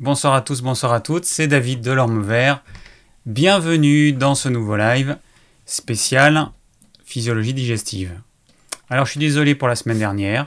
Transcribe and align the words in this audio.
Bonsoir 0.00 0.32
à 0.32 0.40
tous, 0.40 0.62
bonsoir 0.62 0.94
à 0.94 1.00
toutes, 1.00 1.26
c'est 1.26 1.46
David 1.46 1.82
de 1.82 1.90
l'Orme 1.92 2.22
Vert. 2.22 2.62
Bienvenue 3.26 4.12
dans 4.12 4.34
ce 4.34 4.48
nouveau 4.48 4.74
live 4.74 5.18
spécial 5.66 6.48
physiologie 7.04 7.52
digestive. 7.52 8.18
Alors 8.88 9.04
je 9.04 9.10
suis 9.10 9.20
désolé 9.20 9.54
pour 9.54 9.68
la 9.68 9.76
semaine 9.76 9.98
dernière, 9.98 10.46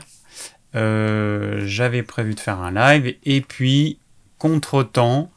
euh, 0.74 1.62
j'avais 1.66 2.02
prévu 2.02 2.34
de 2.34 2.40
faire 2.40 2.58
un 2.58 2.72
live 2.72 3.14
et 3.24 3.42
puis 3.42 3.98
contre-temps, 4.38 5.30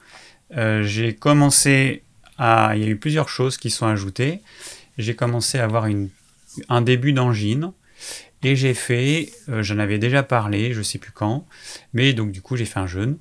euh, 0.57 0.81
j'ai 0.81 1.13
commencé 1.13 2.01
à... 2.39 2.71
Il 2.75 2.81
y 2.81 2.85
a 2.85 2.89
eu 2.89 2.97
plusieurs 2.97 3.29
choses 3.29 3.57
qui 3.57 3.69
sont 3.69 3.85
ajoutées. 3.85 4.41
J'ai 4.97 5.15
commencé 5.15 5.59
à 5.59 5.63
avoir 5.63 5.85
un 6.69 6.81
début 6.81 7.13
d'angine. 7.13 7.71
Et 8.43 8.55
j'ai 8.55 8.73
fait, 8.73 9.31
euh, 9.49 9.61
j'en 9.61 9.77
avais 9.79 9.99
déjà 9.99 10.23
parlé, 10.23 10.73
je 10.73 10.81
sais 10.81 10.99
plus 10.99 11.11
quand, 11.11 11.45
mais 11.93 12.13
donc 12.13 12.31
du 12.31 12.41
coup 12.41 12.55
j'ai 12.55 12.65
fait 12.65 12.79
un 12.79 12.87
jeûne. 12.87 13.17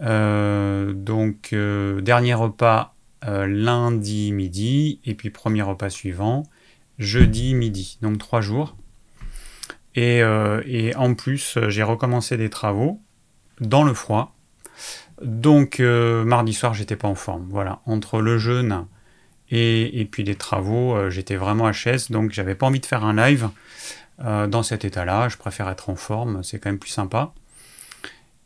Euh, 0.00 0.92
donc, 0.92 1.52
euh, 1.52 2.00
dernier 2.00 2.34
repas 2.34 2.94
euh, 3.26 3.46
lundi 3.46 4.32
midi, 4.32 5.00
et 5.04 5.14
puis 5.14 5.30
premier 5.30 5.62
repas 5.62 5.90
suivant 5.90 6.44
jeudi 6.98 7.54
midi. 7.54 7.98
Donc, 8.02 8.18
trois 8.18 8.40
jours. 8.40 8.76
Et, 9.94 10.18
et 10.66 10.94
en 10.96 11.14
plus, 11.14 11.56
j'ai 11.68 11.82
recommencé 11.82 12.36
des 12.36 12.50
travaux 12.50 13.00
dans 13.62 13.82
le 13.82 13.94
froid. 13.94 14.34
Donc, 15.22 15.78
mardi 15.78 16.52
soir, 16.52 16.74
j'étais 16.74 16.96
pas 16.96 17.08
en 17.08 17.14
forme. 17.14 17.46
Voilà, 17.48 17.80
entre 17.86 18.20
le 18.20 18.36
jeûne 18.36 18.84
et, 19.50 20.00
et 20.00 20.04
puis 20.04 20.22
les 20.22 20.34
travaux, 20.34 21.08
j'étais 21.08 21.36
vraiment 21.36 21.64
à 21.66 21.72
chaise. 21.72 22.10
Donc, 22.10 22.32
j'avais 22.32 22.54
pas 22.54 22.66
envie 22.66 22.80
de 22.80 22.84
faire 22.84 23.04
un 23.04 23.14
live 23.14 23.48
dans 24.18 24.62
cet 24.62 24.84
état-là. 24.84 25.30
Je 25.30 25.38
préfère 25.38 25.70
être 25.70 25.88
en 25.88 25.96
forme, 25.96 26.42
c'est 26.44 26.58
quand 26.58 26.68
même 26.68 26.78
plus 26.78 26.90
sympa. 26.90 27.32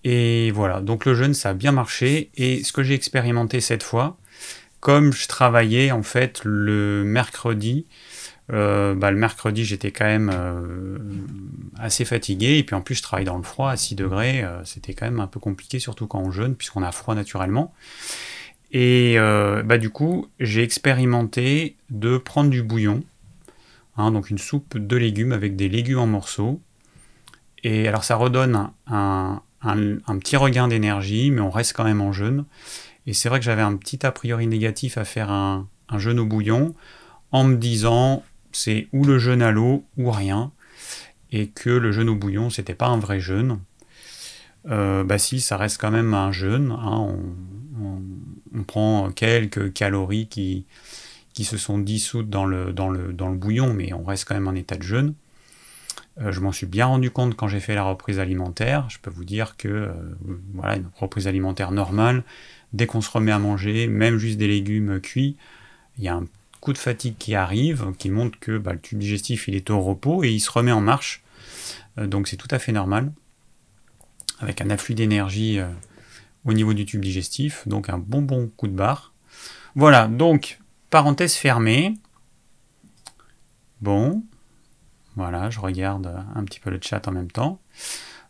Et 0.04 0.50
voilà, 0.52 0.80
donc 0.80 1.04
le 1.04 1.14
jeûne, 1.14 1.34
ça 1.34 1.50
a 1.50 1.54
bien 1.54 1.72
marché. 1.72 2.30
Et 2.36 2.64
ce 2.64 2.72
que 2.72 2.82
j'ai 2.82 2.94
expérimenté 2.94 3.60
cette 3.60 3.82
fois, 3.82 4.16
comme 4.80 5.12
je 5.12 5.28
travaillais 5.28 5.90
en 5.90 6.02
fait 6.02 6.40
le 6.44 7.04
mercredi, 7.04 7.86
euh, 8.52 8.94
bah, 8.94 9.10
le 9.12 9.16
mercredi 9.16 9.64
j'étais 9.64 9.92
quand 9.92 10.06
même 10.06 10.30
euh, 10.34 10.98
assez 11.78 12.04
fatigué. 12.04 12.58
Et 12.58 12.64
puis 12.64 12.74
en 12.74 12.80
plus, 12.80 12.96
je 12.96 13.02
travaille 13.02 13.26
dans 13.26 13.36
le 13.36 13.42
froid 13.42 13.70
à 13.70 13.76
6 13.76 13.94
degrés. 13.94 14.42
Euh, 14.42 14.64
c'était 14.64 14.94
quand 14.94 15.06
même 15.06 15.20
un 15.20 15.26
peu 15.26 15.40
compliqué, 15.40 15.78
surtout 15.78 16.06
quand 16.06 16.20
on 16.20 16.30
jeûne, 16.30 16.54
puisqu'on 16.54 16.82
a 16.82 16.92
froid 16.92 17.14
naturellement. 17.14 17.72
Et 18.72 19.16
bah, 19.18 19.78
du 19.78 19.90
coup, 19.90 20.28
j'ai 20.38 20.62
expérimenté 20.62 21.74
de 21.90 22.18
prendre 22.18 22.50
du 22.50 22.62
bouillon, 22.62 23.02
hein, 23.96 24.12
donc 24.12 24.30
une 24.30 24.38
soupe 24.38 24.78
de 24.78 24.96
légumes 24.96 25.32
avec 25.32 25.56
des 25.56 25.68
légumes 25.68 25.98
en 25.98 26.06
morceaux. 26.06 26.60
Et 27.64 27.88
alors 27.88 28.04
ça 28.04 28.14
redonne 28.14 28.70
un, 28.86 29.42
un, 29.62 30.18
petit 30.18 30.36
regain 30.36 30.68
d'énergie, 30.68 31.30
mais 31.30 31.40
on 31.40 31.50
reste 31.50 31.74
quand 31.74 31.84
même 31.84 32.00
en 32.00 32.12
jeûne. 32.12 32.44
Et 33.06 33.12
c'est 33.12 33.28
vrai 33.28 33.38
que 33.38 33.44
j'avais 33.44 33.62
un 33.62 33.76
petit 33.76 34.04
a 34.04 34.12
priori 34.12 34.46
négatif 34.46 34.98
à 34.98 35.04
faire 35.04 35.30
un, 35.30 35.66
jeûne 35.96 36.20
au 36.20 36.26
bouillon, 36.26 36.74
en 37.32 37.44
me 37.44 37.56
disant 37.56 38.22
c'est 38.52 38.88
ou 38.92 39.04
le 39.04 39.18
jeûne 39.18 39.42
à 39.42 39.50
l'eau 39.50 39.84
ou 39.96 40.10
rien, 40.10 40.50
et 41.32 41.48
que 41.48 41.70
le 41.70 41.92
jeûne 41.92 42.08
au 42.08 42.14
bouillon 42.14 42.50
c'était 42.50 42.74
pas 42.74 42.86
un 42.86 42.98
vrai 42.98 43.20
jeûne. 43.20 43.58
Euh, 44.68 45.04
bah 45.04 45.18
si, 45.18 45.40
ça 45.40 45.56
reste 45.56 45.80
quand 45.80 45.90
même 45.90 46.14
un 46.14 46.32
jeûne. 46.32 46.72
Hein. 46.72 47.16
on, 47.80 48.62
prend 48.66 49.10
quelques 49.10 49.72
calories 49.72 50.26
qui, 50.26 50.66
se 51.42 51.56
sont 51.56 51.78
dissoutes 51.78 52.28
dans, 52.28 52.44
le, 52.44 52.72
dans 52.72 52.90
le 52.90 53.36
bouillon, 53.36 53.72
mais 53.72 53.92
on 53.94 54.04
reste 54.04 54.26
quand 54.26 54.34
même 54.34 54.48
en 54.48 54.54
état 54.54 54.76
de 54.76 54.82
jeûne. 54.82 55.14
Euh, 56.18 56.32
je 56.32 56.40
m'en 56.40 56.52
suis 56.52 56.66
bien 56.66 56.86
rendu 56.86 57.10
compte 57.10 57.36
quand 57.36 57.48
j'ai 57.48 57.60
fait 57.60 57.74
la 57.74 57.84
reprise 57.84 58.18
alimentaire. 58.18 58.88
Je 58.90 58.98
peux 58.98 59.10
vous 59.10 59.24
dire 59.24 59.56
que 59.56 59.68
euh, 59.68 59.92
voilà, 60.54 60.76
une 60.76 60.88
reprise 60.96 61.26
alimentaire 61.26 61.70
normale, 61.70 62.24
dès 62.72 62.86
qu'on 62.86 63.00
se 63.00 63.10
remet 63.10 63.32
à 63.32 63.38
manger, 63.38 63.86
même 63.86 64.18
juste 64.18 64.38
des 64.38 64.48
légumes 64.48 65.00
cuits, 65.00 65.36
il 65.98 66.04
y 66.04 66.08
a 66.08 66.14
un 66.14 66.26
coup 66.60 66.72
de 66.72 66.78
fatigue 66.78 67.14
qui 67.18 67.34
arrive, 67.34 67.92
qui 67.98 68.10
montre 68.10 68.38
que 68.38 68.58
bah, 68.58 68.72
le 68.72 68.80
tube 68.80 68.98
digestif 68.98 69.48
il 69.48 69.54
est 69.54 69.70
au 69.70 69.80
repos 69.80 70.24
et 70.24 70.30
il 70.30 70.40
se 70.40 70.50
remet 70.50 70.72
en 70.72 70.80
marche. 70.80 71.22
Euh, 71.98 72.06
donc 72.06 72.28
c'est 72.28 72.36
tout 72.36 72.48
à 72.50 72.58
fait 72.58 72.72
normal, 72.72 73.12
avec 74.40 74.60
un 74.60 74.70
afflux 74.70 74.94
d'énergie 74.94 75.60
au 76.44 76.52
niveau 76.52 76.74
du 76.74 76.86
tube 76.86 77.02
digestif, 77.02 77.66
donc 77.66 77.88
un 77.88 77.98
bon 77.98 78.22
bon 78.22 78.50
coup 78.56 78.66
de 78.66 78.72
barre. 78.72 79.12
Voilà, 79.74 80.08
donc 80.08 80.58
parenthèse 80.90 81.34
fermée. 81.34 81.94
Bon, 83.80 84.22
voilà, 85.16 85.50
je 85.50 85.60
regarde 85.60 86.10
un 86.34 86.44
petit 86.44 86.60
peu 86.60 86.70
le 86.70 86.78
chat 86.80 87.06
en 87.08 87.12
même 87.12 87.30
temps. 87.30 87.60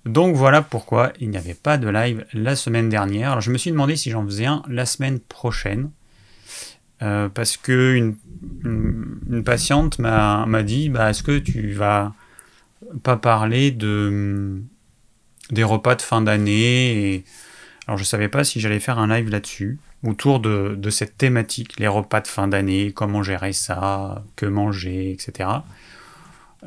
Donc 0.06 0.34
voilà 0.34 0.62
pourquoi 0.62 1.12
il 1.20 1.28
n'y 1.30 1.36
avait 1.36 1.54
pas 1.54 1.76
de 1.76 1.88
live 1.88 2.24
la 2.32 2.56
semaine 2.56 2.88
dernière. 2.88 3.32
Alors 3.32 3.42
je 3.42 3.50
me 3.50 3.58
suis 3.58 3.70
demandé 3.70 3.96
si 3.96 4.10
j'en 4.10 4.24
faisais 4.24 4.46
un 4.46 4.62
la 4.68 4.86
semaine 4.86 5.20
prochaine. 5.20 5.90
Euh, 7.02 7.30
parce 7.30 7.56
que 7.56 7.94
une, 7.94 9.42
patiente 9.42 9.98
m'a 9.98 10.62
dit 10.62 10.90
bah, 10.90 11.10
est-ce 11.10 11.22
que 11.22 11.38
tu 11.38 11.72
vas 11.72 12.12
pas 13.02 13.16
parler 13.16 13.70
de 13.70 14.60
des 15.50 15.64
repas 15.64 15.94
de 15.94 16.02
fin 16.02 16.22
d'année? 16.22 17.24
Alors 17.86 17.98
je 17.98 18.04
savais 18.04 18.28
pas 18.28 18.44
si 18.44 18.60
j'allais 18.60 18.80
faire 18.80 18.98
un 18.98 19.08
live 19.14 19.30
là-dessus 19.30 19.78
autour 20.02 20.40
de, 20.40 20.74
de, 20.78 20.90
cette 20.90 21.18
thématique 21.18 21.78
les 21.78 21.88
repas 21.88 22.20
de 22.20 22.26
fin 22.26 22.48
d'année 22.48 22.92
comment 22.92 23.22
gérer 23.22 23.52
ça 23.52 24.24
que 24.36 24.46
manger 24.46 25.12
etc 25.12 25.48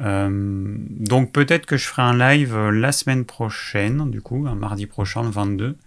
euh, 0.01 0.75
donc 0.89 1.31
peut-être 1.31 1.65
que 1.65 1.77
je 1.77 1.87
ferai 1.87 2.01
un 2.01 2.17
live 2.17 2.55
euh, 2.55 2.71
la 2.71 2.91
semaine 2.91 3.25
prochaine, 3.25 4.09
du 4.09 4.21
coup, 4.21 4.45
un 4.47 4.55
mardi 4.55 4.85
prochain, 4.85 5.23
le 5.23 5.29
22. 5.29 5.77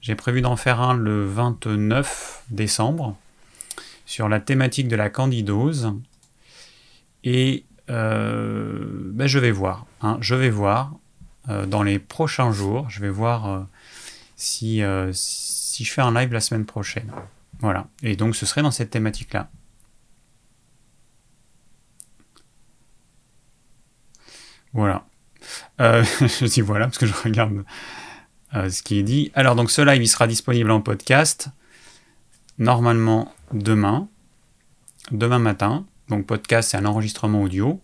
J'ai 0.00 0.14
prévu 0.14 0.42
d'en 0.42 0.56
faire 0.56 0.80
un 0.80 0.94
le 0.94 1.26
29 1.26 2.44
décembre 2.50 3.16
sur 4.04 4.28
la 4.28 4.40
thématique 4.40 4.88
de 4.88 4.96
la 4.96 5.08
candidose. 5.08 5.92
Et 7.24 7.64
euh, 7.90 8.84
ben 9.12 9.26
je 9.26 9.38
vais 9.38 9.50
voir. 9.50 9.86
Hein, 10.02 10.18
je 10.20 10.34
vais 10.34 10.50
voir 10.50 10.92
dans 11.66 11.82
les 11.82 11.98
prochains 11.98 12.52
jours. 12.52 12.88
Je 12.88 13.00
vais 13.00 13.10
voir 13.10 13.66
si, 14.36 14.82
si 15.12 15.84
je 15.84 15.92
fais 15.92 16.00
un 16.00 16.14
live 16.14 16.32
la 16.32 16.40
semaine 16.40 16.64
prochaine. 16.64 17.10
Voilà. 17.60 17.86
Et 18.02 18.16
donc 18.16 18.34
ce 18.34 18.46
serait 18.46 18.62
dans 18.62 18.70
cette 18.70 18.90
thématique-là. 18.90 19.48
Voilà. 24.74 25.06
Euh, 25.80 26.04
je 26.20 26.46
dis 26.46 26.60
voilà 26.60 26.86
parce 26.86 26.98
que 26.98 27.06
je 27.06 27.14
regarde 27.14 27.64
euh, 28.54 28.68
ce 28.68 28.82
qui 28.82 28.98
est 28.98 29.02
dit. 29.02 29.30
Alors 29.34 29.54
donc 29.54 29.70
ce 29.70 29.80
live 29.80 30.02
il 30.02 30.08
sera 30.08 30.26
disponible 30.26 30.70
en 30.70 30.80
podcast 30.80 31.48
normalement 32.58 33.32
demain, 33.52 34.08
demain 35.10 35.38
matin. 35.38 35.86
Donc 36.08 36.26
podcast 36.26 36.70
c'est 36.70 36.76
un 36.76 36.84
enregistrement 36.84 37.42
audio. 37.42 37.80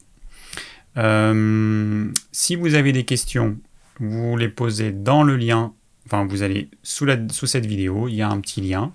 Euh, 0.96 2.10
si 2.32 2.56
vous 2.56 2.74
avez 2.74 2.92
des 2.92 3.04
questions, 3.04 3.56
vous 4.00 4.36
les 4.36 4.48
posez 4.48 4.90
dans 4.92 5.22
le 5.22 5.36
lien. 5.36 5.72
Enfin 6.06 6.24
vous 6.24 6.42
allez 6.42 6.68
sous, 6.82 7.06
cette 7.46 7.66
vidéo, 7.66 8.08
il 8.08 8.16
y 8.16 8.22
a 8.22 8.28
un 8.28 8.40
petit 8.40 8.60
lien. 8.60 8.92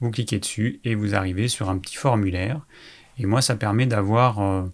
Vous 0.00 0.10
cliquez 0.10 0.38
dessus 0.38 0.80
et 0.84 0.94
vous 0.94 1.14
arrivez 1.14 1.48
sur 1.48 1.70
un 1.70 1.78
petit 1.78 1.96
formulaire. 1.96 2.60
Et 3.18 3.26
moi 3.26 3.42
ça 3.42 3.54
permet 3.54 3.86
d'avoir 3.86 4.68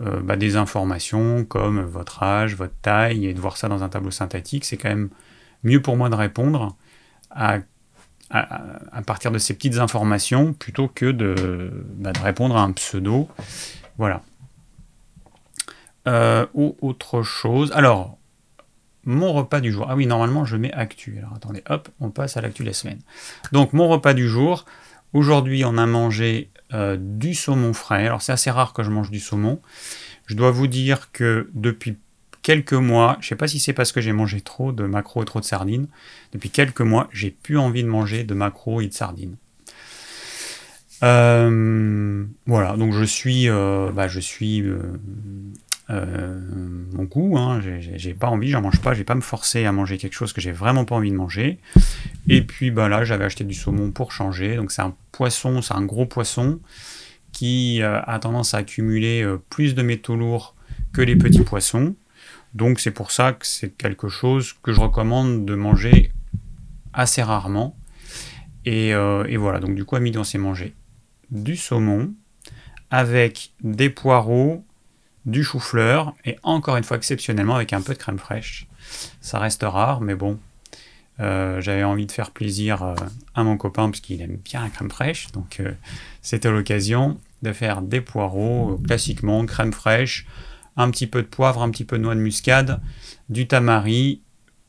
euh, 0.00 0.20
bah, 0.20 0.36
des 0.36 0.56
informations 0.56 1.44
comme 1.44 1.80
votre 1.80 2.22
âge, 2.22 2.54
votre 2.54 2.74
taille, 2.82 3.26
et 3.26 3.34
de 3.34 3.40
voir 3.40 3.56
ça 3.56 3.68
dans 3.68 3.82
un 3.82 3.88
tableau 3.88 4.10
synthétique, 4.10 4.64
c'est 4.64 4.76
quand 4.76 4.88
même 4.88 5.08
mieux 5.64 5.82
pour 5.82 5.96
moi 5.96 6.08
de 6.08 6.14
répondre 6.14 6.76
à, 7.30 7.58
partir 9.06 9.32
de 9.32 9.38
ces 9.38 9.54
petites 9.54 9.78
informations 9.78 10.52
plutôt 10.52 10.88
que 10.88 11.10
de, 11.10 11.84
bah, 11.96 12.12
répondre 12.22 12.56
à 12.56 12.62
un 12.62 12.72
pseudo. 12.72 13.28
Voilà. 13.96 14.22
Euh, 16.06 16.46
ou 16.54 16.76
autre 16.80 17.22
chose. 17.22 17.72
Alors, 17.72 18.18
mon 19.04 19.32
repas 19.32 19.60
du 19.60 19.72
jour. 19.72 19.86
Ah 19.88 19.96
oui, 19.96 20.06
normalement, 20.06 20.44
je 20.44 20.56
mets 20.56 20.72
actu. 20.72 21.18
Alors 21.18 21.32
attendez, 21.34 21.62
hop, 21.68 21.88
on 21.98 22.10
passe 22.10 22.36
à 22.36 22.40
l'actu 22.40 22.62
de 22.62 22.68
la 22.68 22.74
semaine. 22.74 23.00
Donc, 23.52 23.72
mon 23.72 23.88
repas 23.88 24.14
du 24.14 24.28
jour. 24.28 24.64
Aujourd'hui, 25.12 25.64
on 25.64 25.78
a 25.78 25.86
mangé 25.86 26.50
euh, 26.74 26.96
du 26.98 27.34
saumon 27.34 27.72
frais. 27.72 28.06
Alors 28.06 28.22
c'est 28.22 28.32
assez 28.32 28.50
rare 28.50 28.72
que 28.72 28.82
je 28.82 28.90
mange 28.90 29.10
du 29.10 29.20
saumon. 29.20 29.60
Je 30.26 30.34
dois 30.34 30.50
vous 30.50 30.66
dire 30.66 31.10
que 31.12 31.48
depuis 31.54 31.96
quelques 32.42 32.74
mois, 32.74 33.16
je 33.20 33.26
ne 33.26 33.28
sais 33.30 33.36
pas 33.36 33.48
si 33.48 33.58
c'est 33.58 33.72
parce 33.72 33.92
que 33.92 34.00
j'ai 34.00 34.12
mangé 34.12 34.40
trop 34.40 34.72
de 34.72 34.84
maquereaux 34.84 35.22
et 35.22 35.26
trop 35.26 35.40
de 35.40 35.44
sardines, 35.44 35.88
depuis 36.32 36.50
quelques 36.50 36.80
mois, 36.80 37.08
j'ai 37.12 37.30
plus 37.30 37.58
envie 37.58 37.82
de 37.82 37.88
manger 37.88 38.24
de 38.24 38.34
maquereaux 38.34 38.80
et 38.80 38.88
de 38.88 38.94
sardines. 38.94 39.36
Euh, 41.02 42.24
voilà, 42.46 42.76
donc 42.76 42.92
je 42.92 43.04
suis, 43.04 43.48
euh, 43.48 43.90
bah, 43.92 44.08
je 44.08 44.20
suis 44.20 44.64
mon 45.88 47.04
goût. 47.04 47.38
Hein, 47.38 47.60
j'ai 47.80 48.14
pas 48.14 48.28
envie, 48.28 48.48
j'en 48.48 48.60
mange 48.60 48.80
pas, 48.80 48.92
je 48.92 48.98
vais 48.98 49.04
pas 49.04 49.14
me 49.14 49.20
forcer 49.20 49.64
à 49.64 49.72
manger 49.72 49.98
quelque 49.98 50.14
chose 50.14 50.32
que 50.32 50.40
j'ai 50.40 50.52
vraiment 50.52 50.84
pas 50.84 50.94
envie 50.96 51.10
de 51.10 51.16
manger. 51.16 51.58
Et 52.28 52.42
puis 52.42 52.70
bah 52.70 52.88
là, 52.88 53.04
j'avais 53.04 53.24
acheté 53.24 53.44
du 53.44 53.54
saumon 53.54 53.90
pour 53.90 54.12
changer. 54.12 54.56
Donc 54.56 54.70
c'est 54.70 54.82
un 54.82 54.94
poisson, 55.12 55.62
c'est 55.62 55.74
un 55.74 55.84
gros 55.84 56.06
poisson 56.06 56.60
qui 57.32 57.82
euh, 57.82 58.00
a 58.02 58.18
tendance 58.18 58.54
à 58.54 58.58
accumuler 58.58 59.22
euh, 59.22 59.38
plus 59.50 59.74
de 59.74 59.82
métaux 59.82 60.16
lourds 60.16 60.54
que 60.92 61.02
les 61.02 61.16
petits 61.16 61.42
poissons. 61.42 61.94
Donc 62.54 62.80
c'est 62.80 62.90
pour 62.90 63.10
ça 63.10 63.32
que 63.32 63.46
c'est 63.46 63.76
quelque 63.76 64.08
chose 64.08 64.54
que 64.62 64.72
je 64.72 64.80
recommande 64.80 65.44
de 65.44 65.54
manger 65.54 66.12
assez 66.92 67.22
rarement. 67.22 67.76
Et, 68.64 68.88
et 68.88 69.36
voilà, 69.38 69.60
donc 69.60 69.74
du 69.74 69.84
coup 69.86 69.96
à 69.96 70.00
midi 70.00 70.18
on 70.18 70.24
s'est 70.24 70.36
mangé 70.36 70.74
du 71.30 71.56
saumon 71.56 72.12
avec 72.90 73.52
des 73.62 73.90
poireaux, 73.90 74.64
du 75.28 75.44
chou-fleur 75.44 76.14
et 76.24 76.38
encore 76.42 76.76
une 76.76 76.84
fois 76.84 76.96
exceptionnellement 76.96 77.54
avec 77.54 77.72
un 77.72 77.82
peu 77.82 77.92
de 77.92 77.98
crème 77.98 78.18
fraîche. 78.18 78.66
Ça 79.20 79.38
reste 79.38 79.62
rare, 79.62 80.00
mais 80.00 80.14
bon, 80.14 80.38
euh, 81.20 81.60
j'avais 81.60 81.84
envie 81.84 82.06
de 82.06 82.12
faire 82.12 82.30
plaisir 82.30 82.82
euh, 82.82 82.94
à 83.34 83.44
mon 83.44 83.56
copain 83.56 83.90
parce 83.90 84.00
qu'il 84.00 84.20
aime 84.22 84.36
bien 84.36 84.62
la 84.62 84.70
crème 84.70 84.90
fraîche, 84.90 85.30
donc 85.32 85.60
euh, 85.60 85.72
c'était 86.22 86.50
l'occasion 86.50 87.20
de 87.42 87.52
faire 87.52 87.82
des 87.82 88.00
poireaux 88.00 88.80
classiquement, 88.86 89.44
crème 89.44 89.72
fraîche, 89.72 90.26
un 90.76 90.90
petit 90.90 91.06
peu 91.06 91.22
de 91.22 91.26
poivre, 91.26 91.62
un 91.62 91.70
petit 91.70 91.84
peu 91.84 91.98
de 91.98 92.04
noix 92.04 92.14
de 92.14 92.20
muscade, 92.20 92.80
du 93.28 93.46
tamari 93.46 94.22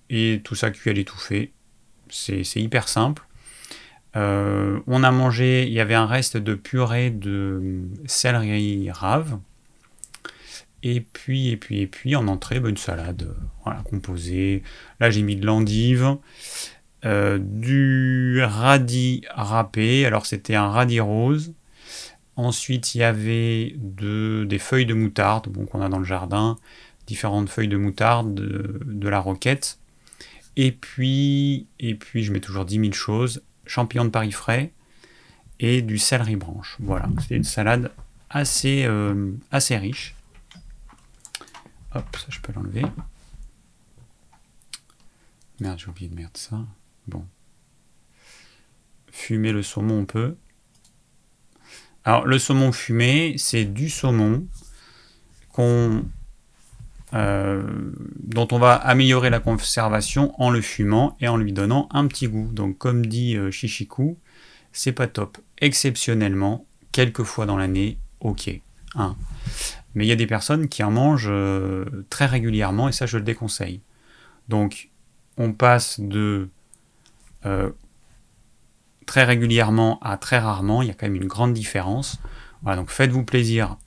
et 0.10 0.42
tout 0.44 0.56
ça 0.56 0.72
cuit 0.72 0.90
à 0.90 0.94
l'étouffée. 0.94 1.54
C'est 2.10 2.44
hyper 2.56 2.88
simple. 2.88 3.24
on 4.16 5.04
a 5.04 5.12
mangé, 5.12 5.68
il 5.68 5.74
y 5.74 5.80
avait 5.80 5.94
un 5.94 6.08
reste 6.08 6.36
de 6.38 6.56
purée 6.56 7.12
de 7.12 7.84
céleri 8.08 8.90
rave 8.92 9.38
et 10.84 11.02
puis, 11.02 11.50
et 11.50 11.58
puis, 11.58 11.82
et 11.82 11.88
puis, 11.88 12.16
en 12.16 12.28
entrée, 12.28 12.60
bah, 12.60 12.70
une 12.70 12.78
salade 12.78 13.24
euh, 13.24 13.34
voilà, 13.64 13.82
composée. 13.82 14.64
Là, 15.00 15.10
j'ai 15.10 15.22
mis 15.22 15.36
de 15.36 15.46
l'endive, 15.46 16.18
euh, 17.06 17.40
du 17.42 18.42
radis 18.44 19.24
râpé. 19.32 20.06
Alors, 20.06 20.26
c'était 20.26 20.56
un 20.56 20.70
radis 20.70 21.00
rose. 21.00 21.54
Ensuite, 22.36 22.96
il 22.96 23.00
y 23.00 23.04
avait 23.04 23.76
de, 23.78 24.46
des 24.48 24.60
feuilles 24.60 24.86
de 24.86 24.94
moutarde 24.94 25.50
bon, 25.50 25.66
qu'on 25.66 25.82
a 25.82 25.90
dans 25.90 26.00
le 26.00 26.06
jardin, 26.06 26.58
différentes 27.06 27.50
feuilles 27.50 27.68
de 27.68 27.78
moutarde, 27.78 28.34
de, 28.34 29.10
la 29.10 29.20
roquette. 29.20 29.80
Et 30.56 30.72
puis, 30.72 31.68
et 31.80 31.96
puis, 31.96 32.24
je 32.24 32.32
mets 32.32 32.40
toujours 32.40 32.66
10 32.66 32.80
000 32.80 32.92
choses 32.94 33.42
champignons 33.70 34.06
de 34.06 34.10
Paris 34.10 34.32
frais 34.32 34.72
et 35.60 35.82
du 35.82 35.98
céleri 35.98 36.36
branche. 36.36 36.76
Voilà, 36.80 37.08
c'est 37.28 37.36
une 37.36 37.44
salade 37.44 37.92
assez, 38.30 38.86
euh, 38.86 39.32
assez 39.52 39.78
riche. 39.78 40.16
Hop, 41.96 42.16
ça 42.16 42.28
je 42.30 42.40
peux 42.40 42.54
l'enlever. 42.54 42.86
Merde, 45.60 45.80
j'ai 45.80 45.88
oublié 45.88 46.10
de 46.10 46.16
mettre 46.16 46.40
ça. 46.40 46.60
Bon. 47.08 47.26
Fumer 49.12 49.52
le 49.52 49.64
saumon, 49.64 50.00
on 50.00 50.06
peut. 50.06 50.38
Alors, 52.06 52.26
le 52.26 52.40
saumon 52.40 52.72
fumé, 52.72 53.36
c'est 53.38 53.66
du 53.66 53.90
saumon 53.90 54.48
euh, 57.14 57.92
dont 58.20 58.48
on 58.52 58.60
va 58.60 58.76
améliorer 58.76 59.30
la 59.30 59.40
conservation 59.40 60.40
en 60.42 60.50
le 60.52 60.62
fumant 60.62 61.18
et 61.20 61.28
en 61.28 61.38
lui 61.38 61.54
donnant 61.54 61.90
un 61.92 62.08
petit 62.08 62.28
goût. 62.28 62.50
Donc, 62.54 62.78
comme 62.78 63.06
dit 63.06 63.36
euh, 63.36 63.52
c'est 64.72 64.92
pas 64.92 65.08
top. 65.08 65.38
Exceptionnellement, 65.60 66.66
quelques 66.92 67.24
fois 67.24 67.46
dans 67.46 67.58
l'année, 67.58 67.98
ok. 68.22 68.62
Mais 68.96 70.06
il 70.06 70.08
y 70.08 70.12
a 70.12 70.16
des 70.16 70.28
personnes 70.28 70.68
qui 70.68 70.84
en 70.84 70.92
mangent 70.92 71.28
euh, 71.30 72.06
très 72.10 72.26
régulièrement 72.26 72.90
et 72.90 72.92
ça 72.92 73.06
je 73.06 73.18
le 73.18 73.24
déconseille. 73.24 73.82
Donc 74.48 74.90
on 75.38 75.54
passe 75.54 76.00
de 76.00 76.50
euh, 77.46 77.72
très 79.06 79.24
régulièrement 79.24 80.00
à 80.02 80.18
très 80.18 80.40
rarement, 80.40 80.82
il 80.82 80.88
y 80.88 80.92
a 80.92 80.94
quand 80.94 81.08
même 81.08 81.16
une 81.16 81.28
grande 81.28 81.54
différence. 81.54 82.20
Voilà, 82.62 82.78
donc 82.78 82.90
faites-vous 82.90 83.24
plaisir 83.24 83.78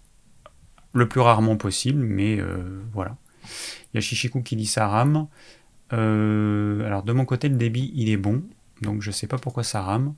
le 0.94 1.08
plus 1.08 1.20
rarement 1.20 1.56
possible, 1.56 2.02
mais 2.02 2.38
euh, 2.40 2.82
voilà. 2.93 3.16
Il 3.93 3.96
y 3.96 3.98
a 3.98 4.00
Chichikou 4.00 4.43
qui 4.43 4.56
dit 4.56 4.66
ça 4.66 4.88
rame. 4.88 5.26
alors 5.90 7.02
de 7.02 7.12
mon 7.12 7.25
côté 7.25 7.48
le 7.48 7.56
débit 7.56 7.93
il 7.94 8.08
est 8.08 8.16
bon, 8.16 8.43
donc 8.81 9.02
je 9.02 9.10
sais 9.10 9.26
pas 9.26 9.38
pourquoi 9.38 9.62
ça 9.62 9.82
rame. 9.82 10.14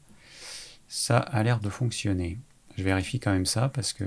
Ça 0.89 1.19
a 1.19 1.43
l'air 1.43 1.61
de 1.61 1.69
fonctionner. 1.69 2.39
Je 2.77 2.85
vérifie 2.85 3.19
quand 3.19 3.33
même 3.33 3.47
ça 3.47 3.69
parce 3.69 3.93
que 3.93 4.05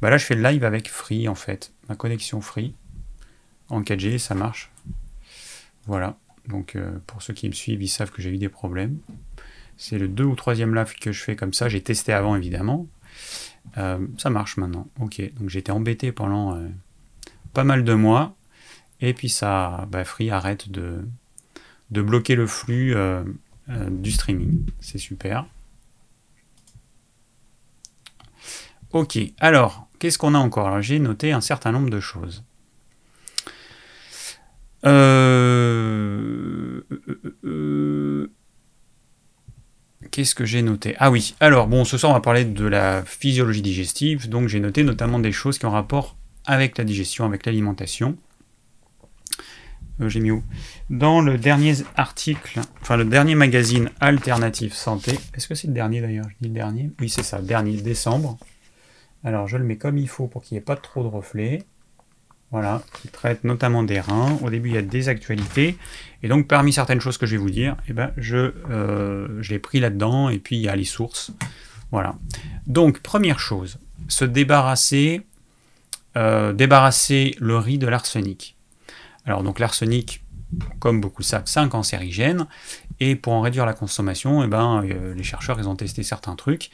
bah 0.00 0.10
là, 0.10 0.18
je 0.18 0.24
fais 0.24 0.34
le 0.34 0.42
live 0.42 0.64
avec 0.64 0.88
Free 0.88 1.28
en 1.28 1.34
fait. 1.34 1.72
Ma 1.88 1.96
connexion 1.96 2.40
Free. 2.40 2.74
En 3.68 3.82
4G, 3.82 4.18
ça 4.18 4.34
marche. 4.34 4.70
Voilà. 5.86 6.16
Donc 6.48 6.76
euh, 6.76 6.98
pour 7.06 7.22
ceux 7.22 7.34
qui 7.34 7.48
me 7.48 7.54
suivent, 7.54 7.82
ils 7.82 7.88
savent 7.88 8.10
que 8.10 8.22
j'ai 8.22 8.30
eu 8.30 8.38
des 8.38 8.48
problèmes. 8.48 8.98
C'est 9.76 9.98
le 9.98 10.08
2 10.08 10.24
ou 10.24 10.34
3 10.34 10.54
live 10.54 10.98
que 11.00 11.12
je 11.12 11.22
fais 11.22 11.36
comme 11.36 11.52
ça. 11.52 11.68
J'ai 11.68 11.82
testé 11.82 12.12
avant 12.12 12.36
évidemment. 12.36 12.86
Euh, 13.78 14.04
ça 14.18 14.30
marche 14.30 14.56
maintenant. 14.56 14.88
Ok. 15.00 15.20
Donc 15.34 15.48
j'étais 15.48 15.72
embêté 15.72 16.12
pendant 16.12 16.56
euh, 16.56 16.68
pas 17.52 17.64
mal 17.64 17.84
de 17.84 17.94
mois. 17.94 18.36
Et 19.00 19.14
puis 19.14 19.28
ça, 19.28 19.86
bah, 19.90 20.04
Free 20.04 20.30
arrête 20.30 20.70
de, 20.70 21.02
de 21.90 22.02
bloquer 22.02 22.34
le 22.34 22.46
flux 22.46 22.94
du 23.68 24.10
streaming. 24.10 24.66
C'est 24.80 24.98
super. 24.98 25.46
Ok, 28.92 29.18
alors, 29.38 29.86
qu'est-ce 29.98 30.18
qu'on 30.18 30.34
a 30.34 30.38
encore 30.38 30.82
J'ai 30.82 30.98
noté 30.98 31.30
un 31.32 31.40
certain 31.40 31.70
nombre 31.70 31.90
de 31.90 32.00
choses. 32.00 32.42
Euh, 34.84 36.80
qu'est-ce 40.10 40.34
que 40.34 40.44
j'ai 40.44 40.62
noté? 40.62 40.96
Ah 40.98 41.10
oui, 41.10 41.34
alors 41.38 41.68
bon, 41.68 41.84
ce 41.84 41.98
soir 41.98 42.10
on 42.10 42.14
va 42.14 42.20
parler 42.20 42.44
de 42.44 42.64
la 42.64 43.04
physiologie 43.04 43.62
digestive, 43.62 44.28
donc 44.28 44.48
j'ai 44.48 44.58
noté 44.58 44.82
notamment 44.82 45.18
des 45.18 45.32
choses 45.32 45.58
qui 45.58 45.66
ont 45.66 45.70
rapport 45.70 46.16
avec 46.46 46.78
la 46.78 46.84
digestion, 46.84 47.26
avec 47.26 47.44
l'alimentation. 47.46 48.16
Euh, 50.00 50.08
j'ai 50.08 50.20
mis 50.20 50.30
où? 50.30 50.42
Dans 50.88 51.20
le 51.20 51.36
dernier 51.36 51.74
article, 51.96 52.60
enfin 52.80 52.96
le 52.96 53.04
dernier 53.04 53.34
magazine 53.34 53.90
Alternative 54.00 54.72
Santé, 54.72 55.18
est-ce 55.34 55.46
que 55.46 55.54
c'est 55.54 55.68
le 55.68 55.74
dernier 55.74 56.00
d'ailleurs? 56.00 56.26
Je 56.30 56.36
dis 56.40 56.48
le 56.48 56.54
dernier 56.54 56.90
Oui, 56.98 57.10
c'est 57.10 57.22
ça, 57.22 57.42
dernier 57.42 57.76
décembre. 57.82 58.38
Alors 59.24 59.48
je 59.48 59.56
le 59.56 59.64
mets 59.64 59.76
comme 59.76 59.98
il 59.98 60.08
faut 60.08 60.26
pour 60.26 60.42
qu'il 60.42 60.56
n'y 60.56 60.58
ait 60.58 60.64
pas 60.64 60.76
trop 60.76 61.02
de 61.02 61.08
reflets. 61.08 61.64
Voilà, 62.50 62.82
il 63.04 63.10
traite 63.10 63.44
notamment 63.44 63.84
des 63.84 64.00
reins. 64.00 64.36
Au 64.42 64.50
début, 64.50 64.70
il 64.70 64.74
y 64.74 64.78
a 64.78 64.82
des 64.82 65.08
actualités. 65.08 65.78
Et 66.24 66.28
donc, 66.28 66.48
parmi 66.48 66.72
certaines 66.72 67.00
choses 67.00 67.16
que 67.16 67.24
je 67.24 67.32
vais 67.32 67.42
vous 67.42 67.50
dire, 67.50 67.76
eh 67.88 67.92
ben, 67.92 68.12
je, 68.16 68.52
euh, 68.70 69.40
l'ai 69.48 69.60
pris 69.60 69.78
là-dedans. 69.78 70.30
Et 70.30 70.40
puis, 70.40 70.56
il 70.56 70.62
y 70.62 70.68
a 70.68 70.74
les 70.74 70.84
sources. 70.84 71.30
Voilà. 71.92 72.16
Donc, 72.66 73.00
première 73.00 73.38
chose, 73.38 73.78
se 74.08 74.24
débarrasser, 74.24 75.22
euh, 76.16 76.52
débarrasser 76.52 77.36
le 77.38 77.56
riz 77.56 77.78
de 77.78 77.86
l'arsenic. 77.86 78.56
Alors, 79.26 79.44
donc, 79.44 79.60
l'arsenic, 79.60 80.24
comme 80.80 81.00
beaucoup 81.00 81.22
le 81.22 81.26
savent, 81.26 81.44
c'est 81.46 81.60
un 81.60 81.68
cancérigène. 81.68 82.48
Et 82.98 83.14
pour 83.14 83.32
en 83.32 83.42
réduire 83.42 83.64
la 83.64 83.74
consommation, 83.74 84.42
eh 84.42 84.48
ben, 84.48 84.82
euh, 84.84 85.14
les 85.14 85.22
chercheurs, 85.22 85.64
ont 85.68 85.76
testé 85.76 86.02
certains 86.02 86.34
trucs. 86.34 86.70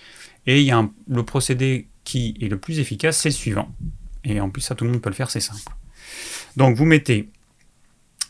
Et 0.47 0.61
il 0.61 0.67
y 0.67 0.71
a 0.71 0.89
le 1.07 1.23
procédé 1.23 1.89
qui 2.07 2.39
est 2.41 2.49
le 2.49 2.57
plus 2.57 2.79
efficace, 2.79 3.19
c'est 3.19 3.29
le 3.29 3.35
suivant. 3.35 3.69
Et 4.25 4.41
en 4.41 4.49
plus, 4.49 4.63
ça, 4.63 4.75
tout 4.75 4.85
le 4.85 4.93
monde 4.93 5.03
peut 5.03 5.11
le 5.11 5.15
faire, 5.15 5.29
c'est 5.29 5.41
simple. 5.41 5.73
Donc, 6.57 6.77
vous 6.77 6.87
mettez 6.87 7.29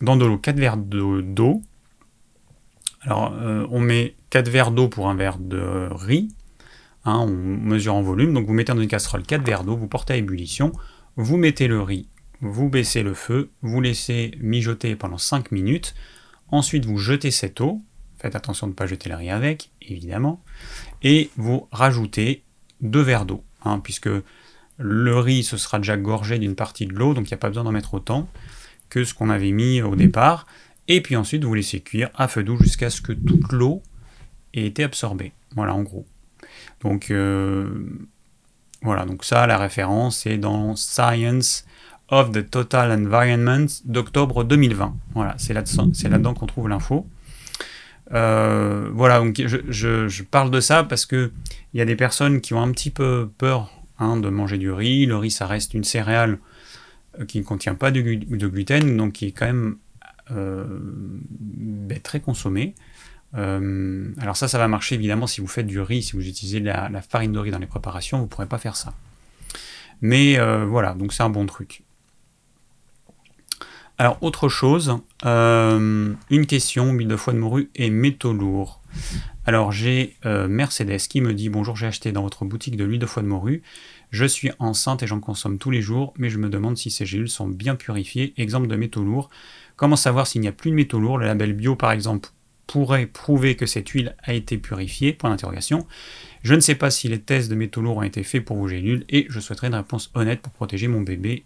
dans 0.00 0.16
de 0.16 0.24
l'eau 0.24 0.38
4 0.38 0.58
verres 0.58 0.78
d'eau. 0.78 1.62
Alors, 3.02 3.34
euh, 3.34 3.66
on 3.70 3.78
met 3.78 4.16
4 4.30 4.48
verres 4.48 4.70
d'eau 4.72 4.88
pour 4.88 5.08
un 5.08 5.14
verre 5.14 5.38
de 5.38 5.88
riz. 5.92 6.28
Hein, 7.04 7.18
on 7.18 7.28
mesure 7.30 7.94
en 7.94 8.02
volume. 8.02 8.32
Donc, 8.32 8.46
vous 8.46 8.54
mettez 8.54 8.72
dans 8.72 8.80
une 8.80 8.88
casserole 8.88 9.22
4 9.22 9.44
verres 9.44 9.62
d'eau, 9.62 9.76
vous 9.76 9.88
portez 9.88 10.14
à 10.14 10.16
ébullition, 10.16 10.72
vous 11.16 11.36
mettez 11.36 11.68
le 11.68 11.80
riz, 11.82 12.08
vous 12.40 12.68
baissez 12.70 13.02
le 13.02 13.12
feu, 13.14 13.50
vous 13.60 13.80
laissez 13.82 14.32
mijoter 14.40 14.96
pendant 14.96 15.18
5 15.18 15.52
minutes. 15.52 15.94
Ensuite, 16.48 16.86
vous 16.86 16.98
jetez 16.98 17.30
cette 17.30 17.60
eau. 17.60 17.82
Faites 18.18 18.34
attention 18.34 18.66
de 18.66 18.72
ne 18.72 18.76
pas 18.76 18.86
jeter 18.86 19.10
le 19.10 19.16
riz 19.16 19.30
avec, 19.30 19.70
évidemment. 19.82 20.42
Et 21.02 21.30
vous 21.36 21.68
rajoutez 21.70 22.42
2 22.80 23.00
verres 23.02 23.26
d'eau. 23.26 23.44
Hein, 23.66 23.80
puisque 23.82 24.08
le 24.78 25.18
riz 25.18 25.42
se 25.42 25.56
sera 25.56 25.78
déjà 25.78 25.96
gorgé 25.96 26.38
d'une 26.38 26.54
partie 26.54 26.86
de 26.86 26.94
l'eau, 26.94 27.14
donc 27.14 27.28
il 27.28 27.32
n'y 27.32 27.34
a 27.34 27.38
pas 27.38 27.48
besoin 27.48 27.64
d'en 27.64 27.72
mettre 27.72 27.94
autant 27.94 28.28
que 28.88 29.04
ce 29.04 29.14
qu'on 29.14 29.30
avait 29.30 29.52
mis 29.52 29.82
au 29.82 29.96
départ. 29.96 30.46
Et 30.88 31.00
puis 31.00 31.16
ensuite, 31.16 31.44
vous 31.44 31.54
laissez 31.54 31.80
cuire 31.80 32.10
à 32.14 32.28
feu 32.28 32.44
doux 32.44 32.58
jusqu'à 32.58 32.90
ce 32.90 33.00
que 33.00 33.12
toute 33.12 33.52
l'eau 33.52 33.82
ait 34.54 34.66
été 34.66 34.84
absorbée. 34.84 35.32
Voilà, 35.54 35.74
en 35.74 35.82
gros. 35.82 36.06
Donc, 36.82 37.10
euh, 37.10 37.66
voilà, 38.82 39.04
donc 39.04 39.24
ça, 39.24 39.46
la 39.46 39.58
référence 39.58 40.26
est 40.26 40.38
dans 40.38 40.76
Science 40.76 41.64
of 42.08 42.30
the 42.30 42.48
Total 42.48 42.92
Environment 42.92 43.66
d'octobre 43.84 44.44
2020. 44.44 44.94
Voilà, 45.14 45.34
c'est 45.38 45.54
là-dedans 45.54 46.34
qu'on 46.34 46.46
trouve 46.46 46.68
l'info. 46.68 47.06
Euh, 48.12 48.88
voilà, 48.92 49.18
donc 49.18 49.36
je, 49.36 50.22
parle 50.22 50.50
de 50.50 50.60
ça 50.60 50.84
parce 50.84 51.06
que 51.06 51.32
il 51.74 51.78
y 51.78 51.80
a 51.80 51.84
des 51.84 51.96
personnes 51.96 52.40
qui 52.40 52.54
ont 52.54 52.62
un 52.62 52.70
petit 52.70 52.90
peu 52.90 53.28
peur 53.38 53.70
hein, 53.98 54.16
de 54.16 54.28
manger 54.28 54.58
du 54.58 54.70
riz. 54.70 55.06
Le 55.06 55.16
riz, 55.16 55.30
ça 55.30 55.46
reste 55.46 55.74
une 55.74 55.84
céréale 55.84 56.38
euh, 57.18 57.24
qui 57.24 57.38
ne 57.38 57.44
contient 57.44 57.74
pas 57.74 57.90
de, 57.90 58.00
gluten, 58.00 58.96
donc 58.96 59.14
qui 59.14 59.26
est 59.26 59.32
quand 59.32 59.46
même 59.46 59.76
euh, 60.30 60.64
ben, 60.70 62.00
très 62.00 62.20
consommée. 62.20 62.74
alors 63.34 64.36
ça, 64.36 64.48
ça 64.48 64.58
va 64.58 64.68
marcher 64.68 64.94
évidemment 64.94 65.26
si 65.26 65.40
vous 65.40 65.48
faites 65.48 65.66
du 65.66 65.80
riz, 65.80 66.02
si 66.02 66.12
vous 66.12 66.26
utilisez 66.26 66.60
la, 66.60 66.88
la 66.88 67.02
farine 67.02 67.32
de 67.32 67.38
riz 67.38 67.50
dans 67.50 67.58
les 67.58 67.66
préparations, 67.66 68.18
vous 68.18 68.24
ne 68.24 68.28
pourrez 68.28 68.46
pas 68.46 68.58
faire 68.58 68.76
ça. 68.76 68.94
Mais 70.00 70.38
voilà, 70.64 70.94
donc 70.94 71.12
c'est 71.12 71.22
un 71.22 71.30
bon 71.30 71.46
truc. 71.46 71.82
Alors, 73.98 74.18
autre 74.20 74.50
chose, 74.50 74.98
euh, 75.24 76.12
une 76.28 76.46
question, 76.46 76.92
huile 76.92 77.08
de 77.08 77.16
foie 77.16 77.32
de 77.32 77.38
morue 77.38 77.70
et 77.74 77.88
métaux 77.88 78.34
lourds. 78.34 78.82
Alors, 79.46 79.72
j'ai 79.72 80.16
euh, 80.26 80.48
Mercedes 80.48 80.98
qui 81.08 81.22
me 81.22 81.32
dit 81.32 81.48
Bonjour, 81.48 81.76
j'ai 81.76 81.86
acheté 81.86 82.12
dans 82.12 82.22
votre 82.22 82.44
boutique 82.44 82.76
de 82.76 82.84
l'huile 82.84 82.98
de 82.98 83.06
foie 83.06 83.22
de 83.22 83.28
morue. 83.28 83.62
Je 84.10 84.26
suis 84.26 84.50
enceinte 84.58 85.02
et 85.02 85.06
j'en 85.06 85.20
consomme 85.20 85.56
tous 85.56 85.70
les 85.70 85.80
jours, 85.80 86.12
mais 86.18 86.28
je 86.28 86.36
me 86.36 86.50
demande 86.50 86.76
si 86.76 86.90
ces 86.90 87.06
gélules 87.06 87.30
sont 87.30 87.48
bien 87.48 87.74
purifiées. 87.74 88.34
Exemple 88.36 88.66
de 88.66 88.76
métaux 88.76 89.02
lourds. 89.02 89.30
Comment 89.76 89.96
savoir 89.96 90.26
s'il 90.26 90.42
n'y 90.42 90.48
a 90.48 90.52
plus 90.52 90.70
de 90.70 90.76
métaux 90.76 91.00
lourds? 91.00 91.16
Le 91.16 91.26
label 91.26 91.54
bio, 91.54 91.74
par 91.74 91.92
exemple, 91.92 92.28
pourrait 92.66 93.06
prouver 93.06 93.56
que 93.56 93.64
cette 93.64 93.88
huile 93.88 94.14
a 94.24 94.34
été 94.34 94.58
purifiée? 94.58 95.14
Point 95.14 95.30
d'interrogation. 95.30 95.86
Je 96.42 96.54
ne 96.54 96.60
sais 96.60 96.74
pas 96.74 96.90
si 96.90 97.08
les 97.08 97.20
tests 97.20 97.48
de 97.48 97.54
métaux 97.54 97.80
lourds 97.80 97.96
ont 97.96 98.02
été 98.02 98.22
faits 98.22 98.44
pour 98.44 98.58
vos 98.58 98.68
gélules 98.68 99.06
et 99.08 99.26
je 99.30 99.40
souhaiterais 99.40 99.68
une 99.68 99.74
réponse 99.74 100.10
honnête 100.14 100.42
pour 100.42 100.52
protéger 100.52 100.86
mon 100.86 101.00
bébé. 101.00 101.44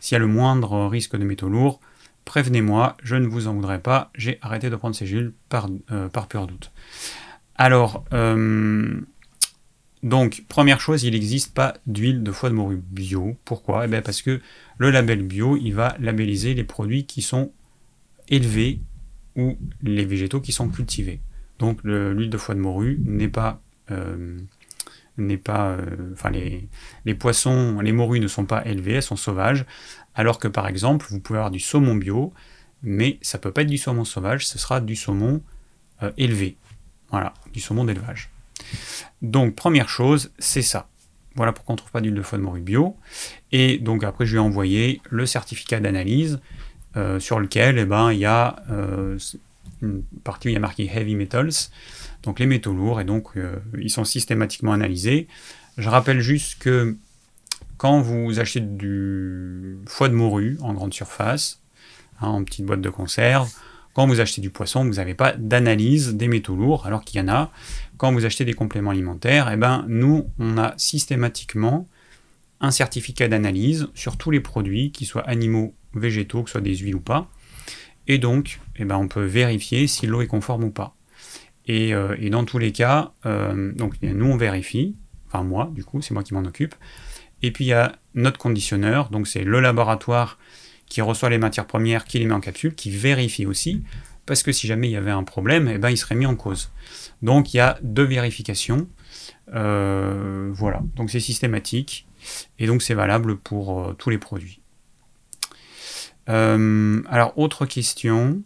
S'il 0.00 0.14
y 0.14 0.16
a 0.16 0.20
le 0.20 0.26
moindre 0.26 0.86
risque 0.86 1.16
de 1.16 1.24
métaux 1.24 1.48
lourds, 1.48 1.80
prévenez-moi, 2.24 2.96
je 3.02 3.16
ne 3.16 3.26
vous 3.26 3.48
en 3.48 3.54
voudrais 3.54 3.80
pas, 3.80 4.10
j'ai 4.14 4.38
arrêté 4.42 4.70
de 4.70 4.76
prendre 4.76 4.94
ces 4.94 5.06
gélules 5.06 5.32
par, 5.48 5.68
euh, 5.90 6.08
pur 6.08 6.46
doute. 6.46 6.70
Alors, 7.56 8.04
euh, 8.12 9.00
donc, 10.02 10.44
première 10.48 10.80
chose, 10.80 11.02
il 11.02 11.12
n'existe 11.12 11.54
pas 11.54 11.74
d'huile 11.86 12.22
de 12.22 12.30
foie 12.30 12.50
de 12.50 12.54
morue 12.54 12.80
bio. 12.90 13.36
Pourquoi? 13.44 13.84
Eh 13.84 13.88
bien 13.88 14.02
Parce 14.02 14.22
que 14.22 14.40
le 14.78 14.90
label 14.90 15.22
bio, 15.22 15.56
il 15.56 15.72
va 15.72 15.96
labelliser 15.98 16.54
les 16.54 16.64
produits 16.64 17.04
qui 17.04 17.22
sont 17.22 17.52
élevés 18.28 18.80
ou 19.36 19.56
les 19.82 20.04
végétaux 20.04 20.40
qui 20.40 20.52
sont 20.52 20.68
cultivés. 20.68 21.20
Donc 21.58 21.82
l'huile 21.82 22.30
de 22.30 22.38
foie 22.38 22.54
de 22.54 22.60
morue 22.60 23.00
n'est 23.04 23.28
pas 23.28 23.60
euh, 23.90 24.38
n'est 25.18 25.36
pas, 25.36 25.70
euh, 25.70 26.12
enfin 26.12 26.30
les, 26.30 27.14
poissons, 27.14 27.80
les 27.80 27.92
morues 27.92 28.20
ne 28.20 28.28
sont 28.28 28.44
pas 28.44 28.64
élevées, 28.66 28.94
elles 28.94 29.02
sont 29.02 29.16
sauvages, 29.16 29.64
alors 30.14 30.38
que 30.38 30.48
par 30.48 30.68
exemple 30.68 31.06
vous 31.10 31.20
pouvez 31.20 31.38
avoir 31.38 31.50
du 31.50 31.60
saumon 31.60 31.94
bio, 31.94 32.32
mais 32.82 33.18
ça 33.20 33.38
peut 33.38 33.50
pas 33.50 33.62
être 33.62 33.68
du 33.68 33.78
saumon 33.78 34.04
sauvage, 34.04 34.46
ce 34.46 34.58
sera 34.58 34.80
du 34.80 34.96
saumon 34.96 35.42
euh, 36.02 36.12
élevé, 36.16 36.56
voilà, 37.10 37.34
du 37.52 37.60
saumon 37.60 37.84
d'élevage. 37.84 38.30
Donc 39.22 39.54
première 39.54 39.88
chose, 39.88 40.32
c'est 40.38 40.62
ça. 40.62 40.88
Voilà 41.34 41.52
pourquoi 41.52 41.72
on 41.72 41.76
ne 41.76 41.78
trouve 41.78 41.92
pas 41.92 42.00
d'huile 42.00 42.14
de 42.14 42.22
foie 42.22 42.38
de 42.38 42.42
morue 42.42 42.60
bio. 42.60 42.96
Et 43.52 43.78
donc 43.78 44.04
après 44.04 44.26
je 44.26 44.32
lui 44.32 44.38
ai 44.38 44.40
envoyé 44.40 45.00
le 45.08 45.26
certificat 45.26 45.80
d'analyse 45.80 46.40
euh, 46.96 47.20
sur 47.20 47.38
lequel 47.38 47.78
eh 47.78 47.84
ben, 47.84 48.12
il 48.12 48.18
y 48.18 48.26
a 48.26 48.56
une 49.82 50.02
partie 50.24 50.48
où 50.48 50.50
il 50.50 50.54
y 50.54 50.56
a 50.56 50.60
marqué 50.60 50.90
Heavy 50.92 51.14
Metals, 51.14 51.70
donc 52.28 52.40
les 52.40 52.46
métaux 52.46 52.74
lourds, 52.74 53.00
et 53.00 53.04
donc 53.04 53.38
euh, 53.38 53.56
ils 53.80 53.88
sont 53.88 54.04
systématiquement 54.04 54.72
analysés. 54.72 55.28
Je 55.78 55.88
rappelle 55.88 56.20
juste 56.20 56.58
que 56.58 56.94
quand 57.78 58.02
vous 58.02 58.38
achetez 58.38 58.60
du 58.60 59.78
foie 59.86 60.10
de 60.10 60.14
morue 60.14 60.58
en 60.60 60.74
grande 60.74 60.92
surface, 60.92 61.62
hein, 62.20 62.28
en 62.28 62.44
petite 62.44 62.66
boîte 62.66 62.82
de 62.82 62.90
conserve, 62.90 63.50
quand 63.94 64.06
vous 64.06 64.20
achetez 64.20 64.42
du 64.42 64.50
poisson, 64.50 64.84
vous 64.84 64.96
n'avez 64.96 65.14
pas 65.14 65.32
d'analyse 65.32 66.16
des 66.16 66.28
métaux 66.28 66.54
lourds, 66.54 66.84
alors 66.86 67.02
qu'il 67.02 67.18
y 67.18 67.24
en 67.24 67.28
a. 67.28 67.50
Quand 67.96 68.12
vous 68.12 68.26
achetez 68.26 68.44
des 68.44 68.52
compléments 68.52 68.90
alimentaires, 68.90 69.50
eh 69.50 69.56
ben, 69.56 69.86
nous, 69.88 70.28
on 70.38 70.58
a 70.58 70.74
systématiquement 70.76 71.88
un 72.60 72.70
certificat 72.70 73.28
d'analyse 73.28 73.88
sur 73.94 74.18
tous 74.18 74.30
les 74.30 74.40
produits, 74.40 74.92
qu'ils 74.92 75.06
soient 75.06 75.26
animaux 75.26 75.74
végétaux, 75.94 76.42
que 76.42 76.50
ce 76.50 76.52
soit 76.52 76.60
des 76.60 76.76
huiles 76.76 76.96
ou 76.96 77.00
pas. 77.00 77.30
Et 78.06 78.18
donc, 78.18 78.60
eh 78.76 78.84
ben, 78.84 78.98
on 78.98 79.08
peut 79.08 79.24
vérifier 79.24 79.86
si 79.86 80.06
l'eau 80.06 80.20
est 80.20 80.26
conforme 80.26 80.64
ou 80.64 80.70
pas. 80.70 80.94
Et, 81.68 81.92
euh, 81.94 82.16
dans 82.30 82.44
tous 82.44 82.58
les 82.58 82.72
cas, 82.72 83.12
euh, 83.26 83.72
donc 83.74 84.00
nous 84.02 84.26
on 84.26 84.36
vérifie, 84.36 84.96
enfin 85.26 85.44
moi 85.44 85.70
du 85.72 85.84
coup, 85.84 86.00
c'est 86.02 86.14
moi 86.14 86.24
qui 86.24 86.34
m'en 86.34 86.40
occupe. 86.40 86.74
Et 87.42 87.52
puis 87.52 87.66
il 87.66 87.68
y 87.68 87.72
a 87.74 87.92
notre 88.14 88.38
conditionneur, 88.38 89.10
donc 89.10 89.28
c'est 89.28 89.44
le 89.44 89.60
laboratoire 89.60 90.38
qui 90.86 91.02
reçoit 91.02 91.28
les 91.28 91.38
matières 91.38 91.66
premières, 91.66 92.04
qui 92.06 92.18
les 92.18 92.24
met 92.24 92.32
en 92.32 92.40
capsule, 92.40 92.74
qui 92.74 92.90
vérifie 92.90 93.44
aussi, 93.44 93.84
parce 94.24 94.42
que 94.42 94.50
si 94.50 94.66
jamais 94.66 94.88
il 94.88 94.92
y 94.92 94.96
avait 94.96 95.10
un 95.10 95.22
problème, 95.22 95.68
eh 95.68 95.78
ben, 95.78 95.90
il 95.90 95.98
serait 95.98 96.14
mis 96.14 96.26
en 96.26 96.34
cause. 96.34 96.72
Donc 97.20 97.52
il 97.52 97.58
y 97.58 97.60
a 97.60 97.78
deux 97.82 98.04
vérifications. 98.04 98.88
Euh, 99.54 100.50
voilà, 100.54 100.80
donc 100.96 101.10
c'est 101.10 101.20
systématique, 101.20 102.08
et 102.58 102.66
donc 102.66 102.82
c'est 102.82 102.94
valable 102.94 103.36
pour 103.36 103.94
tous 103.98 104.10
les 104.10 104.18
produits. 104.18 104.60
Alors, 106.26 107.32
autre 107.36 107.64
question. 107.64 108.42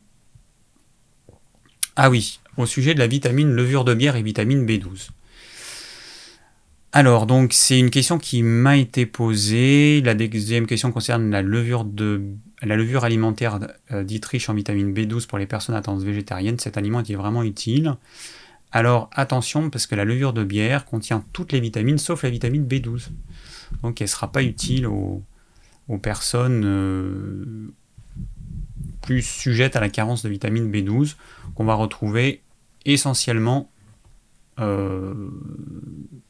Ah 1.97 2.11
oui, 2.11 2.41
au 2.57 2.67
sujet 2.67 2.95
de 2.95 2.99
la 2.99 3.07
vitamine 3.07 3.51
levure 3.51 3.85
de 3.85 3.95
bière 3.95 4.17
et 4.17 4.23
vitamine 4.23 4.67
B12. 4.67 5.11
Alors, 6.95 7.27
donc, 7.27 7.55
c'est 7.55 7.79
une 7.79 7.89
question 7.89 8.19
qui 8.19 8.43
m'a 8.43 8.77
été 8.77 9.07
posée. 9.07 10.03
La 10.05 10.15
deuxième 10.15 10.67
question 10.67 10.93
concerne 10.93 11.31
la 11.31 11.41
levure, 11.41 11.85
alimentaire 13.05 13.61
euh, 13.93 14.05
dite 14.05 14.27
riche 14.27 14.51
en 14.51 14.55
vitamine 14.55 14.93
B12 14.93 15.27
pour 15.27 15.39
les 15.39 15.47
personnes 15.47 15.75
à 15.75 15.81
tendance 15.81 16.03
végétarienne. 16.03 16.59
Cet 16.59 16.77
aliment 16.77 17.01
est-il 17.01 17.17
vraiment 17.17 17.45
utile 17.45 17.95
Alors, 18.73 19.09
attention, 19.15 19.71
parce 19.71 19.87
que 19.87 19.95
la 19.95 20.05
levure 20.05 20.35
de 20.35 20.45
bière 20.45 20.85
contient 20.85 21.25
toutes 21.33 21.53
les 21.53 21.61
vitamines 21.61 21.97
sauf 21.97 22.25
la 22.25 22.31
vitamine 22.31 22.67
B12. 22.67 23.09
Donc, 23.83 24.03
elle 24.03 24.05
ne 24.05 24.11
sera 24.11 24.31
pas 24.31 24.43
utile 24.43 24.87
aux, 24.87 25.23
aux 25.89 25.99
personnes 25.99 26.63
euh, 26.67 27.73
plus 29.01 29.23
sujettes 29.23 29.77
à 29.77 29.81
la 29.81 29.89
carence 29.89 30.23
de 30.23 30.29
vitamine 30.29 30.71
B12 30.71 31.17
qu'on 31.55 31.65
va 31.65 31.75
retrouver 31.75 32.42
essentiellement, 32.85 33.71
euh, 34.59 35.31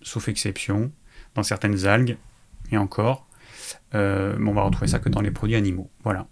sauf 0.02 0.28
exception, 0.28 0.92
dans 1.35 1.42
certaines 1.42 1.87
algues 1.87 2.16
et 2.71 2.76
encore. 2.76 3.26
Euh, 3.94 4.37
on 4.40 4.52
va 4.52 4.62
retrouver 4.62 4.88
ça 4.88 4.99
que 4.99 5.09
dans 5.09 5.21
les 5.21 5.30
produits 5.30 5.56
animaux. 5.56 5.90
Voilà. 6.02 6.26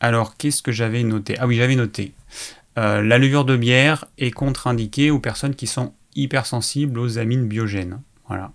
Alors, 0.00 0.36
qu'est-ce 0.36 0.62
que 0.62 0.72
j'avais 0.72 1.02
noté? 1.02 1.36
Ah 1.38 1.46
oui, 1.46 1.56
j'avais 1.56 1.76
noté. 1.76 2.14
la 2.76 3.18
levure 3.18 3.44
de 3.44 3.56
bière 3.56 4.06
est 4.16 4.30
contre-indiquée 4.30 5.10
aux 5.10 5.20
personnes 5.20 5.54
qui 5.54 5.66
sont 5.66 5.92
hypersensibles 6.14 6.98
aux 6.98 7.18
amines 7.18 7.46
biogènes. 7.46 8.00
Voilà. 8.26 8.52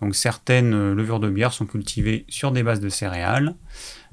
Donc 0.00 0.16
certaines 0.16 0.74
euh, 0.74 0.94
levures 0.94 1.20
de 1.20 1.30
bière 1.30 1.52
sont 1.52 1.64
cultivées 1.64 2.24
sur 2.28 2.50
des 2.50 2.64
bases 2.64 2.80
de 2.80 2.88
céréales, 2.88 3.54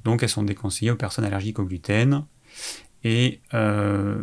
donc 0.03 0.23
elles 0.23 0.29
sont 0.29 0.43
déconseillées 0.43 0.91
aux 0.91 0.95
personnes 0.95 1.25
allergiques 1.25 1.59
au 1.59 1.65
gluten. 1.65 2.25
Et, 3.03 3.39
euh, 3.53 4.17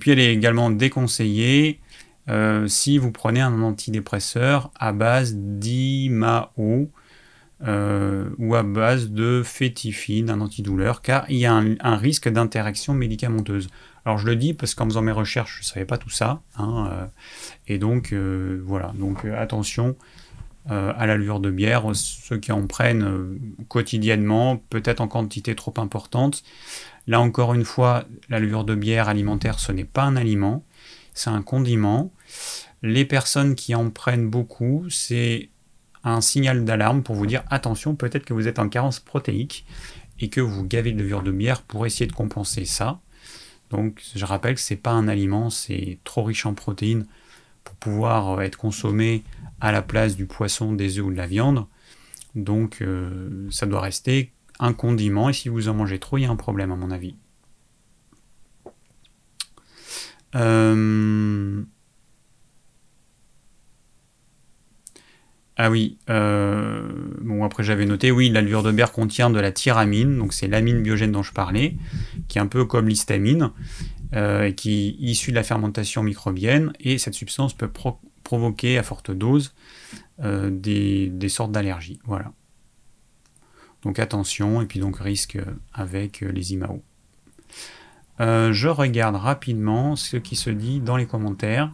puis 0.00 0.10
elle 0.10 0.18
est 0.18 0.32
également 0.32 0.70
déconseillée 0.70 1.80
euh, 2.28 2.66
si 2.66 2.98
vous 2.98 3.12
prenez 3.12 3.40
un 3.40 3.62
antidépresseur 3.62 4.70
à 4.78 4.92
base 4.92 5.34
d'IMAO 5.36 6.90
ou 8.38 8.54
à 8.56 8.62
base 8.64 9.10
de 9.10 9.42
fétifine, 9.44 10.30
un 10.30 10.40
antidouleur, 10.40 11.00
car 11.00 11.24
il 11.28 11.36
y 11.36 11.46
a 11.46 11.54
un 11.54 11.96
risque 11.96 12.28
d'interaction 12.28 12.92
médicamenteuse. 12.92 13.68
Alors 14.04 14.18
je 14.18 14.26
le 14.26 14.36
dis 14.36 14.52
parce 14.52 14.74
qu'en 14.74 14.86
faisant 14.86 15.02
mes 15.02 15.12
recherches, 15.12 15.56
je 15.56 15.60
ne 15.60 15.64
savais 15.72 15.86
pas 15.86 15.98
tout 15.98 16.10
ça. 16.10 16.42
Hein, 16.56 16.88
euh, 16.90 17.06
et 17.68 17.78
donc 17.78 18.12
euh, 18.12 18.60
voilà, 18.64 18.92
donc 18.98 19.24
euh, 20.70 20.92
à 20.96 21.06
la 21.06 21.16
levure 21.16 21.40
de 21.40 21.50
bière, 21.50 21.84
ceux 21.94 22.38
qui 22.38 22.52
en 22.52 22.66
prennent 22.66 23.38
quotidiennement, 23.68 24.58
peut-être 24.70 25.00
en 25.00 25.08
quantité 25.08 25.54
trop 25.54 25.74
importante. 25.78 26.44
Là 27.06 27.20
encore 27.20 27.54
une 27.54 27.64
fois, 27.64 28.04
la 28.28 28.38
levure 28.38 28.64
de 28.64 28.74
bière 28.74 29.08
alimentaire, 29.08 29.58
ce 29.58 29.72
n'est 29.72 29.84
pas 29.84 30.04
un 30.04 30.16
aliment, 30.16 30.64
c'est 31.14 31.30
un 31.30 31.42
condiment. 31.42 32.12
Les 32.82 33.04
personnes 33.04 33.54
qui 33.54 33.74
en 33.74 33.90
prennent 33.90 34.28
beaucoup, 34.28 34.86
c'est 34.88 35.48
un 36.04 36.20
signal 36.20 36.64
d'alarme 36.64 37.02
pour 37.02 37.14
vous 37.14 37.26
dire 37.26 37.42
attention, 37.50 37.94
peut-être 37.94 38.24
que 38.24 38.34
vous 38.34 38.48
êtes 38.48 38.58
en 38.58 38.68
carence 38.68 39.00
protéique 39.00 39.64
et 40.20 40.28
que 40.28 40.40
vous 40.40 40.64
gavez 40.64 40.92
de 40.92 40.98
levure 40.98 41.22
de 41.22 41.32
bière 41.32 41.62
pour 41.62 41.86
essayer 41.86 42.06
de 42.06 42.12
compenser 42.12 42.64
ça. 42.64 43.00
Donc 43.70 44.02
je 44.14 44.24
rappelle 44.24 44.54
que 44.54 44.60
ce 44.60 44.74
n'est 44.74 44.80
pas 44.80 44.92
un 44.92 45.08
aliment, 45.08 45.50
c'est 45.50 45.98
trop 46.04 46.22
riche 46.22 46.46
en 46.46 46.54
protéines 46.54 47.06
pour 47.64 47.74
pouvoir 47.76 48.38
euh, 48.38 48.40
être 48.42 48.58
consommé 48.58 49.22
à 49.62 49.72
la 49.72 49.80
place 49.80 50.16
du 50.16 50.26
poisson, 50.26 50.72
des 50.72 50.98
œufs 50.98 51.06
ou 51.06 51.12
de 51.12 51.16
la 51.16 51.26
viande. 51.26 51.66
Donc 52.34 52.82
euh, 52.82 53.48
ça 53.50 53.64
doit 53.64 53.80
rester 53.80 54.32
un 54.58 54.72
condiment 54.74 55.30
et 55.30 55.32
si 55.32 55.48
vous 55.48 55.68
en 55.68 55.74
mangez 55.74 55.98
trop, 55.98 56.18
il 56.18 56.22
y 56.22 56.24
a 56.26 56.30
un 56.30 56.36
problème 56.36 56.72
à 56.72 56.76
mon 56.76 56.90
avis. 56.90 57.14
Euh, 60.34 61.62
Ah 65.58 65.70
oui, 65.70 65.98
euh, 66.08 66.88
bon 67.20 67.44
après 67.44 67.62
j'avais 67.62 67.84
noté, 67.84 68.10
oui, 68.10 68.30
la 68.30 68.40
levure 68.40 68.62
de 68.62 68.72
bière 68.72 68.90
contient 68.90 69.28
de 69.28 69.38
la 69.38 69.52
tyramine, 69.52 70.18
donc 70.18 70.32
c'est 70.32 70.48
l'amine 70.48 70.82
biogène 70.82 71.12
dont 71.12 71.22
je 71.22 71.32
parlais, 71.32 71.76
qui 72.26 72.38
est 72.38 72.40
un 72.40 72.46
peu 72.46 72.64
comme 72.64 72.88
l'histamine, 72.88 73.50
euh, 74.14 74.50
qui 74.50 74.88
est 74.88 75.04
issue 75.04 75.30
de 75.30 75.36
la 75.36 75.42
fermentation 75.42 76.02
microbienne, 76.02 76.72
et 76.80 76.96
cette 76.96 77.14
substance 77.14 77.52
peut 77.52 77.68
provoquer 78.32 78.78
à 78.78 78.82
forte 78.82 79.10
dose 79.10 79.54
euh, 80.20 80.48
des, 80.50 81.28
sortes 81.28 81.52
d'allergies. 81.52 81.98
Voilà. 82.06 82.32
Donc 83.82 83.98
attention, 83.98 84.62
et 84.62 84.66
puis 84.66 84.80
donc 84.80 84.96
risque 84.96 85.38
avec 85.74 86.22
euh, 86.22 86.32
les 86.32 86.54
IMAO. 86.54 86.82
Euh, 88.20 88.54
je 88.54 88.68
regarde 88.68 89.16
rapidement 89.16 89.96
ce 89.96 90.16
qui 90.16 90.34
se 90.34 90.48
dit 90.48 90.80
dans 90.80 90.96
les 90.96 91.04
commentaires. 91.06 91.70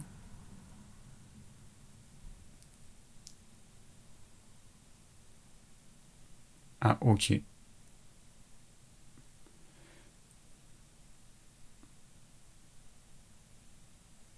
Ah 6.81 6.97
ok. 6.99 7.41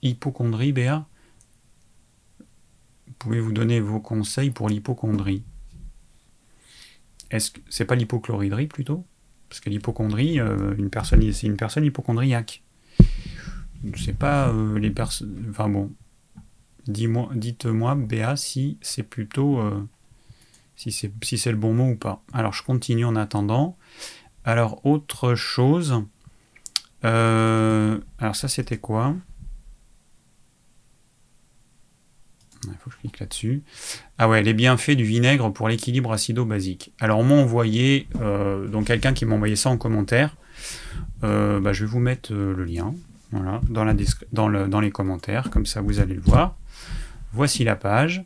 Hypochondrie, 0.03 0.71
Béa? 0.71 1.07
Pouvez-vous 3.21 3.51
donner 3.51 3.79
vos 3.79 3.99
conseils 3.99 4.49
pour 4.49 4.67
l'hypochondrie 4.67 5.43
Est-ce 7.29 7.51
que 7.51 7.59
c'est 7.69 7.85
pas 7.85 7.93
l'hypochloridrie 7.93 8.65
plutôt? 8.65 9.05
Parce 9.47 9.59
que 9.59 9.69
l'hypochondrie, 9.69 10.39
euh, 10.39 10.73
une 10.75 10.89
personne, 10.89 11.31
c'est 11.31 11.45
une 11.45 11.55
personne 11.55 11.85
hypochondriaque. 11.85 12.63
Sais 13.95 14.13
pas 14.13 14.49
euh, 14.49 14.79
les 14.79 14.89
personnes. 14.89 15.45
Enfin 15.51 15.69
bon, 15.69 15.91
dites-moi, 16.87 17.93
Béa, 17.93 18.35
si 18.35 18.79
c'est 18.81 19.03
plutôt. 19.03 19.59
Euh, 19.59 19.87
si 20.75 20.91
c'est 20.91 21.11
c'est 21.23 21.51
le 21.51 21.57
bon 21.57 21.75
mot 21.75 21.91
ou 21.91 21.95
pas. 21.97 22.23
Alors, 22.33 22.53
je 22.53 22.63
continue 22.63 23.05
en 23.05 23.15
attendant. 23.15 23.77
Alors, 24.45 24.83
autre 24.83 25.35
chose. 25.35 26.03
Alors, 27.03 28.35
ça, 28.35 28.47
c'était 28.47 28.79
quoi? 28.79 29.15
Il 32.65 32.73
faut 32.79 32.89
que 32.89 32.95
je 32.95 32.99
clique 32.99 33.19
là-dessus. 33.19 33.63
Ah 34.17 34.29
ouais, 34.29 34.43
les 34.43 34.53
bienfaits 34.53 34.91
du 34.91 35.03
vinaigre 35.03 35.51
pour 35.51 35.67
l'équilibre 35.67 36.11
acido-basique. 36.11 36.93
Alors, 36.99 37.19
on 37.19 37.23
m'a 37.23 37.35
envoyé, 37.35 38.07
euh, 38.19 38.67
donc 38.67 38.85
quelqu'un 38.85 39.13
qui 39.13 39.25
m'a 39.25 39.35
envoyé 39.35 39.55
ça 39.55 39.69
en 39.69 39.77
commentaire. 39.77 40.35
Bah, 41.21 41.73
je 41.73 41.85
vais 41.85 41.91
vous 41.91 41.99
mettre 41.99 42.33
le 42.33 42.63
lien 42.63 42.93
dans, 43.31 44.79
les 44.81 44.91
commentaires, 44.91 45.49
comme 45.49 45.65
ça 45.65 45.81
vous 45.81 45.99
allez 45.99 46.15
le 46.15 46.21
voir. 46.21 46.55
Voici 47.33 47.63
la 47.63 47.75
page. 47.75 48.23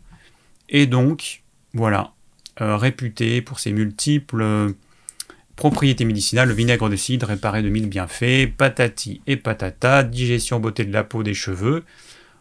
Et 0.69 0.87
donc, 0.87 1.43
voilà, 1.73 2.13
euh, 2.61 2.77
réputé 2.77 3.41
pour 3.41 3.59
ses 3.59 3.71
multiples 3.71 4.41
euh, 4.41 4.71
propriétés 5.55 6.05
médicinales, 6.05 6.47
le 6.47 6.55
vinaigre 6.55 6.89
de 6.89 6.95
cidre 6.95 7.27
réparé 7.27 7.61
de 7.61 7.69
mille 7.69 7.87
bienfaits, 7.87 8.47
patati 8.57 9.21
et 9.27 9.37
patata, 9.37 10.03
digestion, 10.03 10.59
beauté 10.59 10.85
de 10.85 10.93
la 10.93 11.03
peau, 11.03 11.21
des 11.21 11.33
cheveux. 11.33 11.83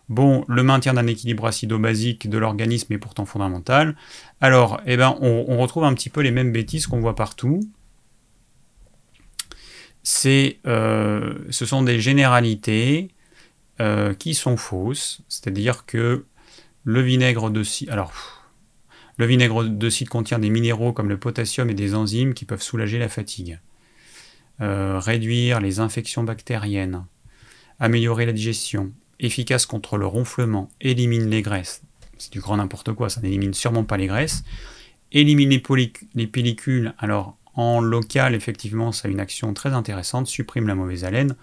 Bon, 0.08 0.44
le 0.48 0.62
maintien 0.62 0.94
d'un 0.94 1.06
équilibre 1.06 1.46
acido-basique 1.46 2.28
de 2.28 2.38
l'organisme 2.38 2.92
est 2.92 2.98
pourtant 2.98 3.24
fondamental. 3.24 3.96
Alors, 4.40 4.80
eh 4.86 4.96
ben, 4.96 5.16
on, 5.20 5.58
retrouve 5.58 5.84
un 5.84 5.94
petit 5.94 6.10
peu 6.10 6.20
les 6.20 6.30
mêmes 6.30 6.52
bêtises 6.52 6.86
qu'on 6.86 7.00
voit 7.00 7.14
partout. 7.14 7.60
Euh, 10.26 11.34
ce 11.50 11.66
sont 11.66 11.82
des 11.82 12.00
généralités 12.00 13.08
qui 14.18 14.34
sont 14.34 14.56
fausses, 14.56 15.22
c'est-à-dire 15.28 15.84
que 15.84 16.26
le 16.84 17.00
vinaigre 17.00 17.50
de 17.50 17.62
cidre. 17.62 17.92
Alors, 17.92 18.12
le 19.16 19.26
vinaigre 19.26 19.64
de 19.64 19.90
cidre 19.90 20.10
contient 20.10 20.38
des 20.38 20.50
minéraux 20.50 20.92
comme 20.92 21.08
le 21.08 21.18
potassium 21.18 21.70
et 21.70 21.74
des 21.74 21.94
enzymes 21.94 22.34
qui 22.34 22.44
peuvent 22.44 22.62
soulager 22.62 22.98
la 22.98 23.08
fatigue, 23.08 23.60
euh, 24.60 24.98
réduire 24.98 25.60
les 25.60 25.80
infections 25.80 26.24
bactériennes, 26.24 27.06
améliorer 27.80 28.26
la 28.26 28.32
digestion, 28.32 28.92
efficace 29.20 29.66
contre 29.66 29.96
le 29.96 30.06
ronflement, 30.06 30.68
élimine 30.80 31.28
les 31.28 31.42
graisses. 31.42 31.82
C'est 32.18 32.32
du 32.32 32.40
grand 32.40 32.56
n'importe 32.56 32.92
quoi, 32.92 33.08
ça 33.08 33.20
n'élimine 33.20 33.54
sûrement 33.54 33.84
pas 33.84 33.96
les 33.96 34.06
graisses. 34.06 34.44
Élimine 35.12 35.50
les, 35.50 35.62
les 36.14 36.26
pellicules. 36.26 36.94
Alors, 36.98 37.36
en 37.54 37.80
local, 37.80 38.34
effectivement, 38.34 38.92
ça 38.92 39.08
a 39.08 39.10
une 39.10 39.20
action 39.20 39.54
très 39.54 39.72
intéressante. 39.72 40.26
Supprime 40.26 40.66
la 40.66 40.74
mauvaise 40.74 41.04
haleine. 41.04 41.36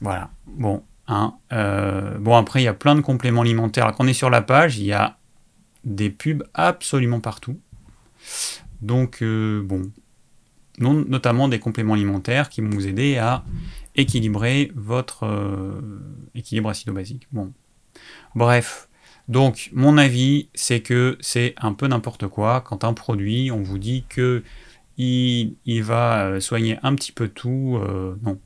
Voilà. 0.00 0.30
Bon, 0.46 0.82
Hein, 1.06 1.34
euh, 1.52 2.16
bon, 2.18 2.36
après, 2.36 2.62
il 2.62 2.64
y 2.64 2.68
a 2.68 2.74
plein 2.74 2.94
de 2.94 3.00
compléments 3.00 3.42
alimentaires. 3.42 3.92
Quand 3.92 4.04
on 4.04 4.06
est 4.06 4.14
sur 4.14 4.30
la 4.30 4.42
page, 4.42 4.78
il 4.78 4.86
y 4.86 4.92
a 4.92 5.18
des 5.84 6.10
pubs 6.10 6.42
absolument 6.54 7.20
partout. 7.20 7.58
Donc, 8.80 9.22
euh, 9.22 9.62
bon, 9.62 9.90
notamment 10.78 11.48
des 11.48 11.58
compléments 11.58 11.94
alimentaires 11.94 12.48
qui 12.48 12.62
vont 12.62 12.70
vous 12.70 12.86
aider 12.86 13.18
à 13.18 13.44
équilibrer 13.94 14.72
votre 14.74 15.24
euh, 15.24 15.80
équilibre 16.34 16.70
acido-basique. 16.70 17.28
Bref. 18.34 18.88
Donc, 19.28 19.70
mon 19.72 19.96
avis, 19.96 20.48
c'est 20.54 20.80
que 20.80 21.16
c'est 21.20 21.54
un 21.56 21.72
peu 21.72 21.86
n'importe 21.86 22.26
quoi 22.28 22.60
quand 22.60 22.84
un 22.84 22.92
produit, 22.92 23.50
on 23.50 23.62
vous 23.62 23.78
dit 23.78 24.04
que 24.08 24.42
il, 24.98 25.56
va 25.82 26.40
soigner 26.40 26.78
un 26.82 26.94
petit 26.94 27.10
peu 27.10 27.28
tout. 27.28 27.80
non, 28.22 28.38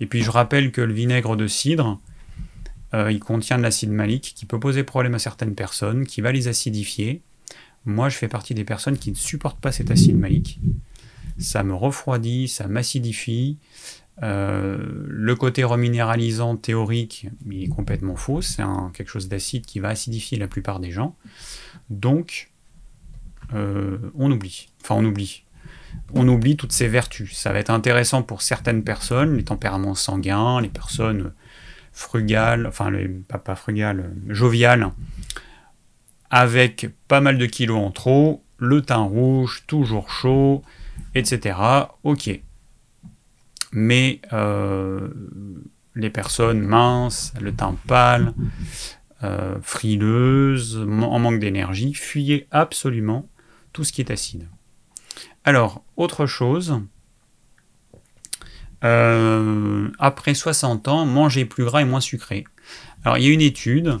et 0.00 0.06
puis 0.06 0.22
je 0.22 0.30
rappelle 0.30 0.72
que 0.72 0.80
le 0.80 0.92
vinaigre 0.92 1.36
de 1.36 1.46
cidre, 1.46 2.00
euh, 2.94 3.12
il 3.12 3.20
contient 3.20 3.58
de 3.58 3.62
l'acide 3.62 3.90
malique 3.90 4.32
qui 4.34 4.46
peut 4.46 4.58
poser 4.58 4.84
problème 4.84 5.14
à 5.14 5.18
certaines 5.18 5.54
personnes, 5.54 6.06
qui 6.06 6.20
va 6.20 6.32
les 6.32 6.48
acidifier. 6.48 7.22
Moi, 7.84 8.08
je 8.08 8.16
fais 8.16 8.28
partie 8.28 8.54
des 8.54 8.64
personnes 8.64 8.98
qui 8.98 9.10
ne 9.10 9.16
supportent 9.16 9.60
pas 9.60 9.72
cet 9.72 9.90
acide 9.90 10.18
malique. 10.18 10.60
Ça 11.38 11.62
me 11.62 11.74
refroidit, 11.74 12.48
ça 12.48 12.66
m'acidifie. 12.68 13.56
Euh, 14.22 14.78
le 15.06 15.34
côté 15.34 15.64
reminéralisant 15.64 16.56
théorique, 16.56 17.28
il 17.50 17.64
est 17.64 17.68
complètement 17.68 18.16
faux. 18.16 18.42
C'est 18.42 18.62
quelque 18.92 19.10
chose 19.10 19.28
d'acide 19.28 19.64
qui 19.64 19.80
va 19.80 19.88
acidifier 19.88 20.38
la 20.38 20.48
plupart 20.48 20.80
des 20.80 20.90
gens. 20.90 21.16
Donc, 21.88 22.50
euh, 23.54 23.98
on 24.14 24.30
oublie. 24.30 24.68
Enfin, 24.82 24.96
on 24.96 25.04
oublie 25.04 25.44
on 26.14 26.26
oublie 26.28 26.56
toutes 26.56 26.72
ces 26.72 26.88
vertus. 26.88 27.36
Ça 27.36 27.52
va 27.52 27.58
être 27.58 27.70
intéressant 27.70 28.22
pour 28.22 28.42
certaines 28.42 28.84
personnes, 28.84 29.36
les 29.36 29.44
tempéraments 29.44 29.94
sanguins, 29.94 30.60
les 30.60 30.68
personnes 30.68 31.32
frugales, 31.92 32.66
enfin, 32.66 32.90
les, 32.90 33.08
pas, 33.08 33.54
frugales, 33.54 34.12
joviales, 34.28 34.90
avec 36.30 36.88
pas 37.08 37.20
mal 37.20 37.38
de 37.38 37.46
kilos 37.46 37.78
en 37.78 37.90
trop, 37.90 38.44
le 38.58 38.82
teint 38.82 38.96
rouge, 38.96 39.64
toujours 39.66 40.10
chaud, 40.10 40.62
etc. 41.14 41.58
Ok. 42.04 42.40
Mais 43.72 44.20
euh, 44.32 45.08
les 45.94 46.10
personnes 46.10 46.60
minces, 46.60 47.32
le 47.40 47.54
teint 47.54 47.76
pâle, 47.86 48.34
euh, 49.22 49.56
frileuses, 49.62 50.78
en 50.78 51.18
manque 51.18 51.38
d'énergie, 51.38 51.94
fuyez 51.94 52.46
absolument 52.50 53.28
tout 53.72 53.84
ce 53.84 53.92
qui 53.92 54.00
est 54.00 54.10
acide. 54.10 54.48
Alors, 55.44 55.84
autre 55.96 56.26
chose. 56.26 56.80
Euh, 58.82 59.88
après 59.98 60.34
60 60.34 60.88
ans, 60.88 61.04
manger 61.04 61.44
plus 61.44 61.64
gras 61.64 61.82
et 61.82 61.84
moins 61.84 62.00
sucré. 62.00 62.44
Alors, 63.04 63.18
il 63.18 63.24
y 63.24 63.28
a 63.28 63.32
une 63.32 63.40
étude 63.40 63.98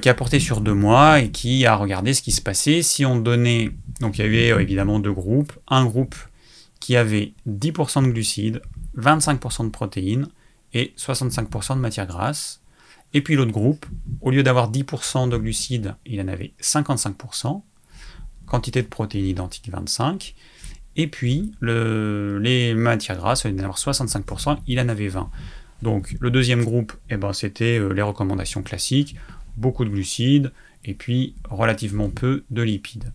qui 0.00 0.08
a 0.08 0.14
porté 0.14 0.40
sur 0.40 0.62
deux 0.62 0.72
mois 0.72 1.20
et 1.20 1.30
qui 1.30 1.66
a 1.66 1.76
regardé 1.76 2.14
ce 2.14 2.22
qui 2.22 2.32
se 2.32 2.40
passait 2.40 2.80
si 2.80 3.04
on 3.04 3.18
donnait. 3.18 3.70
Donc, 4.00 4.16
il 4.16 4.22
y 4.22 4.24
avait 4.24 4.62
évidemment 4.62 4.98
deux 4.98 5.12
groupes. 5.12 5.52
Un 5.68 5.84
groupe 5.84 6.14
qui 6.84 6.96
avait 6.96 7.32
10% 7.48 8.04
de 8.04 8.12
glucides, 8.12 8.60
25% 8.98 9.64
de 9.64 9.70
protéines 9.70 10.28
et 10.74 10.92
65% 10.98 11.76
de 11.76 11.80
matière 11.80 12.06
grasse. 12.06 12.60
Et 13.14 13.22
puis 13.22 13.36
l'autre 13.36 13.52
groupe, 13.52 13.86
au 14.20 14.30
lieu 14.30 14.42
d'avoir 14.42 14.70
10% 14.70 15.30
de 15.30 15.36
glucides, 15.38 15.94
il 16.04 16.20
en 16.20 16.28
avait 16.28 16.52
55% 16.60 17.62
quantité 18.44 18.82
de 18.82 18.86
protéines 18.86 19.24
identiques 19.24 19.72
25%, 19.72 20.34
et 20.96 21.06
puis 21.06 21.52
le, 21.60 22.38
les 22.38 22.74
matières 22.74 23.16
grasses, 23.16 23.46
au 23.46 23.48
lieu 23.48 23.54
d'en 23.54 23.62
avoir 23.62 23.78
65%, 23.78 24.58
il 24.66 24.78
en 24.78 24.90
avait 24.90 25.08
20. 25.08 25.30
Donc 25.80 26.14
le 26.20 26.30
deuxième 26.30 26.66
groupe, 26.66 26.92
eh 27.08 27.16
ben, 27.16 27.32
c'était 27.32 27.78
euh, 27.78 27.94
les 27.94 28.02
recommandations 28.02 28.62
classiques, 28.62 29.16
beaucoup 29.56 29.86
de 29.86 29.90
glucides, 29.90 30.52
et 30.84 30.92
puis 30.92 31.34
relativement 31.48 32.10
peu 32.10 32.44
de 32.50 32.60
lipides. 32.60 33.10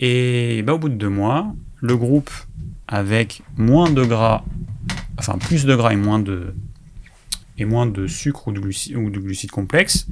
Et 0.00 0.64
ben, 0.64 0.72
au 0.72 0.78
bout 0.78 0.88
de 0.88 0.96
deux 0.96 1.08
mois, 1.08 1.54
le 1.80 1.96
groupe 1.96 2.32
avec 2.88 3.42
moins 3.56 3.90
de 3.90 4.04
gras, 4.04 4.44
enfin 5.18 5.38
plus 5.38 5.64
de 5.64 5.74
gras 5.74 5.92
et 5.92 5.96
moins 5.96 6.18
de, 6.18 8.06
sucre 8.06 8.48
ou 8.48 8.52
de, 8.52 8.60
glucides, 8.60 8.96
ou 8.96 9.10
de 9.10 9.18
glucides 9.18 9.50
complexes, 9.50 10.06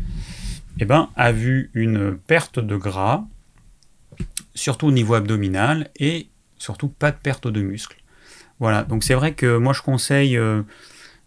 eh 0.80 0.84
ben, 0.84 1.08
a 1.16 1.32
vu 1.32 1.70
une 1.74 2.16
perte 2.16 2.58
de 2.58 2.76
gras 2.76 3.24
surtout 4.54 4.86
au 4.86 4.92
niveau 4.92 5.14
abdominal, 5.14 5.90
et 5.98 6.28
surtout 6.58 6.88
pas 6.88 7.10
de 7.10 7.16
perte 7.16 7.48
de 7.48 7.60
muscle. 7.60 7.96
Voilà, 8.60 8.84
donc 8.84 9.04
c'est 9.04 9.14
vrai 9.14 9.34
que 9.34 9.56
moi 9.56 9.72
je 9.72 9.82
conseille 9.82 10.36
euh, 10.36 10.62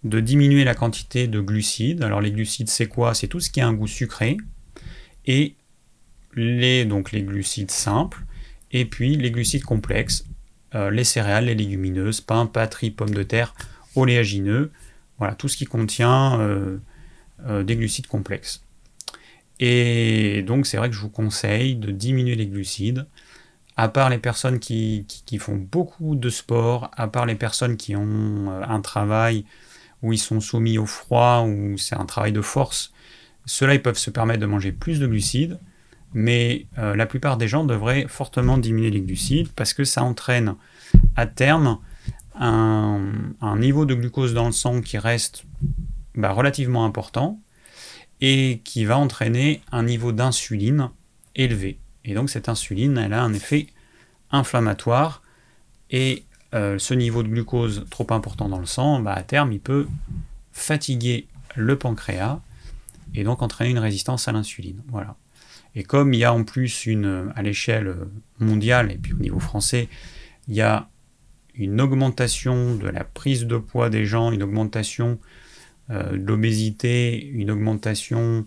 de 0.04 0.20
diminuer 0.20 0.64
la 0.64 0.76
quantité 0.76 1.28
de 1.28 1.42
glucides. 1.42 2.02
Alors 2.04 2.22
les 2.22 2.32
glucides 2.32 2.70
c'est 2.70 2.88
quoi? 2.88 3.14
C'est 3.14 3.28
tout 3.28 3.40
ce 3.40 3.50
qui 3.50 3.62
a 3.62 3.68
un 3.68 3.74
goût 3.74 3.88
sucré, 3.88 4.38
et 5.26 5.56
les, 6.34 6.86
donc 6.86 7.12
les 7.12 7.24
glucides 7.24 7.72
simples, 7.72 8.24
et 8.72 8.86
puis 8.86 9.16
les 9.18 9.32
glucides 9.32 9.64
complexes, 9.64 10.26
euh, 10.76 10.90
les 10.92 11.04
céréales, 11.04 11.46
les 11.46 11.56
légumineuses, 11.56 12.22
pain, 12.22 12.46
patrie, 12.46 12.92
pommes 12.92 13.14
de 13.14 13.24
terre, 13.24 13.54
oléagineux, 13.96 14.72
voilà, 15.18 15.36
tout 15.36 15.48
ce 15.48 15.58
qui 15.58 15.66
contient 15.66 16.40
euh, 16.40 17.64
des 17.64 17.76
glucides 17.76 18.08
complexes. 18.08 18.64
Et 19.60 20.44
donc 20.44 20.68
c'est 20.68 20.78
vrai 20.78 20.90
que 20.90 20.96
je 20.96 21.02
vous 21.02 21.10
conseille 21.10 21.76
de 21.76 21.92
diminuer 21.92 22.36
les 22.36 22.48
glucides, 22.48 23.08
à 23.76 23.90
part 23.90 24.10
les 24.10 24.18
personnes 24.18 24.60
qui, 24.60 25.06
font 25.40 25.56
beaucoup 25.56 26.16
de 26.16 26.30
sport, 26.30 26.92
à 26.96 27.08
part 27.08 27.26
les 27.26 27.36
personnes 27.36 27.78
qui 27.78 27.96
ont 27.96 28.52
euh, 28.52 28.64
un 28.68 28.82
travail 28.82 29.46
où 30.04 30.14
ils 30.14 30.20
sont 30.20 30.40
soumis 30.40 30.78
au 30.78 30.86
froid, 30.86 31.44
où 31.48 31.78
c'est 31.78 31.96
un 31.96 32.06
travail 32.06 32.32
de 32.32 32.42
force, 32.42 32.94
ceux-là 33.46 33.76
ils 33.76 33.82
peuvent 33.82 33.98
se 33.98 34.10
permettre 34.10 34.40
de 34.40 34.46
manger 34.46 34.72
plus 34.72 35.00
de 35.00 35.08
glucides. 35.08 35.60
Mais 36.14 36.66
la 36.78 37.06
plupart 37.06 37.38
des 37.38 37.48
gens 37.48 37.64
devraient 37.64 38.06
fortement 38.08 38.58
diminuer 38.58 38.90
les 38.90 39.02
glucides 39.02 39.50
parce 39.50 39.74
que 39.74 39.84
ça 39.84 40.04
entraîne 40.04 40.56
à 41.16 41.26
terme 41.26 41.80
un, 42.40 43.58
niveau 43.58 43.86
de 43.86 43.94
glucose 43.94 44.34
dans 44.34 44.46
le 44.46 44.52
sang 44.52 44.82
qui 44.82 44.98
reste 44.98 45.44
bah, 46.16 46.32
relativement 46.32 46.86
important 46.86 47.40
et 48.22 48.62
qui 48.64 48.86
va 48.86 48.98
entraîner 48.98 49.62
un 49.72 49.84
niveau 49.84 50.12
d'insuline 50.12 50.90
élevé. 51.36 51.80
Et 52.06 52.14
donc 52.14 52.30
cette 52.30 52.50
insuline, 52.50 52.98
elle 52.98 53.14
a 53.14 53.24
un 53.24 53.34
effet 53.34 53.68
inflammatoire 54.32 55.22
et 55.90 56.26
euh, 56.54 56.80
ce 56.80 56.94
niveau 56.94 57.24
de 57.24 57.28
glucose 57.28 57.86
trop 57.90 58.08
important 58.12 58.50
dans 58.50 58.60
le 58.60 58.66
sang, 58.66 59.00
bah, 59.00 59.14
à 59.14 59.24
terme, 59.24 59.52
il 59.52 59.60
peut 59.60 59.88
fatiguer 60.52 61.28
le 61.56 61.78
pancréas 61.78 62.40
et 63.14 63.24
donc 63.24 63.42
entraîner 63.42 63.72
une 63.72 63.80
résistance 63.80 64.28
à 64.28 64.32
l'insuline. 64.32 64.82
Voilà. 64.90 65.16
Et 65.78 65.84
comme 65.84 66.12
il 66.12 66.20
y 66.20 66.24
a 66.24 66.34
en 66.34 66.44
plus 66.44 66.88
une, 66.88 67.32
à 67.36 67.44
l'échelle 67.44 67.96
mondiale 68.40 68.92
et 68.92 68.98
puis 68.98 69.14
au 69.14 69.18
niveau 69.18 69.40
français, 69.40 69.90
il 70.48 70.56
y 70.56 70.62
a 70.62 70.90
une 71.54 71.80
augmentation 71.80 72.76
de 72.76 72.88
la 72.88 73.04
prise 73.04 73.46
de 73.46 73.58
poids 73.58 73.92
des 73.92 74.04
gens, 74.04 74.32
une 74.32 74.42
augmentation 74.42 75.20
euh, 75.92 76.14
de 76.14 76.26
l'obésité, 76.26 77.24
une 77.28 77.52
augmentation 77.52 78.44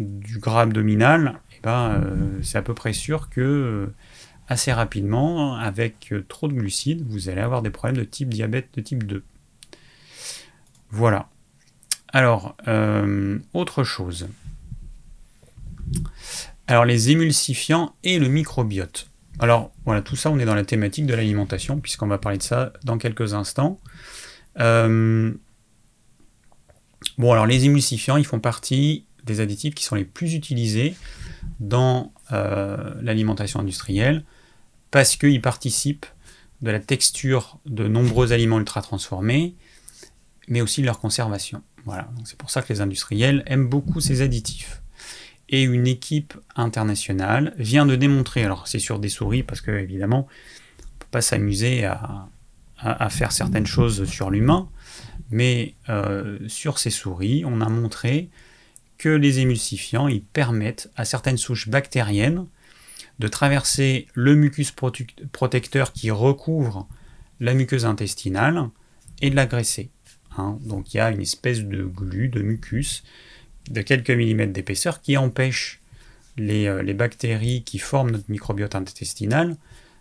du 0.00 0.40
gras 0.40 0.62
abdominal, 0.62 1.40
et 1.52 1.56
eh 1.58 1.60
ben, 1.62 1.92
euh, 1.92 2.42
c'est 2.42 2.58
à 2.58 2.62
peu 2.62 2.74
près 2.74 2.92
sûr 2.92 3.30
que 3.30 3.40
euh, 3.40 3.94
assez 4.48 4.72
rapidement, 4.72 5.54
avec 5.54 6.12
trop 6.26 6.48
de 6.48 6.54
glucides, 6.54 7.06
vous 7.06 7.28
allez 7.28 7.40
avoir 7.40 7.62
des 7.62 7.70
problèmes 7.70 7.98
de 7.98 8.04
type 8.04 8.30
diabète 8.30 8.70
de 8.74 8.80
type 8.80 9.04
2. 9.04 9.22
Voilà. 10.90 11.28
Alors, 12.12 12.56
autre 13.52 13.84
chose. 13.84 14.28
Alors, 16.66 16.84
les 16.84 17.10
émulsifiants 17.10 17.94
et 18.04 18.18
le 18.18 18.28
microbiote. 18.28 19.10
Alors, 19.38 19.72
voilà, 19.84 20.00
tout 20.00 20.16
ça, 20.16 20.30
on 20.30 20.38
est 20.38 20.46
dans 20.46 20.54
la 20.54 20.64
thématique 20.64 21.06
de 21.06 21.14
l'alimentation, 21.14 21.78
puisqu'on 21.78 22.06
va 22.06 22.18
parler 22.18 22.38
de 22.38 22.42
ça 22.42 22.72
dans 22.84 22.96
quelques 22.96 23.34
instants. 23.34 23.80
Euh, 24.60 25.32
bon, 27.18 27.32
alors, 27.32 27.46
les 27.46 27.66
émulsifiants, 27.66 28.16
ils 28.16 28.24
font 28.24 28.40
partie 28.40 29.04
des 29.24 29.40
additifs 29.40 29.74
qui 29.74 29.84
sont 29.84 29.94
les 29.94 30.04
plus 30.04 30.34
utilisés 30.34 30.94
dans 31.60 32.12
euh, 32.32 32.94
l'alimentation 33.02 33.60
industrielle, 33.60 34.24
parce 34.90 35.16
qu'ils 35.16 35.42
participent 35.42 36.06
de 36.62 36.70
la 36.70 36.80
texture 36.80 37.58
de 37.66 37.88
nombreux 37.88 38.32
aliments 38.32 38.58
ultra 38.58 38.80
transformés, 38.80 39.54
mais 40.48 40.62
aussi 40.62 40.80
de 40.80 40.86
leur 40.86 40.98
conservation. 40.98 41.62
Voilà, 41.84 42.08
c'est 42.24 42.38
pour 42.38 42.48
ça 42.48 42.62
que 42.62 42.72
les 42.72 42.80
industriels 42.80 43.42
aiment 43.46 43.68
beaucoup 43.68 44.00
ces 44.00 44.22
additifs 44.22 44.80
et 45.54 45.62
une 45.62 45.86
équipe 45.86 46.34
internationale 46.56 47.54
vient 47.58 47.86
de 47.86 47.94
démontrer, 47.94 48.42
alors 48.42 48.66
c'est 48.66 48.80
sur 48.80 48.98
des 48.98 49.08
souris 49.08 49.44
parce 49.44 49.60
que 49.60 49.70
évidemment 49.70 50.26
on 50.26 50.82
ne 50.82 50.98
peut 50.98 51.06
pas 51.12 51.22
s'amuser 51.22 51.84
à, 51.84 52.28
faire 53.08 53.30
certaines 53.30 53.66
choses 53.66 54.04
sur 54.04 54.30
l'humain, 54.30 54.68
mais 55.30 55.74
euh, 55.88 56.38
sur 56.48 56.78
ces 56.78 56.90
souris 56.90 57.44
on 57.46 57.60
a 57.60 57.68
montré 57.68 58.30
que 58.98 59.08
les 59.08 59.38
émulsifiants 59.38 60.08
ils 60.08 60.22
permettent 60.22 60.90
à 60.96 61.04
certaines 61.04 61.38
souches 61.38 61.68
bactériennes 61.68 62.46
de 63.20 63.28
traverser 63.28 64.08
le 64.14 64.34
mucus 64.34 64.74
protecteur 65.32 65.92
qui 65.92 66.10
recouvre 66.10 66.88
la 67.38 67.54
muqueuse 67.54 67.86
intestinale 67.86 68.70
et 69.22 69.30
de 69.30 69.36
l'agresser. 69.36 69.90
Hein. 70.36 70.58
Donc 70.62 70.92
il 70.92 70.96
y 70.96 71.00
a 71.00 71.12
une 71.12 71.20
espèce 71.20 71.60
de 71.60 71.84
glu, 71.84 72.28
de 72.28 72.42
mucus 72.42 73.04
de 73.70 73.82
quelques 73.82 74.10
millimètres 74.10 74.52
d'épaisseur 74.52 75.00
qui 75.00 75.16
empêche 75.16 75.80
euh, 76.40 76.82
les, 76.82 76.94
bactéries 76.94 77.62
qui 77.62 77.78
forment 77.78 78.10
notre 78.10 78.28
microbiote 78.28 78.74
intestinal 78.74 79.56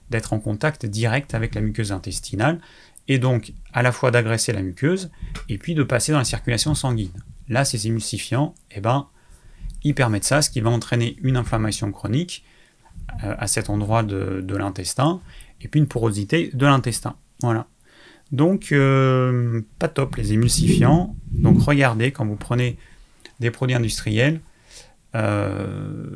d'être 0.09 0.33
en 0.33 0.39
contact 0.39 0.85
direct 0.85 1.35
avec 1.35 1.53
la 1.53 1.61
muqueuse 1.61 1.91
intestinale 1.91 2.59
et 3.07 3.19
donc 3.19 3.53
à 3.71 3.83
la 3.83 3.91
fois 3.91 4.09
d'agresser 4.09 4.51
la 4.51 4.63
muqueuse 4.63 5.11
et 5.47 5.59
puis 5.59 5.75
de 5.75 5.83
passer 5.83 6.11
dans 6.11 6.17
la 6.17 6.23
circulation 6.23 6.73
sanguine. 6.73 7.11
Là, 7.49 7.65
ces 7.65 7.87
émulsifiants, 7.87 8.55
eh 8.71 8.81
ben, 8.81 9.07
ils 9.83 9.93
permettent 9.93 10.23
ça, 10.23 10.41
ce 10.41 10.49
qui 10.49 10.59
va 10.59 10.71
entraîner 10.71 11.17
une 11.21 11.37
inflammation 11.37 11.91
chronique 11.91 12.43
euh, 13.23 13.35
à 13.37 13.45
cet 13.47 13.69
endroit 13.69 14.01
de, 14.01 14.55
l'intestin 14.55 15.21
et 15.61 15.67
puis 15.67 15.79
une 15.79 15.87
porosité 15.87 16.49
de 16.53 16.65
l'intestin. 16.65 17.15
Voilà. 17.41 17.67
Donc, 18.31 18.71
euh, 18.71 19.61
pas 19.77 19.87
top 19.87 20.15
les 20.15 20.33
émulsifiants. 20.33 21.15
Donc, 21.31 21.61
regardez 21.61 22.11
quand 22.11 22.25
vous 22.25 22.37
prenez 22.37 22.77
des 23.43 23.51
produits 23.51 23.75
industriels. 23.75 24.41
Euh, 25.15 26.07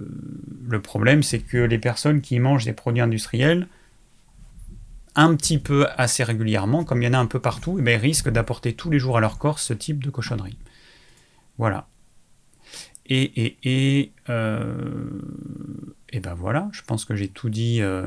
le 0.67 0.81
problème, 0.81 1.21
c'est 1.23 1.39
que 1.39 1.57
les 1.57 1.77
personnes 1.77 2.21
qui 2.21 2.39
mangent 2.39 2.65
des 2.65 2.73
produits 2.73 3.01
industriels, 3.01 3.67
un 5.15 5.35
petit 5.35 5.57
peu 5.57 5.87
assez 5.97 6.23
régulièrement, 6.23 6.83
comme 6.83 7.01
il 7.01 7.05
y 7.05 7.07
en 7.07 7.13
a 7.13 7.19
un 7.19 7.25
peu 7.25 7.39
partout, 7.39 7.77
eh 7.79 7.81
ben, 7.81 7.99
risquent 7.99 8.29
d'apporter 8.29 8.73
tous 8.73 8.89
les 8.89 8.99
jours 8.99 9.17
à 9.17 9.21
leur 9.21 9.37
corps 9.37 9.59
ce 9.59 9.73
type 9.73 10.03
de 10.03 10.09
cochonnerie. 10.09 10.57
Voilà. 11.57 11.87
Et, 13.05 13.23
et, 13.45 13.57
et, 13.63 14.11
euh, 14.29 15.09
et 16.09 16.19
ben 16.19 16.33
voilà, 16.33 16.69
je 16.71 16.81
pense 16.81 17.05
que 17.05 17.15
j'ai 17.15 17.29
tout 17.29 17.49
dit. 17.49 17.81
Euh, 17.81 18.05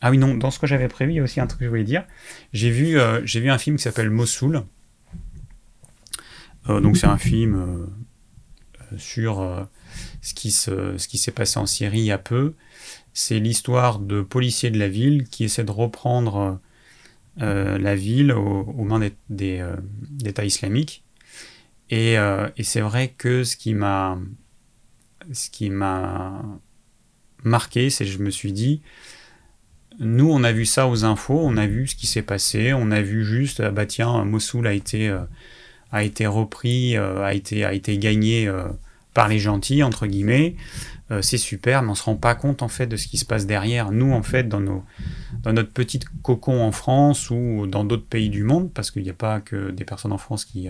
ah 0.00 0.10
oui, 0.10 0.18
non, 0.18 0.34
dans 0.34 0.50
ce 0.50 0.58
que 0.58 0.66
j'avais 0.66 0.88
prévu, 0.88 1.12
il 1.12 1.16
y 1.16 1.20
a 1.20 1.22
aussi 1.22 1.40
un 1.40 1.46
truc 1.46 1.60
que 1.60 1.64
je 1.64 1.70
voulais 1.70 1.84
dire. 1.84 2.04
J'ai 2.52 2.70
vu, 2.70 2.98
j'ai 3.24 3.40
vu 3.40 3.50
un 3.50 3.58
film 3.58 3.76
qui 3.76 3.82
s'appelle 3.82 4.10
Mossoul, 4.10 4.62
donc 6.68 6.96
c'est 6.96 7.06
un 7.06 7.18
film 7.18 7.54
euh, 7.54 8.96
sur 8.98 9.40
euh, 9.40 9.62
ce 10.20 10.34
qui 10.34 10.50
s'est 10.50 11.32
passé 11.32 11.58
en 11.58 11.66
Syrie 11.66 12.00
il 12.00 12.04
y 12.04 12.12
a 12.12 12.18
peu. 12.18 12.54
C'est 13.12 13.38
l'histoire 13.38 13.98
de 13.98 14.22
policiers 14.22 14.70
de 14.70 14.78
la 14.78 14.88
ville 14.88 15.24
qui 15.24 15.44
essaient 15.44 15.64
de 15.64 15.70
reprendre 15.70 16.60
la 17.38 17.94
ville 17.94 18.32
aux, 18.32 18.84
mains 18.84 19.10
des, 19.28 19.66
d'État 20.00 20.44
islamique. 20.44 21.02
Et, 21.90 22.16
c'est 22.62 22.80
vrai 22.80 23.14
que 23.16 23.44
ce 23.44 23.56
qui 23.56 23.74
m'a 23.74 24.18
ce 25.32 25.50
qui 25.50 25.70
m'a 25.70 26.42
marqué, 27.42 27.88
c'est 27.90 28.04
que 28.04 28.10
je 28.10 28.18
me 28.18 28.30
suis 28.30 28.52
dit, 28.52 28.82
nous 29.98 30.30
on 30.30 30.44
a 30.44 30.52
vu 30.52 30.66
ça 30.66 30.86
aux 30.86 31.04
infos, 31.04 31.40
on 31.42 31.56
a 31.56 31.66
vu 31.66 31.86
ce 31.86 31.96
qui 31.96 32.06
s'est 32.06 32.22
passé, 32.22 32.74
on 32.74 32.90
a 32.90 33.00
vu 33.00 33.24
juste, 33.24 33.60
ah 33.60 33.70
bah 33.70 33.86
tiens, 33.86 34.24
Mossoul 34.24 34.66
a 34.66 34.74
été 34.74 35.14
a 35.96 36.02
été 36.02 36.26
repris, 36.26 36.96
euh, 36.96 37.24
a, 37.24 37.34
été, 37.34 37.98
gagné 37.98 38.46
euh, 38.46 38.64
par 39.14 39.28
les 39.28 39.38
gentils, 39.38 39.82
entre 39.82 40.06
guillemets. 40.06 40.56
Euh, 41.10 41.22
c'est 41.22 41.38
super, 41.38 41.82
mais 41.82 41.88
on 41.88 41.92
ne 41.92 41.96
se 41.96 42.02
rend 42.02 42.16
pas 42.16 42.34
compte 42.34 42.62
en 42.62 42.68
fait 42.68 42.86
de 42.86 42.96
ce 42.96 43.06
qui 43.06 43.16
se 43.16 43.24
passe 43.24 43.46
derrière. 43.46 43.90
Nous, 43.92 44.12
en 44.12 44.22
fait, 44.22 44.48
dans, 44.48 44.60
notre 44.60 45.72
petite 45.72 46.04
cocon 46.22 46.62
en 46.62 46.72
France 46.72 47.30
ou 47.30 47.66
dans 47.66 47.84
d'autres 47.84 48.06
pays 48.06 48.28
du 48.28 48.42
monde, 48.42 48.72
parce 48.72 48.90
qu'il 48.90 49.02
n'y 49.02 49.10
a 49.10 49.14
pas 49.14 49.40
que 49.40 49.70
des 49.70 49.84
personnes 49.84 50.12
en 50.12 50.18
France 50.18 50.44
qui, 50.44 50.68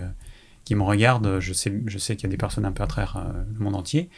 qui 0.65 0.75
me 0.75 0.83
regardent, 0.83 1.41
je 1.41 1.53
sais, 1.53 1.73
je 1.87 1.99
sais 1.99 2.17
qu'il 2.17 2.25
y 2.25 2.31
a 2.31 2.31
des 2.31 2.37
personnes 2.37 2.67
un 2.67 2.73
peu 2.73 2.83
à 2.83 2.87
travers 2.87 3.25
le 3.53 3.59
monde 3.59 3.75
entier, 3.75 4.11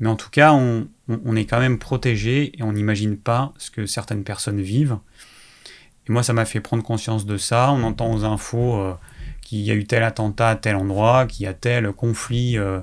mais 0.00 0.08
en 0.08 0.16
tout 0.16 0.30
cas, 0.30 0.54
on, 0.54 0.88
on 1.08 1.36
est 1.36 1.44
quand 1.44 1.60
même 1.60 1.78
protégé 1.78 2.58
et 2.58 2.62
on 2.62 2.72
n'imagine 2.72 3.18
pas 3.18 3.52
ce 3.58 3.70
que 3.70 3.84
certaines 3.84 4.24
personnes 4.24 4.62
vivent. 4.62 4.98
Et 6.08 6.12
moi, 6.12 6.22
ça 6.22 6.32
m'a 6.32 6.46
fait 6.46 6.60
prendre 6.60 6.82
conscience 6.82 7.26
de 7.26 7.36
ça. 7.36 7.70
On 7.72 7.82
entend 7.82 8.10
aux 8.10 8.24
infos 8.24 8.96
qu'il 9.48 9.60
y 9.60 9.70
a 9.70 9.74
eu 9.74 9.86
tel 9.86 10.02
attentat 10.02 10.50
à 10.50 10.56
tel 10.56 10.76
endroit, 10.76 11.26
qu'il 11.26 11.44
y 11.44 11.46
a 11.46 11.54
tel 11.54 11.90
conflit 11.92 12.58
euh, 12.58 12.80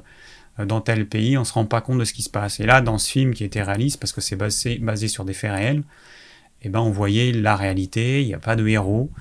dans 0.58 0.82
tel 0.82 1.06
pays, 1.06 1.38
on 1.38 1.42
ne 1.42 1.46
se 1.46 1.54
rend 1.54 1.66
pas 1.66 1.80
compte 1.80 2.00
de 2.00 2.06
ce 2.06 2.14
qui 2.14 2.24
se 2.24 2.30
passe. 2.30 2.60
Et 2.60 2.66
là, 2.66 2.82
dans 2.82 2.98
ce 2.98 3.12
film 3.12 3.36
qui 3.36 3.44
était 3.44 3.62
réaliste, 3.62 4.00
parce 4.00 4.12
que 4.14 4.22
c'est 4.22 4.36
basé, 4.36 5.08
sur 5.08 5.26
des 5.26 5.34
faits 5.34 5.52
réels, 5.52 5.84
eh 6.64 6.70
ben, 6.70 6.80
on 6.80 6.90
voyait 6.90 7.32
la 7.34 7.56
réalité, 7.56 8.24
il 8.24 8.26
n'y 8.26 8.34
a 8.34 8.40
pas 8.40 8.56
de 8.56 8.68
héros. 8.68 9.12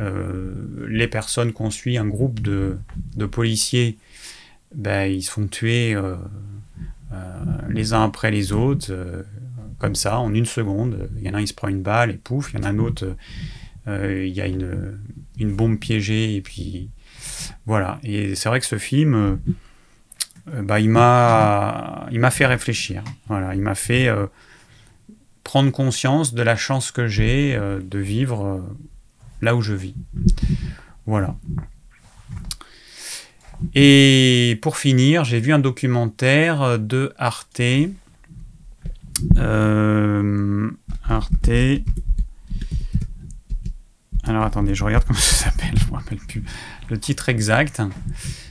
Euh, 0.00 0.86
les 0.88 1.06
personnes 1.06 1.52
qu'on 1.52 1.68
suit, 1.68 1.98
un 1.98 2.06
groupe 2.06 2.40
de, 2.40 2.78
policiers, 3.30 3.98
ben, 4.74 5.04
ils 5.04 5.22
se 5.22 5.30
font 5.30 5.46
tuer 5.48 5.94
euh, 5.94 6.16
les 7.68 7.92
uns 7.92 8.04
après 8.04 8.30
les 8.30 8.52
autres, 8.52 8.90
comme 9.78 9.94
ça, 9.94 10.18
en 10.18 10.32
une 10.32 10.46
seconde. 10.46 11.10
Il 11.18 11.26
y 11.26 11.28
en 11.28 11.34
a 11.34 11.38
un, 11.38 11.40
il 11.42 11.48
se 11.48 11.52
prend 11.52 11.68
une 11.68 11.82
balle 11.82 12.10
et 12.10 12.14
pouf, 12.14 12.54
il 12.54 12.58
y 12.58 12.62
en 12.62 12.64
a 12.64 12.70
un 12.70 12.78
autre, 12.78 13.14
il 13.86 14.28
y 14.28 14.40
a 14.40 14.46
une, 14.46 14.98
une 15.38 15.54
bombe 15.54 15.78
piégée 15.78 16.34
et 16.34 16.40
puis 16.40 16.90
voilà. 17.66 17.98
Et 18.02 18.34
c'est 18.34 18.48
vrai 18.48 18.60
que 18.60 18.66
ce 18.66 18.78
film, 18.78 19.14
euh, 19.14 19.36
euh, 20.54 20.62
bah, 20.62 20.80
il 20.80 20.90
m'a, 20.90 22.06
il 22.10 22.20
m'a 22.20 22.30
fait 22.30 22.46
réfléchir. 22.46 23.02
Voilà, 23.28 23.54
il 23.54 23.60
m'a 23.60 23.74
fait 23.74 24.08
euh, 24.08 24.26
prendre 25.44 25.70
conscience 25.70 26.34
de 26.34 26.42
la 26.42 26.56
chance 26.56 26.90
que 26.90 27.06
j'ai 27.06 27.56
de 27.56 27.98
vivre 27.98 28.64
là 29.42 29.54
où 29.54 29.62
je 29.62 29.74
vis. 29.74 29.94
Voilà. 31.06 31.36
Et 33.74 34.58
pour 34.60 34.76
finir, 34.76 35.24
j'ai 35.24 35.40
vu 35.40 35.52
un 35.52 35.58
documentaire 35.58 36.78
de 36.78 37.12
Arte. 37.16 37.62
Arte 41.08 41.50
alors 44.26 44.44
attendez, 44.44 44.74
je 44.74 44.84
regarde 44.84 45.04
comment 45.04 45.18
ça 45.20 45.46
s'appelle, 45.46 45.78
je 45.78 45.84
ne 45.84 45.90
me 45.90 45.96
rappelle 45.96 46.18
plus. 46.18 46.44
Le 46.90 46.98
titre 46.98 47.28
exact, 47.28 47.82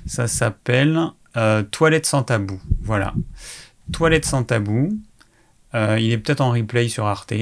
ça 0.06 0.28
s'appelle 0.28 1.00
euh, 1.38 1.64
Toilette 1.64 2.06
sans 2.06 2.24
tabou. 2.24 2.62
Voilà. 2.82 3.14
Toilette 3.92 4.26
sans 4.26 4.44
tabou. 4.44 4.90
il 5.74 6.12
est 6.12 6.18
peut-être 6.18 6.42
en 6.42 6.52
replay 6.52 6.88
sur 6.88 7.06
Arte. 7.06 7.34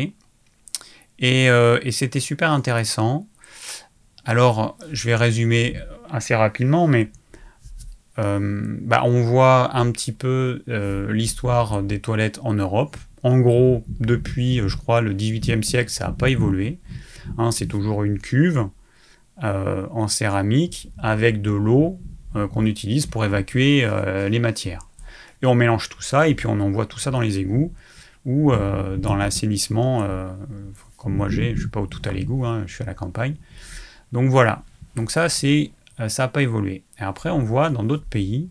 Et, 1.19 1.45
et 1.45 1.91
c'était 1.91 2.19
super 2.19 2.51
intéressant. 2.51 3.27
Alors, 4.25 4.77
je 4.91 5.05
vais 5.05 5.15
résumer 5.15 5.77
assez 6.09 6.35
rapidement, 6.35 6.87
mais 6.87 7.11
euh, 8.19 8.77
bah, 8.81 9.01
on 9.05 9.23
voit 9.23 9.75
un 9.75 9.91
petit 9.91 10.11
peu 10.11 10.63
euh, 10.67 11.11
l'histoire 11.11 11.81
des 11.81 11.99
toilettes 11.99 12.39
en 12.43 12.53
Europe. 12.53 12.95
En 13.23 13.39
gros, 13.39 13.83
depuis, 13.99 14.61
je 14.67 14.77
crois, 14.77 15.01
le 15.01 15.13
18e 15.13 15.63
siècle, 15.63 15.89
ça 15.89 16.07
n'a 16.07 16.11
pas 16.11 16.29
évolué. 16.29 16.79
Hein, 17.37 17.51
c'est 17.51 17.67
toujours 17.67 18.03
une 18.03 18.19
cuve 18.19 18.67
euh, 19.43 19.87
en 19.91 20.07
céramique 20.07 20.91
avec 20.97 21.41
de 21.41 21.51
l'eau 21.51 21.99
qu'on 22.51 22.65
utilise 22.65 23.05
pour 23.05 23.23
évacuer 23.23 23.87
les 24.27 24.39
matières. 24.39 24.89
Et 25.43 25.45
on 25.45 25.53
mélange 25.53 25.87
tout 25.87 26.01
ça 26.01 26.27
et 26.27 26.33
puis 26.33 26.47
on 26.47 26.59
envoie 26.61 26.87
tout 26.87 26.97
ça 26.97 27.11
dans 27.11 27.19
les 27.19 27.37
égouts 27.37 27.71
ou 28.25 28.51
dans 28.97 29.13
l'assainissement, 29.13 30.07
comme 30.97 31.15
moi 31.15 31.29
j'ai, 31.29 31.49
je 31.49 31.51
ne 31.51 31.59
suis 31.59 31.69
pas 31.69 31.79
au 31.79 31.85
tout 31.85 32.01
à 32.05 32.11
l'égout, 32.11 32.43
hein, 32.43 32.63
je 32.65 32.73
suis 32.73 32.81
à 32.81 32.87
la 32.87 32.95
campagne. 32.95 33.35
Donc 34.13 34.31
voilà. 34.31 34.63
Donc 34.95 35.11
ça, 35.11 35.29
c'est 35.29 35.69
euh, 35.99 36.09
ça 36.09 36.23
n'a 36.23 36.27
pas 36.27 36.41
évolué. 36.41 36.83
Et 36.99 37.03
après, 37.03 37.29
on 37.29 37.39
voit 37.39 37.69
dans 37.69 37.83
d'autres 37.83 38.05
pays, 38.05 38.49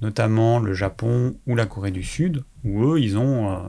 notamment 0.00 0.58
le 0.58 0.72
Japon 0.72 1.36
ou 1.46 1.56
la 1.56 1.66
Corée 1.66 1.90
du 1.90 2.02
Sud, 2.02 2.44
où 2.64 2.84
eux, 2.84 3.00
ils 3.00 3.16
ont, 3.16 3.50
euh, 3.50 3.68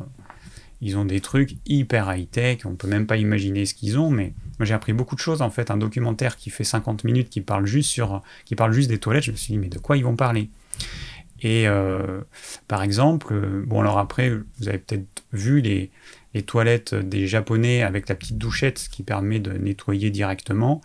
ils 0.81 0.97
ont 0.97 1.05
des 1.05 1.21
trucs 1.21 1.55
hyper 1.65 2.13
high-tech, 2.13 2.59
on 2.65 2.75
peut 2.75 2.87
même 2.87 3.07
pas 3.07 3.17
imaginer 3.17 3.65
ce 3.65 3.73
qu'ils 3.73 3.99
ont, 3.99 4.09
mais 4.09 4.33
moi 4.59 4.65
j'ai 4.65 4.73
appris 4.73 4.93
beaucoup 4.93 5.15
de 5.15 5.19
choses 5.19 5.41
en 5.41 5.49
fait. 5.49 5.71
Un 5.71 5.77
documentaire 5.77 6.37
qui 6.37 6.49
fait 6.49 6.63
50 6.63 7.03
minutes, 7.03 7.29
qui 7.29 7.41
parle 7.41 7.65
juste, 7.65 7.89
sur, 7.89 8.21
qui 8.45 8.55
parle 8.55 8.73
juste 8.73 8.89
des 8.89 8.97
toilettes, 8.97 9.23
je 9.23 9.31
me 9.31 9.37
suis 9.37 9.53
dit, 9.53 9.59
mais 9.59 9.69
de 9.69 9.77
quoi 9.77 9.97
ils 9.97 10.03
vont 10.03 10.15
parler? 10.15 10.49
Et 11.43 11.67
euh, 11.67 12.21
par 12.67 12.83
exemple, 12.83 13.33
bon 13.65 13.81
alors 13.81 13.97
après, 13.97 14.29
vous 14.29 14.67
avez 14.67 14.77
peut-être 14.77 15.23
vu 15.33 15.61
les, 15.61 15.89
les 16.33 16.43
toilettes 16.43 16.95
des 16.95 17.27
Japonais 17.27 17.83
avec 17.83 18.09
la 18.09 18.15
petite 18.15 18.37
douchette 18.37 18.87
qui 18.91 19.03
permet 19.03 19.39
de 19.39 19.51
nettoyer 19.51 20.11
directement. 20.11 20.81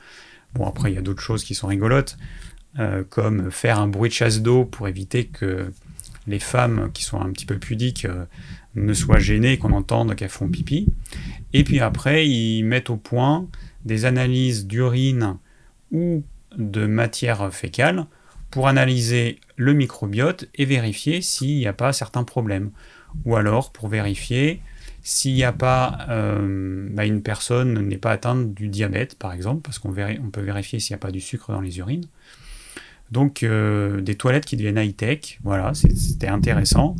Bon, 0.54 0.66
après, 0.66 0.90
il 0.90 0.94
y 0.94 0.98
a 0.98 1.02
d'autres 1.02 1.22
choses 1.22 1.44
qui 1.44 1.54
sont 1.54 1.66
rigolotes, 1.66 2.16
euh, 2.78 3.04
comme 3.08 3.50
faire 3.50 3.78
un 3.78 3.88
bruit 3.88 4.08
de 4.08 4.14
chasse 4.14 4.40
d'eau 4.40 4.64
pour 4.64 4.88
éviter 4.88 5.26
que 5.26 5.70
les 6.26 6.40
femmes 6.40 6.90
qui 6.92 7.04
sont 7.04 7.20
un 7.20 7.30
petit 7.30 7.46
peu 7.46 7.58
pudiques 7.58 8.04
euh, 8.06 8.24
ne 8.76 8.92
soient 8.92 9.18
gênées, 9.18 9.58
qu'on 9.58 9.72
entende 9.72 10.14
qu'elles 10.14 10.28
font 10.28 10.48
pipi. 10.48 10.88
Et 11.52 11.64
puis 11.64 11.80
après, 11.80 12.28
ils 12.28 12.62
mettent 12.62 12.90
au 12.90 12.96
point 12.96 13.48
des 13.84 14.04
analyses 14.04 14.66
d'urine 14.66 15.38
ou 15.90 16.22
de 16.56 16.86
matière 16.86 17.52
fécale 17.52 18.06
pour 18.50 18.68
analyser 18.68 19.40
le 19.56 19.72
microbiote 19.72 20.48
et 20.54 20.64
vérifier 20.64 21.20
s'il 21.20 21.56
n'y 21.56 21.66
a 21.66 21.72
pas 21.72 21.92
certains 21.92 22.24
problèmes. 22.24 22.70
Ou 23.24 23.36
alors 23.36 23.72
pour 23.72 23.88
vérifier 23.88 24.60
s'il 25.02 25.34
n'y 25.34 25.44
a 25.44 25.52
pas, 25.52 25.98
euh, 26.08 26.88
bah, 26.90 27.06
une 27.06 27.22
personne 27.22 27.80
n'est 27.80 27.96
pas 27.96 28.10
atteinte 28.10 28.54
du 28.54 28.68
diabète, 28.68 29.16
par 29.16 29.32
exemple, 29.32 29.62
parce 29.62 29.78
qu'on 29.78 29.90
on 29.90 30.30
peut 30.30 30.40
vérifier 30.40 30.80
s'il 30.80 30.94
n'y 30.94 30.98
a 30.98 30.98
pas 30.98 31.12
du 31.12 31.20
sucre 31.20 31.52
dans 31.52 31.60
les 31.60 31.78
urines. 31.78 32.06
Donc 33.10 33.42
euh, 33.42 34.00
des 34.00 34.16
toilettes 34.16 34.46
qui 34.46 34.56
deviennent 34.56 34.78
high-tech, 34.78 35.38
voilà, 35.42 35.72
c'était 35.74 36.28
intéressant. 36.28 36.96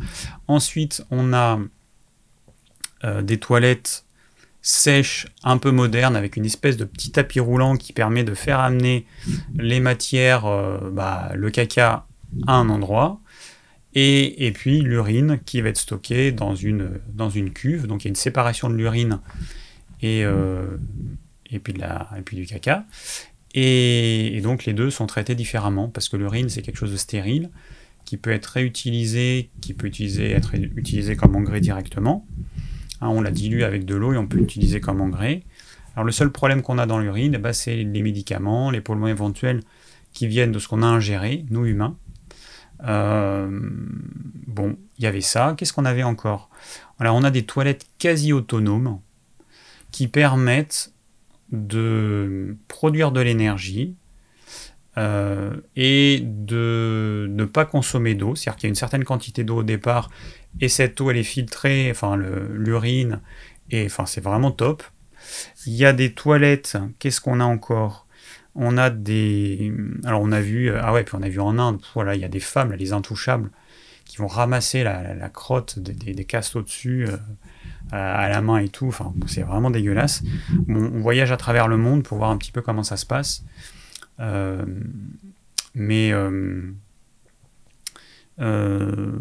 Ensuite, 0.49 1.05
on 1.11 1.33
a 1.33 1.59
euh, 3.05 3.23
des 3.23 3.39
toilettes 3.39 4.05
sèches, 4.63 5.27
un 5.45 5.59
peu 5.59 5.71
modernes, 5.71 6.17
avec 6.17 6.37
une 6.37 6.45
espèce 6.45 6.77
de 6.77 6.85
petit 6.85 7.11
tapis 7.11 7.41
roulant 7.41 7.77
qui 7.77 7.93
permet 7.93 8.25
de 8.25 8.35
faire 8.35 8.61
amener 8.61 9.07
les 9.57 9.79
matières, 9.79 10.43
bah, 10.91 11.31
le 11.35 11.51
caca 11.51 12.07
à 12.47 12.55
un 12.55 12.69
endroit. 12.69 13.21
Et, 13.99 14.53
puis 14.55 14.83
l'urine 14.83 15.41
qui 15.47 15.63
va 15.63 15.71
être 15.71 15.79
stockée 15.79 16.31
dans 16.31 16.55
une, 16.55 17.01
dans 17.15 17.31
une 17.31 17.51
cuve. 17.51 17.87
Donc 17.87 18.05
il 18.05 18.09
y 18.09 18.09
a 18.09 18.11
une 18.11 18.15
séparation 18.15 18.69
de 18.69 18.75
l'urine 18.75 19.21
et, 20.03 20.23
euh, 20.23 20.77
et, 21.51 21.59
puis 21.59 21.73
et 21.73 22.23
puis 22.23 22.37
du 22.37 22.45
caca. 22.45 22.85
Et, 23.59 24.41
donc 24.43 24.67
les 24.67 24.75
deux 24.75 24.91
sont 24.91 25.07
traités 25.07 25.35
différemment 25.35 25.89
parce 25.89 26.11
que 26.11 26.17
l'urine 26.17 26.51
c'est 26.51 26.61
quelque 26.61 26.77
chose 26.77 26.93
de 26.93 26.99
stérile 26.99 27.51
qui 28.05 28.19
peut 28.19 28.31
être 28.31 28.47
réutilisé, 28.47 29.51
qui 29.61 29.73
peut 29.75 29.89
utiliser, 29.89 30.31
être 30.31 30.55
utilisé 30.55 31.17
comme 31.17 31.35
engrais 31.35 31.61
directement. 31.61 32.27
Hein, 33.01 33.09
on 33.09 33.21
la 33.21 33.33
dilue 33.33 33.63
avec 33.63 33.85
de 33.85 33.97
l'eau 33.97 34.13
et 34.13 34.19
on 34.19 34.27
peut 34.27 34.37
l'utiliser 34.37 34.81
comme 34.81 35.01
engrais. 35.01 35.43
Alors 35.95 36.05
le 36.05 36.13
seul 36.13 36.31
problème 36.31 36.63
qu'on 36.63 36.79
a 36.79 36.87
dans 36.87 36.99
l'urine, 36.99 37.35
eh 37.35 37.39
ben, 37.39 37.53
c'est 37.53 37.77
les 37.77 38.03
médicaments, 38.03 38.71
les 38.71 38.83
polluants 38.83 39.09
éventuels 39.09 39.63
qui 40.13 40.27
viennent 40.27 40.53
de 40.53 40.59
ce 40.59 40.69
qu'on 40.69 40.83
a 40.83 40.87
ingéré, 40.87 41.47
nous 41.51 41.65
humains. 41.65 41.97
Euh, 42.85 43.49
bon, 44.47 44.77
il 44.99 45.05
y 45.05 45.07
avait 45.07 45.23
ça. 45.23 45.55
Qu'est-ce 45.57 45.73
qu'on 45.73 45.85
avait 45.87 46.03
encore? 46.03 46.51
Alors, 46.99 47.17
on 47.17 47.23
a 47.23 47.31
des 47.31 47.45
toilettes 47.45 47.87
quasi 47.99 48.33
autonomes 48.33 49.01
qui 49.91 50.09
permettent 50.09 50.93
de 51.51 52.57
produire 52.69 53.13
de 53.13 53.21
l'énergie 53.21 53.95
euh, 54.99 55.57
et 55.77 56.21
de 56.23 57.27
ne 57.31 57.45
pas 57.45 57.65
consommer 57.65 58.15
d'eau. 58.15 58.35
C'est-à-dire 58.35 58.57
qu'il 58.57 58.67
y 58.67 58.69
a 58.69 58.71
une 58.71 58.75
certaine 58.75 59.05
quantité 59.05 59.45
d'eau 59.45 59.59
au 59.59 59.63
départ 59.63 60.11
et 60.61 60.69
cette 60.69 61.01
eau, 61.01 61.11
elle 61.11 61.19
est 61.19 61.23
filtrée, 61.23 61.91
enfin, 61.91 62.17
l'urine, 62.17 63.21
et 63.71 63.85
enfin, 63.87 64.07
c'est 64.07 64.23
vraiment 64.23 64.51
top. 64.51 64.83
Il 65.67 65.75
y 65.75 65.85
a 65.85 65.93
des 65.93 66.13
toilettes, 66.13 66.79
qu'est-ce 66.99 67.21
qu'on 67.21 67.41
a 67.41 67.45
encore? 67.45 68.07
On 68.55 68.79
a 68.79 68.89
des. 68.89 69.73
Alors, 70.05 70.23
on 70.23 70.33
a 70.33 70.41
vu. 70.41 70.73
Ah 70.75 70.93
ouais, 70.93 71.05
puis 71.05 71.15
on 71.15 71.23
a 71.23 71.29
vu 71.29 71.41
en 71.41 71.59
Inde, 71.59 71.79
voilà, 71.95 72.15
il 72.15 72.21
y 72.23 72.25
a 72.25 72.29
des 72.29 72.41
femmes, 72.41 72.73
les 72.73 72.93
intouchables, 72.93 73.51
qui 74.07 74.17
vont 74.17 74.29
ramasser 74.29 74.83
la, 74.83 75.29
crotte 75.29 75.79
des, 75.79 76.15
des, 76.15 76.25
castes 76.25 76.57
au-dessus 76.57 77.07
euh, 77.07 77.17
à, 77.93 78.29
la 78.29 78.41
main 78.41 78.59
et 78.59 78.69
tout. 78.69 78.89
Enfin, 78.89 79.13
c'est 79.27 79.43
vraiment 79.43 79.71
dégueulasse. 79.71 80.23
on 80.69 81.01
voyage 81.01 81.33
à 81.33 81.37
travers 81.37 81.69
le 81.69 81.77
monde 81.77 82.03
pour 82.03 82.19
voir 82.19 82.31
un 82.31 82.37
petit 82.37 82.53
peu 82.53 82.63
comment 82.63 82.83
ça 82.83 82.97
se 82.97 83.07
passe. 83.07 83.45
Euh, 84.21 84.65
mais. 85.75 86.13
Euh, 86.13 86.73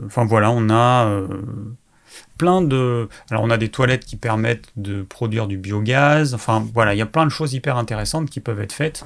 enfin, 0.05 0.25
voilà, 0.25 0.51
on 0.51 0.69
a 0.69 1.21
plein 2.37 2.61
de. 2.61 3.07
Alors, 3.29 3.43
on 3.43 3.49
a 3.49 3.57
des 3.57 3.69
toilettes 3.69 4.05
qui 4.05 4.15
permettent 4.15 4.69
de 4.75 5.01
produire 5.01 5.47
du 5.47 5.57
biogaz. 5.57 6.33
Enfin, 6.33 6.65
voilà, 6.73 6.93
il 6.93 6.97
y 6.97 7.01
a 7.01 7.05
plein 7.05 7.25
de 7.25 7.31
choses 7.31 7.53
hyper 7.53 7.77
intéressantes 7.77 8.29
qui 8.29 8.39
peuvent 8.39 8.61
être 8.61 8.73
faites. 8.73 9.05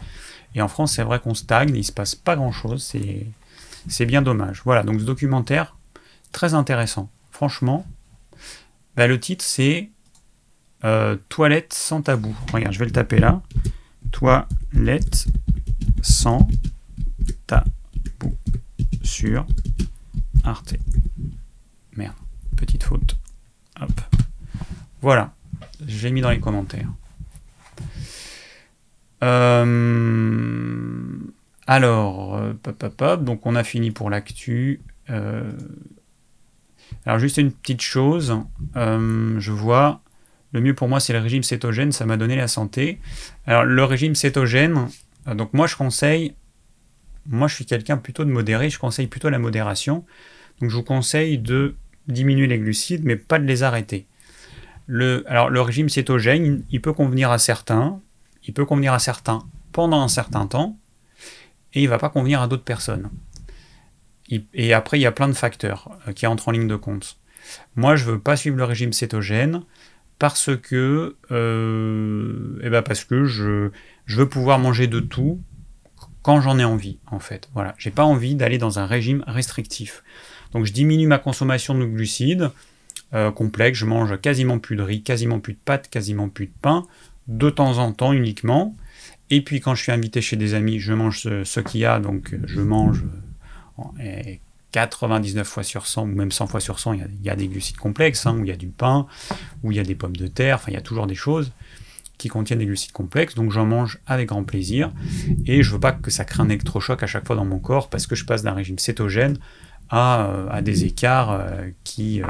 Et 0.56 0.62
en 0.62 0.68
France, 0.68 0.94
c'est 0.94 1.04
vrai 1.04 1.20
qu'on 1.20 1.34
stagne, 1.34 1.76
il 1.76 1.84
se 1.84 1.92
passe 1.92 2.16
pas 2.16 2.36
grand 2.36 2.52
chose. 2.52 2.96
C'est 3.88 4.06
bien 4.06 4.22
dommage. 4.22 4.62
Voilà, 4.66 4.84
donc 4.84 5.00
ce 5.00 5.06
documentaire, 5.06 5.76
très 6.32 6.54
intéressant. 6.54 7.10
Franchement, 7.32 7.86
bah, 9.00 9.08
le 9.08 9.18
titre, 9.18 9.46
c'est 9.46 9.92
euh, 10.84 11.16
Toilette 11.30 11.72
sans 11.72 12.02
tabou. 12.02 12.36
Regarde, 12.52 12.74
je 12.74 12.80
vais 12.80 12.86
le 12.86 12.92
taper 12.92 13.20
là. 13.20 13.42
Toilette 14.12 15.28
sans 16.02 16.46
tabou 17.48 18.36
sur 19.02 19.48
Arte. 20.44 20.76
Merde 21.96 22.14
petite 22.58 22.84
faute. 22.84 23.16
Hop. 23.80 23.90
Voilà, 25.00 25.34
j'ai 25.88 26.12
mis 26.12 26.20
dans 26.20 26.32
les 26.32 26.42
commentaires. 26.42 26.90
Euh, 29.24 29.78
alors, 31.68 32.36
euh, 32.36 32.52
pop, 32.98 33.24
donc 33.24 33.46
on 33.46 33.56
a 33.56 33.64
fini 33.64 33.92
pour 33.92 34.10
l'actu. 34.10 34.82
Alors 37.06 37.20
juste 37.20 37.38
une 37.38 37.52
petite 37.52 37.82
chose, 37.82 38.38
je 38.76 39.52
vois, 39.52 40.02
le 40.52 40.62
mieux 40.62 40.74
pour 40.74 40.88
moi 40.88 41.00
c'est 41.00 41.14
le 41.14 41.20
régime 41.20 41.44
cétogène, 41.44 41.92
ça 41.92 42.06
m'a 42.06 42.18
donné 42.18 42.36
la 42.36 42.48
santé. 42.48 43.00
Alors 43.46 43.64
le 43.64 43.84
régime 43.84 44.16
cétogène, 44.16 44.88
donc 45.26 45.54
moi 45.54 45.68
je 45.68 45.76
conseille, 45.76 46.36
moi 47.26 47.48
je 47.48 47.56
suis 47.56 47.66
quelqu'un 47.66 47.98
plutôt 47.98 48.26
de 48.26 48.32
modéré, 48.32 48.70
je 48.70 48.80
conseille 48.80 49.08
plutôt 49.08 49.30
la 49.30 49.40
modération. 49.40 50.06
Donc 50.60 50.70
je 50.70 50.76
vous 50.76 50.84
conseille 50.84 51.38
de 51.38 51.76
diminuer 52.08 52.48
les 52.48 52.60
glucides, 52.60 53.06
mais 53.06 53.16
pas 53.16 53.40
de 53.40 53.46
les 53.46 53.64
arrêter. 53.64 54.08
Le, 54.88 55.24
alors 55.28 55.50
le 55.50 55.62
régime 55.62 55.88
cétogène, 55.88 56.64
il 56.72 56.82
peut 56.82 56.94
convenir 56.94 57.32
à 57.32 57.38
certains, 57.38 58.02
il 58.44 58.54
peut 58.54 58.66
convenir 58.66 58.92
à 58.94 59.00
certains 59.00 59.44
pendant 59.72 60.02
un 60.02 60.08
certain 60.08 60.48
temps, 60.48 60.78
et 61.74 61.82
il 61.82 61.86
ne 61.86 61.90
va 61.90 62.00
pas 62.00 62.10
convenir 62.10 62.42
à 62.42 62.48
d'autres 62.48 62.64
personnes. 62.64 63.10
Et 64.54 64.74
après, 64.74 65.00
il 65.00 65.02
y 65.02 65.06
a 65.06 65.12
plein 65.12 65.28
de 65.28 65.34
facteurs 65.34 65.90
euh, 66.08 66.14
qui 66.14 66.28
entrent 66.28 66.48
en 66.48 66.52
ligne 66.52 66.68
de 66.68 66.76
compte. 66.76 67.18
Moi, 67.76 67.96
je 67.96 68.06
ne 68.06 68.12
veux 68.12 68.20
pas 68.20 68.36
suivre 68.36 68.58
le 68.58 68.64
régime 68.64 68.94
cétogène 68.94 69.64
parce 70.20 70.50
que, 70.58 71.16
euh, 71.32 72.60
eh 72.62 72.70
ben 72.70 72.82
parce 72.82 73.06
que 73.06 73.26
je, 73.26 73.72
veux 74.08 74.30
pouvoir 74.30 74.60
manger 74.60 74.88
de 74.88 75.00
tout 75.00 75.42
quand 76.22 76.42
j'en 76.42 76.60
ai 76.60 76.66
envie, 76.66 77.00
en 77.08 77.20
fait. 77.20 77.50
Voilà, 77.54 77.74
j'ai 77.78 77.92
pas 77.92 78.04
envie 78.04 78.36
d'aller 78.36 78.58
dans 78.58 78.80
un 78.80 78.86
régime 78.86 79.24
restrictif. 79.26 80.04
Donc 80.52 80.66
je 80.66 80.74
diminue 80.74 81.08
ma 81.08 81.20
consommation 81.20 81.76
de 81.76 81.86
glucides 81.86 82.52
euh, 83.14 83.32
complexe, 83.32 83.80
je 83.80 83.86
mange 83.86 84.20
quasiment 84.20 84.60
plus 84.60 84.76
de 84.76 84.84
riz, 84.84 85.02
quasiment 85.02 85.40
plus 85.40 85.54
de 85.54 85.60
pâtes, 85.64 85.90
quasiment 85.90 86.30
plus 86.30 86.48
de 86.48 86.54
pain, 86.62 86.86
de 87.28 87.50
temps 87.50 87.78
en 87.78 87.94
temps 87.94 88.14
uniquement. 88.14 88.76
Et 89.32 89.42
puis 89.42 89.62
quand 89.62 89.74
je 89.74 89.84
suis 89.84 89.92
invité 89.92 90.22
chez 90.22 90.36
des 90.36 90.54
amis, 90.54 90.80
je 90.80 90.94
mange 90.94 91.22
ce, 91.22 91.60
qu'il 91.60 91.80
y 91.80 91.86
a, 91.86 92.00
donc 92.00 92.36
je 92.46 92.62
mange 92.62 93.04
99 94.72 95.48
fois 95.48 95.64
sur 95.64 95.88
100, 95.88 96.04
ou 96.04 96.06
même 96.06 96.32
100 96.32 96.48
fois 96.48 96.60
sur 96.60 96.80
100, 96.80 96.94
il 96.94 97.08
y 97.24 97.30
a, 97.30 97.36
des 97.36 97.48
glucides 97.48 97.78
complexes, 97.78 98.26
hein, 98.26 98.38
où 98.38 98.44
il 98.44 98.50
y 98.50 98.52
a 98.52 98.58
du 98.58 98.68
pain, 98.68 99.08
où 99.64 99.72
il 99.72 99.78
y 99.78 99.80
a 99.80 99.84
des 99.84 99.96
pommes 99.96 100.16
de 100.16 100.28
terre, 100.28 100.56
enfin 100.56 100.72
il 100.72 100.76
y 100.76 100.78
a 100.78 100.82
toujours 100.82 101.08
des 101.08 101.16
choses 101.16 101.52
qui 102.18 102.28
contiennent 102.28 102.60
des 102.60 102.66
glucides 102.66 102.92
complexes, 102.92 103.34
donc 103.34 103.52
j'en 103.52 103.66
mange 103.66 104.00
avec 104.06 104.28
grand 104.28 104.44
plaisir, 104.44 104.92
et 105.46 105.64
je 105.64 105.72
veux 105.72 105.80
pas 105.80 105.94
que 105.94 106.12
ça 106.12 106.26
crée 106.26 106.44
un 106.44 106.50
électrochoc 106.50 107.02
à 107.02 107.08
chaque 107.08 107.26
fois 107.26 107.36
dans 107.36 107.46
mon 107.46 107.60
corps, 107.60 107.90
parce 107.90 108.06
que 108.08 108.16
je 108.16 108.26
passe 108.26 108.44
d'un 108.44 108.54
régime 108.54 108.78
cétogène 108.78 109.38
à, 109.90 110.28
euh, 110.28 110.62
des 110.62 110.84
écarts 110.84 111.32
euh, 111.32 111.70
qui, 111.84 112.22
euh, 112.22 112.28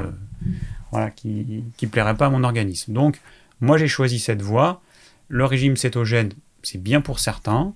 voilà, 0.91 1.09
qui, 1.09 1.63
qui 1.75 1.87
plairaient 1.87 2.15
pas 2.15 2.27
à 2.27 2.29
mon 2.29 2.43
organisme. 2.43 2.93
Donc 2.93 3.19
moi 3.61 3.77
j'ai 3.77 3.87
choisi 3.87 4.19
cette 4.19 4.43
voie, 4.43 4.81
le 5.27 5.43
régime 5.43 5.75
cétogène, 5.75 6.31
c'est 6.61 6.81
bien 6.81 7.01
pour 7.01 7.19
certains, 7.19 7.73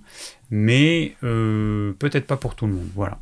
mais 0.50 1.16
peut-être 1.20 2.26
pas 2.26 2.36
pour 2.36 2.54
tout 2.54 2.66
le 2.66 2.74
monde, 2.74 2.88
voilà. 2.94 3.18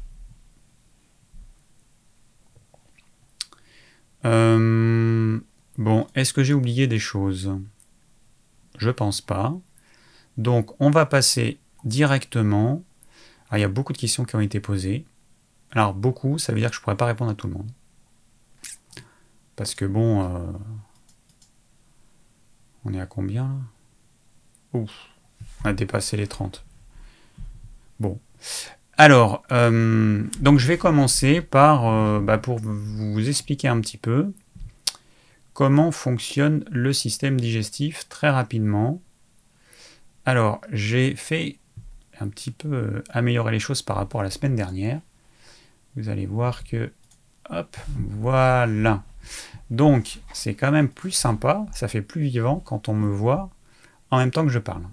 Euh, 4.24 5.40
bon, 5.78 6.06
est-ce 6.14 6.32
que 6.32 6.42
j'ai 6.42 6.54
oublié 6.54 6.86
des 6.86 6.98
choses? 6.98 7.52
Je 8.78 8.90
pense 8.90 9.20
pas. 9.20 9.54
Donc, 10.36 10.80
on 10.80 10.90
va 10.90 11.06
passer 11.06 11.58
directement. 11.84 12.82
Ah, 13.50 13.58
il 13.58 13.62
y 13.62 13.64
a 13.64 13.68
beaucoup 13.68 13.92
de 13.92 13.98
questions 13.98 14.24
qui 14.24 14.36
ont 14.36 14.40
été 14.40 14.60
posées. 14.60 15.04
Alors, 15.72 15.94
beaucoup, 15.94 16.38
ça 16.38 16.52
veut 16.52 16.60
dire 16.60 16.70
que 16.70 16.76
je 16.76 16.80
ne 16.80 16.84
pourrais 16.84 16.96
pas 16.96 17.06
répondre 17.06 17.30
à 17.30 17.34
tout 17.34 17.48
le 17.48 17.54
monde. 17.54 17.70
Parce 19.56 19.74
que 19.74 19.84
bon. 19.84 20.22
Euh, 20.24 20.52
on 22.84 22.92
est 22.94 23.00
à 23.00 23.06
combien 23.06 23.44
là? 23.44 24.80
Ouf, 24.80 24.90
on 25.62 25.68
a 25.68 25.72
dépassé 25.72 26.16
les 26.16 26.26
30. 26.26 26.64
Bon. 28.00 28.18
Alors, 28.98 29.42
euh, 29.52 30.22
donc 30.40 30.58
je 30.58 30.66
vais 30.68 30.78
commencer 30.78 31.40
par, 31.40 31.88
euh, 31.88 32.20
bah, 32.20 32.38
pour 32.38 32.58
vous 32.58 33.28
expliquer 33.28 33.68
un 33.68 33.80
petit 33.80 33.96
peu 33.96 34.32
comment 35.54 35.90
fonctionne 35.90 36.64
le 36.70 36.92
système 36.92 37.40
digestif 37.40 38.08
très 38.08 38.30
rapidement. 38.30 39.00
Alors, 40.24 40.60
j'ai 40.70 41.16
fait 41.16 41.58
un 42.20 42.28
petit 42.28 42.50
peu 42.50 42.72
euh, 42.72 43.04
améliorer 43.10 43.52
les 43.52 43.58
choses 43.58 43.82
par 43.82 43.96
rapport 43.96 44.20
à 44.20 44.24
la 44.24 44.30
semaine 44.30 44.54
dernière. 44.54 45.00
Vous 45.96 46.08
allez 46.08 46.26
voir 46.26 46.64
que, 46.64 46.92
hop, 47.50 47.76
voilà. 47.96 49.02
Donc, 49.70 50.18
c'est 50.32 50.54
quand 50.54 50.70
même 50.70 50.88
plus 50.88 51.10
sympa, 51.12 51.66
ça 51.72 51.88
fait 51.88 52.02
plus 52.02 52.22
vivant 52.22 52.60
quand 52.60 52.88
on 52.88 52.94
me 52.94 53.10
voit 53.10 53.50
en 54.10 54.18
même 54.18 54.30
temps 54.30 54.44
que 54.44 54.52
je 54.52 54.58
parle. 54.58 54.84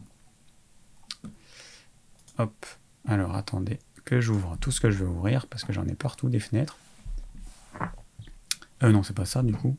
Hop, 2.38 2.66
alors 3.06 3.36
attendez 3.36 3.80
j'ouvre 4.20 4.58
tout 4.60 4.72
ce 4.72 4.82
que 4.82 4.92
je 4.92 4.98
veux 4.98 5.08
ouvrir 5.08 5.48
parce 5.48 5.64
que 5.64 5.74
j'en 5.74 5.86
ai 5.86 5.96
partout 5.96 6.30
des 6.30 6.40
fenêtres. 6.40 6.78
Euh, 8.84 8.92
non, 8.92 9.04
c'est 9.04 9.16
pas 9.16 9.26
ça 9.26 9.44
du 9.44 9.54
coup. 9.54 9.78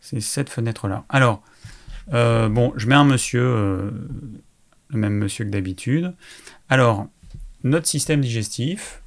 C'est 0.00 0.20
cette 0.20 0.50
fenêtre-là. 0.50 1.04
Alors, 1.08 1.42
euh, 2.12 2.48
bon, 2.48 2.72
je 2.76 2.86
mets 2.86 2.94
un 2.94 3.04
monsieur, 3.04 3.42
euh, 3.42 3.90
le 4.88 4.98
même 4.98 5.14
monsieur 5.14 5.44
que 5.44 5.50
d'habitude. 5.50 6.14
Alors, 6.68 7.06
notre 7.62 7.86
système 7.86 8.20
digestif, 8.20 9.02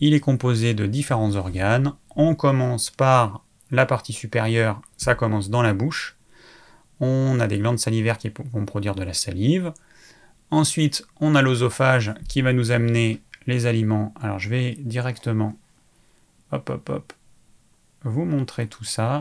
il 0.00 0.12
est 0.14 0.20
composé 0.20 0.74
de 0.74 0.86
différents 0.86 1.34
organes. 1.36 1.94
On 2.14 2.34
commence 2.34 2.90
par 2.90 3.44
la 3.70 3.86
partie 3.86 4.12
supérieure, 4.12 4.80
ça 4.96 5.14
commence 5.14 5.50
dans 5.50 5.62
la 5.62 5.74
bouche. 5.74 6.16
On 7.00 7.40
a 7.40 7.46
des 7.46 7.58
glandes 7.58 7.78
salivaires 7.78 8.18
qui 8.18 8.30
vont 8.52 8.64
produire 8.64 8.94
de 8.94 9.02
la 9.02 9.12
salive. 9.12 9.72
Ensuite, 10.50 11.04
on 11.20 11.34
a 11.34 11.42
l'osophage 11.42 12.14
qui 12.28 12.42
va 12.42 12.52
nous 12.52 12.70
amener 12.70 13.20
les 13.46 13.66
aliments. 13.66 14.12
Alors 14.20 14.38
je 14.38 14.48
vais 14.48 14.72
directement, 14.78 15.58
hop, 16.52 16.70
hop, 16.70 16.88
hop, 16.88 17.12
vous 18.02 18.24
montrer 18.24 18.66
tout 18.66 18.84
ça. 18.84 19.20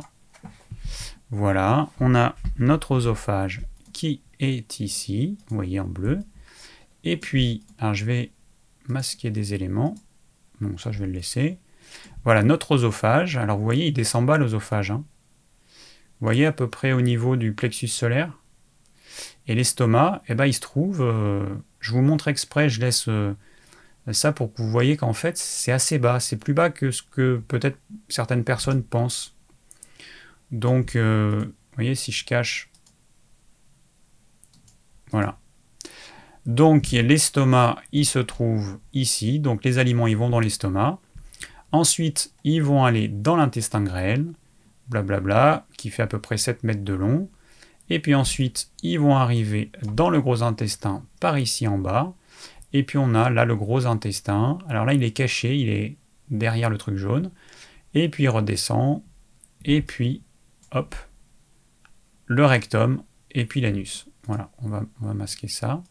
Voilà, 1.32 1.90
on 2.00 2.16
a 2.16 2.36
notre 2.60 2.92
oesophage 2.92 3.62
qui 3.94 4.22
est 4.40 4.80
ici, 4.80 5.38
vous 5.48 5.56
voyez 5.56 5.80
en 5.80 5.88
bleu. 5.88 6.20
Et 7.04 7.18
puis, 7.18 7.64
alors 7.80 7.94
je 7.94 8.06
vais 8.06 8.32
masquer 8.88 9.32
des 9.32 9.54
éléments. 9.54 9.96
Non, 10.62 10.78
ça 10.78 10.92
je 10.92 11.00
vais 11.00 11.08
le 11.08 11.14
laisser. 11.14 11.58
Voilà, 12.24 12.44
notre 12.44 12.72
oesophage. 12.72 13.38
Alors 13.38 13.58
vous 13.58 13.64
voyez, 13.64 13.88
il 13.88 13.94
descend 13.94 14.26
bas 14.26 14.38
l'osophage. 14.38 14.92
Hein. 14.92 15.04
Vous 16.20 16.28
voyez 16.28 16.46
à 16.46 16.52
peu 16.52 16.70
près 16.70 16.94
au 16.94 17.02
niveau 17.02 17.36
du 17.36 17.54
plexus 17.54 17.88
solaire. 17.88 18.32
Et 19.48 19.56
l'estomac, 19.56 20.22
eh 20.28 20.36
ben, 20.36 20.46
il 20.46 20.54
se 20.54 20.60
trouve, 20.60 21.02
euh, 21.02 21.46
je 21.80 21.92
vous 21.92 22.02
montre 22.02 22.28
exprès, 22.28 22.68
je 22.68 22.82
laisse 22.82 23.08
euh, 23.08 23.34
ça 24.14 24.32
pour 24.32 24.54
que 24.54 24.62
vous 24.62 24.70
voyez 24.70 24.98
qu'en 24.98 25.14
fait 25.14 25.38
c'est 25.38 25.72
assez 25.72 25.98
bas, 25.98 26.20
c'est 26.20 26.38
plus 26.38 26.54
bas 26.54 26.70
que 26.70 26.92
ce 26.92 27.02
que 27.04 27.42
peut-être 27.48 27.78
certaines 28.10 28.44
personnes 28.44 28.84
pensent. 28.84 29.36
Donc, 30.52 30.96
euh, 30.96 31.44
vous 31.46 31.76
voyez, 31.76 31.96
si 31.96 32.12
je 32.12 32.24
cache, 32.24 32.70
voilà. 35.12 35.38
Donc 36.46 36.92
l'estomac, 36.92 37.78
il 37.92 38.06
se 38.06 38.20
trouve 38.20 38.80
ici, 38.94 39.40
donc 39.40 39.64
les 39.64 39.80
aliments 39.80 40.08
ils 40.08 40.18
vont 40.18 40.30
dans 40.30 40.40
l'estomac. 40.40 41.00
Ensuite, 41.72 42.32
ils 42.44 42.62
vont 42.62 42.86
aller 42.86 43.08
dans 43.08 43.36
l'intestin 43.36 43.82
grêle, 43.82 44.28
blablabla, 44.90 45.66
qui 45.78 45.90
fait 45.90 46.04
à 46.04 46.08
peu 46.08 46.20
près 46.20 46.38
7 46.38 46.64
mètres 46.64 46.84
de 46.84 46.94
long. 46.94 47.30
Et 47.90 48.00
puis 48.00 48.16
ensuite, 48.16 48.70
ils 48.84 49.00
vont 49.00 49.16
arriver 49.16 49.72
dans 49.84 50.10
le 50.10 50.22
gros 50.22 50.44
intestin 50.44 51.04
par 51.20 51.38
ici 51.38 51.68
en 51.68 51.78
bas. 51.78 52.14
Et 52.76 52.84
puis 52.84 52.98
on 52.98 53.16
a 53.16 53.30
là 53.30 53.46
le 53.46 53.56
gros 53.56 53.86
intestin. 53.86 54.58
Alors 54.68 54.84
là, 54.84 54.94
il 54.94 55.02
est 55.02 55.14
caché, 55.14 55.58
il 55.58 55.70
est 55.70 55.96
derrière 56.30 56.70
le 56.70 56.78
truc 56.78 56.98
jaune. 56.98 57.32
Et 57.94 58.10
puis 58.10 58.24
il 58.24 58.28
redescend. 58.28 59.02
Et 59.64 59.82
puis, 59.82 60.24
hop, 60.72 60.94
le 62.26 62.46
rectum 62.46 63.02
et 63.32 63.46
puis 63.46 63.62
l'anus. 63.62 64.10
Voilà, 64.28 64.52
on 64.58 64.68
va, 64.68 64.84
on 65.02 65.06
va 65.06 65.14
masquer 65.14 65.48
ça. 65.48 65.84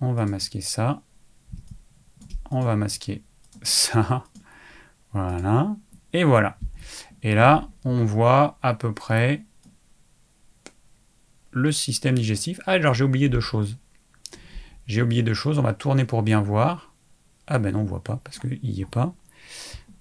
On 0.00 0.12
va 0.12 0.24
masquer 0.24 0.60
ça. 0.60 1.02
On 2.52 2.60
va 2.60 2.76
masquer 2.76 3.24
ça. 3.60 4.24
Voilà. 5.12 5.76
Et 6.12 6.22
voilà. 6.24 6.58
Et 7.22 7.34
là, 7.34 7.68
on 7.84 8.04
voit 8.04 8.58
à 8.62 8.74
peu 8.74 8.92
près 8.92 9.44
le 11.50 11.72
système 11.72 12.14
digestif. 12.14 12.60
Ah, 12.66 12.72
alors 12.72 12.94
j'ai 12.94 13.04
oublié 13.04 13.28
deux 13.28 13.40
choses. 13.40 13.78
J'ai 14.86 15.02
oublié 15.02 15.22
deux 15.22 15.34
choses, 15.34 15.58
on 15.58 15.62
va 15.62 15.74
tourner 15.74 16.04
pour 16.04 16.22
bien 16.22 16.40
voir. 16.40 16.92
Ah 17.46 17.58
ben 17.58 17.72
non, 17.72 17.80
on 17.80 17.84
voit 17.84 18.02
pas, 18.02 18.20
parce 18.24 18.38
qu'il 18.38 18.60
n'y 18.62 18.80
est 18.80 18.90
pas. 18.90 19.14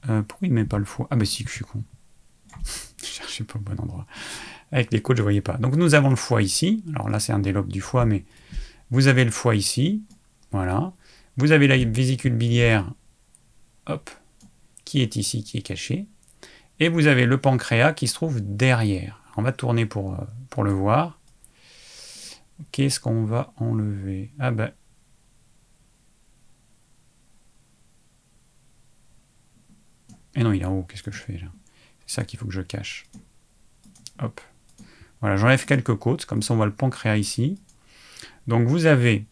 Euh, 0.09 0.21
pourquoi 0.21 0.47
il 0.47 0.51
ne 0.51 0.55
met 0.55 0.65
pas 0.65 0.77
le 0.77 0.85
foie 0.85 1.07
Ah 1.11 1.15
ben 1.15 1.25
si, 1.25 1.43
je 1.43 1.49
suis 1.49 1.65
con. 1.65 1.83
je 2.65 3.05
cherchais 3.05 3.43
pas 3.43 3.59
au 3.59 3.61
bon 3.61 3.79
endroit. 3.79 4.05
Avec 4.71 4.91
les 4.91 5.01
côtes, 5.01 5.17
je 5.17 5.21
ne 5.21 5.25
voyais 5.25 5.41
pas. 5.41 5.57
Donc 5.57 5.75
nous 5.75 5.95
avons 5.95 6.09
le 6.09 6.15
foie 6.15 6.41
ici. 6.41 6.83
Alors 6.95 7.09
là, 7.09 7.19
c'est 7.19 7.31
un 7.33 7.39
des 7.39 7.51
lobes 7.51 7.71
du 7.71 7.81
foie, 7.81 8.05
mais 8.05 8.25
vous 8.91 9.07
avez 9.07 9.23
le 9.23 9.31
foie 9.31 9.55
ici. 9.55 10.03
Voilà. 10.51 10.93
Vous 11.37 11.51
avez 11.51 11.67
la 11.67 11.77
vésicule 11.77 12.33
biliaire, 12.33 12.91
hop, 13.87 14.09
qui 14.85 15.01
est 15.01 15.15
ici, 15.15 15.43
qui 15.43 15.57
est 15.57 15.61
cachée. 15.61 16.07
Et 16.79 16.89
vous 16.89 17.07
avez 17.07 17.25
le 17.25 17.37
pancréas 17.37 17.93
qui 17.93 18.07
se 18.07 18.13
trouve 18.13 18.41
derrière. 18.41 19.21
On 19.37 19.41
va 19.41 19.51
tourner 19.51 19.85
pour, 19.85 20.13
euh, 20.13 20.23
pour 20.49 20.63
le 20.63 20.71
voir. 20.71 21.19
Qu'est-ce 22.71 22.99
qu'on 22.99 23.25
va 23.25 23.53
enlever? 23.57 24.31
Ah 24.39 24.51
ben. 24.51 24.71
Et 30.35 30.39
eh 30.39 30.43
non, 30.43 30.51
il 30.51 30.61
est 30.61 30.65
en 30.65 30.73
haut. 30.73 30.83
Qu'est-ce 30.83 31.03
que 31.03 31.11
je 31.11 31.21
fais 31.21 31.37
là? 31.37 31.47
C'est 32.07 32.15
ça 32.15 32.25
qu'il 32.25 32.39
faut 32.39 32.47
que 32.47 32.53
je 32.53 32.61
cache. 32.61 33.05
Hop. 34.19 34.41
Voilà, 35.21 35.37
j'enlève 35.37 35.65
quelques 35.65 35.95
côtes. 35.95 36.25
Comme 36.25 36.41
ça, 36.41 36.53
on 36.53 36.57
voit 36.57 36.65
le 36.65 36.73
pancréas 36.73 37.17
ici. 37.17 37.59
Donc, 38.47 38.67
vous 38.67 38.87
avez 38.87 39.25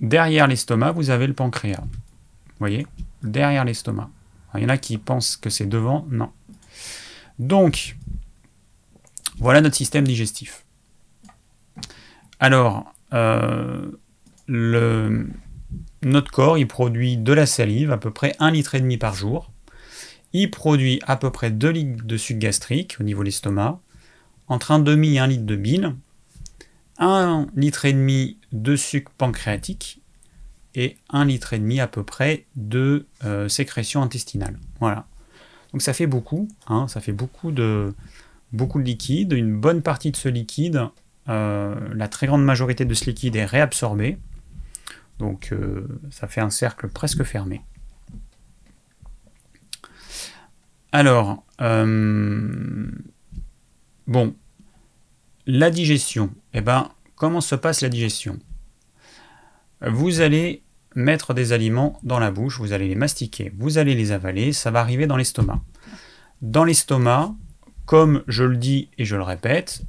derrière 0.00 0.46
l'estomac, 0.46 0.92
vous 0.92 1.10
avez 1.10 1.26
le 1.26 1.34
pancréas. 1.34 1.82
Vous 1.82 2.58
voyez? 2.58 2.86
Derrière 3.22 3.64
l'estomac. 3.64 4.10
Il 4.54 4.62
y 4.62 4.64
en 4.64 4.70
a 4.70 4.78
qui 4.78 4.98
pensent 4.98 5.36
que 5.36 5.50
c'est 5.50 5.66
devant. 5.66 6.06
Non. 6.10 6.32
Donc, 7.38 7.96
voilà 9.38 9.60
notre 9.60 9.76
système 9.76 10.06
digestif. 10.06 10.64
Alors, 12.40 12.94
euh, 13.12 13.90
notre 14.48 16.30
corps, 16.32 16.56
il 16.56 16.66
produit 16.66 17.18
de 17.18 17.32
la 17.34 17.44
salive, 17.44 17.92
à 17.92 17.98
peu 17.98 18.10
près 18.10 18.34
1,5 18.40 18.52
litre 18.52 18.74
et 18.74 18.80
demi 18.80 18.96
par 18.96 19.14
jour. 19.14 19.52
Il 20.32 20.50
produit 20.50 21.00
à 21.06 21.16
peu 21.16 21.30
près 21.30 21.50
2 21.50 21.68
litres 21.68 22.04
de 22.04 22.16
sucre 22.16 22.40
gastrique 22.40 22.96
au 22.98 23.02
niveau 23.02 23.20
de 23.20 23.26
l'estomac, 23.26 23.80
entre 24.48 24.72
1,5 24.72 25.14
et 25.14 25.18
1 25.18 25.26
litre 25.26 25.44
de 25.44 25.56
bile, 25.56 25.94
1 26.98 27.46
litre 27.54 27.84
et 27.84 27.92
demi 27.92 28.38
de 28.52 28.74
sucre 28.74 29.12
pancréatique 29.18 30.00
et 30.74 30.96
1 31.10 31.26
litre 31.26 31.52
et 31.52 31.58
demi 31.58 31.78
à 31.78 31.88
peu 31.88 32.04
près 32.04 32.46
de 32.56 33.06
euh, 33.24 33.48
sécrétion 33.48 34.02
intestinale. 34.02 34.58
Voilà. 34.80 35.06
Donc 35.72 35.82
ça 35.82 35.92
fait 35.92 36.06
beaucoup, 36.06 36.48
hein, 36.68 36.88
ça 36.88 37.00
fait 37.00 37.12
beaucoup 37.12 37.52
de, 37.52 37.92
beaucoup 38.52 38.78
de 38.78 38.84
liquide. 38.84 39.32
Une 39.32 39.60
bonne 39.60 39.82
partie 39.82 40.10
de 40.10 40.16
ce 40.16 40.28
liquide 40.28 40.88
euh, 41.30 41.74
la 41.94 42.08
très 42.08 42.26
grande 42.26 42.44
majorité 42.44 42.84
de 42.84 42.94
ce 42.94 43.06
liquide 43.06 43.36
est 43.36 43.44
réabsorbé. 43.44 44.18
Donc 45.18 45.50
euh, 45.52 45.86
ça 46.10 46.26
fait 46.26 46.40
un 46.40 46.50
cercle 46.50 46.88
presque 46.88 47.22
fermé. 47.22 47.62
Alors, 50.92 51.44
euh, 51.60 52.90
bon, 54.06 54.34
la 55.46 55.70
digestion. 55.70 56.30
Eh 56.52 56.62
ben, 56.62 56.90
comment 57.14 57.40
se 57.40 57.54
passe 57.54 57.80
la 57.80 57.88
digestion? 57.88 58.38
Vous 59.86 60.20
allez 60.20 60.62
mettre 60.96 61.32
des 61.32 61.52
aliments 61.52 61.98
dans 62.02 62.18
la 62.18 62.32
bouche, 62.32 62.58
vous 62.58 62.72
allez 62.72 62.88
les 62.88 62.96
mastiquer, 62.96 63.52
vous 63.56 63.78
allez 63.78 63.94
les 63.94 64.10
avaler, 64.10 64.52
ça 64.52 64.72
va 64.72 64.80
arriver 64.80 65.06
dans 65.06 65.16
l'estomac. 65.16 65.60
Dans 66.42 66.64
l'estomac, 66.64 67.34
comme 67.86 68.24
je 68.26 68.42
le 68.44 68.56
dis 68.56 68.90
et 68.98 69.04
je 69.04 69.16
le 69.16 69.22
répète, 69.22 69.82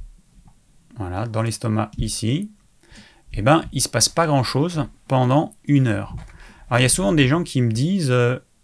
voilà, 0.96 1.26
dans 1.26 1.42
l'estomac 1.42 1.90
ici, 1.98 2.50
eh 3.34 3.42
ben, 3.42 3.64
il 3.72 3.76
ne 3.76 3.82
se 3.82 3.88
passe 3.88 4.08
pas 4.08 4.26
grand-chose 4.26 4.86
pendant 5.08 5.54
une 5.64 5.86
heure. 5.86 6.16
Alors 6.68 6.80
il 6.80 6.82
y 6.82 6.86
a 6.86 6.90
souvent 6.90 7.12
des 7.12 7.28
gens 7.28 7.42
qui 7.42 7.62
me 7.62 7.70
disent 7.70 8.14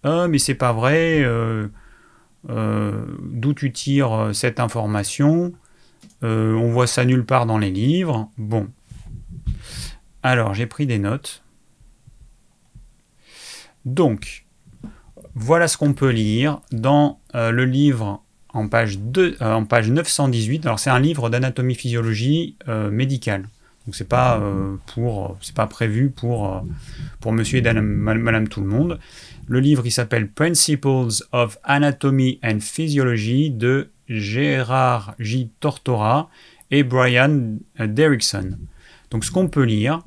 Ah, 0.02 0.28
mais 0.28 0.38
c'est 0.38 0.54
pas 0.54 0.72
vrai, 0.72 1.22
euh, 1.22 1.68
euh, 2.50 3.04
d'où 3.22 3.54
tu 3.54 3.72
tires 3.72 4.30
cette 4.32 4.60
information 4.60 5.52
On 6.22 6.70
voit 6.70 6.86
ça 6.86 7.04
nulle 7.04 7.24
part 7.24 7.46
dans 7.46 7.58
les 7.58 7.70
livres. 7.70 8.30
Bon. 8.36 8.68
Alors, 10.22 10.52
j'ai 10.52 10.66
pris 10.66 10.86
des 10.86 10.98
notes. 10.98 11.42
Donc, 13.84 14.44
voilà 15.34 15.68
ce 15.68 15.78
qu'on 15.78 15.94
peut 15.94 16.10
lire 16.10 16.60
dans 16.72 17.20
le 17.32 17.64
livre 17.64 18.22
en 18.58 18.68
page, 18.68 18.98
2, 18.98 19.36
en 19.40 19.64
page 19.64 19.90
918. 19.90 20.66
Alors, 20.66 20.78
c'est 20.78 20.90
un 20.90 21.00
livre 21.00 21.30
d'anatomie-physiologie 21.30 22.56
médicale. 22.90 23.44
Donc 23.88 23.96
c'est 23.96 24.04
pas 24.04 24.38
euh, 24.38 24.76
pas 25.54 25.66
prévu 25.66 26.10
pour 26.10 26.54
euh, 26.54 26.60
pour 27.20 27.32
Monsieur 27.32 27.56
et 27.56 27.72
Madame, 27.72 28.46
tout 28.48 28.60
le 28.60 28.66
monde. 28.66 28.98
Le 29.46 29.60
livre 29.60 29.86
il 29.86 29.90
s'appelle 29.90 30.28
Principles 30.28 31.24
of 31.32 31.56
Anatomy 31.64 32.38
and 32.44 32.60
Physiology 32.60 33.48
de 33.48 33.88
Gérard 34.06 35.14
J. 35.18 35.50
Tortora 35.60 36.28
et 36.70 36.82
Brian 36.82 37.56
Derrickson. 37.80 38.58
Donc 39.10 39.24
ce 39.24 39.30
qu'on 39.30 39.48
peut 39.48 39.64
lire, 39.64 40.00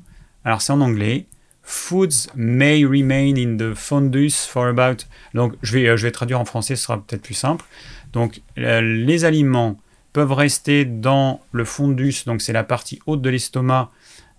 alors 0.44 0.62
c'est 0.62 0.72
en 0.72 0.80
anglais. 0.80 1.26
Foods 1.64 2.28
may 2.36 2.84
remain 2.84 3.34
in 3.36 3.56
the 3.56 3.74
fundus 3.74 4.46
for 4.48 4.66
about. 4.66 5.04
Donc 5.34 5.54
je 5.60 5.72
vais, 5.76 5.96
je 5.96 6.06
vais 6.06 6.12
traduire 6.12 6.38
en 6.38 6.44
français, 6.44 6.76
ce 6.76 6.84
sera 6.84 7.04
peut-être 7.04 7.22
plus 7.22 7.34
simple. 7.34 7.64
Donc 8.12 8.42
les 8.56 9.24
aliments 9.24 9.78
peuvent 10.12 10.32
rester 10.32 10.84
dans 10.84 11.40
le 11.52 11.64
fondus, 11.64 12.24
donc 12.26 12.42
c'est 12.42 12.52
la 12.52 12.64
partie 12.64 13.00
haute 13.06 13.22
de 13.22 13.30
l'estomac, 13.30 13.90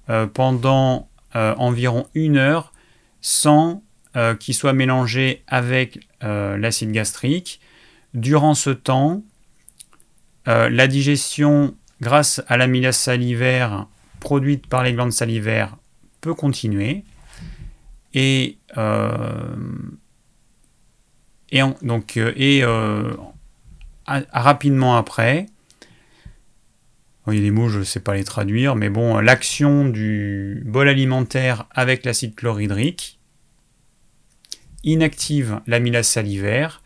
euh, 0.09 0.27
pendant 0.27 1.07
euh, 1.35 1.55
environ 1.57 2.07
une 2.13 2.37
heure 2.37 2.73
sans 3.21 3.81
euh, 4.15 4.35
qu'il 4.35 4.53
soit 4.53 4.73
mélangé 4.73 5.43
avec 5.47 6.07
l'acide 6.21 6.91
gastrique. 6.91 7.59
Durant 8.13 8.53
ce 8.53 8.69
temps, 8.69 9.23
la 10.45 10.87
digestion 10.87 11.75
grâce 11.99 12.41
à 12.47 12.55
l'amylase 12.55 12.95
salivaire 12.95 13.87
produite 14.21 14.67
par 14.67 14.83
les 14.83 14.93
glandes 14.93 15.11
salivaires 15.11 15.75
peut 16.21 16.33
continuer. 16.33 17.03
Et 18.13 18.57
rapidement 24.05 24.95
après, 24.97 25.47
il 27.31 27.43
y 27.43 27.47
a 27.47 27.51
mots, 27.51 27.69
je 27.69 27.79
ne 27.79 27.83
sais 27.83 28.01
pas 28.01 28.15
les 28.15 28.23
traduire, 28.23 28.75
mais 28.75 28.89
bon, 28.89 29.17
l'action 29.19 29.87
du 29.87 30.61
bol 30.65 30.89
alimentaire 30.89 31.67
avec 31.71 32.05
l'acide 32.05 32.35
chlorhydrique 32.35 33.19
inactive 34.83 35.61
l'amylase 35.65 36.07
salivaire 36.07 36.83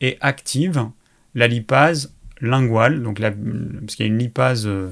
et 0.00 0.18
active 0.20 0.90
la 1.34 1.46
lipase 1.48 2.14
linguale, 2.40 3.02
donc 3.02 3.20
parce 3.20 3.96
qu'il 3.96 4.06
y 4.06 4.08
a 4.08 4.12
une 4.12 4.18
lipase 4.18 4.66
euh, 4.66 4.90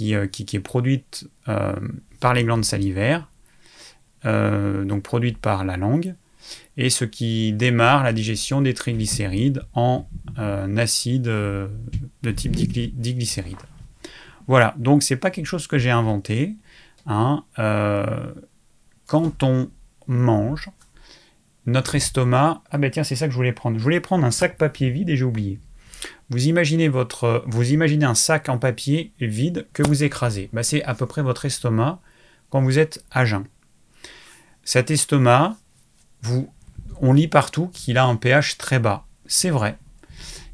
euh, 0.00 0.26
qui, 0.26 0.44
qui, 0.44 0.56
est 0.56 0.60
produite 0.60 1.28
euh, 1.48 1.74
par 2.20 2.34
les 2.34 2.44
glandes 2.44 2.64
salivaires, 2.64 3.28
donc 4.24 5.02
produite 5.02 5.38
par 5.38 5.64
la 5.64 5.76
langue, 5.76 6.14
et 6.78 6.88
ce 6.88 7.04
qui 7.04 7.52
démarre 7.52 8.02
la 8.04 8.14
digestion 8.14 8.62
des 8.62 8.72
triglycérides 8.72 9.62
en 9.74 10.08
acide 10.76 11.24
de 11.24 12.30
type 12.34 12.52
diglycéride. 12.52 13.58
Voilà, 14.46 14.74
donc 14.78 15.02
c'est 15.02 15.16
pas 15.16 15.30
quelque 15.30 15.46
chose 15.46 15.66
que 15.66 15.76
j'ai 15.76 15.90
inventé. 15.90 16.56
Hein. 17.06 17.44
Euh, 17.58 18.32
quand 19.06 19.42
on 19.42 19.70
mange, 20.06 20.70
notre 21.66 21.94
estomac. 21.94 22.62
Ah 22.70 22.78
ben 22.78 22.90
tiens, 22.90 23.04
c'est 23.04 23.14
ça 23.14 23.26
que 23.26 23.32
je 23.32 23.36
voulais 23.36 23.52
prendre. 23.52 23.78
Je 23.78 23.82
voulais 23.82 24.00
prendre 24.00 24.24
un 24.24 24.30
sac 24.30 24.56
papier 24.56 24.90
vide 24.90 25.10
et 25.10 25.16
j'ai 25.16 25.24
oublié. 25.24 25.60
Vous 26.30 26.46
imaginez, 26.46 26.88
votre, 26.88 27.44
vous 27.46 27.72
imaginez 27.72 28.04
un 28.04 28.14
sac 28.14 28.48
en 28.48 28.58
papier 28.58 29.12
vide 29.20 29.66
que 29.72 29.82
vous 29.82 30.02
écrasez. 30.02 30.48
Ben, 30.52 30.62
c'est 30.62 30.82
à 30.84 30.94
peu 30.94 31.06
près 31.06 31.22
votre 31.22 31.44
estomac 31.44 32.00
quand 32.50 32.62
vous 32.62 32.78
êtes 32.78 33.04
à 33.10 33.24
jeun. 33.24 33.44
Cet 34.64 34.90
estomac, 34.90 35.56
vous, 36.22 36.50
on 37.00 37.12
lit 37.12 37.28
partout 37.28 37.68
qu'il 37.68 37.98
a 37.98 38.04
un 38.04 38.16
pH 38.16 38.58
très 38.58 38.78
bas. 38.78 39.04
C'est 39.26 39.50
vrai 39.50 39.78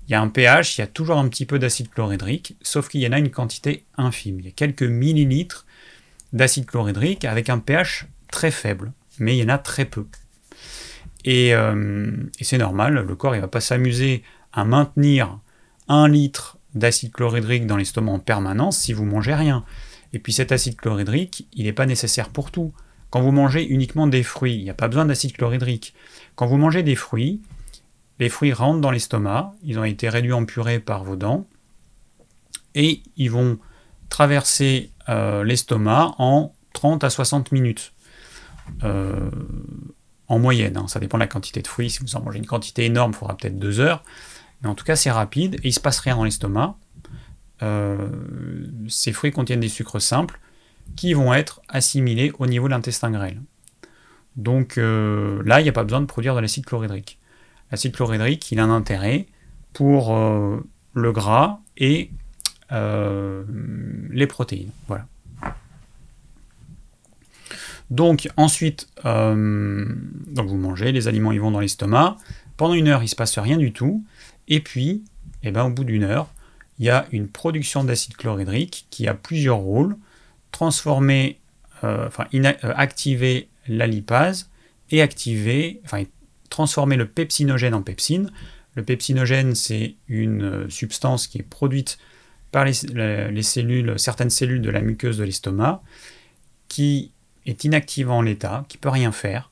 il 0.06 0.12
y 0.12 0.14
a 0.14 0.20
un 0.20 0.28
pH, 0.28 0.76
il 0.76 0.82
y 0.82 0.84
a 0.84 0.86
toujours 0.86 1.16
un 1.16 1.28
petit 1.28 1.46
peu 1.46 1.58
d'acide 1.58 1.88
chlorhydrique, 1.90 2.56
sauf 2.60 2.88
qu'il 2.88 3.00
y 3.00 3.06
en 3.06 3.12
a 3.12 3.18
une 3.18 3.30
quantité 3.30 3.84
infime. 3.96 4.38
Il 4.40 4.46
y 4.46 4.48
a 4.48 4.52
quelques 4.52 4.82
millilitres 4.82 5.66
d'acide 6.32 6.66
chlorhydrique 6.66 7.24
avec 7.24 7.48
un 7.48 7.58
pH 7.58 8.06
très 8.30 8.50
faible, 8.50 8.92
mais 9.18 9.36
il 9.36 9.42
y 9.42 9.44
en 9.44 9.54
a 9.54 9.58
très 9.58 9.86
peu. 9.86 10.06
Euh, 11.26 12.12
et, 12.38 12.44
c'est 12.44 12.58
normal, 12.58 12.94
le 12.94 13.16
corps 13.16 13.34
ne 13.34 13.40
va 13.40 13.48
pas 13.48 13.60
s'amuser 13.60 14.22
à 14.52 14.64
maintenir 14.64 15.38
un 15.88 16.08
litre 16.08 16.58
d'acide 16.74 17.12
chlorhydrique 17.12 17.66
dans 17.66 17.78
l'estomac 17.78 18.12
en 18.12 18.18
permanence 18.18 18.76
si 18.76 18.92
vous 18.92 19.06
mangez 19.06 19.34
rien. 19.34 19.64
Et 20.12 20.18
puis 20.18 20.32
cet 20.32 20.52
acide 20.52 20.76
chlorhydrique, 20.76 21.48
il 21.54 21.64
n'est 21.64 21.72
pas 21.72 21.86
nécessaire 21.86 22.28
pour 22.28 22.50
tout. 22.50 22.74
Quand 23.10 23.22
vous 23.22 23.32
mangez 23.32 23.64
uniquement 23.64 24.06
des 24.06 24.22
fruits, 24.22 24.56
il 24.56 24.64
n'y 24.64 24.70
a 24.70 24.74
pas 24.74 24.88
besoin 24.88 25.06
d'acide 25.06 25.32
chlorhydrique. 25.32 25.94
Quand 26.36 26.46
vous 26.46 26.56
mangez 26.56 26.82
des 26.82 26.96
fruits, 26.96 27.40
les 28.18 28.28
fruits 28.28 28.52
rentrent 28.52 28.80
dans 28.80 28.90
l'estomac, 28.90 29.52
ils 29.62 29.78
ont 29.78 29.84
été 29.84 30.08
réduits 30.08 30.32
en 30.32 30.44
purée 30.44 30.80
par 30.80 31.04
vos 31.04 31.16
dents, 31.16 31.46
et 32.74 33.02
ils 33.16 33.30
vont 33.30 33.58
traverser 34.08 34.90
euh, 35.08 35.44
l'estomac 35.44 36.14
en 36.18 36.52
30 36.72 37.04
à 37.04 37.10
60 37.10 37.52
minutes. 37.52 37.92
Euh, 38.82 39.30
en 40.28 40.38
moyenne, 40.38 40.76
hein. 40.76 40.88
ça 40.88 41.00
dépend 41.00 41.18
de 41.18 41.22
la 41.22 41.26
quantité 41.26 41.60
de 41.60 41.68
fruits. 41.68 41.90
Si 41.90 42.00
vous 42.00 42.16
en 42.16 42.22
mangez 42.22 42.38
une 42.38 42.46
quantité 42.46 42.84
énorme, 42.86 43.12
il 43.12 43.16
faudra 43.16 43.36
peut-être 43.36 43.58
2 43.58 43.80
heures. 43.80 44.02
Mais 44.62 44.68
en 44.68 44.74
tout 44.74 44.84
cas, 44.84 44.96
c'est 44.96 45.10
rapide 45.10 45.56
et 45.56 45.64
il 45.64 45.68
ne 45.68 45.74
se 45.74 45.80
passe 45.80 45.98
rien 46.00 46.16
dans 46.16 46.24
l'estomac. 46.24 46.76
Euh, 47.62 48.08
ces 48.88 49.12
fruits 49.12 49.32
contiennent 49.32 49.60
des 49.60 49.68
sucres 49.68 50.00
simples 50.00 50.40
qui 50.96 51.12
vont 51.14 51.32
être 51.34 51.60
assimilés 51.68 52.32
au 52.38 52.46
niveau 52.46 52.66
de 52.66 52.72
l'intestin 52.72 53.10
grêle. 53.10 53.40
Donc 54.36 54.76
là, 54.76 55.60
il 55.60 55.62
n'y 55.62 55.68
a 55.68 55.72
pas 55.72 55.84
besoin 55.84 56.00
de 56.00 56.06
produire 56.06 56.34
de 56.34 56.40
l'acide 56.40 56.66
chlorhydrique 56.66 57.18
l'acide 57.74 57.92
chlorhydrique, 57.92 58.52
il 58.52 58.60
a 58.60 58.64
un 58.64 58.70
intérêt 58.70 59.26
pour 59.72 60.14
euh, 60.14 60.64
le 60.92 61.10
gras 61.10 61.58
et 61.76 62.10
euh, 62.70 63.42
les 64.10 64.28
protéines. 64.28 64.70
Voilà. 64.86 65.06
Donc 67.90 68.28
ensuite, 68.36 68.88
euh, 69.04 69.84
donc 70.28 70.48
vous 70.48 70.56
mangez, 70.56 70.92
les 70.92 71.08
aliments 71.08 71.32
ils 71.32 71.40
vont 71.40 71.50
dans 71.50 71.58
l'estomac. 71.58 72.16
Pendant 72.56 72.74
une 72.74 72.86
heure, 72.86 73.00
il 73.00 73.06
ne 73.06 73.08
se 73.08 73.16
passe 73.16 73.36
rien 73.38 73.56
du 73.56 73.72
tout. 73.72 74.04
Et 74.46 74.60
puis, 74.60 75.02
eh 75.42 75.50
ben, 75.50 75.64
au 75.64 75.70
bout 75.70 75.82
d'une 75.82 76.04
heure, 76.04 76.28
il 76.78 76.84
y 76.84 76.90
a 76.90 77.06
une 77.10 77.26
production 77.26 77.82
d'acide 77.82 78.16
chlorhydrique 78.16 78.86
qui 78.90 79.08
a 79.08 79.14
plusieurs 79.14 79.58
rôles. 79.58 79.96
Transformer, 80.52 81.40
enfin, 81.82 82.26
activer 82.62 83.48
la 83.68 83.86
lipase 83.86 84.50
et 84.90 85.02
activer, 85.02 85.80
enfin, 85.84 86.04
transformer 86.50 86.96
le 86.96 87.06
pepsinogène 87.06 87.74
en 87.74 87.82
pepsine. 87.82 88.30
Le 88.74 88.82
pepsinogène, 88.82 89.54
c'est 89.54 89.94
une 90.08 90.42
euh, 90.42 90.68
substance 90.68 91.26
qui 91.26 91.38
est 91.38 91.42
produite 91.42 91.98
par 92.50 92.66
certaines 92.72 94.30
cellules 94.30 94.62
de 94.62 94.70
la 94.70 94.80
muqueuse 94.80 95.18
de 95.18 95.24
l'estomac, 95.24 95.82
qui 96.68 97.10
est 97.46 97.64
inactive 97.64 98.10
en 98.10 98.22
l'état, 98.22 98.64
qui 98.68 98.78
peut 98.78 98.90
rien 98.90 99.10
faire. 99.10 99.50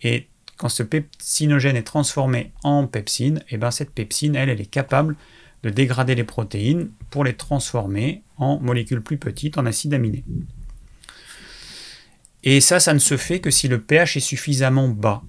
Et 0.00 0.28
quand 0.56 0.70
ce 0.70 0.82
pepsinogène 0.82 1.76
est 1.76 1.82
transformé 1.82 2.52
en 2.62 2.86
pepsine, 2.86 3.38
et 3.48 3.54
eh 3.54 3.56
ben 3.58 3.70
cette 3.70 3.90
pepsine, 3.90 4.34
elle 4.34 4.48
est 4.48 4.70
capable 4.70 5.16
de 5.62 5.70
dégrader 5.70 6.14
les 6.14 6.24
protéines 6.24 6.90
pour 7.10 7.22
les 7.22 7.34
transformer 7.34 8.22
en 8.38 8.58
molécules 8.60 9.02
plus 9.02 9.18
petites, 9.18 9.58
en 9.58 9.66
acides 9.66 9.92
aminés. 9.92 10.24
Et 12.50 12.62
ça, 12.62 12.80
ça 12.80 12.94
ne 12.94 12.98
se 12.98 13.18
fait 13.18 13.40
que 13.40 13.50
si 13.50 13.68
le 13.68 13.78
pH 13.78 14.16
est 14.16 14.20
suffisamment 14.20 14.88
bas 14.88 15.22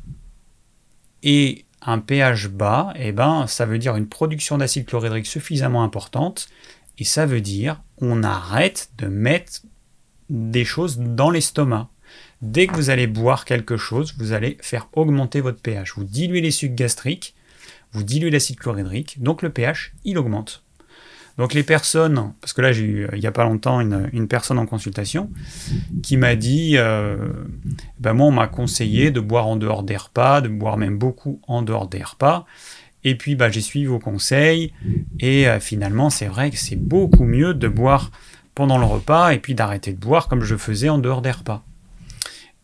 et 1.22 1.66
un 1.82 2.00
pH 2.00 2.48
bas, 2.48 2.94
eh 2.96 3.12
ben, 3.12 3.46
ça 3.46 3.66
veut 3.66 3.78
dire 3.78 3.98
une 3.98 4.08
production 4.08 4.58
d'acide 4.58 4.86
chlorhydrique 4.86 5.26
suffisamment 5.26 5.84
importante, 5.84 6.48
et 6.98 7.04
ça 7.04 7.26
veut 7.26 7.42
dire 7.42 7.82
on 7.98 8.24
arrête 8.24 8.92
de 8.98 9.08
mettre 9.08 9.64
des 10.30 10.64
choses 10.64 10.98
dans 10.98 11.30
l'estomac. 11.30 11.90
Dès 12.42 12.68
que 12.68 12.76
vous 12.76 12.90
allez 12.90 13.08
boire 13.08 13.44
quelque 13.44 13.76
chose, 13.76 14.16
vous 14.18 14.32
allez 14.32 14.58
faire 14.62 14.88
augmenter 14.94 15.42
votre 15.42 15.62
pH. 15.62 15.96
Vous 15.98 16.06
diluez 16.06 16.40
les 16.40 16.52
sucs 16.52 16.74
gastriques, 16.74 17.36
vous 17.92 18.04
diluez 18.04 18.32
l'acide 18.32 18.60
chlorhydrique, 18.60 19.22
donc 19.22 19.42
le 19.42 19.50
pH, 19.50 19.92
il 20.06 20.18
augmente. 20.18 20.64
Donc 21.40 21.54
les 21.54 21.64
personnes, 21.64 22.34
parce 22.42 22.52
que 22.52 22.62
là 22.62 22.74
j'ai 22.74 22.84
eu 22.84 23.08
il 23.14 23.20
n'y 23.22 23.26
a 23.26 23.32
pas 23.32 23.46
longtemps 23.46 23.80
une, 23.80 24.28
personne 24.28 24.60
en 24.60 24.66
consultation 24.66 25.30
qui 26.04 26.18
m'a 26.18 26.36
dit, 26.36 26.74
euh, 26.76 27.16
ben 27.98 28.12
moi 28.12 28.28
on 28.28 28.32
m'a 28.32 28.48
conseillé 28.48 29.10
de 29.10 29.22
boire 29.22 29.48
en 29.48 29.56
dehors 29.56 29.84
des 29.84 29.96
repas, 29.96 30.42
de 30.42 30.50
boire 30.50 30.76
même 30.76 30.98
beaucoup 30.98 31.40
en 31.48 31.62
dehors 31.62 31.88
des 31.88 32.04
repas. 32.04 32.46
Et 33.06 33.16
puis 33.16 33.36
bah, 33.36 33.50
j'ai 33.50 33.62
suivi 33.62 33.86
vos 33.86 34.00
conseils 34.00 34.74
et 35.22 35.48
euh, 35.48 35.62
finalement 35.62 36.10
c'est 36.10 36.26
vrai 36.26 36.52
que 36.52 36.58
c'est 36.58 36.76
beaucoup 36.76 37.24
mieux 37.24 37.54
de 37.54 37.70
boire 37.70 38.12
pendant 38.54 38.78
le 38.78 38.86
repas 38.86 39.30
et 39.30 39.40
puis 39.40 39.56
d'arrêter 39.56 39.94
de 39.94 39.98
boire 39.98 40.28
comme 40.28 40.44
je 40.44 40.58
faisais 40.58 40.90
en 40.90 40.98
dehors 40.98 41.22
des 41.22 41.32
repas. 41.32 41.64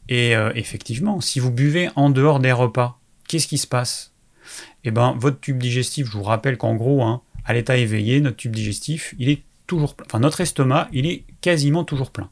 Et 0.09 0.35
euh, 0.35 0.51
effectivement, 0.53 1.21
si 1.21 1.39
vous 1.39 1.49
buvez 1.49 1.89
en 1.95 2.09
dehors 2.09 2.41
des 2.41 2.51
repas, 2.51 2.99
qu'est-ce 3.29 3.47
qui 3.47 3.57
se 3.57 3.67
passe? 3.67 4.11
Eh 4.83 4.91
bien, 4.91 5.15
votre 5.17 5.39
tube 5.39 5.59
digestif, 5.59 6.07
je 6.07 6.11
vous 6.11 6.23
rappelle 6.23 6.57
qu'en 6.57 6.75
gros, 6.75 7.01
hein, 7.03 7.21
à 7.45 7.53
l'état 7.53 7.77
éveillé, 7.77 8.21
notre 8.21 8.37
tube 8.37 8.55
digestif, 8.55 9.13
il 9.19 9.29
est 9.29 9.43
toujours 9.67 9.95
plein. 9.95 10.05
Enfin, 10.07 10.19
notre 10.19 10.41
estomac, 10.41 10.87
il 10.91 11.05
est 11.05 11.23
quasiment 11.41 11.83
toujours 11.83 12.11
plein. 12.11 12.29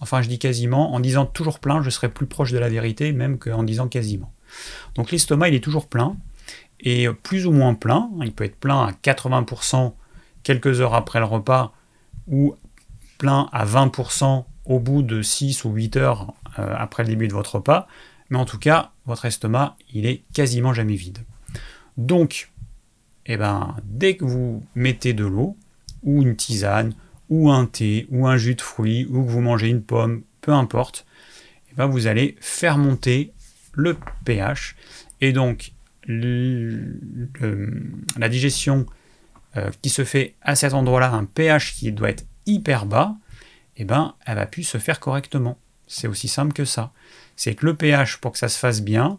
Enfin, 0.00 0.22
je 0.22 0.28
dis 0.28 0.38
quasiment, 0.38 0.94
en 0.94 1.00
disant 1.00 1.26
toujours 1.26 1.58
plein, 1.58 1.82
je 1.82 1.90
serais 1.90 2.08
plus 2.08 2.26
proche 2.26 2.52
de 2.52 2.58
la 2.58 2.68
vérité, 2.68 3.12
même 3.12 3.38
qu'en 3.38 3.62
disant 3.62 3.88
quasiment. 3.88 4.32
Donc 4.94 5.10
l'estomac, 5.10 5.48
il 5.48 5.54
est 5.54 5.64
toujours 5.64 5.86
plein, 5.86 6.16
et 6.80 7.08
plus 7.22 7.46
ou 7.46 7.52
moins 7.52 7.74
plein. 7.74 8.10
Il 8.22 8.32
peut 8.32 8.44
être 8.44 8.56
plein 8.56 8.86
à 8.86 8.92
80% 8.92 9.92
quelques 10.42 10.80
heures 10.80 10.94
après 10.94 11.18
le 11.18 11.26
repas, 11.26 11.72
ou 12.26 12.54
plein 13.18 13.48
à 13.52 13.66
20% 13.66 14.44
au 14.64 14.78
bout 14.78 15.02
de 15.02 15.20
6 15.20 15.64
ou 15.64 15.70
8 15.72 15.96
heures 15.96 16.32
euh, 16.58 16.74
après 16.76 17.02
le 17.02 17.10
début 17.10 17.28
de 17.28 17.32
votre 17.32 17.56
repas. 17.56 17.86
Mais 18.30 18.38
en 18.38 18.44
tout 18.44 18.58
cas, 18.58 18.92
votre 19.04 19.24
estomac, 19.24 19.76
il 19.92 20.06
est 20.06 20.22
quasiment 20.32 20.72
jamais 20.72 20.94
vide. 20.94 21.18
Donc, 21.96 22.50
eh 23.32 23.36
ben, 23.36 23.76
dès 23.84 24.16
que 24.16 24.24
vous 24.24 24.64
mettez 24.74 25.12
de 25.12 25.24
l'eau, 25.24 25.56
ou 26.02 26.22
une 26.22 26.36
tisane, 26.36 26.94
ou 27.28 27.50
un 27.50 27.66
thé, 27.66 28.06
ou 28.10 28.26
un 28.26 28.36
jus 28.36 28.56
de 28.56 28.60
fruits, 28.60 29.06
ou 29.06 29.24
que 29.24 29.30
vous 29.30 29.40
mangez 29.40 29.68
une 29.68 29.82
pomme, 29.82 30.22
peu 30.40 30.52
importe, 30.52 31.06
eh 31.70 31.74
ben, 31.76 31.86
vous 31.86 32.06
allez 32.06 32.36
faire 32.40 32.76
monter 32.76 33.32
le 33.72 33.96
pH. 34.24 34.76
Et 35.20 35.32
donc, 35.32 35.72
la 36.08 36.78
digestion 38.28 38.86
euh, 39.56 39.70
qui 39.82 39.90
se 39.90 40.04
fait 40.04 40.34
à 40.42 40.56
cet 40.56 40.74
endroit-là, 40.74 41.12
un 41.12 41.24
pH 41.24 41.74
qui 41.74 41.92
doit 41.92 42.10
être 42.10 42.24
hyper 42.46 42.86
bas, 42.86 43.14
eh 43.76 43.84
ben, 43.84 44.14
elle 44.26 44.36
va 44.36 44.46
plus 44.46 44.64
se 44.64 44.78
faire 44.78 45.00
correctement. 45.00 45.58
C'est 45.86 46.08
aussi 46.08 46.28
simple 46.28 46.52
que 46.52 46.64
ça. 46.64 46.92
C'est 47.36 47.54
que 47.54 47.66
le 47.66 47.74
pH, 47.74 48.18
pour 48.18 48.32
que 48.32 48.38
ça 48.38 48.48
se 48.48 48.58
fasse 48.58 48.82
bien, 48.82 49.18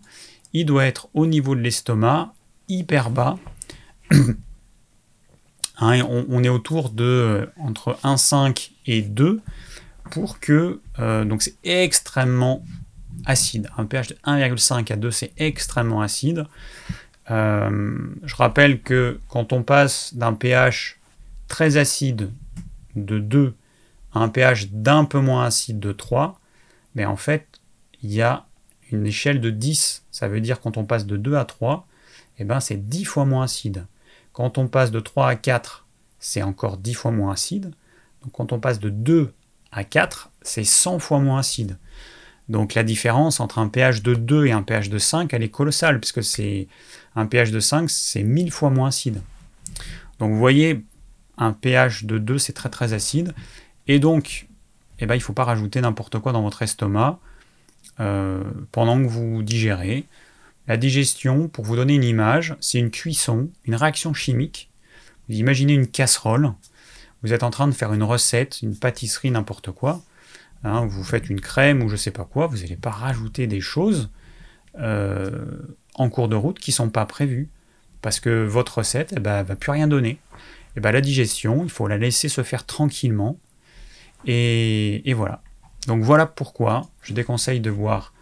il 0.54 0.66
doit 0.66 0.86
être 0.86 1.10
au 1.14 1.26
niveau 1.26 1.56
de 1.56 1.62
l'estomac, 1.62 2.34
hyper 2.68 3.10
bas. 3.10 3.38
Hein, 5.84 6.04
on, 6.04 6.44
est 6.44 6.50
autour 6.50 6.92
de 6.92 7.04
euh, 7.04 7.46
entre 7.58 7.98
1,5 8.04 8.70
et 8.86 9.02
2 9.02 9.42
pour 10.12 10.40
que. 10.40 10.80
Euh, 11.00 11.26
donc 11.26 11.42
c'est 11.42 11.56
extrêmement 11.64 12.64
acide. 13.26 13.68
Un 13.78 13.86
pH 13.86 14.10
de 14.10 14.16
1,5 14.24 14.94
à 14.94 14.96
2, 14.96 15.10
c'est 15.10 15.32
extrêmement 15.38 16.02
acide. 16.02 16.46
Euh, 17.32 17.98
je 18.24 18.36
rappelle 18.36 18.82
que 18.82 19.20
quand 19.28 19.54
on 19.54 19.64
passe 19.64 20.14
d'un 20.14 20.34
pH 20.34 21.00
très 21.48 21.78
acide 21.78 22.32
de 22.96 23.18
2 23.18 23.56
à 24.14 24.20
un 24.20 24.30
pH 24.30 24.68
d'un 24.70 25.04
peu 25.04 25.20
moins 25.20 25.46
acide 25.46 25.80
de 25.80 25.94
3, 25.94 26.40
mais 26.94 27.06
en 27.06 27.16
fait, 27.16 27.48
il 28.04 28.14
y 28.14 28.22
a 28.22 28.46
une 28.92 29.08
échelle 29.08 29.42
de 29.42 29.50
10. 29.50 30.04
Ça 30.12 30.28
veut 30.28 30.42
dire 30.42 30.62
quand 30.62 30.78
on 30.78 30.86
passe 30.86 31.08
de 31.08 31.18
2 31.18 31.36
à 31.36 31.46
3, 31.46 31.88
eh 32.38 32.44
ben, 32.44 32.60
c'est 32.60 32.78
10 32.78 33.06
fois 33.06 33.26
moins 33.26 33.46
acide. 33.46 33.88
Quand 34.34 34.58
on 34.58 34.68
passe 34.68 34.92
de 34.92 35.00
3 35.00 35.28
à 35.28 35.36
4, 35.36 35.86
c'est 36.20 36.42
encore 36.42 36.78
10 36.78 36.94
fois 36.94 37.12
moins 37.12 37.34
acide. 37.34 37.72
Donc 38.24 38.32
quand 38.34 38.54
on 38.54 38.60
passe 38.60 38.80
de 38.80 38.90
2 38.90 39.34
à 39.72 39.84
4, 39.84 40.32
c'est 40.42 40.64
100 40.64 41.00
fois 41.00 41.20
moins 41.20 41.40
acide. 41.40 41.78
Donc 42.50 42.74
la 42.74 42.84
différence 42.84 43.40
entre 43.40 43.60
un 43.60 43.68
pH 43.68 44.02
de 44.04 44.14
2 44.14 44.48
et 44.48 44.52
un 44.52 44.64
pH 44.64 44.90
de 44.90 44.98
5, 44.98 45.34
elle 45.34 45.44
est 45.44 45.50
colossale, 45.50 46.00
puisque 46.00 46.24
c'est 46.24 46.68
un 47.16 47.26
pH 47.26 47.52
de 47.52 47.60
5, 47.60 47.90
c'est 47.90 48.24
1000 48.24 48.52
fois 48.52 48.70
moins 48.70 48.90
acide. 48.90 49.22
Donc 50.20 50.32
vous 50.32 50.38
voyez, 50.38 50.84
un 51.38 51.54
pH 51.54 52.06
de 52.06 52.18
2, 52.18 52.38
c'est 52.38 52.54
très 52.54 52.70
très 52.70 52.94
acide. 52.94 53.34
Et 53.88 54.00
donc, 54.00 54.48
eh 55.00 55.06
ben, 55.06 55.16
il 55.16 55.20
ne 55.20 55.24
faut 55.24 55.34
pas 55.34 55.46
rajouter 55.46 55.82
n'importe 55.82 56.20
quoi 56.20 56.32
dans 56.32 56.42
votre 56.42 56.62
estomac 56.62 57.20
euh, 58.00 58.44
pendant 58.72 59.02
que 59.02 59.08
vous 59.08 59.44
digérez. 59.44 60.06
La 60.68 60.78
digestion, 60.78 61.48
pour 61.48 61.66
vous 61.66 61.76
donner 61.76 61.96
une 61.96 62.04
image, 62.04 62.56
c'est 62.60 62.78
une 62.78 62.92
cuisson, 62.92 63.50
une 63.66 63.76
réaction 63.76 64.14
chimique. 64.14 64.70
Vous 65.28 65.36
imaginez 65.36 65.74
une 65.74 65.88
casserole, 65.88 66.54
vous 67.24 67.34
êtes 67.34 67.44
en 67.44 67.50
train 67.50 67.68
de 67.68 67.74
faire 67.74 67.94
une 67.94 68.04
recette, 68.04 68.62
une 68.62 68.76
pâtisserie, 68.76 69.32
n'importe 69.32 69.72
quoi. 69.72 70.02
Hein, 70.64 70.86
vous 70.86 71.04
faites 71.04 71.30
une 71.30 71.42
crème 71.42 71.82
ou 71.84 71.88
je 71.88 71.94
ne 71.94 71.98
sais 71.98 72.12
pas 72.12 72.26
quoi, 72.26 72.48
vous 72.48 72.58
n'allez 72.58 72.76
pas 72.76 72.92
rajouter 72.92 73.48
des 73.48 73.62
choses 73.62 74.10
euh, 74.80 75.46
en 75.96 76.10
cours 76.10 76.28
de 76.28 76.36
route 76.36 76.60
qui 76.60 76.72
ne 76.72 76.76
sont 76.76 76.90
pas 76.90 77.06
prévues. 77.06 77.50
Parce 78.02 78.20
que 78.20 78.44
votre 78.44 78.80
recette, 78.80 79.14
eh 79.16 79.20
ben, 79.20 79.44
va 79.44 79.56
plus 79.56 79.72
rien 79.72 79.88
donner. 79.88 80.20
Eh 80.76 80.80
ben, 80.80 80.92
la 80.92 81.02
digestion, 81.02 81.64
il 81.64 81.70
faut 81.70 81.88
la 81.88 81.98
laisser 81.98 82.30
se 82.30 82.42
faire 82.42 82.66
tranquillement. 82.66 83.38
Et, 84.26 85.08
et 85.10 85.14
voilà. 85.14 85.42
Donc 85.88 86.04
voilà 86.04 86.26
pourquoi 86.26 86.90
je 87.02 87.14
déconseille 87.14 87.60
de 87.60 87.72
boire 87.72 88.14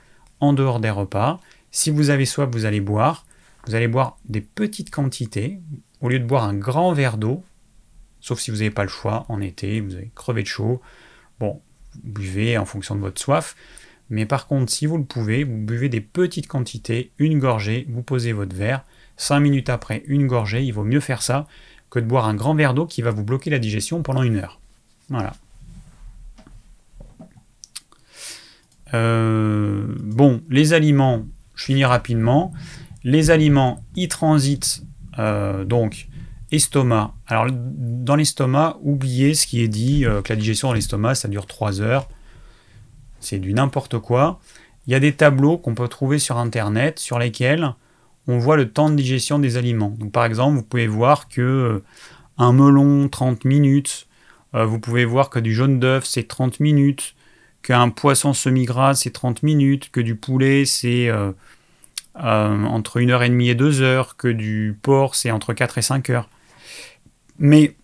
en 0.42 0.54
dehors 0.54 0.80
des 0.80 0.90
repas. 0.90 1.40
Si 1.72 1.90
vous 1.90 2.10
avez 2.10 2.26
soif, 2.26 2.50
vous 2.52 2.66
allez 2.66 2.82
boire. 2.82 3.26
Vous 3.68 3.76
allez 3.76 3.88
boire 3.88 4.18
des 4.26 4.42
petites 4.42 4.90
quantités. 4.90 5.60
Au 6.02 6.10
lieu 6.10 6.20
de 6.20 6.26
boire 6.26 6.44
un 6.44 6.56
grand 6.56 6.94
verre 6.94 7.18
d'eau, 7.18 7.44
sauf 8.22 8.40
si 8.40 8.52
vous 8.52 8.58
n'avez 8.58 8.72
pas 8.72 8.84
le 8.84 8.90
choix 8.90 9.26
en 9.28 9.42
été, 9.42 9.82
vous 9.82 9.96
avez 9.96 10.12
crevé 10.16 10.44
de 10.44 10.48
chaud. 10.48 10.82
Bon, 11.40 11.62
vous 11.94 12.12
buvez 12.12 12.58
en 12.58 12.66
fonction 12.66 12.96
de 12.96 13.02
votre 13.02 13.22
soif. 13.22 13.56
Mais 14.10 14.26
par 14.26 14.48
contre, 14.48 14.72
si 14.72 14.86
vous 14.86 14.98
le 14.98 15.04
pouvez, 15.04 15.44
vous 15.44 15.58
buvez 15.58 15.90
des 15.90 16.02
petites 16.02 16.48
quantités, 16.48 17.12
une 17.20 17.38
gorgée, 17.38 17.86
vous 17.90 18.02
posez 18.02 18.32
votre 18.32 18.56
verre. 18.56 18.84
Cinq 19.18 19.42
minutes 19.42 19.70
après, 19.70 20.04
une 20.08 20.26
gorgée. 20.26 20.64
Il 20.64 20.72
vaut 20.72 20.84
mieux 20.84 21.00
faire 21.00 21.22
ça 21.22 21.48
que 21.90 22.00
de 22.00 22.06
boire 22.06 22.26
un 22.26 22.34
grand 22.34 22.56
verre 22.56 22.74
d'eau 22.74 22.86
qui 22.86 23.02
va 23.02 23.12
vous 23.12 23.24
bloquer 23.24 23.50
la 23.50 23.60
digestion 23.60 24.02
pendant 24.02 24.24
une 24.24 24.38
heure. 24.38 24.60
Voilà. 25.10 25.34
Euh, 28.94 29.96
bon, 30.00 30.42
les 30.50 30.74
aliments, 30.74 31.26
je 31.60 31.66
finis 31.66 31.84
rapidement. 31.84 32.54
Les 33.04 33.32
aliments, 33.32 33.84
ils 33.96 34.08
transitent 34.08 34.84
euh, 35.20 35.66
donc 35.66 36.08
estomac. 36.54 37.14
Alors 37.28 37.48
dans 37.52 38.16
l'estomac, 38.16 38.78
oubliez 38.82 39.34
ce 39.34 39.46
qui 39.46 39.62
est 39.62 39.68
dit, 39.68 40.06
euh, 40.06 40.22
que 40.22 40.32
la 40.32 40.38
digestion 40.38 40.70
dans 40.70 40.74
l'estomac, 40.74 41.16
ça 41.16 41.28
dure 41.28 41.48
3 41.48 41.82
heures. 41.82 42.08
C'est 43.20 43.40
du 43.40 43.54
n'importe 43.54 44.00
quoi. 44.00 44.40
Il 44.88 44.94
y 44.94 44.96
a 44.96 45.02
des 45.02 45.12
tableaux 45.12 45.58
qu'on 45.58 45.76
peut 45.76 45.90
trouver 45.90 46.18
sur 46.18 46.38
Internet 46.38 46.98
sur 46.98 47.20
lesquels 47.20 47.76
on 48.28 48.38
voit 48.38 48.56
le 48.56 48.72
temps 48.72 48.90
de 48.90 48.96
digestion 48.96 49.38
des 49.38 49.58
aliments. 49.58 49.98
Par 50.14 50.24
exemple, 50.24 50.56
vous 50.56 50.64
pouvez 50.64 50.88
voir 50.88 51.28
que 51.28 51.84
un 52.38 52.54
melon 52.54 53.10
30 53.10 53.44
minutes, 53.44 54.08
vous 54.54 54.80
pouvez 54.80 55.04
voir 55.04 55.30
que 55.30 55.40
du 55.40 55.54
jaune 55.54 55.80
d'œuf 55.80 56.06
c'est 56.06 56.28
30 56.28 56.62
minutes, 56.62 57.16
qu'un 57.62 57.90
poisson 57.90 58.34
semi-gras, 58.34 58.96
c'est 58.96 59.12
30 59.12 59.44
minutes, 59.44 59.92
que 59.92 60.00
du 60.00 60.16
poulet, 60.16 60.66
c'est 60.66 61.08
euh, 61.10 61.32
euh, 62.18 62.64
entre 62.66 63.00
1h30 63.00 63.50
et 63.50 63.56
2 63.56 63.82
heures, 63.82 64.18
que 64.18 64.28
du 64.28 64.78
porc, 64.82 65.16
c'est 65.16 65.32
entre 65.32 65.54
4 65.54 65.78
et 65.78 65.82
5 65.82 66.10
heures. 66.10 66.30
Mais 67.38 67.76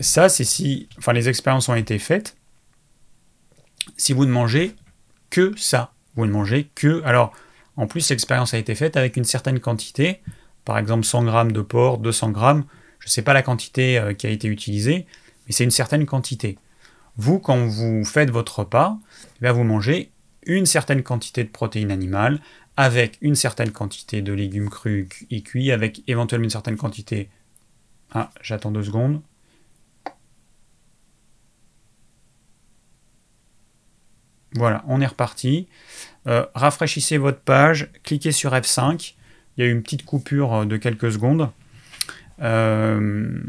ça, 0.00 0.28
c'est 0.28 0.44
si. 0.44 0.88
Enfin, 0.98 1.12
les 1.12 1.28
expériences 1.28 1.68
ont 1.68 1.74
été 1.74 1.98
faites. 1.98 2.36
Si 3.96 4.12
vous 4.12 4.26
ne 4.26 4.32
mangez 4.32 4.74
que 5.30 5.52
ça, 5.56 5.92
vous 6.16 6.26
ne 6.26 6.32
mangez 6.32 6.68
que. 6.74 7.02
Alors, 7.04 7.32
en 7.76 7.86
plus, 7.86 8.08
l'expérience 8.10 8.54
a 8.54 8.58
été 8.58 8.74
faite 8.74 8.96
avec 8.96 9.16
une 9.16 9.24
certaine 9.24 9.60
quantité, 9.60 10.20
par 10.64 10.78
exemple 10.78 11.04
100 11.04 11.24
grammes 11.24 11.52
de 11.52 11.60
porc, 11.60 11.98
200 11.98 12.30
grammes. 12.30 12.64
Je 12.98 13.08
ne 13.08 13.10
sais 13.10 13.22
pas 13.22 13.34
la 13.34 13.42
quantité 13.42 13.98
euh, 13.98 14.14
qui 14.14 14.26
a 14.26 14.30
été 14.30 14.48
utilisée, 14.48 15.06
mais 15.46 15.52
c'est 15.52 15.64
une 15.64 15.70
certaine 15.70 16.06
quantité. 16.06 16.58
Vous, 17.16 17.38
quand 17.38 17.66
vous 17.66 18.04
faites 18.04 18.30
votre 18.30 18.60
repas, 18.60 18.98
eh 19.42 19.50
vous 19.50 19.64
mangez 19.64 20.10
une 20.44 20.66
certaine 20.66 21.02
quantité 21.02 21.44
de 21.44 21.48
protéines 21.48 21.90
animales, 21.90 22.40
avec 22.76 23.18
une 23.20 23.34
certaine 23.34 23.72
quantité 23.72 24.22
de 24.22 24.32
légumes 24.32 24.68
crus 24.68 25.08
et 25.30 25.42
cuits, 25.42 25.72
avec 25.72 26.02
éventuellement 26.06 26.44
une 26.44 26.50
certaine 26.50 26.76
quantité... 26.76 27.30
Ah, 28.12 28.30
j'attends 28.42 28.70
deux 28.70 28.84
secondes. 28.84 29.20
Voilà, 34.54 34.84
on 34.86 35.00
est 35.00 35.06
reparti. 35.06 35.68
Euh, 36.26 36.46
rafraîchissez 36.54 37.18
votre 37.18 37.40
page, 37.40 37.90
cliquez 38.02 38.32
sur 38.32 38.52
F5. 38.52 39.14
Il 39.56 39.64
y 39.64 39.66
a 39.66 39.70
eu 39.70 39.72
une 39.72 39.82
petite 39.82 40.04
coupure 40.04 40.54
euh, 40.54 40.64
de 40.64 40.76
quelques 40.76 41.12
secondes. 41.12 41.50
Euh, 42.40 43.40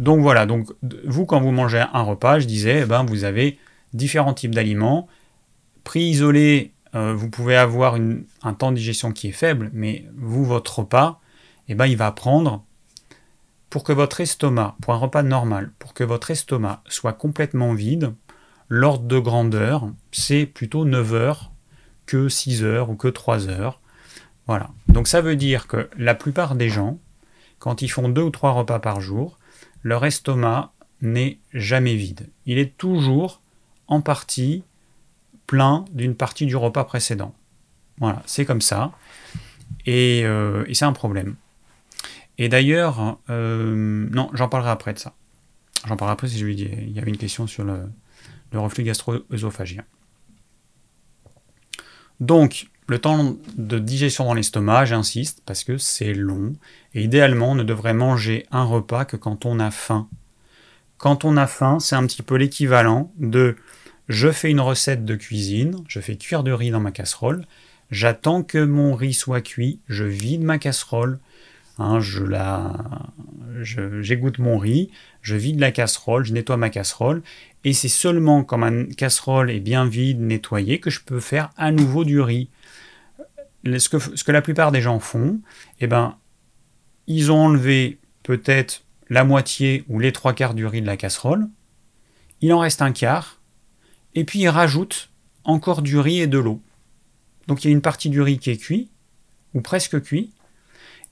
donc 0.00 0.22
voilà, 0.22 0.46
donc 0.46 0.72
vous 1.04 1.26
quand 1.26 1.42
vous 1.42 1.50
mangez 1.50 1.84
un 1.92 2.02
repas, 2.02 2.38
je 2.38 2.46
disais, 2.46 2.80
eh 2.80 2.86
ben, 2.86 3.04
vous 3.04 3.24
avez 3.24 3.58
différents 3.92 4.32
types 4.32 4.54
d'aliments. 4.54 5.08
Prix 5.84 6.00
isolé, 6.00 6.72
euh, 6.94 7.12
vous 7.12 7.28
pouvez 7.28 7.54
avoir 7.54 7.98
un 8.42 8.54
temps 8.54 8.70
de 8.70 8.76
digestion 8.76 9.12
qui 9.12 9.28
est 9.28 9.32
faible, 9.32 9.70
mais 9.74 10.06
vous, 10.16 10.46
votre 10.46 10.78
repas, 10.78 11.20
eh 11.68 11.74
ben, 11.74 11.84
il 11.84 11.98
va 11.98 12.12
prendre, 12.12 12.64
pour 13.68 13.84
que 13.84 13.92
votre 13.92 14.22
estomac, 14.22 14.74
pour 14.80 14.94
un 14.94 14.96
repas 14.96 15.22
normal, 15.22 15.70
pour 15.78 15.92
que 15.92 16.02
votre 16.02 16.30
estomac 16.30 16.82
soit 16.88 17.12
complètement 17.12 17.74
vide, 17.74 18.14
l'ordre 18.70 19.04
de 19.04 19.18
grandeur, 19.18 19.86
c'est 20.12 20.46
plutôt 20.46 20.86
9 20.86 21.12
heures 21.12 21.52
que 22.06 22.30
6 22.30 22.64
heures 22.64 22.88
ou 22.88 22.94
que 22.94 23.08
3 23.08 23.50
heures. 23.50 23.80
Voilà. 24.46 24.70
Donc 24.88 25.08
ça 25.08 25.20
veut 25.20 25.36
dire 25.36 25.66
que 25.66 25.90
la 25.98 26.14
plupart 26.14 26.54
des 26.54 26.70
gens, 26.70 26.98
quand 27.58 27.82
ils 27.82 27.88
font 27.88 28.08
deux 28.08 28.22
ou 28.22 28.30
trois 28.30 28.52
repas 28.52 28.78
par 28.78 29.02
jour, 29.02 29.36
leur 29.82 30.04
estomac 30.04 30.72
n'est 31.02 31.38
jamais 31.52 31.96
vide. 31.96 32.28
Il 32.46 32.58
est 32.58 32.76
toujours 32.76 33.40
en 33.86 34.00
partie 34.00 34.64
plein 35.46 35.84
d'une 35.92 36.14
partie 36.14 36.46
du 36.46 36.56
repas 36.56 36.84
précédent. 36.84 37.34
Voilà, 37.98 38.22
c'est 38.26 38.44
comme 38.44 38.60
ça. 38.60 38.92
Et, 39.86 40.22
euh, 40.24 40.64
c'est 40.72 40.84
un 40.84 40.92
problème. 40.92 41.36
Et 42.38 42.48
d'ailleurs, 42.48 43.18
euh, 43.28 44.08
non, 44.10 44.30
j'en 44.32 44.48
parlerai 44.48 44.70
après 44.70 44.94
de 44.94 44.98
ça. 44.98 45.14
J'en 45.86 45.96
parlerai 45.96 46.12
après 46.12 46.28
si 46.28 46.38
je 46.38 46.44
lui 46.44 46.56
dis, 46.56 46.68
il 46.72 46.92
y 46.92 46.98
avait 46.98 47.10
une 47.10 47.18
question 47.18 47.46
sur 47.46 47.64
le, 47.64 47.90
le 48.52 48.58
reflux 48.60 48.84
gastro-œsophagien. 48.84 49.84
Donc, 52.20 52.69
le 52.90 52.98
temps 52.98 53.36
de 53.56 53.78
digestion 53.78 54.24
dans 54.24 54.34
l'estomac, 54.34 54.84
j'insiste, 54.86 55.42
parce 55.46 55.62
que 55.62 55.78
c'est 55.78 56.12
long, 56.12 56.54
et 56.92 57.04
idéalement, 57.04 57.52
on 57.52 57.54
ne 57.54 57.62
devrait 57.62 57.94
manger 57.94 58.46
un 58.50 58.64
repas 58.64 59.04
que 59.04 59.16
quand 59.16 59.46
on 59.46 59.60
a 59.60 59.70
faim. 59.70 60.08
Quand 60.98 61.24
on 61.24 61.36
a 61.36 61.46
faim, 61.46 61.78
c'est 61.78 61.94
un 61.94 62.04
petit 62.04 62.22
peu 62.22 62.34
l'équivalent 62.34 63.12
de 63.16 63.54
je 64.08 64.32
fais 64.32 64.50
une 64.50 64.60
recette 64.60 65.04
de 65.04 65.14
cuisine, 65.14 65.84
je 65.86 66.00
fais 66.00 66.16
cuire 66.16 66.42
du 66.42 66.52
riz 66.52 66.70
dans 66.70 66.80
ma 66.80 66.90
casserole, 66.90 67.46
j'attends 67.92 68.42
que 68.42 68.64
mon 68.64 68.96
riz 68.96 69.14
soit 69.14 69.40
cuit, 69.40 69.78
je 69.86 70.02
vide 70.02 70.42
ma 70.42 70.58
casserole, 70.58 71.20
hein, 71.78 72.00
je 72.00 72.24
j'égoutte 74.02 74.40
mon 74.40 74.58
riz, 74.58 74.90
je 75.22 75.36
vide 75.36 75.60
la 75.60 75.70
casserole, 75.70 76.24
je 76.24 76.32
nettoie 76.32 76.56
ma 76.56 76.70
casserole, 76.70 77.22
et 77.62 77.72
c'est 77.72 77.88
seulement 77.88 78.42
quand 78.42 78.58
ma 78.58 78.84
casserole 78.96 79.48
est 79.48 79.60
bien 79.60 79.86
vide, 79.86 80.20
nettoyée, 80.20 80.80
que 80.80 80.90
je 80.90 81.00
peux 81.00 81.20
faire 81.20 81.50
à 81.56 81.70
nouveau 81.70 82.02
du 82.02 82.20
riz 82.20 82.48
ce 83.64 83.88
que, 84.24 84.32
la 84.32 84.42
plupart 84.42 84.72
des 84.72 84.80
gens 84.80 84.98
font, 85.00 85.40
eh 85.80 85.86
ben, 85.86 86.16
ils 87.06 87.30
ont 87.30 87.44
enlevé 87.46 87.98
peut-être 88.22 88.84
la 89.08 89.24
moitié 89.24 89.84
ou 89.88 89.98
les 89.98 90.12
trois 90.12 90.32
quarts 90.32 90.54
du 90.54 90.66
riz 90.66 90.80
de 90.80 90.86
la 90.86 90.96
casserole, 90.96 91.48
il 92.40 92.52
en 92.52 92.60
reste 92.60 92.80
un 92.80 92.92
quart, 92.92 93.40
et 94.14 94.24
puis 94.24 94.40
ils 94.40 94.48
rajoutent 94.48 95.10
encore 95.44 95.82
du 95.82 95.98
riz 95.98 96.20
et 96.20 96.26
de 96.26 96.38
l'eau. 96.38 96.62
Donc 97.48 97.64
il 97.64 97.68
y 97.68 97.70
a 97.70 97.72
une 97.72 97.82
partie 97.82 98.08
du 98.08 98.20
riz 98.22 98.38
qui 98.38 98.50
est 98.50 98.56
cuit, 98.56 98.90
ou 99.54 99.60
presque 99.60 100.00
cuit, 100.02 100.32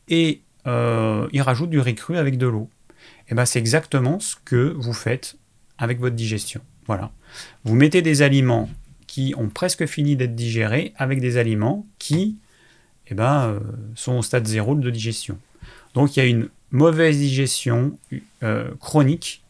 et 0.08 0.42
euh, 0.66 1.28
ils 1.32 1.42
rajoutent 1.42 1.70
du 1.70 1.80
riz 1.80 1.94
cru 1.94 2.16
avec 2.16 2.38
de 2.38 2.46
l'eau. 2.46 2.70
Et 2.98 3.32
eh 3.32 3.34
ben 3.34 3.44
c'est 3.44 3.58
exactement 3.58 4.20
ce 4.20 4.36
que 4.44 4.74
vous 4.78 4.94
faites 4.94 5.36
avec 5.76 6.00
votre 6.00 6.16
digestion. 6.16 6.62
Voilà. 6.86 7.12
Vous 7.64 7.74
mettez 7.74 8.00
des 8.00 8.22
aliments 8.22 8.70
ont 9.36 9.48
presque 9.48 9.86
fini 9.86 10.16
d'être 10.16 10.34
digérés 10.34 10.92
avec 10.96 11.20
des 11.20 11.36
aliments 11.36 11.86
qui 11.98 12.36
eh 13.08 13.14
ben, 13.14 13.48
euh, 13.48 13.60
sont 13.94 14.12
au 14.18 14.22
stade 14.22 14.46
zéro 14.46 14.74
de 14.74 14.90
digestion. 14.90 15.38
Donc 15.94 16.16
il 16.16 16.20
y 16.20 16.22
a 16.22 16.26
une 16.26 16.48
mauvaise 16.70 17.18
digestion 17.18 17.98
euh, 18.42 18.70
chronique 18.80 19.42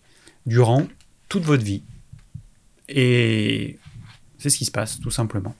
durant 0.46 0.86
toute 1.28 1.44
votre 1.44 1.64
vie. 1.64 1.82
Et 2.88 3.78
c'est 4.38 4.50
ce 4.50 4.56
qui 4.56 4.64
se 4.64 4.70
passe, 4.70 5.00
tout 5.00 5.10
simplement. 5.10 5.54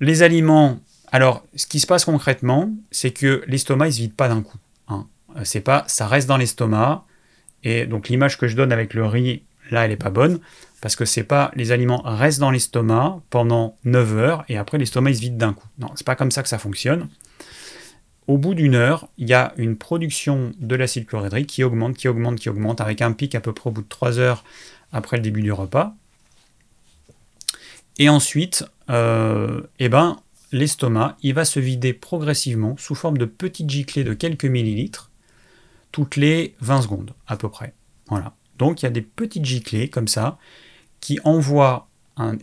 Les 0.00 0.22
aliments, 0.22 0.80
alors 1.12 1.44
ce 1.54 1.66
qui 1.66 1.78
se 1.78 1.86
passe 1.86 2.04
concrètement, 2.04 2.72
c'est 2.90 3.12
que 3.12 3.44
l'estomac 3.46 3.86
ne 3.86 3.90
se 3.92 3.98
vide 3.98 4.14
pas 4.14 4.28
d'un 4.28 4.42
coup. 4.42 4.58
Hein. 4.88 5.06
C'est 5.44 5.60
pas, 5.60 5.84
ça 5.86 6.08
reste 6.08 6.28
dans 6.28 6.36
l'estomac. 6.36 7.04
Et 7.62 7.86
donc 7.86 8.08
l'image 8.08 8.36
que 8.36 8.48
je 8.48 8.56
donne 8.56 8.72
avec 8.72 8.92
le 8.94 9.06
riz, 9.06 9.42
là, 9.70 9.84
elle 9.84 9.90
n'est 9.90 9.96
pas 9.96 10.10
bonne 10.10 10.40
parce 10.82 10.96
que 10.96 11.04
c'est 11.04 11.22
pas 11.22 11.52
les 11.54 11.70
aliments 11.70 12.02
restent 12.04 12.40
dans 12.40 12.50
l'estomac 12.50 13.20
pendant 13.30 13.76
9 13.84 14.18
heures 14.18 14.44
et 14.48 14.58
après 14.58 14.78
l'estomac 14.78 15.10
il 15.10 15.16
se 15.16 15.20
vide 15.20 15.38
d'un 15.38 15.54
coup. 15.54 15.68
Non, 15.78 15.88
c'est 15.94 16.04
pas 16.04 16.16
comme 16.16 16.32
ça 16.32 16.42
que 16.42 16.48
ça 16.48 16.58
fonctionne. 16.58 17.08
Au 18.26 18.36
bout 18.36 18.54
d'une 18.54 18.74
heure, 18.74 19.08
il 19.16 19.28
y 19.28 19.32
a 19.32 19.52
une 19.56 19.76
production 19.76 20.52
de 20.58 20.74
l'acide 20.74 21.06
chlorhydrique 21.06 21.46
qui 21.46 21.62
augmente, 21.62 21.96
qui 21.96 22.08
augmente, 22.08 22.38
qui 22.38 22.48
augmente, 22.48 22.80
avec 22.80 23.00
un 23.00 23.12
pic 23.12 23.34
à 23.36 23.40
peu 23.40 23.52
près 23.52 23.70
au 23.70 23.72
bout 23.72 23.82
de 23.82 23.88
3 23.88 24.18
heures 24.18 24.44
après 24.92 25.16
le 25.16 25.22
début 25.22 25.42
du 25.42 25.52
repas. 25.52 25.94
Et 27.98 28.08
ensuite, 28.08 28.64
euh, 28.90 29.62
eh 29.78 29.88
ben, 29.88 30.18
l'estomac, 30.50 31.16
il 31.22 31.34
va 31.34 31.44
se 31.44 31.60
vider 31.60 31.92
progressivement 31.92 32.76
sous 32.76 32.96
forme 32.96 33.18
de 33.18 33.24
petites 33.24 33.70
giclées 33.70 34.04
de 34.04 34.14
quelques 34.14 34.46
millilitres 34.46 35.10
toutes 35.92 36.16
les 36.16 36.56
20 36.60 36.82
secondes 36.82 37.12
à 37.28 37.36
peu 37.36 37.48
près. 37.48 37.72
Voilà. 38.08 38.34
Donc 38.58 38.82
il 38.82 38.86
y 38.86 38.88
a 38.88 38.90
des 38.90 39.02
petites 39.02 39.44
giclées 39.44 39.88
comme 39.88 40.08
ça 40.08 40.38
qui 41.02 41.18
envoie 41.24 41.88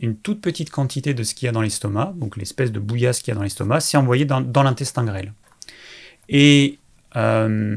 une 0.02 0.18
toute 0.18 0.42
petite 0.42 0.70
quantité 0.70 1.14
de 1.14 1.24
ce 1.24 1.34
qu'il 1.34 1.46
y 1.46 1.50
a 1.50 1.52
dans 1.52 1.62
l'estomac, 1.62 2.14
donc 2.18 2.38
l'espèce 2.38 2.72
de 2.72 2.80
bouillasse 2.80 3.22
qu'il 3.22 3.32
y 3.32 3.34
a 3.34 3.36
dans 3.36 3.44
l'estomac, 3.44 3.80
c'est 3.80 3.98
envoyé 3.98 4.26
dans, 4.26 4.64
l'intestin 4.64 5.06
grêle. 5.06 5.34
Et, 6.28 6.78
euh, 7.16 7.76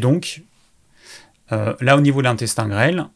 donc, 0.00 0.42
euh, 1.52 1.74
là 1.80 1.96
au 1.96 2.00
niveau 2.00 2.20
de 2.20 2.24
l'intestin 2.24 2.68
grêle, 2.68 3.06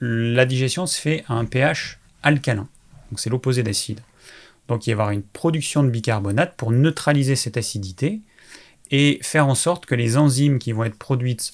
la 0.00 0.44
digestion 0.44 0.86
se 0.86 1.00
fait 1.00 1.24
à 1.28 1.34
un 1.34 1.44
pH 1.44 1.98
alcalin, 2.22 2.68
donc 3.10 3.20
c'est 3.20 3.30
l'opposé 3.30 3.62
d'acide. 3.62 4.00
Donc 4.66 4.86
il 4.86 4.90
va 4.90 4.90
y 4.90 4.92
avoir 4.94 5.10
une 5.10 5.22
production 5.22 5.84
de 5.84 5.90
bicarbonate 5.90 6.54
pour 6.56 6.72
neutraliser 6.72 7.36
cette 7.36 7.56
acidité 7.56 8.20
et 8.90 9.20
faire 9.22 9.46
en 9.46 9.54
sorte 9.54 9.86
que 9.86 9.94
les 9.94 10.16
enzymes 10.16 10.58
qui 10.58 10.72
vont 10.72 10.84
être 10.84 10.98
produites 10.98 11.52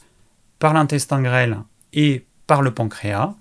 par 0.59 0.73
l'intestin 0.73 1.21
grêle 1.21 1.59
et 1.93 2.25
par 2.47 2.63
le 2.63 2.73
pancréas 2.73 3.35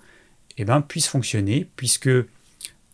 eh 0.57 0.65
ben, 0.65 0.81
puisse 0.81 1.07
fonctionner, 1.07 1.69
puisque 1.75 2.09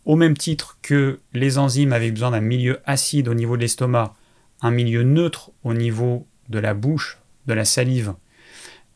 au 0.04 0.16
même 0.16 0.36
titre 0.36 0.78
que 0.82 1.20
les 1.32 1.58
enzymes 1.58 1.92
avaient 1.92 2.10
besoin 2.10 2.30
d'un 2.30 2.40
milieu 2.40 2.80
acide 2.84 3.28
au 3.28 3.34
niveau 3.34 3.56
de 3.56 3.62
l'estomac, 3.62 4.14
un 4.62 4.70
milieu 4.70 5.02
neutre 5.02 5.50
au 5.64 5.74
niveau 5.74 6.26
de 6.48 6.58
la 6.58 6.74
bouche, 6.74 7.18
de 7.46 7.54
la 7.54 7.64
salive, 7.64 8.14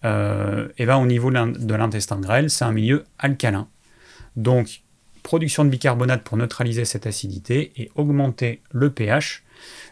euh, 0.04 0.68
eh 0.78 0.86
ben, 0.86 0.96
au 0.96 1.06
niveau 1.06 1.30
de 1.30 1.74
l'intestin 1.74 2.20
grêle, 2.20 2.50
c'est 2.50 2.64
un 2.64 2.72
milieu 2.72 3.04
alcalin. 3.18 3.68
Donc, 4.36 4.82
production 5.22 5.64
de 5.64 5.70
bicarbonate 5.70 6.22
pour 6.22 6.36
neutraliser 6.36 6.84
cette 6.84 7.06
acidité 7.06 7.72
et 7.76 7.90
augmenter 7.94 8.60
le 8.70 8.90
pH 8.90 9.44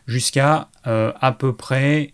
jusqu'à 0.07 0.69
euh, 0.87 1.13
à 1.21 1.33
peu 1.33 1.55
près... 1.55 2.13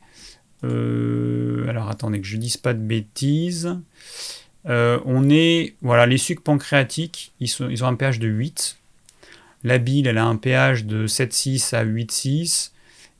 Euh, 0.64 1.68
alors 1.68 1.88
attendez 1.88 2.20
que 2.20 2.26
je 2.26 2.36
dise 2.38 2.56
pas 2.56 2.74
de 2.74 2.80
bêtises. 2.80 3.78
Euh, 4.68 4.98
on 5.04 5.30
est, 5.30 5.74
voilà, 5.80 6.06
les 6.06 6.18
sucs 6.18 6.42
pancréatiques, 6.42 7.32
ils, 7.40 7.50
ils, 7.70 7.84
ont 7.84 7.86
un 7.86 7.94
pH 7.94 8.18
de 8.18 8.28
8. 8.28 8.78
La 9.64 9.78
bile, 9.78 10.06
elle 10.06 10.18
a 10.18 10.24
un 10.24 10.36
pH 10.36 10.84
de 10.84 11.06
7,6 11.06 11.74
à 11.74 11.84
8,6. 11.84 12.72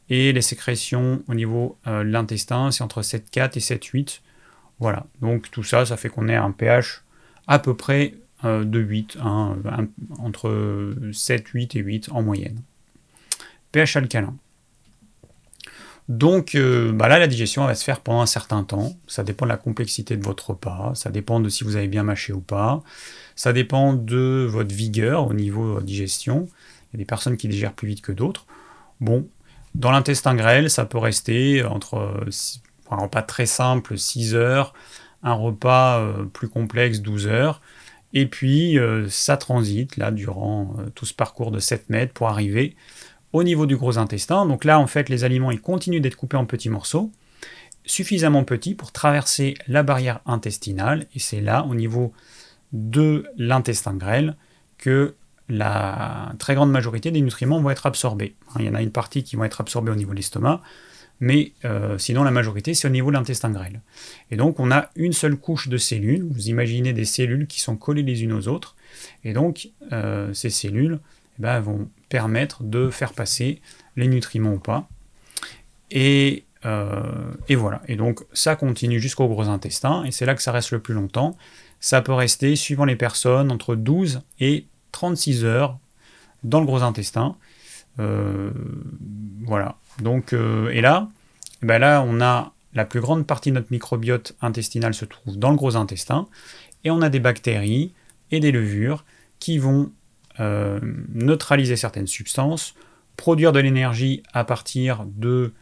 Et 0.08 0.32
les 0.32 0.42
sécrétions 0.42 1.22
au 1.28 1.34
niveau 1.34 1.76
euh, 1.86 2.04
de 2.04 2.08
l'intestin, 2.08 2.70
c'est 2.70 2.82
entre 2.82 3.02
7,4 3.02 3.56
et 3.56 3.60
7,8. 3.60 4.20
Voilà, 4.78 5.06
donc 5.20 5.50
tout 5.50 5.62
ça, 5.62 5.86
ça 5.86 5.96
fait 5.96 6.08
qu'on 6.08 6.28
est 6.28 6.36
à 6.36 6.44
un 6.44 6.52
pH 6.52 7.02
à 7.46 7.58
peu 7.58 7.74
près 7.74 8.14
euh, 8.44 8.64
de 8.64 8.78
8, 8.78 9.18
hein, 9.22 9.56
entre 10.18 10.94
7, 11.12 11.48
8 11.48 11.76
et 11.76 11.80
8 11.80 12.08
en 12.12 12.22
moyenne. 12.22 12.60
pH 13.72 13.96
alcalin. 13.96 14.36
Donc 16.08 16.54
euh, 16.54 16.92
bah 16.92 17.08
là, 17.08 17.18
la 17.18 17.26
digestion 17.26 17.66
va 17.66 17.74
se 17.74 17.82
faire 17.82 18.00
pendant 18.00 18.20
un 18.20 18.26
certain 18.26 18.62
temps. 18.62 18.94
Ça 19.08 19.24
dépend 19.24 19.44
de 19.44 19.50
la 19.50 19.56
complexité 19.56 20.16
de 20.16 20.24
votre 20.24 20.50
repas, 20.50 20.92
ça 20.94 21.10
dépend 21.10 21.40
de 21.40 21.48
si 21.48 21.64
vous 21.64 21.76
avez 21.76 21.88
bien 21.88 22.04
mâché 22.04 22.32
ou 22.32 22.40
pas, 22.40 22.82
ça 23.34 23.52
dépend 23.52 23.92
de 23.92 24.46
votre 24.48 24.74
vigueur 24.74 25.26
au 25.26 25.34
niveau 25.34 25.80
digestion. 25.80 26.46
Il 26.92 26.96
y 26.96 26.96
a 26.96 26.98
des 26.98 27.04
personnes 27.04 27.36
qui 27.36 27.48
digèrent 27.48 27.72
plus 27.72 27.88
vite 27.88 28.02
que 28.02 28.12
d'autres. 28.12 28.46
Bon, 29.00 29.28
dans 29.74 29.90
l'intestin 29.90 30.34
grêle, 30.36 30.70
ça 30.70 30.84
peut 30.84 30.98
rester 30.98 31.64
entre 31.64 32.24
un 32.90 32.96
repas 32.96 33.22
très 33.22 33.46
simple, 33.46 33.98
6 33.98 34.34
heures, 34.36 34.74
un 35.24 35.34
repas 35.34 35.98
euh, 36.00 36.24
plus 36.24 36.48
complexe, 36.48 37.00
12 37.00 37.26
heures. 37.26 37.60
Et 38.12 38.26
puis, 38.26 38.78
euh, 38.78 39.08
ça 39.10 39.36
transite 39.36 39.96
là 39.96 40.12
durant 40.12 40.76
tout 40.94 41.04
ce 41.04 41.12
parcours 41.14 41.50
de 41.50 41.58
7 41.58 41.90
mètres 41.90 42.12
pour 42.12 42.28
arriver 42.28 42.76
au 43.32 43.42
niveau 43.42 43.66
du 43.66 43.76
gros 43.76 43.98
intestin. 43.98 44.46
Donc 44.46 44.64
là, 44.64 44.78
en 44.78 44.86
fait, 44.86 45.08
les 45.08 45.24
aliments, 45.24 45.50
ils 45.50 45.60
continuent 45.60 46.00
d'être 46.00 46.16
coupés 46.16 46.36
en 46.36 46.46
petits 46.46 46.70
morceaux, 46.70 47.10
suffisamment 47.84 48.44
petits 48.44 48.74
pour 48.74 48.92
traverser 48.92 49.54
la 49.68 49.82
barrière 49.82 50.20
intestinale. 50.26 51.06
Et 51.14 51.18
c'est 51.18 51.40
là, 51.40 51.66
au 51.68 51.74
niveau 51.74 52.12
de 52.72 53.26
l'intestin 53.36 53.94
grêle, 53.94 54.36
que 54.78 55.14
la 55.48 56.32
très 56.38 56.54
grande 56.54 56.70
majorité 56.70 57.10
des 57.10 57.20
nutriments 57.20 57.60
vont 57.60 57.70
être 57.70 57.86
absorbés. 57.86 58.34
Il 58.58 58.64
y 58.64 58.68
en 58.68 58.74
a 58.74 58.82
une 58.82 58.90
partie 58.90 59.22
qui 59.22 59.36
vont 59.36 59.44
être 59.44 59.60
absorbés 59.60 59.92
au 59.92 59.94
niveau 59.94 60.10
de 60.10 60.16
l'estomac, 60.16 60.60
mais 61.20 61.52
euh, 61.64 61.98
sinon 61.98 62.24
la 62.24 62.30
majorité 62.30 62.74
c'est 62.74 62.88
au 62.88 62.90
niveau 62.90 63.10
de 63.10 63.16
l'intestin 63.16 63.50
grêle. 63.50 63.80
Et 64.30 64.36
donc 64.36 64.58
on 64.58 64.70
a 64.70 64.90
une 64.96 65.12
seule 65.12 65.36
couche 65.36 65.68
de 65.68 65.76
cellules, 65.76 66.26
vous 66.28 66.48
imaginez 66.48 66.92
des 66.92 67.04
cellules 67.04 67.46
qui 67.46 67.60
sont 67.60 67.76
collées 67.76 68.02
les 68.02 68.24
unes 68.24 68.32
aux 68.32 68.48
autres, 68.48 68.76
et 69.24 69.32
donc 69.32 69.70
euh, 69.92 70.32
ces 70.34 70.50
cellules 70.50 70.98
eh 71.38 71.42
ben, 71.42 71.60
vont 71.60 71.88
permettre 72.08 72.62
de 72.62 72.90
faire 72.90 73.12
passer 73.12 73.60
les 73.96 74.08
nutriments 74.08 74.52
ou 74.52 74.58
pas. 74.58 74.88
Et, 75.90 76.44
et 77.48 77.54
voilà. 77.54 77.80
Et 77.86 77.94
donc 77.96 78.24
ça 78.32 78.56
continue 78.56 78.98
jusqu'au 78.98 79.28
gros 79.28 79.48
intestin, 79.48 80.04
et 80.04 80.10
c'est 80.10 80.26
là 80.26 80.34
que 80.34 80.42
ça 80.42 80.52
reste 80.52 80.72
le 80.72 80.80
plus 80.80 80.94
longtemps. 80.94 81.36
Ça 81.78 82.02
peut 82.02 82.12
rester, 82.12 82.56
suivant 82.56 82.84
les 82.84 82.96
personnes, 82.96 83.52
entre 83.52 83.76
12 83.76 84.22
et 84.40 84.66
36 84.90 85.44
heures 85.44 85.78
dans 86.42 86.58
le 86.60 86.66
gros 86.66 86.82
intestin. 86.82 87.36
voilà. 87.96 89.76
Donc, 90.00 90.32
et 90.32 90.80
là, 90.80 91.08
ben 91.62 91.78
là, 91.78 92.04
on 92.06 92.20
a 92.20 92.52
la 92.76 92.84
plus 92.84 93.00
grande 93.00 93.26
partie 93.26 93.50
de 93.50 93.54
notre 93.54 93.70
microbiote 93.70 94.36
intestinal 94.42 94.94
se 94.94 95.06
trouve 95.06 95.38
dans 95.38 95.50
le 95.50 95.56
gros 95.56 95.76
intestin, 95.76 96.28
et 96.84 96.90
on 96.90 97.02
a 97.02 97.08
des 97.08 97.20
bactéries 97.20 97.92
et 98.30 98.38
des 98.38 98.52
levures 98.52 99.04
qui 99.38 99.58
vont 99.58 99.90
euh, 100.38 100.78
neutraliser 101.14 101.76
certaines 101.76 102.06
substances, 102.06 102.74
produire 103.16 103.52
de 103.52 103.60
l'énergie 103.60 104.22
à 104.34 104.44
partir 104.44 105.06
de 105.06 105.54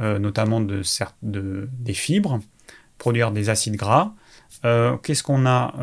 euh, 0.00 0.18
notamment 0.18 0.60
de, 0.60 0.82
des 1.22 1.92
fibres, 1.92 2.40
produire 2.96 3.32
des 3.32 3.50
acides 3.50 3.76
gras. 3.76 4.14
Euh, 4.64 4.96
qu'est-ce 4.96 5.22
qu'on 5.22 5.44
a 5.46 5.74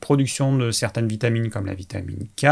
Production 0.00 0.56
de 0.56 0.72
certaines 0.72 1.06
vitamines 1.06 1.48
comme 1.48 1.66
la 1.66 1.74
vitamine 1.74 2.26
K, 2.36 2.46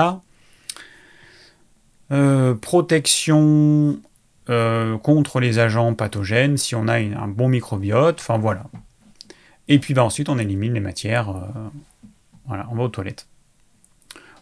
protection 2.61 4.01
contre 4.47 5.41
les 5.41 5.59
agents 5.59 5.95
pathogènes 5.95 6.59
si 6.59 6.75
on 6.77 6.87
a 6.87 6.99
un 6.99 7.29
bon 7.29 7.49
microbiote, 7.49 8.21
enfin 8.21 8.39
voilà. 8.39 8.67
Et 9.67 9.81
puis 9.81 9.95
bah, 9.95 10.05
ensuite 10.05 10.29
on 10.29 10.39
élimine 10.39 10.75
les 10.75 10.81
matières, 10.81 11.35
on 12.49 12.75
va 12.77 12.83
aux 12.83 12.89
toilettes. 12.89 13.27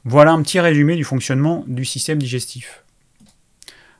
Voilà 0.04 0.32
un 0.32 0.42
petit 0.42 0.60
résumé 0.60 0.96
du 0.96 1.04
fonctionnement 1.04 1.64
du 1.66 1.84
système 1.84 2.18
digestif. 2.18 2.84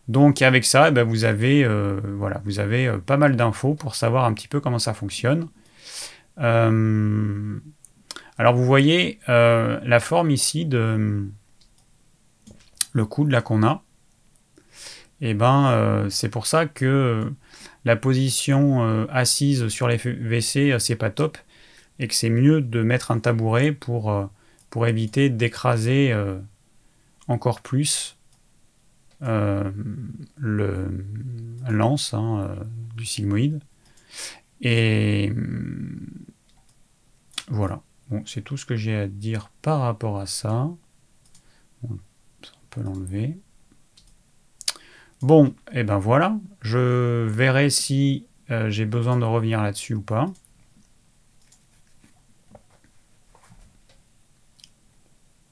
Donc 0.09 0.43
avec 0.43 0.65
ça, 0.65 0.89
eh 0.89 0.91
ben, 0.91 1.05
vous 1.05 1.25
avez, 1.25 1.65
euh, 1.65 2.01
voilà, 2.17 2.43
vous 2.45 2.59
avez 2.59 2.93
pas 3.07 3.17
mal 3.17 3.37
d'infos 3.37 3.75
pour 3.75 3.95
savoir 3.95 4.25
un 4.25 4.33
petit 4.35 4.49
peu 4.49 4.61
comment 4.61 4.81
ça 4.81 4.95
fonctionne. 4.95 5.49
alors 6.37 6.81
vous 8.55 8.65
voyez 8.65 9.21
la 9.29 10.01
forme 10.01 10.31
ici 10.31 10.65
de 10.67 11.31
le 12.93 13.05
coude 13.05 13.31
là 13.31 13.41
qu'on 13.41 13.63
a 13.63 13.83
et 15.21 15.31
eh 15.31 15.35
ben 15.35 15.71
euh, 15.71 16.11
c'est 16.11 16.29
pour 16.29 16.47
ça 16.47 16.67
que 16.67 16.85
euh, 16.85 17.31
la 17.85 17.95
position 17.95 18.83
euh, 18.83 19.07
assise 19.09 19.69
sur 19.69 19.87
les 19.87 19.97
WC 19.97 20.77
c'est 20.81 20.97
pas 20.97 21.11
top 21.11 21.39
et 22.01 22.09
que 22.09 22.15
c'est 22.15 22.29
mieux 22.29 22.61
de 22.61 22.83
mettre 22.83 23.13
un 23.13 23.21
tabouret 23.21 23.71
pour, 23.71 24.29
pour 24.73 24.87
éviter 24.87 25.29
d'écraser 25.29 26.13
encore 27.29 27.61
plus 27.61 28.17
le 29.21 31.05
lance 31.69 32.15
hein, 32.15 32.57
du 32.97 33.05
sigmoïde. 33.05 33.61
Et 34.63 35.33
voilà. 37.49 37.83
Bon, 38.09 38.23
c'est 38.27 38.43
tout 38.43 38.57
ce 38.57 38.67
que 38.67 38.77
j'ai 38.77 38.97
à 38.97 39.07
dire 39.07 39.51
par 39.61 39.81
rapport 39.81 40.19
à 40.19 40.27
ça. 40.27 40.69
on 41.83 41.99
peut 42.71 42.83
l'enlever. 42.83 43.39
Bon, 45.21 45.55
et 45.71 45.81
eh 45.81 45.85
ben 45.85 45.99
voilà, 45.99 46.37
je 46.63 47.27
verrai 47.29 47.71
si 47.71 48.27
euh, 48.51 48.71
j'ai 48.71 48.87
besoin 48.87 49.17
de 49.17 49.25
revenir 49.25 49.63
là-dessus 49.63 49.95
ou 49.95 50.03
pas. 50.03 50.27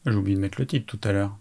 J'ai 0.07 0.15
oublié 0.15 0.37
de 0.37 0.41
mettre 0.41 0.61
le 0.61 0.67
titre 0.67 0.87
tout 0.87 1.09
à 1.09 1.13
l'heure. 1.13 1.37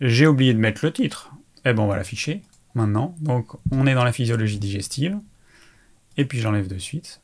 J'ai 0.00 0.26
oublié 0.26 0.54
de 0.54 0.58
mettre 0.58 0.84
le 0.84 0.92
titre. 0.92 1.30
Eh 1.64 1.72
ben 1.72 1.82
on 1.82 1.86
va 1.86 1.96
l'afficher 1.96 2.42
maintenant. 2.74 3.14
Donc 3.20 3.52
on 3.70 3.86
est 3.86 3.94
dans 3.94 4.04
la 4.04 4.12
physiologie 4.12 4.58
digestive. 4.58 5.18
Et 6.16 6.24
puis 6.24 6.40
j'enlève 6.40 6.68
de 6.68 6.78
suite. 6.78 7.20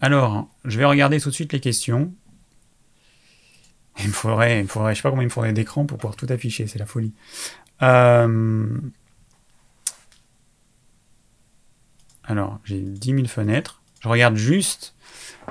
Alors, 0.00 0.48
je 0.64 0.78
vais 0.78 0.84
regarder 0.84 1.20
tout 1.20 1.30
de 1.30 1.34
suite 1.34 1.52
les 1.52 1.60
questions. 1.60 2.12
Il 3.98 4.08
me 4.08 4.12
faudrait, 4.12 4.60
il 4.60 4.62
me 4.62 4.68
faudrait, 4.68 4.94
je 4.94 4.98
sais 4.98 5.02
pas 5.02 5.10
combien 5.10 5.24
il 5.24 5.26
me 5.26 5.32
faudrait 5.32 5.52
d'écran 5.52 5.86
pour 5.86 5.98
pouvoir 5.98 6.14
tout 6.14 6.26
afficher, 6.30 6.68
c'est 6.68 6.78
la 6.78 6.86
folie. 6.86 7.12
Euh, 7.82 8.78
alors, 12.22 12.60
j'ai 12.64 12.80
10 12.80 13.14
000 13.14 13.26
fenêtres. 13.26 13.82
Je 14.00 14.08
regarde 14.08 14.36
juste 14.36 14.94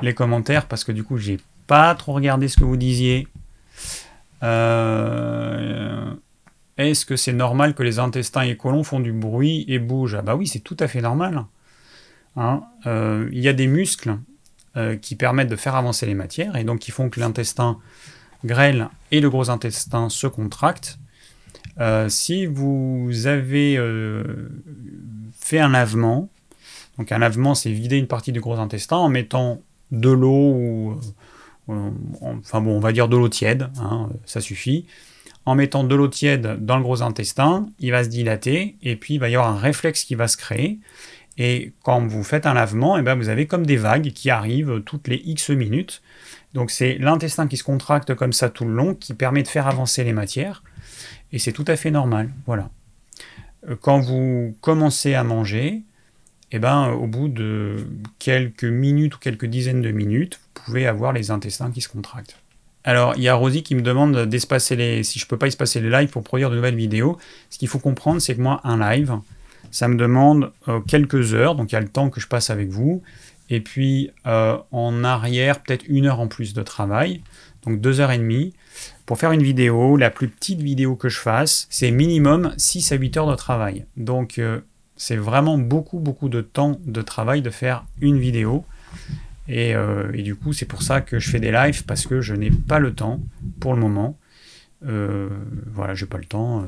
les 0.01 0.13
commentaires 0.13 0.67
parce 0.67 0.85
que 0.85 0.93
du 0.93 1.03
coup, 1.03 1.17
j'ai 1.17 1.39
pas 1.67 1.93
trop 1.95 2.13
regardé 2.13 2.47
ce 2.47 2.57
que 2.57 2.63
vous 2.63 2.77
disiez. 2.77 3.27
Euh, 4.43 6.13
est-ce 6.77 7.05
que 7.05 7.15
c'est 7.15 7.33
normal 7.33 7.73
que 7.73 7.83
les 7.83 7.99
intestins 7.99 8.41
et 8.41 8.55
colons 8.55 8.83
font 8.83 8.99
du 8.99 9.11
bruit 9.11 9.65
et 9.67 9.79
bougent? 9.79 10.15
Ah 10.15 10.21
bah 10.21 10.35
oui, 10.35 10.47
c'est 10.47 10.59
tout 10.59 10.77
à 10.79 10.87
fait 10.87 11.01
normal. 11.01 11.45
Hein. 12.35 12.61
Euh, 12.85 13.29
il 13.31 13.39
y 13.39 13.47
a 13.47 13.53
des 13.53 13.67
muscles 13.67 14.17
qui 15.01 15.15
permettent 15.15 15.49
de 15.49 15.55
faire 15.55 15.73
avancer 15.73 16.05
les 16.05 16.13
matières 16.13 16.55
et 16.55 16.63
donc 16.63 16.77
qui 16.77 16.91
font 16.91 17.09
que 17.09 17.19
l'intestin 17.19 17.79
grêle 18.45 18.89
et 19.11 19.21
le 19.21 19.29
gros 19.29 19.49
intestin 19.49 20.09
se 20.09 20.27
contractent. 20.27 20.99
Euh, 21.79 22.09
si 22.09 22.45
vous 22.45 23.27
avez 23.27 23.77
euh, 23.77 24.49
fait 25.39 25.59
un 25.59 25.69
lavement, 25.69 26.29
donc 26.97 27.11
un 27.11 27.19
lavement 27.19 27.53
c'est 27.53 27.71
vider 27.71 27.97
une 27.97 28.07
partie 28.07 28.31
du 28.31 28.41
gros 28.41 28.57
intestin 28.57 28.97
en 28.97 29.09
mettant 29.09 29.61
de 29.91 30.09
l'eau 30.09 30.53
ou 30.53 30.99
euh, 31.69 31.89
enfin 32.41 32.61
bon 32.61 32.75
on 32.75 32.79
va 32.79 32.91
dire 32.91 33.07
de 33.07 33.17
l'eau 33.17 33.29
tiède, 33.29 33.69
hein, 33.79 34.09
ça 34.25 34.41
suffit. 34.41 34.85
En 35.45 35.55
mettant 35.55 35.83
de 35.83 35.95
l'eau 35.95 36.09
tiède 36.09 36.65
dans 36.65 36.77
le 36.77 36.83
gros 36.83 37.01
intestin, 37.01 37.67
il 37.79 37.91
va 37.91 38.03
se 38.03 38.09
dilater 38.09 38.75
et 38.81 38.95
puis 38.97 39.15
il 39.15 39.19
va 39.19 39.29
y 39.29 39.35
avoir 39.35 39.49
un 39.49 39.57
réflexe 39.57 40.03
qui 40.03 40.15
va 40.15 40.27
se 40.27 40.35
créer. 40.35 40.79
Et 41.37 41.73
quand 41.83 42.05
vous 42.05 42.23
faites 42.23 42.45
un 42.45 42.53
lavement, 42.53 42.97
et 42.97 43.01
eh 43.01 43.03
ben 43.03 43.15
vous 43.15 43.29
avez 43.29 43.45
comme 43.45 43.65
des 43.65 43.77
vagues 43.77 44.11
qui 44.11 44.29
arrivent 44.29 44.81
toutes 44.85 45.07
les 45.07 45.21
X 45.23 45.51
minutes. 45.51 46.01
Donc 46.53 46.71
c'est 46.71 46.97
l'intestin 46.97 47.47
qui 47.47 47.57
se 47.57 47.63
contracte 47.63 48.15
comme 48.15 48.33
ça 48.33 48.49
tout 48.49 48.65
le 48.65 48.73
long, 48.73 48.95
qui 48.95 49.13
permet 49.13 49.43
de 49.43 49.47
faire 49.47 49.67
avancer 49.67 50.03
les 50.03 50.13
matières, 50.13 50.63
et 51.31 51.39
c'est 51.39 51.51
tout 51.51 51.65
à 51.67 51.75
fait 51.75 51.91
normal. 51.91 52.31
Voilà. 52.45 52.69
Euh, 53.69 53.75
quand 53.79 53.99
vous 53.99 54.55
commencez 54.61 55.13
à 55.13 55.23
manger, 55.23 55.83
eh 56.51 56.59
ben, 56.59 56.89
au 56.89 57.07
bout 57.07 57.27
de 57.27 57.87
quelques 58.19 58.63
minutes 58.63 59.15
ou 59.15 59.19
quelques 59.19 59.45
dizaines 59.45 59.81
de 59.81 59.91
minutes, 59.91 60.39
vous 60.55 60.63
pouvez 60.63 60.87
avoir 60.87 61.13
les 61.13 61.31
intestins 61.31 61.71
qui 61.71 61.81
se 61.81 61.89
contractent. 61.89 62.37
Alors, 62.83 63.15
il 63.17 63.23
y 63.23 63.27
a 63.27 63.35
Rosie 63.35 63.63
qui 63.63 63.75
me 63.75 63.81
demande 63.81 64.25
d'espacer 64.27 64.77
les, 64.77 65.03
si 65.03 65.19
je 65.19 65.27
peux 65.27 65.37
pas 65.37 65.47
espacer 65.47 65.81
les 65.81 65.89
lives 65.89 66.09
pour 66.09 66.23
produire 66.23 66.49
de 66.49 66.55
nouvelles 66.55 66.77
vidéos. 66.77 67.17
Ce 67.49 67.57
qu'il 67.57 67.67
faut 67.67 67.79
comprendre, 67.79 68.21
c'est 68.21 68.35
que 68.35 68.41
moi, 68.41 68.61
un 68.63 68.79
live, 68.79 69.19
ça 69.71 69.89
me 69.89 69.95
demande 69.95 70.53
euh, 70.69 70.79
quelques 70.79 71.33
heures, 71.33 71.55
donc 71.55 71.71
il 71.71 71.75
y 71.75 71.77
a 71.77 71.81
le 71.81 71.89
temps 71.89 72.09
que 72.09 72.21
je 72.21 72.27
passe 72.27 72.49
avec 72.49 72.69
vous, 72.69 73.03
et 73.49 73.59
puis 73.59 74.11
euh, 74.25 74.57
en 74.71 75.03
arrière, 75.03 75.61
peut-être 75.61 75.83
une 75.87 76.05
heure 76.05 76.21
en 76.21 76.27
plus 76.27 76.53
de 76.53 76.63
travail, 76.63 77.21
donc 77.65 77.81
deux 77.81 77.99
heures 77.99 78.11
et 78.11 78.17
demie. 78.17 78.53
Pour 79.05 79.17
faire 79.17 79.31
une 79.31 79.43
vidéo, 79.43 79.97
la 79.97 80.09
plus 80.09 80.29
petite 80.29 80.61
vidéo 80.61 80.95
que 80.95 81.09
je 81.09 81.19
fasse, 81.19 81.67
c'est 81.69 81.91
minimum 81.91 82.53
6 82.57 82.91
à 82.93 82.95
8 82.95 83.17
heures 83.17 83.29
de 83.29 83.35
travail. 83.35 83.85
Donc 83.97 84.39
euh, 84.39 84.61
c'est 84.97 85.15
vraiment 85.15 85.57
beaucoup, 85.57 85.99
beaucoup 85.99 86.29
de 86.29 86.41
temps 86.41 86.79
de 86.85 87.01
travail 87.01 87.41
de 87.41 87.49
faire 87.49 87.85
une 88.01 88.19
vidéo. 88.19 88.65
Et, 89.47 89.75
euh, 89.75 90.11
et 90.13 90.23
du 90.23 90.35
coup, 90.35 90.51
c'est 90.51 90.65
pour 90.65 90.81
ça 90.81 91.01
que 91.01 91.19
je 91.19 91.29
fais 91.29 91.39
des 91.39 91.51
lives, 91.51 91.85
parce 91.85 92.05
que 92.05 92.19
je 92.21 92.33
n'ai 92.33 92.51
pas 92.51 92.79
le 92.79 92.93
temps 92.93 93.21
pour 93.59 93.73
le 93.73 93.79
moment. 93.79 94.17
Euh, 94.85 95.29
voilà, 95.73 95.95
j'ai 95.95 96.05
pas 96.05 96.17
le 96.17 96.25
temps. 96.25 96.61
Euh, 96.61 96.65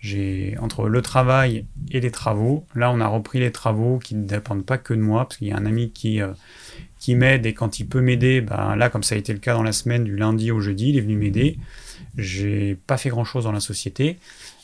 j'ai 0.00 0.56
entre 0.60 0.88
le 0.88 1.00
travail 1.02 1.64
et 1.90 2.00
les 2.00 2.10
travaux. 2.10 2.66
Là, 2.74 2.90
on 2.90 3.00
a 3.00 3.06
repris 3.06 3.40
les 3.40 3.52
travaux 3.52 3.98
qui 3.98 4.14
ne 4.14 4.26
dépendent 4.26 4.64
pas 4.64 4.78
que 4.78 4.92
de 4.94 5.00
moi, 5.00 5.24
parce 5.24 5.38
qu'il 5.38 5.48
y 5.48 5.52
a 5.52 5.56
un 5.56 5.66
ami 5.66 5.90
qui 5.90 6.20
euh, 6.20 6.32
qui 6.98 7.14
m'aide 7.14 7.46
et 7.46 7.54
quand 7.54 7.78
il 7.78 7.86
peut 7.86 8.00
m'aider, 8.00 8.40
ben 8.40 8.76
là, 8.76 8.90
comme 8.90 9.02
ça 9.02 9.14
a 9.14 9.18
été 9.18 9.32
le 9.32 9.38
cas 9.38 9.54
dans 9.54 9.62
la 9.62 9.72
semaine 9.72 10.04
du 10.04 10.16
lundi 10.16 10.50
au 10.50 10.60
jeudi, 10.60 10.90
il 10.90 10.98
est 10.98 11.00
venu 11.00 11.16
m'aider. 11.16 11.58
J'ai 12.16 12.76
pas 12.86 12.96
fait 12.96 13.10
grand 13.10 13.24
chose 13.24 13.44
dans 13.44 13.52
la 13.52 13.60
société, 13.60 14.18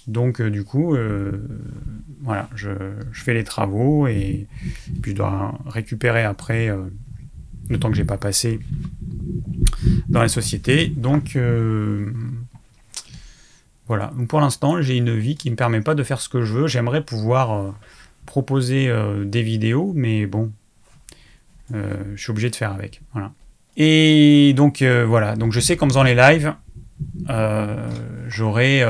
donc 0.07 0.43
du 0.43 0.65
coup, 0.65 0.97
voilà, 2.23 2.49
je, 2.55 2.71
fais 3.13 3.35
les 3.35 3.45
travaux 3.45 4.07
et, 4.07 4.47
puis 5.03 5.13
je 5.13 5.17
dois 5.17 5.59
récupérer 5.67 6.25
après 6.25 6.71
le 7.69 7.79
temps 7.79 7.91
que 7.91 7.97
j'ai 7.97 8.05
pas 8.05 8.19
passé 8.19 8.61
dans 10.09 10.21
la 10.21 10.29
société. 10.29 10.89
Donc 10.89 11.37
voilà, 13.93 14.13
pour 14.29 14.41
l'instant, 14.41 14.81
j'ai 14.81 14.97
une 14.97 15.15
vie 15.15 15.37
qui 15.37 15.51
me 15.51 15.57
permet 15.57 15.81
pas 15.81 15.95
de 15.95 16.03
faire 16.03 16.21
ce 16.21 16.29
que 16.29 16.43
je 16.43 16.55
veux. 16.55 16.67
J'aimerais 16.67 17.03
pouvoir 17.03 17.53
euh, 17.53 17.71
proposer 18.27 18.89
euh, 18.89 19.25
des 19.25 19.43
vidéos, 19.43 19.93
mais 19.95 20.25
bon, 20.25 20.53
euh, 21.75 22.03
je 22.15 22.23
suis 22.23 22.31
obligé 22.31 22.49
de 22.49 22.57
faire 22.57 22.73
avec. 22.73 23.03
Voilà. 23.13 23.33
Et 23.77 24.55
donc 24.57 24.83
voilà, 24.83 25.35
donc 25.37 25.53
je 25.53 25.61
sais 25.61 25.77
qu'en 25.77 25.89
faisant 25.89 26.03
les 26.03 26.15
lives, 26.15 26.55
j'aurai, 28.29 28.85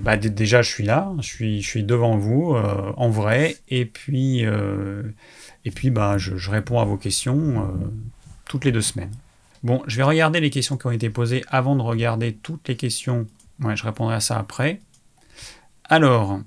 bah, 0.00 0.16
déjà 0.16 0.62
je 0.62 0.70
suis 0.70 0.84
là, 0.84 1.12
je 1.18 1.26
suis, 1.26 1.62
je 1.62 1.78
devant 1.80 2.16
vous 2.16 2.54
en 2.54 3.08
vrai, 3.08 3.56
et 3.68 3.84
puis, 3.84 4.44
et 5.64 5.70
puis 5.70 5.90
bah, 5.90 6.18
je, 6.18 6.36
je 6.36 6.50
réponds 6.50 6.80
à 6.80 6.84
vos 6.84 6.96
questions 6.96 7.68
toutes 8.46 8.64
les 8.64 8.72
deux 8.72 8.80
semaines. 8.80 9.12
Bon, 9.62 9.82
je 9.86 9.96
vais 9.96 10.02
regarder 10.02 10.40
les 10.40 10.48
questions 10.50 10.78
qui 10.78 10.86
ont 10.86 10.90
été 10.90 11.10
posées 11.10 11.44
avant 11.48 11.76
de 11.76 11.82
regarder 11.82 12.32
toutes 12.32 12.66
les 12.68 12.76
questions. 12.76 13.26
Ouais, 13.60 13.76
je 13.76 13.84
répondrai 13.84 14.14
à 14.14 14.20
ça 14.20 14.38
après. 14.38 14.80
Alors, 15.84 16.40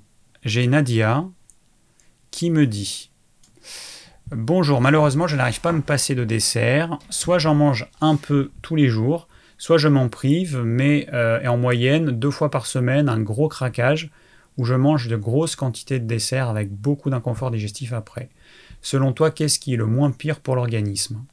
j'ai 0.44 0.66
Nadia 0.66 1.24
qui 2.30 2.50
me 2.50 2.66
dit 2.66 3.10
Bonjour, 4.32 4.80
malheureusement, 4.80 5.28
je 5.28 5.36
n'arrive 5.36 5.60
pas 5.60 5.68
à 5.68 5.72
me 5.72 5.82
passer 5.82 6.14
de 6.16 6.24
dessert. 6.24 6.98
Soit 7.08 7.38
j'en 7.38 7.54
mange 7.54 7.86
un 8.00 8.16
peu 8.16 8.50
tous 8.62 8.74
les 8.74 8.88
jours, 8.88 9.28
soit 9.64 9.78
je 9.78 9.88
m'en 9.88 10.10
prive, 10.10 10.58
mais 10.62 11.08
euh, 11.14 11.42
en 11.46 11.56
moyenne, 11.56 12.10
deux 12.10 12.30
fois 12.30 12.50
par 12.50 12.66
semaine, 12.66 13.08
un 13.08 13.22
gros 13.22 13.48
craquage 13.48 14.10
où 14.58 14.66
je 14.66 14.74
mange 14.74 15.08
de 15.08 15.16
grosses 15.16 15.56
quantités 15.56 15.98
de 15.98 16.04
dessert 16.04 16.50
avec 16.50 16.70
beaucoup 16.70 17.08
d'inconfort 17.08 17.50
digestif 17.50 17.94
après. 17.94 18.28
Selon 18.82 19.14
toi, 19.14 19.30
qu'est-ce 19.30 19.58
qui 19.58 19.72
est 19.72 19.78
le 19.78 19.86
moins 19.86 20.10
pire 20.10 20.40
pour 20.40 20.54
l'organisme? 20.54 21.24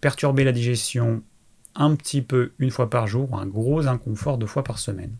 Perturber 0.00 0.42
la 0.42 0.52
digestion 0.52 1.22
un 1.74 1.94
petit 1.96 2.22
peu 2.22 2.52
une 2.58 2.70
fois 2.70 2.88
par 2.88 3.06
jour 3.06 3.30
ou 3.32 3.36
un 3.36 3.44
gros 3.44 3.86
inconfort 3.86 4.38
deux 4.38 4.46
fois 4.46 4.64
par 4.64 4.78
semaine 4.78 5.14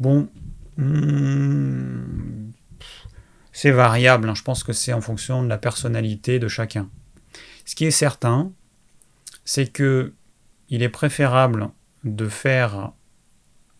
Bon, 0.00 0.28
hmm, 0.76 2.50
c'est 3.52 3.70
variable, 3.70 4.28
hein. 4.28 4.34
je 4.34 4.42
pense 4.42 4.64
que 4.64 4.72
c'est 4.72 4.92
en 4.92 5.00
fonction 5.00 5.44
de 5.44 5.48
la 5.48 5.58
personnalité 5.58 6.40
de 6.40 6.48
chacun. 6.48 6.90
Ce 7.64 7.76
qui 7.76 7.84
est 7.84 7.92
certain, 7.92 8.50
c'est 9.44 9.72
que 9.72 10.14
il 10.70 10.82
est 10.82 10.88
préférable 10.88 11.68
de 12.04 12.28
faire 12.28 12.92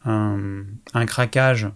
un, 0.05 0.64
craquage 1.07 1.68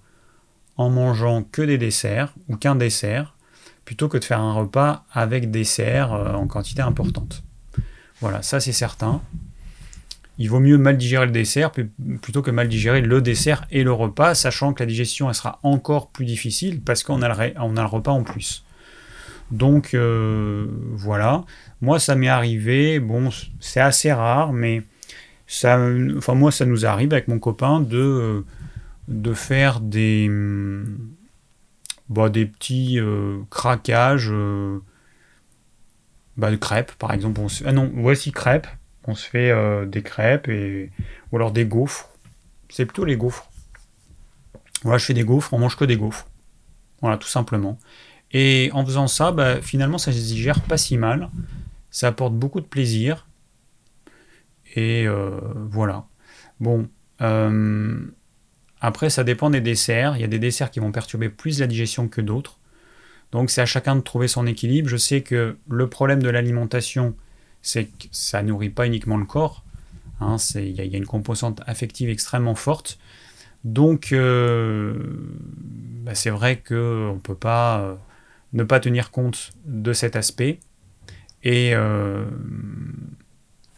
en 0.77 0.91
mangeant 0.91 1.43
que 1.43 1.63
des 1.63 1.79
desserts 1.79 2.35
ou 2.49 2.57
qu'un 2.57 2.77
dessert, 2.77 3.37
plutôt 3.85 4.09
que 4.09 4.19
de 4.19 4.25
faire 4.25 4.41
un 4.41 4.55
repas 4.55 5.05
avec 5.13 5.51
dessert 5.51 6.13
euh, 6.13 6.33
en 6.33 6.47
quantité 6.47 6.83
importante. 6.83 7.45
Voilà, 8.21 8.43
ça 8.43 8.61
c'est 8.61 8.73
certain 8.73 9.21
il 10.39 10.49
vaut 10.49 10.61
mieux 10.61 10.79
mal 10.79 10.97
digérer 10.97 11.27
le 11.27 11.33
dessert 11.33 11.71
plutôt 12.21 12.43
que 12.43 12.51
mal 12.51 12.69
digérer 12.69 13.01
le 13.01 13.21
dessert 13.21 13.67
et 13.71 13.85
le 13.85 13.93
repas, 13.93 14.35
sachant 14.35 14.73
que 14.73 14.83
la 14.83 14.87
digestion 14.87 15.29
elle 15.29 15.35
sera 15.35 15.61
encore 15.63 16.11
plus 16.11 16.25
difficile 16.25 16.81
parce 16.81 17.03
qu'on 17.03 17.23
a, 17.23 17.29
le, 17.29 17.59
a 17.59 17.65
le 17.65 17.87
repas 17.87 18.13
en 18.13 18.23
plus. 18.23 18.65
Donc 19.51 19.93
euh, 19.95 20.67
voilà, 20.95 21.45
moi 21.81 21.99
ça 21.99 22.15
m'est 22.15 22.29
arrivé, 22.29 22.99
bon 22.99 23.29
c'est 23.61 23.81
assez 23.81 24.13
rare, 24.13 24.53
mais 24.53 24.83
enfin 26.17 26.35
moi 26.35 26.51
ça 26.51 26.65
nous 26.65 26.87
arrive 26.87 27.13
avec 27.13 27.29
mon 27.29 27.39
copain 27.39 27.81
de, 27.81 28.45
de 29.09 29.35
faire 29.35 29.81
des, 29.81 30.31
bah, 32.09 32.29
des 32.29 32.47
petits 32.47 32.99
euh, 32.99 33.41
craquages 33.51 34.31
euh, 34.31 34.81
bah, 36.37 36.51
de 36.51 36.57
crêpes 36.57 36.93
par 36.93 37.13
exemple. 37.13 37.41
ah 37.65 37.73
non, 37.73 37.91
voici 37.95 38.33
crêpes 38.33 38.67
on 39.07 39.15
se 39.15 39.29
fait 39.29 39.51
euh, 39.51 39.87
des 39.87 40.03
crêpes 40.03 40.49
et, 40.49 40.91
ou 41.31 41.37
alors 41.37 41.53
des 41.53 41.65
gaufres. 41.65 42.09
C'est 42.69 42.87
plutôt 42.87 43.05
les 43.05 43.17
gaufres. 43.17 43.49
Voilà, 44.83 44.99
je 44.99 45.05
fais 45.05 45.15
des 45.15 45.25
gaufres, 45.25 45.53
on 45.53 45.59
mange 45.59 45.77
que 45.77 45.85
des 45.85 45.97
gaufres. 45.97 46.27
Voilà, 47.01 47.17
tout 47.19 47.29
simplement. 47.29 47.79
Et 48.33 48.71
en 48.73 48.85
faisant 48.85 49.09
ça, 49.09 49.33
bah, 49.33 49.61
finalement, 49.61 49.99
ça 49.99 50.13
se 50.13 50.19
digère 50.19 50.61
pas 50.61 50.77
si 50.79 50.97
mal. 50.97 51.31
Ça 51.91 52.09
apporte 52.09 52.35
beaucoup 52.35 52.61
de 52.61 52.67
plaisir. 52.67 53.27
Et 54.73 55.07
euh, 55.07 55.39
voilà. 55.70 56.07
Bon. 56.61 56.89
Euh, 57.20 58.01
après, 58.81 59.11
ça 59.11 59.25
dépend 59.25 59.51
des 59.51 59.61
desserts. 59.61 60.16
Il 60.16 60.20
y 60.20 60.25
a 60.25 60.29
des 60.29 60.39
desserts 60.39 60.70
qui 60.70 60.81
vont 60.81 60.93
perturber 60.93 61.29
plus 61.29 61.61
la 61.61 61.66
digestion 61.66 62.09
que 62.09 62.20
d'autres. 62.20 62.59
Donc, 63.31 63.51
c'est 63.51 63.61
à 63.61 63.66
chacun 63.66 63.97
de 63.97 64.01
trouver 64.01 64.29
son 64.29 64.47
équilibre. 64.47 64.89
Je 64.89 64.97
sais 64.97 65.23
que 65.23 65.57
le 65.68 65.89
problème 65.89 66.23
de 66.23 66.29
l'alimentation, 66.29 67.14
c'est 67.62 67.85
que 67.85 68.07
ça 68.11 68.43
nourrit 68.43 68.70
pas 68.70 68.87
uniquement 68.87 69.16
le 69.16 69.25
corps. 69.25 69.64
Hein, 70.20 70.37
il 70.55 70.70
y, 70.70 70.95
a 70.95 70.99
une 70.99 71.07
composante 71.07 71.62
affective 71.66 72.09
extrêmement 72.09 72.55
forte. 72.55 72.99
Donc, 73.64 74.12
euh, 74.12 74.95
bah, 76.03 76.14
c'est 76.14 76.31
vrai 76.31 76.61
qu'on 76.61 77.14
ne 77.14 77.18
peut 77.18 77.35
pas 77.35 77.99
ne 78.53 78.64
pas 78.64 78.81
tenir 78.81 79.11
compte 79.11 79.53
de 79.64 79.93
cet 79.93 80.16
aspect. 80.16 80.61
Et, 81.43 81.75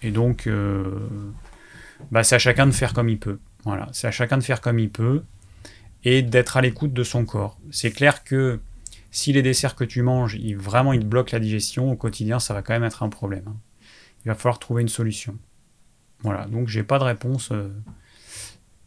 et 0.04 0.10
donc, 0.10 0.48
bah, 2.10 2.22
c'est 2.22 2.36
à 2.36 2.38
chacun 2.38 2.66
de 2.66 2.72
faire 2.72 2.92
comme 2.92 3.08
il 3.08 3.18
peut. 3.18 3.38
Voilà, 3.64 3.88
c'est 3.92 4.06
à 4.06 4.10
chacun 4.10 4.38
de 4.38 4.42
faire 4.42 4.60
comme 4.60 4.78
il 4.78 4.90
peut 4.90 5.22
et 6.04 6.22
d'être 6.22 6.56
à 6.56 6.60
l'écoute 6.60 6.92
de 6.92 7.02
son 7.02 7.24
corps. 7.24 7.58
C'est 7.70 7.90
clair 7.90 8.24
que 8.24 8.60
si 9.10 9.32
les 9.32 9.42
desserts 9.42 9.74
que 9.74 9.84
tu 9.84 10.02
manges, 10.02 10.38
vraiment, 10.56 10.92
ils 10.92 11.00
te 11.00 11.06
bloquent 11.06 11.30
la 11.32 11.40
digestion 11.40 11.90
au 11.90 11.96
quotidien, 11.96 12.38
ça 12.38 12.54
va 12.54 12.62
quand 12.62 12.74
même 12.74 12.84
être 12.84 13.02
un 13.02 13.08
problème. 13.08 13.44
Hein 13.48 13.56
il 14.24 14.28
va 14.28 14.34
falloir 14.34 14.58
trouver 14.58 14.82
une 14.82 14.88
solution. 14.88 15.36
Voilà, 16.20 16.46
donc 16.46 16.68
j'ai 16.68 16.82
pas 16.82 16.98
de 16.98 17.04
réponse 17.04 17.50
euh, 17.52 17.68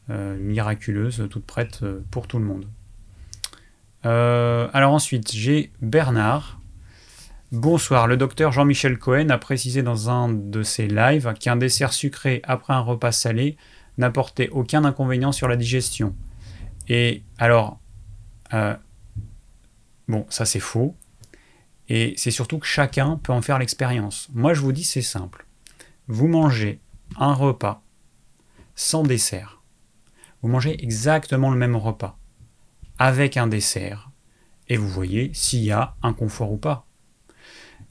euh, 0.09 0.37
miraculeuse 0.37 1.27
toute 1.29 1.45
prête 1.45 1.83
euh, 1.83 1.99
pour 2.09 2.27
tout 2.27 2.39
le 2.39 2.45
monde. 2.45 2.65
alors 4.03 4.93
ensuite, 4.93 5.31
j'ai 5.31 5.71
Bernard. 5.81 6.56
Bonsoir, 7.53 8.07
le 8.07 8.17
docteur 8.17 8.51
Jean-Michel 8.51 8.99
Cohen 8.99 9.29
a 9.29 9.37
précisé 9.37 9.81
dans 9.81 10.09
un 10.09 10.27
de 10.27 10.63
ses 10.63 10.85
lives 10.85 11.33
qu'un 11.39 11.55
dessert 11.55 11.93
sucré 11.93 12.41
après 12.43 12.73
un 12.73 12.81
repas 12.81 13.13
salé 13.13 13.55
n'apportait 13.97 14.49
aucun 14.49 14.83
inconvénient 14.83 15.31
sur 15.31 15.47
la 15.47 15.55
digestion. 15.55 16.13
Et 16.89 17.23
alors, 17.37 17.79
bon, 20.09 20.25
ça 20.27 20.43
c'est 20.43 20.59
faux. 20.59 20.93
Et 21.87 22.15
c'est 22.17 22.31
surtout 22.31 22.59
que 22.59 22.65
chacun 22.65 23.15
peut 23.15 23.31
en 23.31 23.41
faire 23.41 23.59
l'expérience. 23.59 24.27
Moi, 24.33 24.53
je 24.53 24.59
vous 24.59 24.73
dis, 24.73 24.83
c'est 24.83 25.01
simple. 25.01 25.47
Vous 26.09 26.27
mangez 26.27 26.81
un 27.17 27.33
repas 27.33 27.81
sans 28.75 29.03
dessert. 29.03 29.61
Vous 30.41 30.49
mangez 30.49 30.83
exactement 30.83 31.49
le 31.49 31.57
même 31.57 31.77
repas 31.77 32.19
avec 32.99 33.37
un 33.37 33.47
dessert. 33.47 34.11
Et 34.67 34.75
vous 34.75 34.89
voyez 34.89 35.31
s'il 35.33 35.63
y 35.63 35.71
a 35.71 35.95
un 36.03 36.11
confort 36.11 36.51
ou 36.51 36.57
pas. 36.57 36.86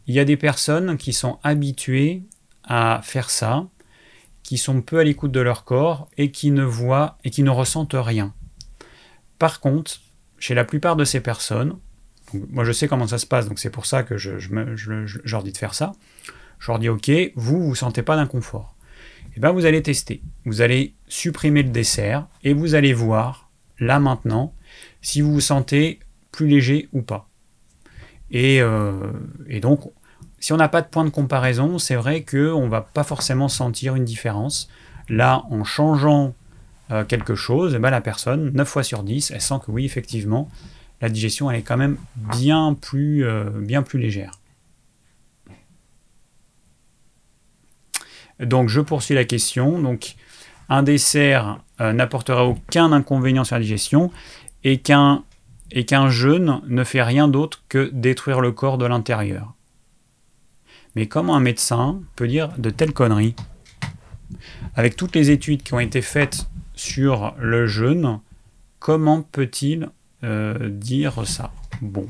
Il 0.07 0.15
y 0.15 0.21
a 0.21 0.25
des 0.25 0.37
personnes 0.37 0.97
qui 0.97 1.13
sont 1.13 1.39
habituées 1.43 2.23
à 2.65 3.01
faire 3.03 3.31
ça, 3.31 3.67
qui 4.43 4.59
sont 4.59 4.81
peu 4.81 4.99
à 4.99 5.05
l'écoute 5.05 5.33
de 5.33 5.41
leur 5.41 5.65
corps 5.65 6.09
et 6.17 6.31
qui 6.31 6.53
ne 6.53 6.63
voient 6.63 7.19
et 7.25 7.31
qui 7.31 7.43
ne 7.43 7.51
ressentent 7.51 7.97
rien. 7.97 8.33
Par 9.39 9.61
contre, 9.61 10.01
chez 10.39 10.55
la 10.55 10.65
plupart 10.65 10.97
de 10.97 11.05
ces 11.05 11.21
personnes, 11.21 11.79
moi, 12.51 12.65
je 12.65 12.73
sais 12.73 12.89
comment 12.89 13.07
ça 13.07 13.19
se 13.19 13.27
passe, 13.27 13.49
donc 13.49 13.59
c'est 13.59 13.71
pour 13.71 13.87
ça 13.87 14.03
que 14.03 14.17
je, 14.17 14.31
leur 15.31 15.43
dis 15.43 15.53
de 15.53 15.57
faire 15.57 15.75
ça. 15.75 15.93
Je 16.59 16.71
leur 16.71 16.79
dis, 16.79 16.89
OK, 16.89 17.11
vous, 17.35 17.63
vous 17.63 17.75
sentez 17.75 18.03
pas 18.03 18.17
d'inconfort. 18.17 18.75
Et 19.29 19.33
eh 19.37 19.41
bien, 19.41 19.53
vous 19.53 19.67
allez 19.67 19.83
tester. 19.83 20.23
Vous 20.45 20.61
allez 20.61 20.95
supprimer 21.09 21.63
le 21.63 21.71
dessert 21.71 22.27
et 22.43 22.55
vous 22.55 22.75
allez 22.75 22.95
voir, 22.95 23.51
là 23.79 24.01
maintenant, 24.01 24.55
si 25.03 25.21
vous 25.21 25.33
vous 25.33 25.41
sentez 25.41 26.01
plus 26.33 26.49
léger 26.49 26.89
ou 26.93 27.03
pas. 27.03 27.29
Et, 28.31 28.61
euh, 28.61 29.12
donc, 29.61 29.81
si 30.39 30.53
on 30.53 30.57
n'a 30.57 30.68
pas 30.68 30.83
de 30.83 30.89
point 30.89 31.05
de 31.05 31.11
comparaison, 31.11 31.79
c'est 31.79 31.95
vrai 31.95 32.22
qu'on 32.22 32.64
ne 32.64 32.68
va 32.68 32.81
pas 32.81 33.05
forcément 33.05 33.49
sentir 33.49 33.95
une 33.95 34.05
différence. 34.05 34.68
Là, 35.09 35.45
en 35.51 35.64
changeant 35.64 36.35
euh, 36.91 37.05
quelque 37.05 37.35
chose, 37.35 37.74
eh 37.77 37.79
ben, 37.79 37.91
la 37.91 38.01
personne, 38.01 38.51
9 38.53 38.68
fois 38.68 38.83
sur 38.83 39.03
10, 39.03 39.31
elle 39.31 39.41
sent 39.41 39.55
que 39.64 39.70
oui, 39.70 39.85
effectivement, 39.85 40.51
la 41.01 41.09
digestion 41.09 41.51
elle 41.51 41.59
est 41.59 41.62
quand 41.62 41.77
même 41.77 41.97
bien 42.35 42.77
plus, 42.81 43.24
euh, 43.24 43.45
bien 43.51 43.83
plus 43.83 43.99
légère. 43.99 44.33
Donc 48.41 48.68
je 48.68 48.81
poursuis 48.81 49.14
la 49.14 49.24
question. 49.24 49.79
Donc 49.81 50.16
un 50.68 50.83
dessert 50.83 51.59
n'apportera 51.79 52.45
aucun 52.45 52.93
inconvénient 52.93 53.45
sur 53.45 53.57
la 53.57 53.62
digestion 53.62 54.11
et 54.64 54.79
qu'un 54.79 55.22
et 55.71 55.85
qu'un 55.85 56.09
jeûne 56.09 56.61
ne 56.67 56.85
fait 56.85 57.03
rien 57.03 57.29
d'autre 57.29 57.64
que 57.69 57.91
détruire 57.93 58.41
le 58.41 58.53
corps 58.53 58.79
de 58.79 58.87
l'intérieur. 58.87 59.55
Mais 60.95 61.07
comment 61.07 61.37
un 61.37 61.41
médecin 61.41 62.01
peut 62.14 62.29
dire 62.29 62.51
de 62.59 62.71
telles 62.71 62.93
conneries? 62.93 63.35
Avec 64.75 64.97
toutes 64.97 65.14
les 65.14 65.31
études 65.31 65.62
qui 65.62 65.75
ont 65.75 65.81
été 65.81 66.03
faites 66.03 66.49
sur 66.75 67.35
le 67.39 67.67
jeûne, 67.67 68.21
comment 68.79 69.23
peut-il 69.23 69.91
euh, 70.25 70.69
dire 70.71 71.27
ça? 71.27 71.53
Bon. 71.83 72.09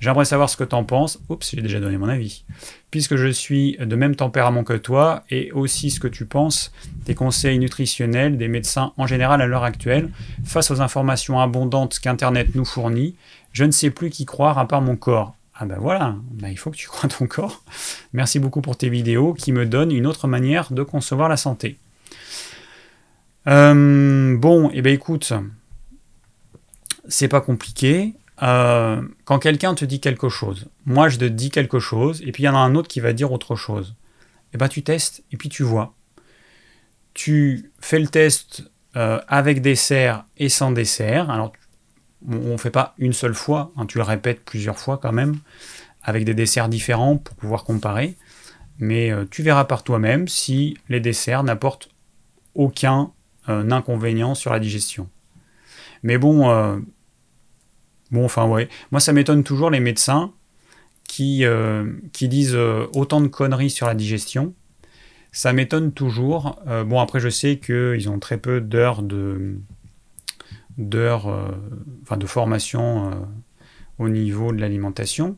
J'aimerais 0.00 0.24
savoir 0.24 0.48
ce 0.48 0.56
que 0.56 0.64
tu 0.64 0.74
en 0.74 0.84
penses. 0.84 1.18
Oups, 1.28 1.50
j'ai 1.54 1.60
déjà 1.60 1.80
donné 1.80 1.98
mon 1.98 2.08
avis. 2.08 2.44
Puisque 2.90 3.16
je 3.16 3.28
suis 3.28 3.76
de 3.80 3.96
même 3.96 4.14
tempérament 4.14 4.62
que 4.62 4.74
toi, 4.74 5.24
et 5.30 5.50
aussi 5.52 5.90
ce 5.90 5.98
que 5.98 6.08
tu 6.08 6.24
penses 6.24 6.72
des 7.04 7.14
conseils 7.14 7.58
nutritionnels 7.58 8.38
des 8.38 8.48
médecins 8.48 8.92
en 8.96 9.06
général 9.06 9.42
à 9.42 9.46
l'heure 9.46 9.64
actuelle, 9.64 10.10
face 10.44 10.70
aux 10.70 10.80
informations 10.80 11.40
abondantes 11.40 11.98
qu'Internet 11.98 12.54
nous 12.54 12.64
fournit, 12.64 13.16
je 13.52 13.64
ne 13.64 13.72
sais 13.72 13.90
plus 13.90 14.10
qui 14.10 14.24
croire 14.24 14.58
à 14.58 14.68
part 14.68 14.82
mon 14.82 14.96
corps. 14.96 15.34
Ah 15.60 15.66
ben 15.66 15.78
voilà, 15.80 16.14
ben 16.30 16.48
il 16.48 16.56
faut 16.56 16.70
que 16.70 16.76
tu 16.76 16.86
crois 16.86 17.08
ton 17.08 17.26
corps. 17.26 17.64
Merci 18.12 18.38
beaucoup 18.38 18.60
pour 18.60 18.76
tes 18.76 18.88
vidéos 18.88 19.34
qui 19.34 19.50
me 19.50 19.66
donnent 19.66 19.90
une 19.90 20.06
autre 20.06 20.28
manière 20.28 20.72
de 20.72 20.84
concevoir 20.84 21.28
la 21.28 21.36
santé. 21.36 21.76
Euh, 23.48 24.36
bon, 24.36 24.70
et 24.70 24.74
eh 24.74 24.82
ben 24.82 24.94
écoute, 24.94 25.32
c'est 27.08 27.26
pas 27.26 27.40
compliqué. 27.40 28.14
Euh, 28.42 29.02
quand 29.24 29.38
quelqu'un 29.38 29.74
te 29.74 29.84
dit 29.84 30.00
quelque 30.00 30.28
chose, 30.28 30.68
moi 30.84 31.08
je 31.08 31.18
te 31.18 31.24
dis 31.24 31.50
quelque 31.50 31.80
chose, 31.80 32.22
et 32.22 32.32
puis 32.32 32.44
il 32.44 32.46
y 32.46 32.48
en 32.48 32.54
a 32.54 32.58
un 32.58 32.74
autre 32.74 32.88
qui 32.88 33.00
va 33.00 33.12
dire 33.12 33.32
autre 33.32 33.56
chose. 33.56 33.96
eh 34.54 34.58
ben, 34.58 34.68
tu 34.68 34.82
testes 34.82 35.24
et 35.32 35.36
puis 35.36 35.48
tu 35.48 35.62
vois. 35.62 35.94
Tu 37.14 37.72
fais 37.80 37.98
le 37.98 38.06
test 38.06 38.70
euh, 38.96 39.20
avec 39.28 39.60
dessert 39.60 40.24
et 40.36 40.48
sans 40.48 40.70
dessert. 40.70 41.30
Alors, 41.30 41.52
on 42.28 42.52
ne 42.52 42.56
fait 42.56 42.70
pas 42.70 42.94
une 42.98 43.12
seule 43.12 43.34
fois, 43.34 43.72
hein, 43.76 43.86
tu 43.86 43.98
le 43.98 44.04
répètes 44.04 44.44
plusieurs 44.44 44.78
fois 44.78 44.98
quand 44.98 45.12
même, 45.12 45.38
avec 46.02 46.24
des 46.24 46.34
desserts 46.34 46.68
différents 46.68 47.16
pour 47.16 47.36
pouvoir 47.36 47.64
comparer. 47.64 48.16
Mais 48.78 49.10
euh, 49.10 49.24
tu 49.28 49.42
verras 49.42 49.64
par 49.64 49.82
toi-même 49.82 50.28
si 50.28 50.76
les 50.88 51.00
desserts 51.00 51.42
n'apportent 51.42 51.90
aucun 52.54 53.12
inconvénient 53.46 54.34
sur 54.34 54.52
la 54.52 54.60
digestion. 54.60 55.08
Mais 56.02 56.18
bon, 56.18 56.82
bon, 58.10 58.24
enfin 58.24 58.46
ouais, 58.46 58.68
moi 58.90 59.00
ça 59.00 59.12
m'étonne 59.12 59.44
toujours 59.44 59.70
les 59.70 59.80
médecins 59.80 60.32
qui, 61.06 61.44
qui 62.12 62.28
disent 62.28 62.58
autant 62.94 63.20
de 63.20 63.28
conneries 63.28 63.70
sur 63.70 63.86
la 63.86 63.94
digestion 63.94 64.54
ça 65.32 65.52
m'étonne 65.52 65.92
toujours. 65.92 66.58
Euh, 66.66 66.84
bon, 66.84 67.00
après, 67.00 67.20
je 67.20 67.28
sais 67.28 67.58
qu'ils 67.58 68.08
ont 68.08 68.18
très 68.18 68.38
peu 68.38 68.60
d'heures 68.60 69.02
de, 69.02 69.58
d'heures, 70.78 71.28
euh, 71.28 72.16
de 72.16 72.26
formation 72.26 73.10
euh, 73.10 73.14
au 73.98 74.08
niveau 74.08 74.52
de 74.52 74.60
l'alimentation. 74.60 75.36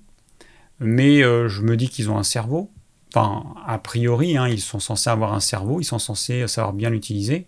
Mais 0.83 1.21
je 1.21 1.61
me 1.61 1.77
dis 1.77 1.91
qu'ils 1.91 2.11
ont 2.11 2.17
un 2.17 2.23
cerveau. 2.23 2.71
Enfin, 3.13 3.45
a 3.67 3.77
priori, 3.79 4.39
hein, 4.39 4.49
ils 4.49 4.61
sont 4.61 4.81
censés 4.81 5.11
avoir 5.11 5.35
un 5.35 5.41
cerveau, 5.41 5.79
ils 5.79 5.85
sont 5.85 5.99
censés 5.99 6.49
savoir 6.49 6.73
bien 6.73 6.89
l'utiliser. 6.89 7.47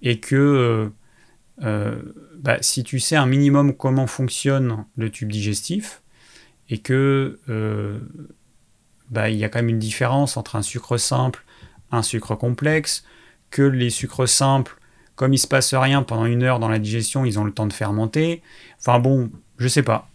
Et 0.00 0.18
que 0.18 0.90
bah, 2.40 2.58
si 2.60 2.82
tu 2.84 3.00
sais 3.00 3.16
un 3.16 3.26
minimum 3.26 3.74
comment 3.74 4.06
fonctionne 4.06 4.84
le 4.96 5.10
tube 5.10 5.30
digestif, 5.30 6.02
et 6.68 6.78
que 6.78 7.38
bah, 9.10 9.30
il 9.30 9.36
y 9.36 9.44
a 9.44 9.48
quand 9.48 9.60
même 9.60 9.68
une 9.68 9.78
différence 9.78 10.36
entre 10.36 10.56
un 10.56 10.62
sucre 10.62 10.96
simple 10.96 11.44
un 11.90 12.02
sucre 12.02 12.34
complexe, 12.34 13.04
que 13.50 13.62
les 13.62 13.90
sucres 13.90 14.28
simples, 14.28 14.78
comme 15.14 15.32
il 15.32 15.38
se 15.38 15.46
passe 15.46 15.74
rien 15.74 16.02
pendant 16.02 16.26
une 16.26 16.42
heure 16.42 16.58
dans 16.58 16.68
la 16.68 16.78
digestion, 16.78 17.24
ils 17.24 17.38
ont 17.38 17.44
le 17.44 17.52
temps 17.52 17.66
de 17.66 17.72
fermenter. 17.72 18.42
Enfin 18.78 18.98
bon, 18.98 19.30
je 19.58 19.68
sais 19.68 19.82
pas. 19.82 20.08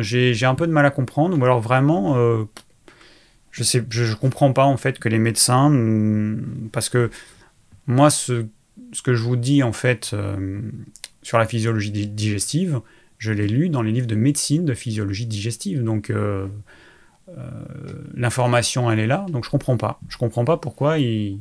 J'ai 0.00 0.46
un 0.46 0.54
peu 0.54 0.66
de 0.66 0.72
mal 0.72 0.86
à 0.86 0.90
comprendre, 0.90 1.38
ou 1.38 1.44
alors 1.44 1.60
vraiment, 1.60 2.16
euh, 2.16 2.44
je 3.50 3.62
sais, 3.62 3.84
je, 3.90 4.14
comprends 4.14 4.52
pas 4.52 4.64
en 4.64 4.76
fait 4.76 4.98
que 4.98 5.08
les 5.08 5.18
médecins, 5.18 5.70
parce 6.72 6.88
que 6.88 7.10
moi, 7.86 8.10
ce, 8.10 8.46
ce 8.92 9.02
que 9.02 9.14
je 9.14 9.22
vous 9.22 9.36
dis 9.36 9.62
en 9.62 9.72
fait 9.72 10.10
euh, 10.12 10.60
sur 11.26 11.38
la 11.38 11.46
physiologie 11.46 11.90
digestive, 11.90 12.80
je 13.18 13.32
l'ai 13.32 13.48
lu 13.48 13.68
dans 13.68 13.82
les 13.82 13.90
livres 13.90 14.06
de 14.06 14.14
médecine 14.14 14.64
de 14.64 14.74
physiologie 14.74 15.26
digestive. 15.26 15.82
Donc, 15.82 16.10
euh, 16.10 16.46
euh, 17.36 17.50
l'information 18.14 18.88
elle 18.92 19.00
est 19.00 19.08
là, 19.08 19.26
donc 19.30 19.44
je 19.44 19.50
comprends 19.50 19.76
pas. 19.76 19.98
Je 20.08 20.18
comprends 20.18 20.44
pas 20.44 20.56
pourquoi 20.56 21.00
ils, 21.00 21.40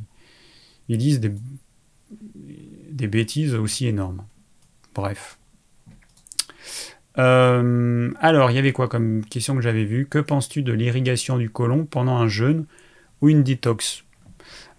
disent 0.90 1.20
des, 1.20 3.08
bêtises 3.08 3.54
aussi 3.54 3.86
énormes. 3.86 4.24
Bref. 4.96 5.38
Euh, 7.20 8.12
alors, 8.20 8.50
il 8.50 8.56
y 8.56 8.58
avait 8.58 8.72
quoi 8.72 8.88
comme 8.88 9.24
question 9.24 9.56
que 9.56 9.62
j'avais 9.62 9.86
vue? 9.86 10.08
Que 10.10 10.18
penses-tu 10.18 10.64
de 10.64 10.74
l'irrigation 10.74 11.38
du 11.38 11.52
côlon 11.52 11.86
pendant 11.86 12.18
un 12.18 12.28
jeûne 12.28 12.66
ou 13.22 13.30
une 13.30 13.44
détox? 13.44 14.04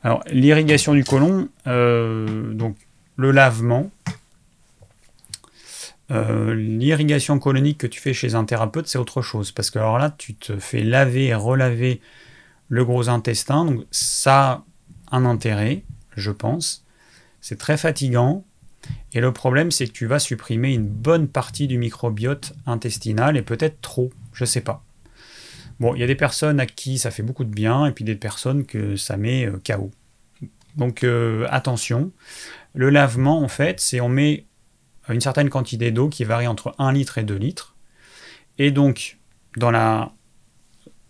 Alors, 0.02 0.24
l'irrigation 0.32 0.94
du 0.94 1.04
côlon, 1.04 1.48
donc 1.64 2.76
le 3.16 3.30
lavement, 3.30 3.92
euh, 6.10 6.54
l'irrigation 6.54 7.38
colonique 7.38 7.78
que 7.78 7.86
tu 7.86 8.00
fais 8.00 8.12
chez 8.12 8.34
un 8.34 8.44
thérapeute, 8.44 8.86
c'est 8.86 8.98
autre 8.98 9.22
chose. 9.22 9.52
Parce 9.52 9.70
que 9.70 9.78
alors 9.78 9.98
là, 9.98 10.14
tu 10.16 10.34
te 10.34 10.58
fais 10.58 10.82
laver 10.82 11.26
et 11.26 11.34
relaver 11.34 12.00
le 12.68 12.84
gros 12.84 13.08
intestin. 13.08 13.64
Donc 13.64 13.84
ça 13.90 14.64
a 15.10 15.16
un 15.16 15.24
intérêt, 15.24 15.82
je 16.16 16.30
pense. 16.30 16.84
C'est 17.40 17.58
très 17.58 17.76
fatigant. 17.76 18.44
Et 19.12 19.20
le 19.20 19.32
problème, 19.32 19.70
c'est 19.70 19.86
que 19.86 19.92
tu 19.92 20.06
vas 20.06 20.18
supprimer 20.18 20.74
une 20.74 20.86
bonne 20.86 21.26
partie 21.26 21.66
du 21.66 21.78
microbiote 21.78 22.52
intestinal 22.66 23.36
et 23.36 23.42
peut-être 23.42 23.80
trop, 23.80 24.12
je 24.32 24.44
sais 24.44 24.60
pas. 24.60 24.84
Bon, 25.80 25.94
il 25.94 26.00
y 26.00 26.04
a 26.04 26.06
des 26.06 26.14
personnes 26.14 26.60
à 26.60 26.66
qui 26.66 26.98
ça 26.98 27.10
fait 27.10 27.22
beaucoup 27.22 27.44
de 27.44 27.50
bien 27.50 27.86
et 27.86 27.92
puis 27.92 28.04
des 28.04 28.14
personnes 28.14 28.64
que 28.64 28.96
ça 28.96 29.16
met 29.16 29.46
euh, 29.46 29.60
KO. 29.66 29.90
Donc 30.76 31.04
euh, 31.04 31.46
attention. 31.50 32.12
Le 32.74 32.90
lavement, 32.90 33.40
en 33.42 33.48
fait, 33.48 33.80
c'est 33.80 34.00
on 34.00 34.08
met 34.08 34.44
une 35.08 35.20
certaine 35.20 35.50
quantité 35.50 35.90
d'eau 35.90 36.08
qui 36.08 36.24
varie 36.24 36.46
entre 36.46 36.74
1 36.78 36.92
litre 36.92 37.18
et 37.18 37.24
2 37.24 37.34
litres. 37.34 37.74
Et 38.58 38.70
donc, 38.70 39.18
dans 39.56 39.70
la... 39.70 40.12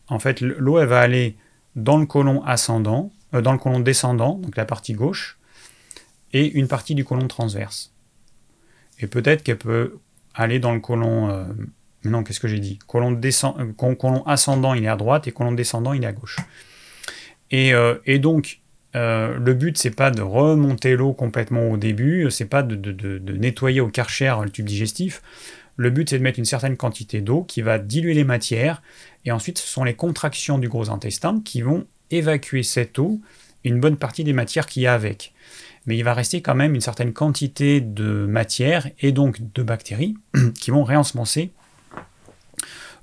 en 0.08 0.18
fait, 0.18 0.40
l'eau, 0.40 0.78
elle 0.78 0.88
va 0.88 1.00
aller 1.00 1.36
dans 1.74 1.98
le 1.98 2.06
côlon 2.06 2.42
ascendant, 2.44 3.12
euh, 3.34 3.40
dans 3.40 3.52
le 3.52 3.58
côlon 3.58 3.80
descendant, 3.80 4.34
donc 4.34 4.56
la 4.56 4.64
partie 4.64 4.94
gauche, 4.94 5.38
et 6.32 6.46
une 6.52 6.68
partie 6.68 6.94
du 6.94 7.04
côlon 7.04 7.28
transverse. 7.28 7.92
Et 8.98 9.06
peut-être 9.06 9.42
qu'elle 9.42 9.58
peut 9.58 9.98
aller 10.34 10.58
dans 10.58 10.72
le 10.72 10.80
côlon... 10.80 11.30
Euh, 11.30 11.44
non, 12.04 12.22
qu'est-ce 12.22 12.40
que 12.40 12.48
j'ai 12.48 12.60
dit? 12.60 12.78
Côlon, 12.86 13.12
descend, 13.12 13.58
euh, 13.58 13.94
côlon 13.94 14.24
ascendant, 14.26 14.74
il 14.74 14.84
est 14.84 14.88
à 14.88 14.96
droite, 14.96 15.26
et 15.26 15.32
côlon 15.32 15.52
descendant, 15.52 15.92
il 15.92 16.04
est 16.04 16.06
à 16.06 16.12
gauche. 16.12 16.36
Et, 17.50 17.72
et 18.06 18.18
donc, 18.18 18.60
euh, 18.96 19.38
le 19.38 19.54
but, 19.54 19.76
c'est 19.76 19.90
pas 19.90 20.10
de 20.10 20.22
remonter 20.22 20.96
l'eau 20.96 21.12
complètement 21.12 21.70
au 21.70 21.76
début, 21.76 22.30
c'est 22.30 22.46
pas 22.46 22.62
de, 22.62 23.32
nettoyer 23.32 23.80
au 23.80 23.88
karcher 23.88 24.34
le 24.42 24.50
tube 24.50 24.66
digestif. 24.66 25.22
Le 25.76 25.90
but, 25.90 26.08
c'est 26.08 26.18
de 26.18 26.22
mettre 26.22 26.38
une 26.38 26.46
certaine 26.46 26.76
quantité 26.76 27.20
d'eau 27.20 27.42
qui 27.42 27.60
va 27.60 27.78
diluer 27.78 28.14
les 28.14 28.24
matières, 28.24 28.82
et 29.26 29.32
ensuite, 29.32 29.58
ce 29.58 29.68
sont 29.68 29.84
les 29.84 29.94
contractions 29.94 30.58
du 30.58 30.68
gros 30.68 30.88
intestin 30.88 31.40
qui 31.44 31.60
vont 31.60 31.86
évacuer 32.10 32.62
cette 32.62 32.98
eau 32.98 33.20
et 33.64 33.68
une 33.68 33.80
bonne 33.80 33.96
partie 33.96 34.24
des 34.24 34.32
matières 34.32 34.66
qu'il 34.66 34.82
y 34.82 34.86
a 34.86 34.94
avec. 34.94 35.34
Mais 35.86 35.96
il 35.96 36.02
va 36.02 36.14
rester 36.14 36.40
quand 36.40 36.54
même 36.54 36.74
une 36.74 36.80
certaine 36.80 37.12
quantité 37.12 37.80
de 37.80 38.26
matière 38.26 38.88
et 39.00 39.12
donc 39.12 39.38
de 39.54 39.62
bactéries 39.62 40.16
qui 40.58 40.70
vont 40.70 40.84
réensemencer 40.84 41.50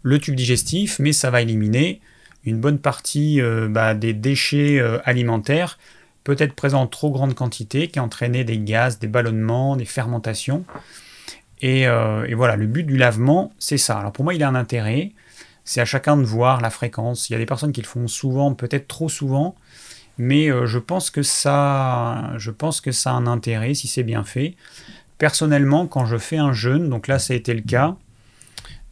le 0.01 0.19
tube 0.19 0.35
digestif, 0.35 0.99
mais 0.99 1.13
ça 1.13 1.29
va 1.29 1.41
éliminer 1.41 2.01
une 2.45 2.59
bonne 2.59 2.79
partie 2.79 3.41
euh, 3.41 3.67
bah, 3.69 3.93
des 3.93 4.13
déchets 4.13 4.79
euh, 4.79 4.99
alimentaires, 5.05 5.77
peut-être 6.23 6.53
présents 6.53 6.81
en 6.81 6.87
trop 6.87 7.11
grande 7.11 7.35
quantité, 7.35 7.87
qui 7.87 7.99
entraînaient 7.99 8.43
des 8.43 8.59
gaz, 8.59 8.99
des 8.99 9.07
ballonnements, 9.07 9.75
des 9.75 9.85
fermentations. 9.85 10.65
Euh, 11.63 12.25
et, 12.25 12.33
voilà, 12.33 12.57
le 12.57 12.67
but 12.67 12.83
du 12.83 12.97
lavement, 12.97 13.53
c'est 13.59 13.77
ça. 13.77 13.97
Alors 13.97 14.11
pour 14.11 14.25
moi, 14.25 14.33
il 14.33 14.43
a 14.43 14.49
un 14.49 14.55
intérêt. 14.55 15.11
C'est 15.63 15.79
à 15.79 15.85
chacun 15.85 16.17
de 16.17 16.23
voir 16.23 16.59
la 16.59 16.69
fréquence. 16.69 17.29
Il 17.29 17.33
y 17.33 17.35
a 17.37 17.39
des 17.39 17.45
personnes 17.45 17.71
qui 17.71 17.81
le 17.81 17.87
font 17.87 18.07
souvent, 18.09 18.53
peut-être 18.53 18.89
trop 18.89 19.07
souvent, 19.07 19.55
mais 20.17 20.49
je 20.65 20.77
pense 20.77 21.09
que 21.09 21.23
ça, 21.23 22.33
je 22.35 22.51
pense 22.51 22.81
que 22.81 22.91
ça 22.91 23.11
a 23.11 23.13
un 23.13 23.27
intérêt 23.27 23.73
si 23.73 23.87
c'est 23.87 24.03
bien 24.03 24.25
fait. 24.25 24.55
Personnellement, 25.19 25.87
quand 25.87 26.05
je 26.05 26.17
fais 26.17 26.35
un 26.35 26.51
jeûne, 26.51 26.89
donc 26.89 27.07
là 27.07 27.17
ça 27.17 27.33
a 27.33 27.37
été 27.37 27.53
le 27.53 27.61
cas, 27.61 27.95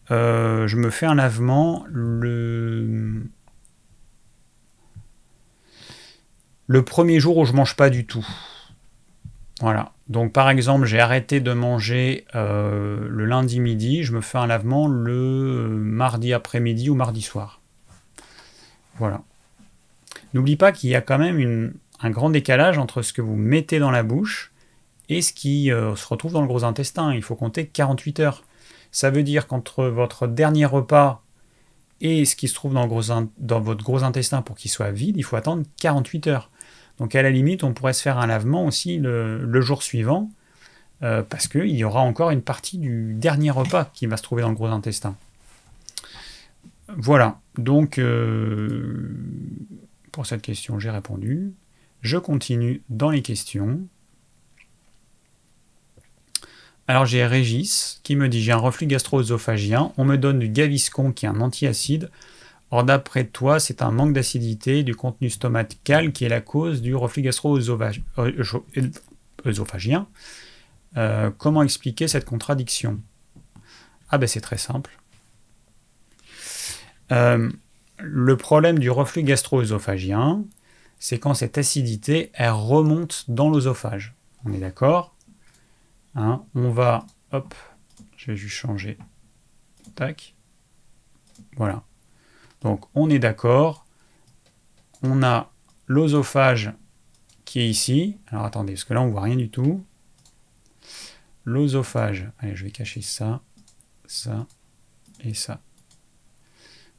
je 0.09 0.75
me 0.77 0.89
fais 0.89 1.05
un 1.05 1.15
lavement 1.15 1.83
le 1.89 3.25
le 6.71 6.83
premier 6.83 7.19
jour 7.19 7.35
où 7.37 7.43
je 7.43 7.51
mange 7.51 7.75
pas 7.75 7.89
du 7.89 8.05
tout. 8.05 8.25
Voilà. 9.59 9.91
Donc 10.07 10.31
par 10.31 10.49
exemple, 10.49 10.85
j'ai 10.85 11.01
arrêté 11.01 11.41
de 11.41 11.51
manger 11.51 12.25
euh, 12.33 13.09
le 13.09 13.25
lundi 13.25 13.59
midi, 13.59 14.03
je 14.03 14.13
me 14.13 14.21
fais 14.21 14.37
un 14.37 14.47
lavement 14.47 14.87
le 14.87 15.67
mardi 15.67 16.31
après-midi 16.31 16.89
ou 16.89 16.95
mardi 16.95 17.21
soir. 17.21 17.59
Voilà. 18.99 19.21
N'oublie 20.33 20.55
pas 20.55 20.71
qu'il 20.71 20.89
y 20.89 20.95
a 20.95 21.01
quand 21.01 21.17
même 21.17 21.73
un 21.99 22.09
grand 22.09 22.29
décalage 22.29 22.77
entre 22.77 23.01
ce 23.01 23.11
que 23.11 23.21
vous 23.21 23.35
mettez 23.35 23.79
dans 23.79 23.91
la 23.91 24.03
bouche 24.03 24.53
et 25.09 25.21
ce 25.21 25.33
qui 25.33 25.73
euh, 25.73 25.93
se 25.97 26.07
retrouve 26.07 26.31
dans 26.31 26.41
le 26.41 26.47
gros 26.47 26.63
intestin. 26.63 27.13
Il 27.13 27.21
faut 27.21 27.35
compter 27.35 27.67
48 27.67 28.21
heures. 28.21 28.43
Ça 28.93 29.09
veut 29.09 29.23
dire 29.23 29.45
qu'entre 29.45 29.87
votre 29.87 30.25
dernier 30.25 30.65
repas 30.65 31.21
et 31.99 32.23
ce 32.23 32.37
qui 32.37 32.47
se 32.47 32.55
trouve 32.55 32.73
dans, 32.73 32.87
dans 33.39 33.59
votre 33.59 33.83
gros 33.83 34.05
intestin 34.05 34.41
pour 34.41 34.55
qu'il 34.55 34.71
soit 34.71 34.91
vide, 34.91 35.17
il 35.17 35.23
faut 35.23 35.35
attendre 35.35 35.63
48 35.81 36.27
heures. 36.27 36.50
Donc 37.01 37.15
à 37.15 37.23
la 37.23 37.31
limite, 37.31 37.63
on 37.63 37.73
pourrait 37.73 37.93
se 37.93 38.01
faire 38.03 38.19
un 38.19 38.27
lavement 38.27 38.63
aussi 38.63 38.99
le, 38.99 39.61
jour 39.61 39.81
suivant, 39.81 40.29
euh, 41.01 41.23
parce 41.23 41.47
qu'il 41.47 41.71
y 41.71 41.83
aura 41.83 42.01
encore 42.01 42.29
une 42.29 42.43
partie 42.43 42.77
du 42.77 43.15
dernier 43.15 43.49
repas 43.49 43.85
qui 43.85 44.05
va 44.05 44.17
se 44.17 44.21
trouver 44.21 44.43
dans 44.43 44.49
le 44.49 44.55
gros 44.55 44.67
intestin. 44.67 45.15
Voilà, 46.95 47.39
donc 47.57 47.97
euh, 47.97 49.17
pour 50.11 50.27
cette 50.27 50.43
question, 50.43 50.77
j'ai 50.77 50.91
répondu. 50.91 51.53
Je 52.01 52.17
continue 52.19 52.83
dans 52.89 53.09
les 53.09 53.23
questions. 53.23 53.79
Alors 56.87 57.07
j'ai 57.07 57.25
Régis 57.25 57.99
qui 58.03 58.15
me 58.15 58.29
dit 58.29 58.43
j'ai 58.43 58.51
un 58.51 58.57
reflux 58.57 58.85
gastro-œsophagien, 58.85 59.91
on 59.97 60.05
me 60.05 60.17
donne 60.17 60.37
du 60.37 60.49
gaviscon 60.49 61.13
qui 61.13 61.25
est 61.25 61.29
un 61.29 61.41
antiacide, 61.41 62.11
Or, 62.71 62.85
d'après 62.85 63.27
toi, 63.27 63.59
c'est 63.59 63.81
un 63.81 63.91
manque 63.91 64.13
d'acidité 64.13 64.83
du 64.83 64.95
contenu 64.95 65.29
stomacal 65.29 66.13
qui 66.13 66.23
est 66.23 66.29
la 66.29 66.39
cause 66.39 66.81
du 66.81 66.95
reflux 66.95 67.21
gastro-œsophagien. 67.21 70.07
Euh, 70.97 71.31
comment 71.37 71.63
expliquer 71.63 72.07
cette 72.07 72.25
contradiction? 72.25 73.01
Ah 74.09 74.17
ben 74.17 74.27
c'est 74.27 74.41
très 74.41 74.57
simple. 74.57 74.97
Euh, 77.11 77.51
le 77.97 78.37
problème 78.37 78.79
du 78.79 78.89
reflux 78.89 79.23
gastro-œsophagien, 79.23 80.45
c'est 80.97 81.19
quand 81.19 81.33
cette 81.33 81.57
acidité, 81.57 82.31
elle 82.33 82.51
remonte 82.51 83.25
dans 83.27 83.49
l'œsophage. 83.49 84.15
On 84.45 84.53
est 84.53 84.59
d'accord? 84.59 85.13
Hein 86.15 86.45
On 86.55 86.71
va, 86.71 87.05
hop, 87.31 87.53
je 88.15 88.31
vais 88.31 88.37
juste 88.37 88.55
changer. 88.55 88.97
Tac. 89.95 90.35
Voilà. 91.57 91.83
Donc 92.61 92.85
on 92.95 93.09
est 93.09 93.19
d'accord. 93.19 93.85
On 95.03 95.23
a 95.23 95.51
l'œsophage 95.87 96.73
qui 97.45 97.59
est 97.59 97.69
ici. 97.69 98.17
Alors 98.27 98.45
attendez, 98.45 98.73
parce 98.73 98.83
que 98.83 98.93
là 98.93 99.01
on 99.01 99.09
voit 99.09 99.21
rien 99.21 99.35
du 99.35 99.49
tout. 99.49 99.83
L'œsophage. 101.43 102.29
Allez, 102.39 102.55
je 102.55 102.63
vais 102.63 102.71
cacher 102.71 103.01
ça, 103.01 103.41
ça 104.05 104.45
et 105.23 105.33
ça. 105.33 105.59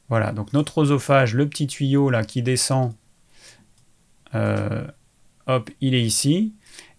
Voilà, 0.09 0.31
donc 0.31 0.53
notre 0.53 0.79
oesophage, 0.79 1.33
le 1.33 1.47
petit 1.47 1.65
tuyau 1.65 2.09
là 2.09 2.23
qui 2.23 2.43
descend, 2.43 2.93
euh, 4.35 4.85
hop, 5.47 5.69
il 5.81 5.95
est 5.95 6.03
ici. 6.03 6.53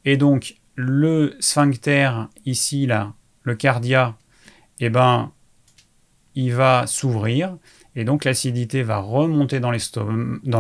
Et 0.05 0.17
donc 0.17 0.57
le 0.75 1.37
sphincter 1.39 2.11
ici 2.45 2.87
là, 2.87 3.13
le 3.43 3.55
cardia, 3.55 4.17
eh 4.81 4.91
ben, 4.91 5.33
il 6.35 6.53
va 6.55 6.87
s'ouvrir. 6.87 7.57
Et 7.97 8.05
donc 8.05 8.25
l'acidité 8.25 8.83
va 8.83 8.99
remonter 8.99 9.61
dans 9.61 9.71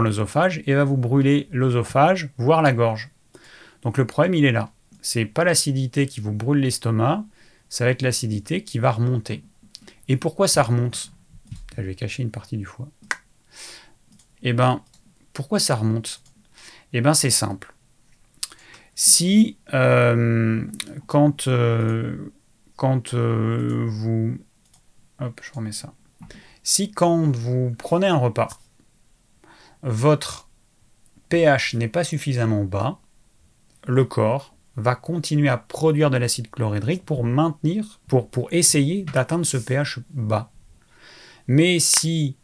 l'œsophage 0.00 0.62
et 0.66 0.74
va 0.74 0.84
vous 0.84 0.96
brûler 0.96 1.48
l'œsophage, 1.50 2.30
voire 2.38 2.62
la 2.62 2.72
gorge. 2.72 3.10
Donc 3.82 3.98
le 3.98 4.06
problème, 4.06 4.34
il 4.34 4.44
est 4.44 4.52
là. 4.52 4.70
C'est 5.02 5.24
pas 5.26 5.44
l'acidité 5.44 6.06
qui 6.06 6.20
vous 6.20 6.32
brûle 6.32 6.60
l'estomac, 6.60 7.24
ça 7.68 7.84
va 7.84 7.90
être 7.90 8.02
l'acidité 8.02 8.62
qui 8.62 8.78
va 8.78 8.90
remonter. 8.92 9.42
Et 10.08 10.16
pourquoi 10.16 10.48
ça 10.48 10.62
remonte? 10.62 11.12
Je 11.76 11.82
vais 11.82 11.94
cacher 11.94 12.22
une 12.22 12.30
partie 12.30 12.56
du 12.56 12.64
foie. 12.64 12.88
Eh 14.42 14.52
ben, 14.52 14.82
pourquoi 15.32 15.58
ça 15.58 15.74
remonte? 15.74 16.22
Eh 16.92 17.00
ben, 17.00 17.14
c'est 17.14 17.30
simple. 17.30 17.74
Si 18.94 19.56
euh, 19.72 20.64
quand, 21.06 21.48
euh, 21.48 22.32
quand 22.76 23.14
euh, 23.14 23.84
vous... 23.88 24.38
Hop, 25.20 25.40
je 25.42 25.52
remets 25.52 25.72
ça. 25.72 25.92
Si 26.64 26.90
quand 26.90 27.36
vous 27.36 27.74
prenez 27.78 28.06
un 28.06 28.16
repas, 28.16 28.48
votre 29.82 30.48
pH 31.28 31.74
n'est 31.74 31.88
pas 31.88 32.04
suffisamment 32.04 32.64
bas, 32.64 32.98
le 33.86 34.04
corps 34.04 34.54
va 34.76 34.94
continuer 34.94 35.50
à 35.50 35.58
produire 35.58 36.10
de 36.10 36.16
l'acide 36.16 36.50
chlorhydrique 36.50 37.04
pour 37.04 37.22
maintenir, 37.22 38.00
pour, 38.08 38.48
essayer 38.50 39.04
d'atteindre 39.04 39.44
ce 39.44 39.58
pH 39.58 40.00
bas. 40.10 40.50
Mais 41.46 41.78
si 41.78 42.36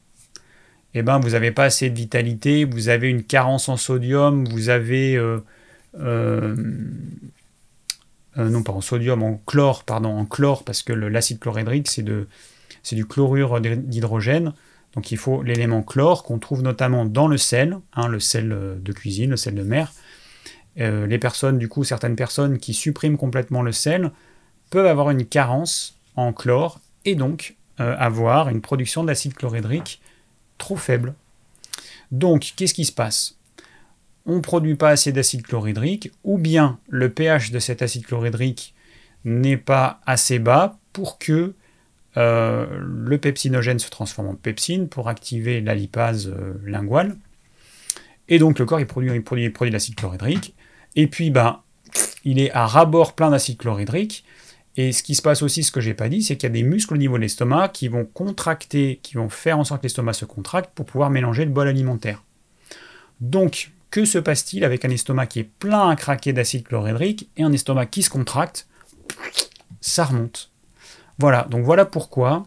eh 0.92 1.02
ben, 1.02 1.18
vous 1.18 1.30
n'avez 1.30 1.50
pas 1.50 1.64
assez 1.64 1.88
de 1.88 1.96
vitalité, 1.96 2.64
vous 2.66 2.88
avez 2.88 3.08
une 3.08 3.24
carence 3.24 3.68
en 3.68 3.76
sodium, 3.76 4.46
vous 4.48 4.68
avez... 4.68 5.16
Euh, 5.16 5.42
euh, 5.98 6.54
euh, 8.38 8.48
non 8.48 8.62
pas 8.62 8.72
en 8.72 8.80
sodium, 8.80 9.22
en 9.22 9.40
chlore, 9.46 9.84
pardon, 9.84 10.10
en 10.10 10.24
chlore, 10.24 10.62
parce 10.64 10.82
que 10.82 10.92
l'acide 10.92 11.40
chlorhydrique, 11.40 11.90
c'est 11.90 12.04
du 12.92 13.06
chlorure 13.06 13.60
d'hydrogène. 13.60 14.52
Donc 14.94 15.12
il 15.12 15.18
faut 15.18 15.42
l'élément 15.42 15.82
chlore 15.82 16.24
qu'on 16.24 16.38
trouve 16.38 16.62
notamment 16.62 17.04
dans 17.04 17.28
le 17.28 17.38
sel, 17.38 17.78
hein, 17.94 18.08
le 18.08 18.20
sel 18.20 18.80
de 18.82 18.92
cuisine, 18.92 19.30
le 19.30 19.36
sel 19.36 19.54
de 19.54 19.62
mer. 19.62 19.92
les 20.76 21.18
personnes, 21.18 21.58
du 21.58 21.68
coup, 21.68 21.84
certaines 21.84 22.16
personnes 22.16 22.58
qui 22.58 22.74
suppriment 22.74 23.16
complètement 23.16 23.62
le 23.62 23.72
sel 23.72 24.10
peuvent 24.70 24.86
avoir 24.86 25.10
une 25.10 25.26
carence 25.26 25.98
en 26.16 26.32
chlore 26.32 26.80
et 27.04 27.14
donc 27.14 27.56
euh, 27.80 27.96
avoir 27.98 28.48
une 28.48 28.60
production 28.60 29.04
d'acide 29.04 29.34
chlorhydrique 29.34 30.02
trop 30.58 30.76
faible. 30.76 31.14
Donc, 32.10 32.52
qu'est-ce 32.56 32.74
qui 32.74 32.84
se 32.84 32.92
passe? 32.92 33.36
On 34.26 34.36
ne 34.36 34.40
produit 34.40 34.74
pas 34.74 34.90
assez 34.90 35.12
d'acide 35.12 35.42
chlorhydrique, 35.42 36.12
ou 36.22 36.36
bien 36.36 36.78
le 36.88 37.08
pH 37.08 37.50
de 37.52 37.58
cet 37.58 37.80
acide 37.80 38.04
chlorhydrique 38.04 38.74
n'est 39.24 39.56
pas 39.56 40.00
assez 40.04 40.38
bas 40.38 40.78
pour 40.92 41.18
que 41.18 41.54
euh, 42.16 42.66
le 42.80 43.18
pepsinogène 43.18 43.78
se 43.78 43.90
transforme 43.90 44.28
en 44.28 44.34
pepsine 44.34 44.88
pour 44.88 45.08
activer 45.08 45.60
la 45.60 45.74
lipase 45.74 46.28
euh, 46.28 46.54
linguale. 46.64 47.16
Et 48.28 48.38
donc 48.38 48.58
le 48.58 48.64
corps 48.64 48.80
il 48.80 48.86
produit, 48.86 49.10
de 49.10 49.72
l'acide 49.72 49.94
chlorhydrique. 49.94 50.54
Et 50.96 51.06
puis 51.06 51.30
ben, 51.30 51.60
il 52.24 52.40
est 52.40 52.50
à 52.52 52.66
rabord 52.66 53.14
plein 53.14 53.30
d'acide 53.30 53.58
chlorhydrique. 53.58 54.24
Et 54.76 54.92
ce 54.92 55.02
qui 55.02 55.14
se 55.14 55.22
passe 55.22 55.42
aussi, 55.42 55.62
ce 55.62 55.72
que 55.72 55.80
j'ai 55.80 55.94
pas 55.94 56.08
dit, 56.08 56.22
c'est 56.22 56.36
qu'il 56.36 56.48
y 56.48 56.52
a 56.52 56.54
des 56.54 56.62
muscles 56.62 56.94
au 56.94 56.96
niveau 56.96 57.16
de 57.16 57.22
l'estomac 57.22 57.68
qui 57.68 57.88
vont 57.88 58.04
contracter, 58.04 59.00
qui 59.02 59.14
vont 59.14 59.28
faire 59.28 59.58
en 59.58 59.64
sorte 59.64 59.80
que 59.80 59.86
l'estomac 59.86 60.12
se 60.12 60.24
contracte 60.24 60.70
pour 60.74 60.86
pouvoir 60.86 61.10
mélanger 61.10 61.44
le 61.44 61.50
bol 61.50 61.66
alimentaire. 61.66 62.22
Donc, 63.20 63.72
que 63.90 64.04
se 64.04 64.18
passe-t-il 64.18 64.64
avec 64.64 64.84
un 64.84 64.90
estomac 64.90 65.26
qui 65.26 65.40
est 65.40 65.50
plein 65.58 65.90
à 65.90 65.96
craquer 65.96 66.32
d'acide 66.32 66.62
chlorhydrique 66.62 67.28
et 67.36 67.42
un 67.42 67.52
estomac 67.52 67.86
qui 67.86 68.02
se 68.02 68.10
contracte? 68.10 68.68
Ça 69.80 70.04
remonte. 70.04 70.49
Voilà, 71.20 71.46
donc 71.50 71.66
voilà 71.66 71.84
pourquoi, 71.84 72.46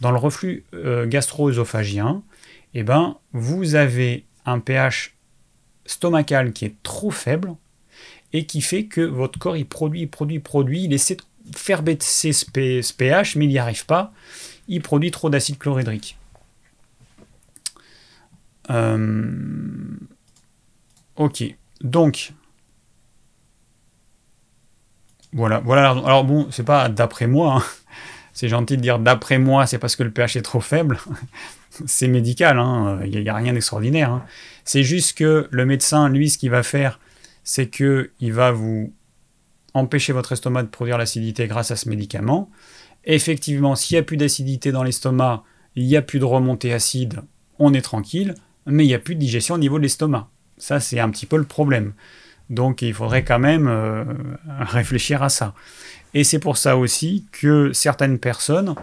dans 0.00 0.10
le 0.10 0.16
reflux 0.16 0.64
euh, 0.72 1.06
gastro-œsophagien, 1.06 2.22
eh 2.72 2.82
ben, 2.82 3.18
vous 3.34 3.74
avez 3.74 4.24
un 4.46 4.58
pH 4.58 5.14
stomacal 5.84 6.54
qui 6.54 6.64
est 6.64 6.82
trop 6.82 7.10
faible 7.10 7.54
et 8.32 8.46
qui 8.46 8.62
fait 8.62 8.86
que 8.86 9.02
votre 9.02 9.38
corps 9.38 9.58
il 9.58 9.66
produit, 9.66 10.06
produit, 10.06 10.38
produit, 10.38 10.84
il 10.84 10.94
essaie 10.94 11.16
de 11.16 11.58
faire 11.58 11.82
baisser 11.82 12.32
ce, 12.32 12.46
pH, 12.94 13.36
mais 13.36 13.44
il 13.44 13.48
n'y 13.48 13.58
arrive 13.58 13.84
pas. 13.84 14.14
Il 14.66 14.80
produit 14.80 15.10
trop 15.10 15.28
d'acide 15.28 15.58
chlorhydrique. 15.58 16.16
Euh, 18.70 19.30
ok, 21.16 21.44
donc 21.82 22.32
voilà, 25.36 25.60
voilà. 25.60 25.90
Alors 25.90 26.24
bon, 26.24 26.48
c'est 26.50 26.64
pas 26.64 26.88
d'après 26.88 27.26
moi. 27.26 27.58
Hein. 27.58 27.62
C'est 28.32 28.48
gentil 28.48 28.76
de 28.76 28.82
dire 28.82 28.98
d'après 28.98 29.38
moi, 29.38 29.66
c'est 29.66 29.78
parce 29.78 29.94
que 29.94 30.02
le 30.02 30.10
pH 30.10 30.36
est 30.36 30.42
trop 30.42 30.60
faible. 30.60 30.98
c'est 31.86 32.08
médical, 32.08 32.58
hein. 32.58 32.98
il 33.04 33.22
n'y 33.22 33.28
a, 33.28 33.34
rien 33.34 33.52
d'extraordinaire. 33.52 34.10
Hein. 34.10 34.24
C'est 34.64 34.82
juste 34.82 35.16
que 35.16 35.46
le 35.50 35.66
médecin, 35.66 36.08
lui, 36.08 36.30
ce 36.30 36.38
qu'il 36.38 36.50
va 36.50 36.62
faire, 36.62 36.98
c'est 37.44 37.68
qu'il 37.68 38.32
va 38.32 38.50
vous 38.50 38.92
empêcher 39.74 40.14
votre 40.14 40.32
estomac 40.32 40.62
de 40.62 40.68
produire 40.68 40.96
l'acidité 40.96 41.46
grâce 41.46 41.70
à 41.70 41.76
ce 41.76 41.88
médicament. 41.90 42.50
Effectivement, 43.04 43.76
s'il 43.76 43.96
n'y 43.96 44.00
a 44.00 44.04
plus 44.04 44.16
d'acidité 44.16 44.72
dans 44.72 44.82
l'estomac, 44.82 45.44
il 45.74 45.84
n'y 45.84 45.96
a 45.96 46.02
plus 46.02 46.18
de 46.18 46.24
remontée 46.24 46.72
acide, 46.72 47.20
on 47.58 47.74
est 47.74 47.82
tranquille, 47.82 48.34
mais 48.64 48.84
il 48.84 48.88
n'y 48.88 48.94
a 48.94 48.98
plus 48.98 49.14
de 49.14 49.20
digestion 49.20 49.56
au 49.56 49.58
niveau 49.58 49.76
de 49.76 49.82
l'estomac. 49.82 50.28
Ça, 50.56 50.80
c'est 50.80 50.98
un 50.98 51.10
petit 51.10 51.26
peu 51.26 51.36
le 51.36 51.44
problème. 51.44 51.92
Donc 52.50 52.82
il 52.82 52.94
faudrait 52.94 53.24
quand 53.24 53.38
même 53.38 53.66
euh, 53.68 54.04
réfléchir 54.60 55.22
à 55.22 55.28
ça. 55.28 55.54
Et 56.14 56.24
c'est 56.24 56.38
pour 56.38 56.56
ça 56.56 56.76
aussi 56.76 57.26
que 57.32 57.72
certaines 57.72 58.18
personnes 58.18 58.74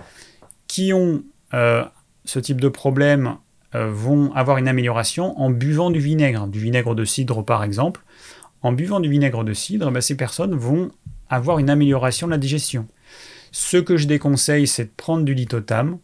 qui 0.67 0.93
ont 0.93 1.23
euh, 1.53 1.83
ce 2.25 2.39
type 2.39 2.59
de 2.59 2.67
problème 2.67 3.37
euh, 3.75 3.89
vont 3.89 4.33
avoir 4.33 4.57
une 4.57 4.67
amélioration 4.67 5.39
en 5.39 5.49
buvant 5.49 5.89
du 5.89 5.99
vinaigre, 5.99 6.47
du 6.47 6.59
vinaigre 6.59 6.95
de 6.95 7.05
cidre 7.05 7.43
par 7.43 7.63
exemple, 7.63 8.01
en 8.61 8.71
buvant 8.71 8.99
du 8.99 9.09
vinaigre 9.09 9.43
de 9.43 9.53
cidre, 9.53 9.91
ben, 9.91 10.01
ces 10.01 10.15
personnes 10.15 10.55
vont 10.55 10.91
avoir 11.29 11.59
une 11.59 11.69
amélioration 11.69 12.27
de 12.27 12.31
la 12.31 12.37
digestion. 12.37 12.87
Ce 13.51 13.77
que 13.77 13.97
je 13.97 14.07
déconseille, 14.07 14.67
c'est 14.67 14.85
de 14.85 14.91
prendre 14.95 15.23
du 15.23 15.33
lithotam. 15.33 15.97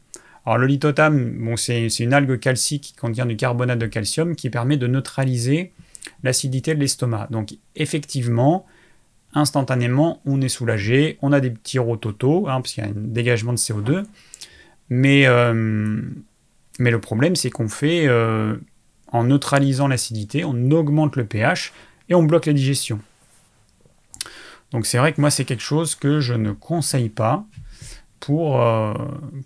Alors 0.46 0.58
le 0.58 0.68
lithotam, 0.68 1.38
bon, 1.38 1.58
c'est 1.58 1.88
une 2.00 2.14
algue 2.14 2.40
calcique 2.40 2.84
qui 2.84 2.94
contient 2.94 3.26
du 3.26 3.36
carbonate 3.36 3.80
de 3.80 3.86
calcium 3.86 4.36
qui 4.36 4.50
permet 4.50 4.78
de 4.78 4.88
neutraliser 4.88 5.74
l'acidité 6.24 6.76
de 6.76 6.80
l'estomac. 6.80 7.28
Donc 7.32 7.56
effectivement, 7.76 8.66
instantanément, 9.34 10.22
on 10.26 10.42
est 10.42 10.50
soulagé, 10.50 11.18
on 11.22 11.32
a 11.32 11.40
des 11.40 11.52
petits 11.52 11.80
rototos, 11.80 12.48
hein, 12.48 12.62
parce 12.62 12.74
qu'il 12.74 12.84
y 12.84 12.88
a 12.88 12.90
un 12.90 12.94
dégagement 12.96 13.54
de 13.54 13.58
CO2. 13.58 14.04
Mais, 14.90 15.28
euh, 15.28 15.54
mais 16.80 16.92
le 16.92 17.00
problème, 17.00 17.36
c'est 17.36 17.50
qu'on 17.52 17.70
fait, 17.70 18.08
euh, 18.08 18.58
en 19.12 19.24
neutralisant 19.24 19.88
l'acidité, 19.88 20.44
on 20.46 20.72
augmente 20.72 21.16
le 21.16 21.26
pH, 21.26 21.74
et 22.10 22.16
on 22.16 22.24
bloque 22.24 22.48
la 22.48 22.54
digestion. 22.54 23.00
Donc 24.72 24.86
c'est 24.86 24.98
vrai 24.98 25.14
que 25.14 25.22
moi 25.22 25.32
c'est 25.32 25.46
quelque 25.46 25.64
chose 25.64 25.96
que 25.96 26.20
je 26.20 26.34
ne 26.34 26.52
conseille 26.52 27.10
pas 27.10 27.46
pour, 28.20 28.62
euh, 28.62 28.94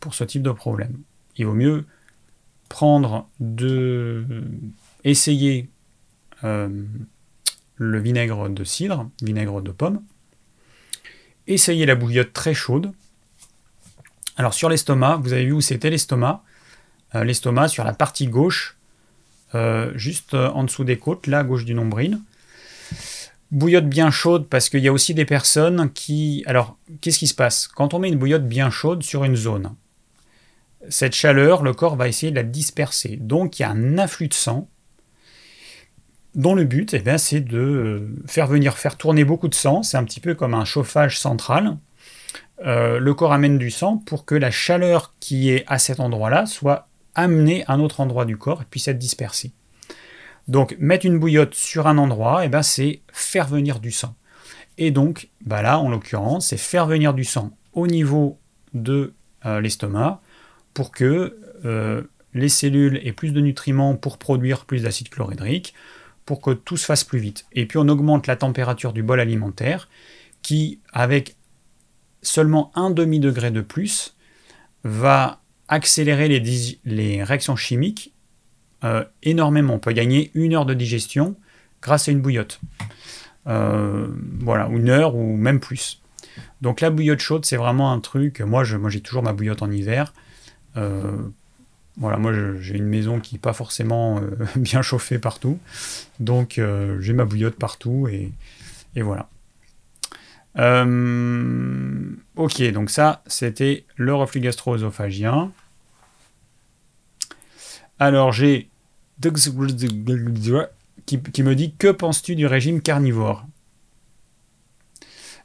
pour 0.01 0.13
ce 0.13 0.23
type 0.23 0.41
de 0.41 0.51
problème. 0.51 0.97
Il 1.38 1.45
vaut 1.45 1.53
mieux 1.53 1.85
prendre 2.69 3.27
de 3.39 4.25
essayer 5.03 5.69
le 6.44 7.99
vinaigre 7.99 8.49
de 8.49 8.64
cidre, 8.64 9.10
vinaigre 9.22 9.61
de 9.61 9.72
pomme, 9.72 10.02
essayer 11.48 11.86
la 11.86 11.95
bouillotte 11.95 12.34
très 12.34 12.53
chaude. 12.53 12.91
Alors 14.38 14.53
sur 14.53 14.70
l'estomac, 14.70 15.18
vous 15.18 15.34
avez 15.34 15.45
vu 15.45 15.53
où 15.53 15.61
c'était 15.61 15.90
l'estomac? 15.90 16.44
Euh, 17.15 17.24
L'estomac 17.24 17.68
sur 17.68 17.84
la 17.84 17.94
partie 17.94 18.28
gauche, 18.28 18.78
juste 19.94 20.34
en 20.34 20.64
dessous 20.64 20.84
des 20.84 20.98
côtes, 20.98 21.28
là 21.28 21.40
à 21.40 21.44
gauche 21.44 21.64
du 21.64 21.76
nombril. 21.76 22.20
Bouillotte 23.52 23.88
bien 23.88 24.10
chaude 24.10 24.48
parce 24.49 24.68
qu'il 24.68 24.80
y 24.80 24.88
a 24.88 24.91
aussi 24.91 25.14
des 25.14 25.26
personnes 25.26 25.91
qui... 25.94 26.44
Alors, 26.48 26.76
qu'est-ce 27.02 27.20
qui 27.20 27.28
se 27.28 27.36
passe? 27.36 27.68
Quand 27.68 27.94
on 27.94 27.99
met 27.99 28.10
une 28.10 28.18
bouillotte 28.18 28.48
bien 28.48 28.72
chaude 28.72 29.03
sur 29.03 29.24
une 29.24 29.36
zone, 29.36 29.76
cette 30.90 31.14
chaleur, 31.14 31.61
le 31.61 31.74
corps 31.74 31.95
va 31.95 32.07
essayer 32.07 32.32
de 32.32 32.36
la 32.36 32.41
disperser. 32.41 33.18
Donc, 33.18 33.60
il 33.60 33.61
y 33.61 33.65
a 33.65 33.70
un 33.70 33.99
afflux 33.99 34.28
de 34.28 34.34
sang. 34.34 34.68
Dont 36.35 36.55
le 36.55 36.64
but, 36.64 36.93
eh 36.93 37.18
c'est 37.18 37.41
de 37.41 38.07
faire 38.27 38.47
venir, 38.47 38.77
faire 38.77 38.97
tourner 38.97 39.23
beaucoup 39.23 39.47
de 39.47 39.55
sang. 39.55 39.84
C'est 39.84 39.97
un 39.97 40.03
petit 40.03 40.19
peu 40.19 40.34
comme 40.34 40.53
un 40.53 40.65
chauffage 40.65 41.19
central. 41.19 41.77
le 42.65 43.11
corps 43.11 43.34
amène 43.34 43.57
du 43.57 43.72
sang 43.72 43.97
pour 43.97 44.26
que 44.26 44.35
la 44.35 44.51
chaleur 44.51 45.14
qui 45.19 45.49
est 45.51 45.64
à 45.68 45.77
cet 45.80 45.99
endroit-là 45.99 46.45
soit 46.45 46.88
amenée 47.15 47.64
à 47.68 47.73
un 47.73 47.80
autre 47.80 47.99
endroit 47.99 48.26
du 48.26 48.38
corps 48.38 48.61
et 48.61 48.65
puisse 48.65 48.88
être 48.88 48.97
dispersée. 48.97 49.51
Donc 50.47 50.76
mettre 50.80 51.05
une 51.05 51.19
bouillotte 51.19 51.53
sur 51.53 51.88
un 51.88 51.97
endroit, 51.97 52.45
eh 52.45 52.49
c'est 52.64 53.01
faire 53.11 53.47
venir 53.47 53.80
du 53.80 53.91
sang. 53.91 54.15
Et 54.77 54.91
donc 54.91 55.30
bah 55.45 55.61
là, 55.61 55.80
en 55.80 55.89
l'occurrence, 55.89 56.47
c'est 56.47 56.57
faire 56.57 56.85
venir 56.85 57.14
du 57.14 57.23
sang 57.23 57.51
au 57.73 57.88
niveau 57.88 58.39
de 58.73 59.14
euh, 59.45 59.61
l'estomac 59.61 60.22
pour 60.73 60.91
que 60.91 61.38
euh, 61.65 62.01
les 62.34 62.49
cellules 62.49 62.99
aient 63.03 63.14
plus 63.14 63.31
de 63.31 63.39
nutriments 63.39 63.95
pour 63.95 64.18
produire 64.18 64.65
plus 64.65 64.84
d'acide 64.84 65.10
chlorhydrique, 65.10 65.73
pour 66.25 66.41
que 66.41 66.51
tout 66.51 66.77
se 66.77 66.85
fasse 66.85 67.03
plus 67.03 67.19
vite. 67.19 67.45
Et 67.51 67.65
puis 67.65 67.77
on 67.77 67.87
augmente 67.87 68.27
la 68.27 68.35
température 68.35 68.93
du 68.93 69.03
bol 69.03 69.19
alimentaire 69.19 69.89
qui, 70.41 70.79
avec 70.91 71.35
seulement 72.21 72.71
un 72.75 72.89
demi-degré 72.89 73.51
de 73.51 73.61
plus, 73.61 74.15
va 74.83 75.41
accélérer 75.67 76.27
les, 76.83 77.23
réactions 77.23 77.55
chimiques 77.55 78.13
euh, 78.83 79.03
énormément. 79.23 79.75
On 79.75 79.79
peut 79.79 79.93
gagner 79.93 80.31
une 80.33 80.53
heure 80.53 80.65
de 80.65 80.73
digestion 80.73 81.35
grâce 81.81 82.07
à 82.07 82.11
une 82.11 82.21
bouillotte. 82.21 82.59
Euh, 83.47 84.07
voilà, 84.39 84.67
une 84.67 84.89
heure 84.89 85.15
ou 85.15 85.35
même 85.35 85.59
plus. 85.59 86.01
Donc 86.61 86.81
la 86.81 86.89
bouillotte 86.89 87.19
chaude, 87.19 87.45
c'est 87.45 87.57
vraiment 87.57 87.91
un 87.91 87.99
truc. 87.99 88.41
Moi, 88.41 88.63
moi, 88.77 88.89
j'ai 88.89 89.01
toujours 89.01 89.23
ma 89.23 89.33
bouillotte 89.33 89.61
en 89.61 89.71
hiver. 89.71 90.13
Euh, 90.77 91.17
voilà, 91.98 92.18
moi, 92.18 92.32
j'ai 92.60 92.76
une 92.76 92.88
maison 92.88 93.20
qui 93.20 93.36
n'est 93.36 93.40
pas 93.40 93.53
forcément 93.53 94.22
bien 94.56 94.82
chauffée 94.82 95.20
partout. 95.20 95.60
Donc, 96.20 96.60
j'ai 96.99 97.14
ma 97.14 97.26
bouillotte 97.26 97.56
partout 97.56 98.07
et, 98.07 98.32
et 98.95 99.02
voilà. 99.02 99.30
ok, 102.36 102.72
donc 102.72 102.90
ça, 102.90 103.24
c'était 103.28 103.86
le 103.95 104.14
reflux 104.15 104.41
gastro-œsophagien. 104.41 105.52
Alors, 107.99 108.32
j'ai 108.32 108.70
qui, 111.06 111.44
me 111.44 111.53
dit 111.53 111.74
Que 111.78 111.91
penses-tu 111.91 112.36
du 112.36 112.45
régime 112.48 112.82
carnivore? 112.82 113.45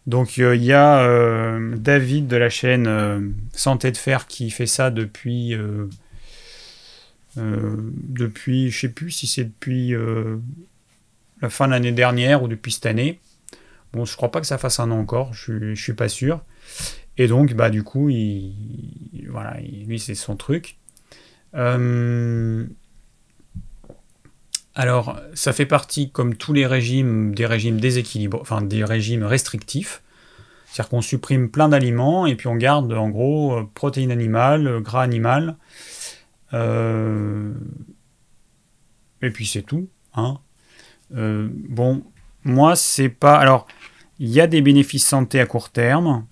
Donc 0.07 0.39
euh, 0.39 0.57
il 0.57 0.65
y 0.65 0.73
a 0.73 1.01
euh, 1.01 1.77
David 1.77 2.29
de 2.29 2.37
la 2.37 2.49
chaîne 2.49 2.87
euh, 2.87 3.21
Santé 3.53 3.93
de 3.93 3.97
Fer 3.99 4.27
qui 4.27 4.51
fait 4.51 4.67
ça 4.67 4.91
depuis. 4.91 5.55
Depuis, 7.39 8.71
je 8.71 8.81
sais 8.81 8.89
plus 8.89 9.11
si 9.11 9.27
c'est 9.27 9.45
depuis 9.45 9.95
la 11.41 11.51
fin 11.51 11.67
de 11.67 11.73
l'année 11.73 11.93
dernière 11.93 12.43
ou 12.43 12.49
depuis 12.49 12.73
cette 12.73 12.87
année. 12.87 13.21
Bon, 13.93 14.05
je 14.05 14.17
crois 14.17 14.31
pas 14.31 14.41
que 14.41 14.47
ça 14.47 14.59
fasse 14.59 14.81
un 14.81 14.91
an 14.91 14.99
encore, 14.99 15.33
je, 15.33 15.75
je 15.75 15.83
suis 15.83 15.95
pas 15.95 16.09
sûr. 16.09 16.43
Et 17.19 17.27
donc, 17.27 17.55
bah, 17.55 17.69
du 17.69 17.83
coup, 17.83 18.09
il, 18.11 18.55
voilà, 19.29 19.59
lui, 19.61 19.99
c'est 19.99 20.15
son 20.15 20.37
truc. 20.37 20.77
Euh, 21.55 22.65
alors, 24.75 25.21
ça 25.35 25.53
fait 25.53 25.67
partie, 25.67 26.11
comme 26.11 26.37
tous 26.37 26.53
les 26.53 26.67
régimes, 26.67 27.35
des 27.35 27.47
régimes 27.47 27.81
déséquilibrés, 27.81 28.41
enfin 28.41 28.63
des 28.63 28.85
régimes 28.85 29.25
restrictifs. 29.25 30.03
C'est-à-dire 30.67 30.91
qu'on 30.91 31.03
supprime 31.03 31.51
plein 31.51 31.69
d'aliments 31.69 32.27
et 32.27 32.37
puis 32.37 32.47
on 32.47 32.55
garde 32.55 32.93
en 32.93 33.09
gros 33.09 33.59
euh, 33.59 33.69
protéines 33.75 34.13
animales, 34.13 34.67
euh, 34.69 34.81
gras 34.81 35.03
animal. 35.03 35.57
Euh, 36.55 37.53
et 39.23 39.31
puis 39.31 39.47
c'est 39.47 39.63
tout. 39.63 39.89
Hein. 40.15 40.39
bon, 41.11 42.05
moi 42.45 42.77
c'est 42.77 43.09
pas. 43.09 43.37
Alors, 43.37 43.67
il 44.19 44.29
y 44.29 44.41
a 44.41 44.47
des 44.47 44.63
bénéfices 44.63 45.07
santé 45.07 45.41
à 45.41 45.47
court 45.47 45.71
terme. 45.71 46.25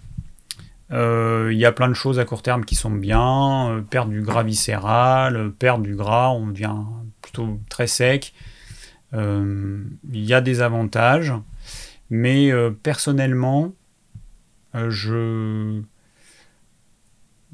Il 0.90 1.58
y 1.58 1.64
a 1.64 1.72
plein 1.72 1.88
de 1.88 1.94
choses 1.94 2.18
à 2.18 2.24
court 2.24 2.42
terme 2.42 2.64
qui 2.64 2.74
sont 2.74 2.90
bien. 2.90 3.84
perdre 3.90 4.10
du 4.10 4.22
gras 4.22 4.42
viscéral, 4.42 5.52
perdre 5.58 5.84
du 5.84 5.96
gras, 5.96 6.30
on 6.30 6.48
devient 6.48 6.76
plutôt 7.20 7.60
très 7.68 7.86
sec. 7.86 8.32
Euh, 9.14 9.84
il 10.12 10.24
y 10.24 10.34
a 10.34 10.40
des 10.40 10.60
avantages, 10.60 11.32
mais 12.10 12.50
euh, 12.50 12.70
personnellement, 12.70 13.72
euh, 14.74 14.90
je 14.90 15.82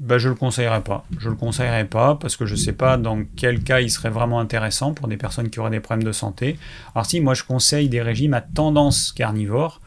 bah, 0.03 0.17
je 0.17 0.27
le 0.27 0.35
conseillerais 0.35 0.83
pas. 0.83 1.05
Je 1.17 1.29
le 1.29 1.35
conseillerais 1.35 1.85
pas 1.85 2.15
parce 2.15 2.35
que 2.35 2.45
je 2.45 2.55
sais 2.55 2.73
pas 2.73 2.97
dans 2.97 3.23
quel 3.37 3.63
cas 3.63 3.79
il 3.79 3.89
serait 3.89 4.09
vraiment 4.09 4.41
intéressant 4.41 4.93
pour 4.93 5.07
des 5.07 5.15
personnes 5.15 5.49
qui 5.49 5.61
auraient 5.61 5.71
des 5.71 5.79
problèmes 5.79 6.05
de 6.05 6.11
santé. 6.11 6.59
Alors 6.93 7.05
si, 7.05 7.21
moi 7.21 7.33
je 7.33 7.45
conseille 7.45 7.87
des 7.87 8.01
régimes 8.01 8.33
à 8.33 8.41
tendance 8.41 9.13
carnivore 9.13 9.79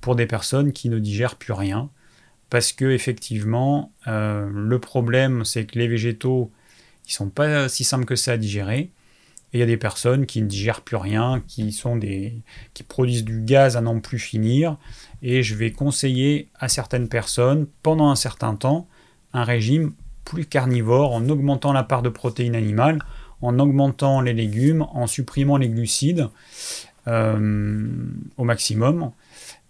pour 0.00 0.16
des 0.16 0.26
personnes 0.26 0.72
qui 0.72 0.88
ne 0.88 0.98
digèrent 0.98 1.36
plus 1.36 1.52
rien. 1.52 1.88
Parce 2.48 2.72
que 2.72 2.86
effectivement, 2.86 3.92
le 4.06 4.78
problème 4.80 5.44
c'est 5.44 5.66
que 5.66 5.78
les 5.78 5.86
végétaux, 5.86 6.50
ils 7.06 7.12
sont 7.12 7.28
pas 7.30 7.68
si 7.68 7.84
simples 7.84 8.06
que 8.06 8.16
ça 8.16 8.32
à 8.32 8.36
digérer. 8.36 8.90
Et 9.52 9.58
il 9.58 9.60
y 9.60 9.64
a 9.64 9.66
des 9.66 9.76
personnes 9.76 10.26
qui 10.26 10.42
ne 10.42 10.48
digèrent 10.48 10.80
plus 10.80 10.96
rien, 10.96 11.42
qui, 11.46 11.72
sont 11.72 11.96
des, 11.96 12.42
qui 12.72 12.82
produisent 12.82 13.24
du 13.24 13.40
gaz 13.40 13.76
à 13.76 13.80
n'en 13.80 13.98
plus 14.00 14.18
finir. 14.18 14.76
Et 15.22 15.42
je 15.42 15.54
vais 15.56 15.72
conseiller 15.72 16.48
à 16.58 16.68
certaines 16.68 17.08
personnes, 17.08 17.66
pendant 17.82 18.10
un 18.10 18.16
certain 18.16 18.54
temps, 18.54 18.88
un 19.32 19.44
régime 19.44 19.92
plus 20.24 20.46
carnivore 20.46 21.12
en 21.12 21.28
augmentant 21.28 21.72
la 21.72 21.82
part 21.82 22.02
de 22.02 22.08
protéines 22.08 22.54
animales, 22.54 22.98
en 23.42 23.58
augmentant 23.58 24.20
les 24.20 24.32
légumes, 24.32 24.86
en 24.92 25.06
supprimant 25.06 25.56
les 25.56 25.68
glucides 25.68 26.28
euh, 27.08 27.88
au 28.36 28.44
maximum. 28.44 29.12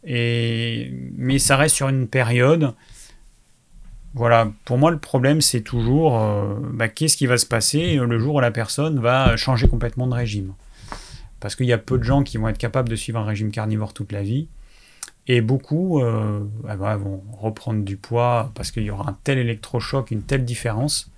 Et, 0.05 0.93
mais 1.16 1.39
ça 1.39 1.57
reste 1.57 1.77
sur 1.77 1.89
une 1.89 2.09
période 2.09 2.74
voilà, 4.15 4.51
pour 4.65 4.77
moi 4.77 4.91
le 4.91 4.99
problème 4.99 5.41
c'est 5.41 5.61
toujours 5.61 6.20
euh, 6.20 6.57
bah, 6.73 6.89
qu'est-ce 6.89 7.16
qui 7.16 7.27
va 7.27 7.39
se 7.39 7.47
passer 7.47 7.95
le 7.97 8.19
jour 8.19 8.37
où 8.37 8.41
la 8.41 8.51
personne 8.51 8.99
va 8.99 9.37
changer 9.37 9.69
complètement 9.69 10.07
de 10.07 10.15
régime? 10.15 10.55
Parce 11.39 11.55
qu'il 11.55 11.66
y 11.66 11.73
a 11.73 11.78
peu 11.78 11.97
de 11.97 12.03
gens 12.03 12.23
qui 12.23 12.37
vont 12.37 12.49
être 12.49 12.59
capables 12.59 12.89
de 12.89 12.97
suivre 12.97 13.20
un 13.20 13.24
régime 13.24 13.51
carnivore 13.51 13.95
toute 13.95 14.12
la 14.12 14.23
vie. 14.23 14.49
Et 15.32 15.43
beaucoup 15.43 16.01
euh, 16.01 16.44
ah 16.66 16.74
bah, 16.74 16.97
vont 16.97 17.23
reprendre 17.39 17.85
du 17.85 17.97
poids 17.97 18.51
parce 18.57 18.73
qu'il 18.73 18.82
y 18.82 18.90
aura 18.90 19.09
un 19.09 19.16
tel 19.23 19.39
électrochoc, 19.39 20.11
une 20.11 20.24
telle 20.24 20.44
différence 20.44 21.09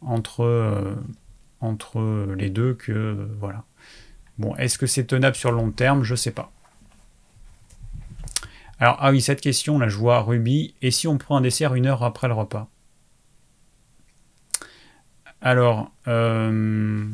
entre, 0.00 0.42
euh, 0.42 0.96
entre 1.60 2.34
les 2.36 2.50
deux 2.50 2.74
que 2.74 3.28
voilà. 3.38 3.62
Bon, 4.38 4.56
est-ce 4.56 4.76
que 4.76 4.88
c'est 4.88 5.04
tenable 5.04 5.36
sur 5.36 5.52
le 5.52 5.58
long 5.58 5.70
terme? 5.70 6.02
Je 6.02 6.14
ne 6.14 6.16
sais 6.16 6.32
pas. 6.32 6.50
Alors, 8.80 8.96
ah 8.98 9.12
oui, 9.12 9.20
cette 9.20 9.40
question, 9.40 9.78
là, 9.78 9.88
je 9.88 9.98
vois 9.98 10.20
Ruby. 10.20 10.74
Et 10.82 10.90
si 10.90 11.06
on 11.06 11.16
prend 11.16 11.36
un 11.36 11.40
dessert 11.40 11.76
une 11.76 11.86
heure 11.86 12.02
après 12.02 12.26
le 12.26 12.34
repas? 12.34 12.68
Alors, 15.40 15.92
euh, 16.08 17.06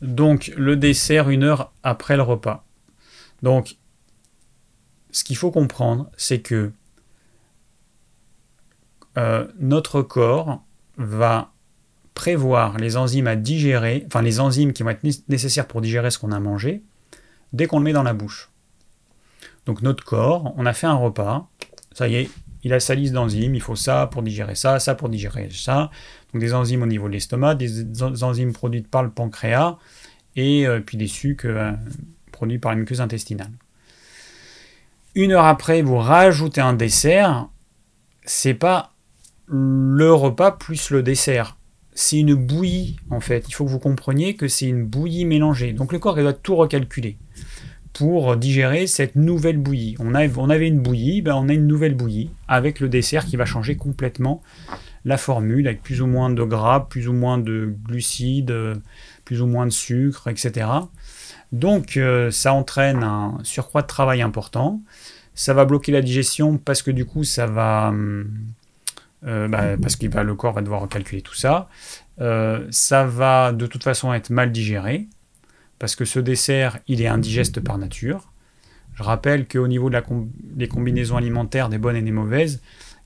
donc, 0.00 0.52
le 0.56 0.76
dessert 0.76 1.28
une 1.28 1.42
heure 1.42 1.72
après 1.82 2.14
le 2.14 2.22
repas. 2.22 2.64
Donc, 3.42 3.78
ce 5.12 5.24
qu'il 5.24 5.36
faut 5.36 5.50
comprendre, 5.50 6.10
c'est 6.16 6.40
que 6.40 6.72
euh, 9.18 9.46
notre 9.58 10.02
corps 10.02 10.62
va 10.96 11.52
prévoir 12.14 12.78
les 12.78 12.96
enzymes 12.96 13.26
à 13.26 13.36
digérer, 13.36 14.04
enfin 14.06 14.22
les 14.22 14.40
enzymes 14.40 14.72
qui 14.72 14.82
vont 14.82 14.90
être 14.90 15.04
nécessaires 15.28 15.66
pour 15.66 15.80
digérer 15.80 16.10
ce 16.10 16.18
qu'on 16.18 16.32
a 16.32 16.40
mangé, 16.40 16.82
dès 17.52 17.66
qu'on 17.66 17.78
le 17.78 17.84
met 17.84 17.92
dans 17.92 18.02
la 18.02 18.14
bouche. 18.14 18.50
Donc 19.66 19.82
notre 19.82 20.04
corps, 20.04 20.54
on 20.56 20.66
a 20.66 20.72
fait 20.72 20.86
un 20.86 20.94
repas, 20.94 21.48
ça 21.92 22.08
y 22.08 22.16
est, 22.16 22.30
il 22.64 22.72
a 22.72 22.80
sa 22.80 22.94
liste 22.94 23.12
d'enzymes, 23.12 23.54
il 23.54 23.60
faut 23.60 23.76
ça 23.76 24.06
pour 24.06 24.22
digérer 24.22 24.54
ça, 24.54 24.78
ça 24.78 24.94
pour 24.94 25.08
digérer 25.08 25.48
ça. 25.50 25.90
Donc 26.32 26.40
des 26.40 26.54
enzymes 26.54 26.82
au 26.82 26.86
niveau 26.86 27.08
de 27.08 27.12
l'estomac, 27.12 27.56
des 27.56 28.02
enzymes 28.02 28.52
produites 28.52 28.88
par 28.88 29.02
le 29.02 29.10
pancréas, 29.10 29.78
et 30.36 30.66
euh, 30.66 30.80
puis 30.80 30.96
des 30.96 31.06
sucres 31.06 31.46
euh, 31.46 31.72
produits 32.30 32.58
par 32.58 32.72
la 32.72 32.78
muqueuse 32.78 33.00
intestinale. 33.00 33.50
Une 35.14 35.32
heure 35.32 35.44
après, 35.44 35.82
vous 35.82 35.98
rajoutez 35.98 36.62
un 36.62 36.72
dessert, 36.72 37.48
c'est 38.24 38.54
pas 38.54 38.94
le 39.46 40.10
repas 40.10 40.52
plus 40.52 40.88
le 40.88 41.02
dessert. 41.02 41.58
C'est 41.92 42.18
une 42.18 42.34
bouillie 42.34 42.96
en 43.10 43.20
fait. 43.20 43.44
Il 43.46 43.52
faut 43.52 43.66
que 43.66 43.70
vous 43.70 43.78
compreniez 43.78 44.36
que 44.36 44.48
c'est 44.48 44.66
une 44.66 44.86
bouillie 44.86 45.26
mélangée. 45.26 45.74
Donc 45.74 45.92
le 45.92 45.98
corps 45.98 46.16
doit 46.16 46.32
tout 46.32 46.56
recalculer 46.56 47.18
pour 47.92 48.38
digérer 48.38 48.86
cette 48.86 49.14
nouvelle 49.14 49.58
bouillie. 49.58 49.96
On, 49.98 50.14
avait 50.14 50.68
une 50.68 50.80
bouillie, 50.80 51.20
ben 51.20 51.34
on 51.34 51.50
a 51.50 51.52
une 51.52 51.66
nouvelle 51.66 51.94
bouillie 51.94 52.30
avec 52.48 52.80
le 52.80 52.88
dessert 52.88 53.26
qui 53.26 53.36
va 53.36 53.44
changer 53.44 53.76
complètement 53.76 54.40
la 55.04 55.18
formule 55.18 55.66
avec 55.68 55.82
plus 55.82 56.00
ou 56.00 56.06
moins 56.06 56.30
de 56.30 56.42
gras, 56.42 56.88
plus 56.88 57.06
ou 57.08 57.12
moins 57.12 57.36
de 57.36 57.74
glucides, 57.84 58.54
plus 59.26 59.42
ou 59.42 59.46
moins 59.46 59.66
de 59.66 59.72
sucre, 59.72 60.28
etc. 60.28 60.68
Donc 61.52 61.96
euh, 61.96 62.30
ça 62.30 62.54
entraîne 62.54 63.02
un 63.02 63.38
surcroît 63.42 63.82
de 63.82 63.86
travail 63.86 64.22
important. 64.22 64.80
Ça 65.34 65.54
va 65.54 65.64
bloquer 65.64 65.92
la 65.92 66.02
digestion 66.02 66.58
parce 66.58 66.82
que 66.82 66.90
du 66.90 67.04
coup 67.04 67.24
ça 67.24 67.46
va... 67.46 67.92
Euh, 69.24 69.46
bah, 69.46 69.76
parce 69.80 69.94
que 69.94 70.06
le 70.06 70.34
corps 70.34 70.52
va 70.52 70.62
devoir 70.62 70.88
calculer 70.88 71.22
tout 71.22 71.34
ça. 71.34 71.68
Euh, 72.20 72.66
ça 72.70 73.04
va 73.04 73.52
de 73.52 73.66
toute 73.66 73.84
façon 73.84 74.12
être 74.12 74.30
mal 74.30 74.50
digéré 74.50 75.06
parce 75.78 75.96
que 75.96 76.04
ce 76.04 76.18
dessert, 76.18 76.78
il 76.86 77.02
est 77.02 77.06
indigeste 77.06 77.60
par 77.60 77.78
nature. 77.78 78.32
Je 78.94 79.02
rappelle 79.02 79.48
qu'au 79.48 79.66
niveau 79.68 79.90
des 79.90 80.68
combinaisons 80.68 81.16
alimentaires, 81.16 81.68
des 81.68 81.78
bonnes 81.78 81.96
et 81.96 82.02
des 82.02 82.12
mauvaises, 82.12 82.60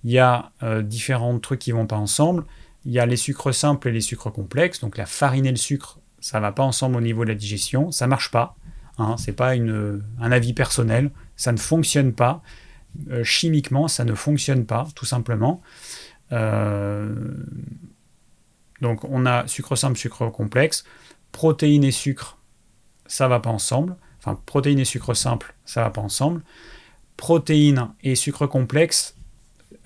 il 0.05 0.11
y 0.11 0.19
a 0.19 0.53
euh, 0.63 0.83
différents 0.83 1.39
trucs 1.39 1.61
qui 1.61 1.73
vont 1.73 1.87
pas 1.87 1.97
ensemble. 1.97 2.45
Il 2.85 2.93
y 2.93 2.99
a 2.99 3.07
les 3.07 3.17
sucres 3.17 3.55
simples 3.55 3.89
et 3.89 3.93
les 3.93 4.01
sucres 4.01 4.33
complexes. 4.33 4.81
Donc 4.81 4.97
la 4.99 5.07
farine 5.07 5.47
et 5.47 5.51
le 5.51 5.57
sucre, 5.57 5.99
ça 6.27 6.41
va 6.41 6.51
pas 6.51 6.65
ensemble 6.65 6.97
au 6.97 7.01
niveau 7.01 7.23
de 7.23 7.29
la 7.29 7.37
digestion. 7.37 7.93
Ça 7.93 8.09
marche 8.09 8.33
pas. 8.33 8.57
Hein, 8.99 9.15
c'est 9.17 9.33
pas 9.33 9.55
une, 9.55 10.03
un 10.21 10.33
avis 10.33 10.55
personnel. 10.55 11.13
Ça 11.37 11.53
ne 11.53 11.57
fonctionne 11.57 12.13
pas. 12.13 12.43
Euh, 13.11 13.23
chimiquement, 13.23 13.87
ça 13.87 14.05
ne 14.05 14.13
fonctionne 14.13 14.67
pas, 14.67 14.89
tout 14.97 15.05
simplement. 15.05 15.63
Euh, 16.33 17.15
donc 18.81 19.05
on 19.05 19.25
a 19.25 19.47
sucre 19.47 19.77
simple, 19.77 19.97
sucre 19.97 20.29
complexe. 20.31 20.85
Protéines 21.31 21.85
et 21.85 21.93
sucre, 21.93 22.39
ça 23.07 23.29
va 23.29 23.39
pas 23.39 23.51
ensemble. 23.51 23.95
Enfin, 24.19 24.37
protéines 24.47 24.81
et 24.81 24.85
sucre 24.85 25.15
simple, 25.15 25.55
ça 25.65 25.85
va 25.85 25.91
pas 25.91 26.01
ensemble. 26.01 26.43
Protéines 27.17 27.91
et 28.03 28.17
sucre 28.17 28.49
complexe, 28.49 29.15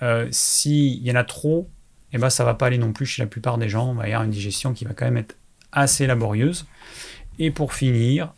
euh, 0.01 0.27
s'il 0.31 1.05
y 1.05 1.11
en 1.11 1.15
a 1.15 1.23
trop, 1.23 1.69
eh 2.13 2.17
ben, 2.17 2.31
ça 2.31 2.43
va 2.43 2.55
pas 2.55 2.65
aller 2.65 2.79
non 2.79 2.93
plus 2.93 3.05
chez 3.05 3.21
la 3.21 3.27
plupart 3.27 3.59
des 3.59 3.69
gens. 3.69 3.91
On 3.91 3.93
va 3.93 4.09
y 4.09 4.13
avoir 4.13 4.23
une 4.23 4.31
digestion 4.31 4.73
qui 4.73 4.85
va 4.85 4.95
quand 4.95 5.05
même 5.05 5.17
être 5.17 5.35
assez 5.71 6.07
laborieuse. 6.07 6.65
Et 7.39 7.51
pour 7.51 7.73
finir, 7.73 8.33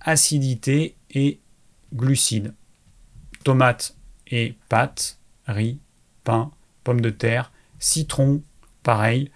acidité 0.00 0.96
et 1.10 1.40
glucides. 1.94 2.54
Tomates 3.42 3.96
et 4.26 4.54
pâtes, 4.68 5.18
riz, 5.46 5.78
pain, 6.24 6.50
pommes 6.82 7.00
de 7.00 7.10
terre, 7.10 7.52
citron, 7.78 8.42
pareil. 8.82 9.30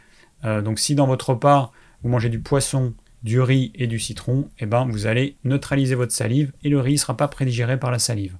Euh, 0.44 0.62
donc 0.62 0.78
si 0.78 0.94
dans 0.94 1.06
votre 1.06 1.30
repas, 1.30 1.72
vous 2.02 2.08
mangez 2.08 2.28
du 2.28 2.40
poisson, 2.40 2.94
du 3.22 3.40
riz 3.40 3.72
et 3.74 3.86
du 3.86 3.98
citron, 3.98 4.48
eh 4.58 4.66
ben, 4.66 4.86
vous 4.86 5.06
allez 5.06 5.36
neutraliser 5.44 5.94
votre 5.94 6.12
salive 6.12 6.52
et 6.62 6.68
le 6.68 6.80
riz 6.80 6.92
ne 6.92 6.98
sera 6.98 7.16
pas 7.16 7.28
prédigéré 7.28 7.78
par 7.78 7.90
la 7.90 7.98
salive. 7.98 8.36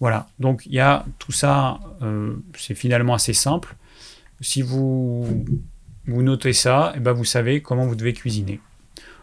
Voilà, 0.00 0.28
donc 0.38 0.64
il 0.66 0.74
y 0.74 0.80
a 0.80 1.04
tout 1.18 1.32
ça, 1.32 1.80
euh, 2.02 2.36
c'est 2.56 2.74
finalement 2.74 3.14
assez 3.14 3.32
simple. 3.32 3.76
Si 4.40 4.62
vous, 4.62 5.44
vous 6.08 6.22
notez 6.22 6.52
ça, 6.52 6.92
eh 6.96 7.00
ben, 7.00 7.12
vous 7.12 7.24
savez 7.24 7.62
comment 7.62 7.86
vous 7.86 7.94
devez 7.94 8.12
cuisiner. 8.14 8.60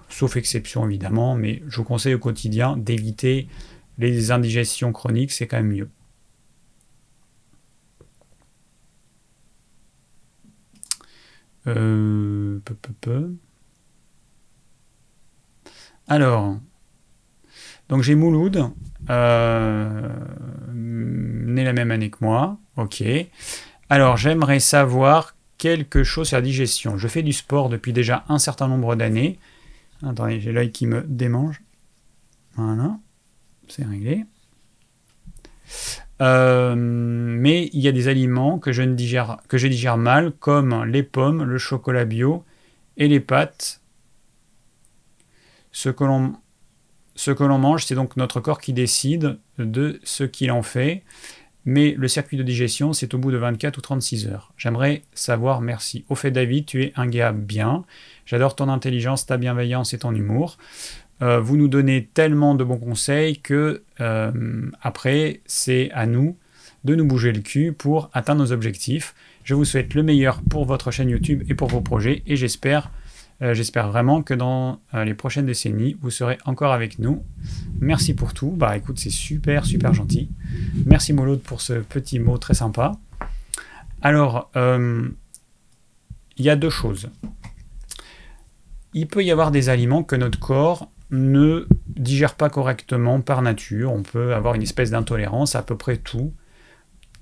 Sauf 0.09 0.37
exception 0.37 0.85
évidemment, 0.87 1.35
mais 1.35 1.61
je 1.67 1.77
vous 1.77 1.83
conseille 1.83 2.13
au 2.13 2.19
quotidien 2.19 2.77
d'éviter 2.77 3.47
les 3.97 4.31
indigestions 4.31 4.91
chroniques, 4.91 5.31
c'est 5.31 5.47
quand 5.47 5.57
même 5.57 5.71
mieux. 5.71 5.89
Euh, 11.67 12.59
Alors, 16.07 16.59
donc 17.89 18.03
j'ai 18.03 18.13
Mouloud, 18.13 18.69
euh, 19.09 20.09
né 20.71 21.63
la 21.63 21.73
même 21.73 21.89
année 21.89 22.11
que 22.11 22.17
moi. 22.21 22.59
Ok. 22.77 23.03
Alors, 23.89 24.17
j'aimerais 24.17 24.59
savoir 24.59 25.34
quelque 25.65 26.03
chose 26.03 26.27
sur 26.27 26.37
la 26.37 26.43
digestion. 26.43 26.95
Je 26.99 27.07
fais 27.07 27.23
du 27.23 27.33
sport 27.33 27.69
depuis 27.69 27.91
déjà 27.91 28.23
un 28.29 28.37
certain 28.37 28.67
nombre 28.67 28.95
d'années. 28.95 29.39
Attendez, 30.05 30.39
j'ai 30.39 30.51
l'œil 30.51 30.71
qui 30.71 30.85
me 30.85 31.01
démange. 31.01 31.59
Voilà, 32.53 32.99
c'est 33.67 33.83
réglé. 33.83 34.25
Euh, 36.21 36.75
mais 36.77 37.71
il 37.73 37.79
y 37.79 37.87
a 37.87 37.91
des 37.91 38.07
aliments 38.07 38.59
que 38.59 38.71
je, 38.71 38.83
ne 38.83 38.93
digère, 38.93 39.37
que 39.47 39.57
je 39.57 39.67
digère 39.67 39.97
mal, 39.97 40.33
comme 40.33 40.83
les 40.83 41.01
pommes, 41.01 41.41
le 41.41 41.57
chocolat 41.57 42.05
bio 42.05 42.43
et 42.97 43.07
les 43.07 43.19
pâtes. 43.19 43.81
Ce 45.71 45.89
que 45.89 46.03
l'on 46.03 46.35
ce 47.15 47.31
que 47.31 47.43
l'on 47.43 47.57
mange, 47.57 47.85
c'est 47.85 47.95
donc 47.95 48.17
notre 48.17 48.39
corps 48.39 48.61
qui 48.61 48.71
décide 48.71 49.39
de 49.57 49.99
ce 50.03 50.25
qu'il 50.25 50.51
en 50.51 50.61
fait. 50.61 51.01
Mais 51.65 51.95
le 51.97 52.07
circuit 52.07 52.37
de 52.37 52.43
digestion, 52.43 52.93
c'est 52.93 53.13
au 53.13 53.17
bout 53.17 53.31
de 53.31 53.37
24 53.37 53.77
ou 53.77 53.81
36 53.81 54.27
heures. 54.27 54.53
J'aimerais 54.55 55.01
savoir, 55.13 55.61
merci. 55.61 56.05
Au 56.09 56.15
fait, 56.15 56.31
David, 56.31 56.67
tu 56.67 56.83
es 56.83 56.93
un 56.95 57.07
gars 57.07 57.31
bien. 57.31 57.85
J'adore 58.25 58.55
ton 58.55 58.69
intelligence, 58.69 59.25
ta 59.25 59.37
bienveillance 59.37 59.93
et 59.93 59.99
ton 59.99 60.13
humour. 60.13 60.57
Euh, 61.21 61.39
vous 61.39 61.57
nous 61.57 61.67
donnez 61.67 62.05
tellement 62.13 62.55
de 62.55 62.63
bons 62.63 62.77
conseils 62.77 63.39
que 63.39 63.83
euh, 63.99 64.31
après, 64.81 65.41
c'est 65.45 65.89
à 65.91 66.05
nous 66.05 66.37
de 66.83 66.93
nous 66.93 67.05
bouger 67.05 67.31
le 67.31 67.41
cul 67.41 67.73
pour 67.73 68.09
atteindre 68.13 68.41
nos 68.41 68.51
objectifs. 68.51 69.15
Je 69.43 69.55
vous 69.55 69.65
souhaite 69.65 69.95
le 69.95 70.03
meilleur 70.03 70.41
pour 70.49 70.65
votre 70.65 70.91
chaîne 70.91 71.09
YouTube 71.09 71.43
et 71.49 71.55
pour 71.55 71.67
vos 71.67 71.81
projets 71.81 72.21
et 72.27 72.35
j'espère 72.35 72.91
euh, 73.41 73.53
j'espère 73.53 73.89
vraiment 73.89 74.21
que 74.21 74.33
dans 74.33 74.79
les 74.93 75.13
prochaines 75.13 75.45
décennies, 75.45 75.97
vous 76.01 76.09
serez 76.09 76.37
encore 76.45 76.71
avec 76.71 76.99
nous. 76.99 77.23
Merci 77.79 78.13
pour 78.13 78.33
tout. 78.33 78.51
Bah 78.51 78.77
écoute, 78.77 78.99
c'est 78.99 79.09
super, 79.09 79.65
super 79.65 79.93
gentil. 79.93 80.29
Merci 80.85 81.13
Moloud 81.13 81.41
pour 81.41 81.61
ce 81.61 81.73
petit 81.73 82.19
mot 82.19 82.37
très 82.37 82.53
sympa. 82.53 82.93
Alors, 84.01 84.51
il 84.55 86.45
y 86.45 86.49
a 86.49 86.55
deux 86.55 86.69
choses. 86.69 87.09
Il 88.93 89.07
peut 89.07 89.23
y 89.23 89.31
avoir 89.31 89.51
des 89.51 89.67
aliments 89.69 90.03
que 90.03 90.15
notre 90.15 90.39
corps 90.39 90.89
ne 91.11 91.67
digère 91.87 92.35
pas 92.35 92.49
correctement 92.49 93.21
par 93.21 93.41
nature. 93.41 93.91
On 93.91 94.03
peut 94.03 94.33
avoir 94.33 94.55
une 94.55 94.61
espèce 94.61 94.91
d'intolérance 94.91 95.55
à, 95.55 95.63
peu 95.63 95.77
près 95.77 95.97
tout. 95.97 96.33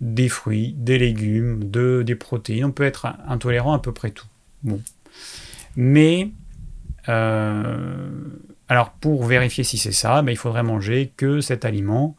Des 0.02 0.30
fruits, 0.30 0.76
des 0.78 0.98
légumes, 0.98 1.70
de, 1.70 2.04
des 2.06 2.16
protéines. 2.16 2.66
On 2.66 2.72
peut 2.72 2.84
être 2.84 3.08
intolérant 3.28 3.74
à 3.74 3.80
peu 3.80 3.92
près 3.92 4.12
tout. 4.12 4.28
Bon. 4.64 4.82
Mais, 5.76 6.32
euh, 7.10 8.08
alors 8.68 8.92
pour 8.92 9.26
vérifier 9.26 9.64
si 9.64 9.78
c'est 9.78 9.92
ça, 9.92 10.22
ben, 10.22 10.32
il 10.32 10.38
faudrait 10.38 10.64
manger 10.64 11.12
que 11.18 11.42
cet 11.42 11.66
aliment 11.66 12.16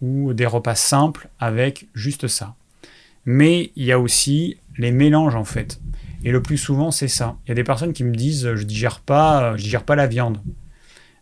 ou 0.00 0.32
des 0.32 0.46
repas 0.46 0.74
simples 0.74 1.28
avec 1.38 1.88
juste 1.94 2.28
ça. 2.28 2.54
Mais 3.24 3.72
il 3.76 3.84
y 3.84 3.92
a 3.92 3.98
aussi 3.98 4.58
les 4.76 4.92
mélanges 4.92 5.34
en 5.34 5.44
fait. 5.44 5.80
Et 6.24 6.32
le 6.32 6.42
plus 6.42 6.58
souvent, 6.58 6.90
c'est 6.90 7.08
ça. 7.08 7.36
Il 7.44 7.50
y 7.50 7.52
a 7.52 7.54
des 7.54 7.64
personnes 7.64 7.92
qui 7.92 8.04
me 8.04 8.14
disent 8.14 8.54
je 8.54 8.64
digère 8.64 9.02
je 9.08 9.62
digère 9.62 9.84
pas 9.84 9.96
la 9.96 10.06
viande. 10.06 10.40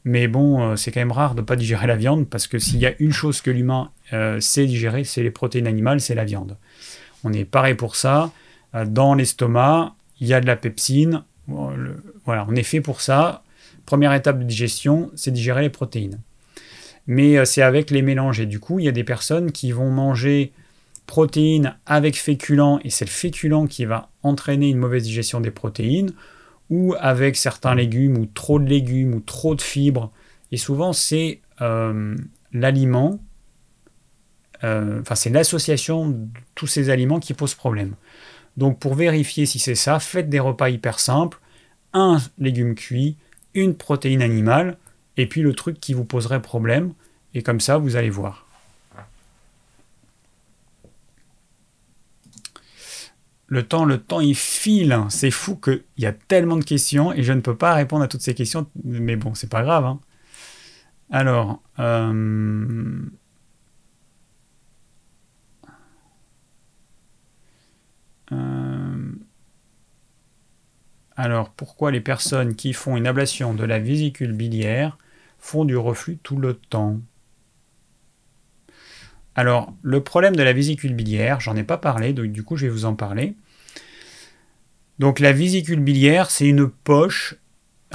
Mais 0.07 0.29
bon, 0.29 0.63
euh, 0.63 0.77
c'est 0.77 0.93
quand 0.93 1.01
même 1.01 1.11
rare 1.11 1.35
de 1.35 1.41
ne 1.41 1.45
pas 1.45 1.57
digérer 1.57 1.89
la 1.89 1.97
viande, 1.97 2.29
parce 2.29 2.47
que 2.47 2.61
s'il 2.61 2.79
y 2.79 2.87
a 2.87 2.95
une 3.01 3.13
chose 3.13 3.41
que 3.41 3.51
l'humain 3.51 3.91
euh, 4.13 4.39
sait 4.39 4.65
digérer, 4.65 5.03
c'est 5.03 5.25
les 5.25 5.33
protéines 5.33 5.67
animales, 5.67 6.01
c'est 6.01 6.15
la 6.15 6.25
viande. 6.25 6.57
On 7.25 7.33
est 7.33 7.45
pareil 7.45 7.75
pour 7.75 7.97
ça. 7.97 8.31
Euh, 8.77 8.85
dans 8.85 9.15
l'estomac, 9.15 9.97
il 10.21 10.29
y 10.29 10.33
a 10.33 10.41
de 10.41 10.47
la 10.47 10.55
pepsine. 10.55 11.25
Voilà, 11.49 12.47
on 12.49 12.55
est 12.55 12.63
fait 12.63 12.81
pour 12.81 13.01
ça. 13.01 13.43
Première 13.85 14.13
étape 14.13 14.39
de 14.39 14.45
digestion, 14.45 15.11
c'est 15.15 15.31
digérer 15.31 15.63
les 15.63 15.71
protéines. 15.71 16.21
Mais 17.07 17.45
c'est 17.45 17.63
avec 17.63 17.91
les 17.91 18.03
mélanges. 18.03 18.41
Et 18.41 18.47
du 18.47 18.59
coup, 18.59 18.81
il 18.81 18.85
y 18.85 18.89
a 18.89 18.93
des 18.93 19.05
personnes 19.05 19.53
qui 19.53 19.71
vont 19.71 19.91
manger 19.91 20.53
protéines 21.07 21.77
avec 21.87 22.17
féculents, 22.17 22.81
et 22.83 22.91
c'est 22.91 23.05
le 23.05 23.11
féculent 23.11 23.69
qui 23.69 23.85
va 23.85 24.11
entraîner 24.25 24.71
une 24.71 24.79
mauvaise 24.79 25.05
digestion 25.05 25.41
des 25.41 25.53
protéines 25.53 26.13
ou 26.69 26.95
avec 26.99 27.37
certains 27.37 27.75
légumes, 27.75 28.19
ou 28.19 28.27
trop 28.27 28.59
de 28.59 28.65
légumes, 28.65 29.15
ou 29.15 29.21
trop 29.21 29.55
de 29.55 29.63
fibres. 29.63 30.11
Et 30.53 30.57
souvent, 30.57 30.93
c'est 30.93 31.41
euh, 31.61 32.17
l'aliment, 32.53 33.21
euh, 34.65 35.01
enfin, 35.01 35.15
c'est 35.15 35.31
l'association 35.31 36.09
de 36.09 36.27
tous 36.55 36.67
ces 36.67 36.91
aliments 36.91 37.21
qui 37.21 37.35
pose 37.35 37.55
problème. 37.55 37.95
Donc, 38.57 38.79
pour 38.79 38.95
vérifier 38.95 39.47
si 39.47 39.59
c'est 39.59 39.75
ça, 39.75 39.99
faites 40.01 40.29
des 40.29 40.41
repas 40.41 40.71
hyper 40.71 40.99
simples 40.99 41.39
un 41.93 42.19
légume 42.39 42.75
cuit, 42.75 43.17
une 43.55 43.75
protéine 43.75 44.21
animale, 44.21 44.77
et 45.17 45.27
puis 45.27 45.41
le 45.41 45.55
truc 45.55 45.81
qui 45.81 45.95
vous 45.95 46.05
poserait 46.05 46.43
problème. 46.43 46.93
Et 47.33 47.43
comme 47.43 47.61
ça, 47.61 47.79
vous 47.79 47.97
allez 47.97 48.11
voir. 48.11 48.47
le 53.49 53.63
temps, 53.63 53.85
le 53.85 53.99
temps, 53.99 54.21
il 54.21 54.35
file. 54.35 54.99
C'est 55.09 55.31
fou 55.31 55.57
qu'il 55.57 55.83
y 55.99 56.07
a 56.07 56.13
tellement 56.13 56.57
de 56.57 56.65
questions 56.65 57.13
et 57.13 57.23
je 57.23 57.33
ne 57.33 57.41
peux 57.41 57.57
pas 57.57 57.75
répondre 57.75 58.03
à 58.03 58.09
toutes 58.09 58.23
ces 58.23 58.35
questions. 58.35 58.67
Mais 58.85 59.17
bon, 59.17 59.35
c'est 59.35 59.51
pas 59.51 59.63
grave. 59.63 59.85
Hein. 59.85 60.01
Alors, 61.11 61.63
euh, 61.79 63.01
euh, 68.33 69.13
alors, 71.17 71.51
pourquoi 71.51 71.91
les 71.91 72.01
personnes 72.01 72.55
qui 72.55 72.75
font 72.75 72.97
une 72.97 73.07
ablation 73.07 73.55
de 73.55 73.65
la 73.65 73.79
vésicule 73.79 74.33
biliaire 74.33 74.99
font 75.39 75.65
du 75.65 75.77
reflux 75.77 76.19
tout 76.23 76.37
le 76.37 76.55
temps? 76.55 77.01
Alors, 79.35 79.73
le 79.83 80.03
problème 80.03 80.37
de 80.37 80.43
la 80.43 80.53
vésicule 80.53 80.95
biliaire, 80.95 81.41
j'en 81.41 81.57
ai 81.57 81.65
pas 81.65 81.79
parlé, 81.79 82.13
donc 82.13 82.27
du 82.27 82.43
coup 82.43 82.57
je 82.57 82.67
vais 82.67 82.73
vous 82.73 82.85
en 82.85 82.95
parler. 82.95 83.35
Donc 84.99 85.19
la 85.19 85.33
vésicule 85.33 85.81
biliaire, 85.81 86.31
c'est 86.31 86.49
une 86.49 86.69
poche 86.69 87.37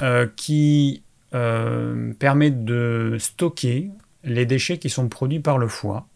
euh, 0.00 0.28
qui 0.36 1.02
euh, 1.34 2.12
permet 2.14 2.50
de 2.50 3.16
stocker 3.18 3.90
les 4.24 4.46
déchets 4.46 4.78
qui 4.78 4.88
sont 4.88 5.08
produits 5.08 5.40
par 5.40 5.58
le 5.58 5.66
foie, 5.66 6.06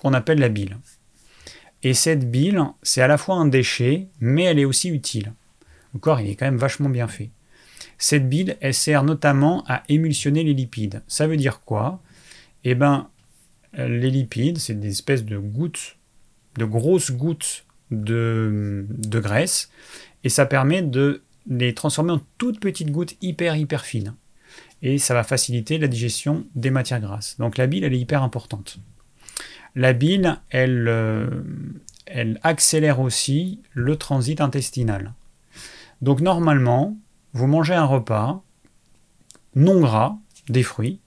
qu'on 0.00 0.14
appelle 0.14 0.40
la 0.40 0.48
bile. 0.48 0.76
Et 1.82 1.94
cette 1.94 2.30
bile, 2.30 2.62
c'est 2.82 3.02
à 3.02 3.08
la 3.08 3.18
fois 3.18 3.36
un 3.36 3.46
déchet, 3.46 4.08
mais 4.20 4.44
elle 4.44 4.58
est 4.58 4.64
aussi 4.64 4.88
utile. 4.88 5.32
Le 5.94 5.98
corps, 5.98 6.20
il 6.20 6.30
est 6.30 6.36
quand 6.36 6.46
même 6.46 6.56
vachement 6.56 6.88
bien 6.88 7.08
fait. 7.08 7.30
Cette 7.98 8.28
bile, 8.28 8.56
elle 8.60 8.74
sert 8.74 9.04
notamment 9.04 9.64
à 9.68 9.82
émulsionner 9.88 10.44
les 10.44 10.54
lipides. 10.54 11.02
Ça 11.06 11.26
veut 11.26 11.36
dire 11.36 11.60
quoi? 11.60 12.00
Eh 12.64 12.74
bien, 12.74 13.08
les 13.76 14.10
lipides, 14.10 14.58
c'est 14.58 14.78
des 14.78 14.90
espèces 14.90 15.24
de 15.24 15.38
gouttes, 15.38 15.96
de 16.56 16.64
grosses 16.64 17.10
gouttes 17.10 17.64
de, 17.90 18.86
de 18.88 19.20
graisse, 19.20 19.70
et 20.24 20.28
ça 20.28 20.46
permet 20.46 20.82
de 20.82 21.22
les 21.48 21.74
transformer 21.74 22.12
en 22.12 22.20
toutes 22.38 22.60
petites 22.60 22.90
gouttes 22.90 23.16
hyper 23.20 23.56
hyper 23.56 23.84
fines. 23.84 24.14
Et 24.82 24.98
ça 24.98 25.14
va 25.14 25.22
faciliter 25.22 25.78
la 25.78 25.88
digestion 25.88 26.46
des 26.54 26.70
matières 26.70 27.00
grasses. 27.00 27.36
Donc 27.38 27.56
la 27.56 27.66
bile, 27.66 27.84
elle 27.84 27.94
est 27.94 28.00
hyper 28.00 28.22
importante. 28.22 28.78
La 29.74 29.92
bile, 29.92 30.38
elle, 30.50 30.86
euh, 30.88 31.26
elle 32.06 32.38
accélère 32.42 33.00
aussi 33.00 33.60
le 33.72 33.96
transit 33.96 34.40
intestinal. 34.40 35.14
Donc 36.02 36.20
normalement, 36.20 36.96
vous 37.32 37.46
mangez 37.46 37.74
un 37.74 37.84
repas 37.84 38.42
non 39.54 39.80
gras, 39.80 40.16
des 40.48 40.62
fruits, 40.62 40.98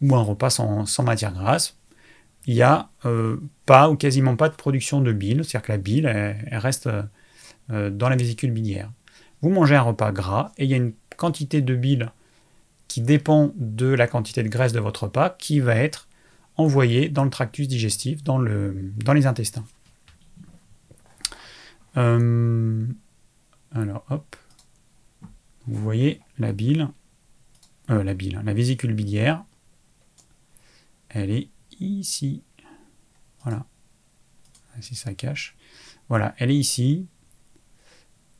ou 0.00 0.14
un 0.14 0.22
repas 0.22 0.50
sans, 0.50 1.02
matière 1.02 1.32
grasse, 1.32 1.76
il 2.46 2.54
n'y 2.54 2.62
a 2.62 2.90
euh, 3.06 3.38
pas 3.64 3.88
ou 3.88 3.96
quasiment 3.96 4.36
pas 4.36 4.50
de 4.50 4.54
production 4.54 5.00
de 5.00 5.12
bile, 5.12 5.44
c'est-à-dire 5.44 5.66
que 5.66 5.72
la 5.72 5.78
bile, 5.78 6.36
reste 6.52 6.90
euh, 7.70 7.90
dans 7.90 8.10
la 8.10 8.16
vésicule 8.16 8.50
biliaire. 8.50 8.90
Vous 9.40 9.48
mangez 9.48 9.74
un 9.74 9.82
repas 9.82 10.12
gras 10.12 10.52
et 10.58 10.64
il 10.64 10.70
y 10.70 10.74
a 10.74 10.76
une 10.76 10.92
quantité 11.16 11.62
de 11.62 11.74
bile 11.74 12.12
qui 12.88 13.00
dépend 13.00 13.52
de 13.56 13.86
la 13.86 14.06
quantité 14.06 14.42
de 14.42 14.48
graisse 14.48 14.72
de 14.72 14.80
votre 14.80 15.04
repas 15.04 15.30
qui 15.30 15.60
va 15.60 15.74
être 15.74 16.08
envoyée 16.56 17.08
dans 17.08 17.24
le 17.24 17.30
tractus 17.30 17.68
digestif, 17.68 18.22
dans, 18.22 18.38
le, 18.38 18.92
dans 18.96 19.12
les 19.12 19.26
intestins. 19.26 19.64
Euh, 21.96 22.86
alors, 23.72 24.04
hop. 24.10 24.36
Vous 25.66 25.80
voyez 25.80 26.20
la 26.38 26.52
bile, 26.52 26.88
euh, 27.90 28.04
la 28.04 28.14
bile, 28.14 28.40
la 28.44 28.52
vésicule 28.52 28.92
biliaire, 28.92 29.44
elle 31.08 31.30
est 31.30 31.48
ici. 31.80 32.42
Voilà. 33.42 33.64
Si 34.80 34.94
ça 34.94 35.14
cache. 35.14 35.56
Voilà, 36.08 36.34
elle 36.38 36.50
est 36.50 36.56
ici. 36.56 37.06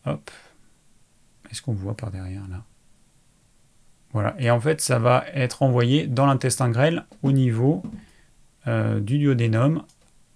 Hop. 0.04 0.30
Est-ce 1.50 1.62
qu'on 1.62 1.72
voit 1.72 1.96
par 1.96 2.10
derrière 2.10 2.46
là? 2.48 2.64
Voilà. 4.12 4.34
Et 4.38 4.50
en 4.50 4.60
fait, 4.60 4.80
ça 4.80 4.98
va 4.98 5.24
être 5.32 5.62
envoyé 5.62 6.06
dans 6.06 6.26
l'intestin 6.26 6.68
grêle 6.68 7.06
au 7.22 7.32
niveau 7.32 7.82
euh, 8.66 8.98
du 8.98 9.18
duodénum 9.18 9.82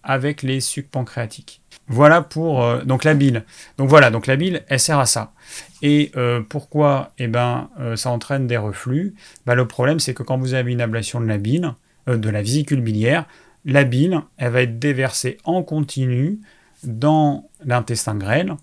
avec 0.03 0.43
les 0.43 0.61
sucs 0.61 0.91
pancréatiques. 0.91 1.63
Voilà 1.87 2.21
pour 2.21 2.63
euh, 2.63 2.83
donc 2.83 3.05
la 3.05 3.15
bile. 3.15 3.45
Donc 3.79 3.89
voilà, 3.89 4.11
donc 4.11 4.27
la 4.27 4.37
bile, 4.37 4.65
elle 4.69 4.81
sert 4.81 4.99
à 4.99 5.07
ça. 5.07 5.33
Et 5.81 6.13
euh, 6.17 6.43
pourquoi? 6.47 7.13
Eh 7.19 7.27
ben, 7.27 7.71
ça 7.97 8.11
entraîne 8.11 8.47
des 8.47 8.59
reflux. 8.59 9.15
Bah, 9.47 9.55
le 9.55 9.67
problème, 9.67 9.99
c'est 9.99 10.13
que 10.13 10.23
quand 10.23 10.37
vous 10.37 10.53
avez 10.53 10.73
une 10.73 10.83
ablation 10.83 11.21
de 11.21 11.27
la 11.27 11.39
bile, 11.39 11.73
de 12.07 12.29
la 12.29 12.43
vésicule 12.43 12.81
biliaire, 12.83 13.27
la 13.65 13.85
bile, 13.85 14.21
elle 14.37 14.53
va 14.53 14.63
être 14.63 14.79
déversée 14.79 15.39
en 15.45 15.63
continu 15.63 16.39
dans 16.85 17.49
l'intestin 17.65 18.15
grêle, 18.15 18.55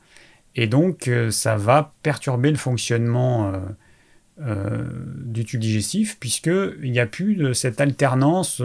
et 0.55 0.67
donc 0.67 1.09
ça 1.31 1.57
va 1.57 1.93
perturber 2.01 2.49
le 2.49 2.57
fonctionnement 2.57 3.51
du 4.39 5.45
tube 5.45 5.59
digestif, 5.59 6.17
puisqu'il 6.19 6.91
n'y 6.91 6.99
a 6.99 7.05
plus 7.05 7.35
de 7.35 7.53
cette 7.53 7.81
alternance 7.81 8.61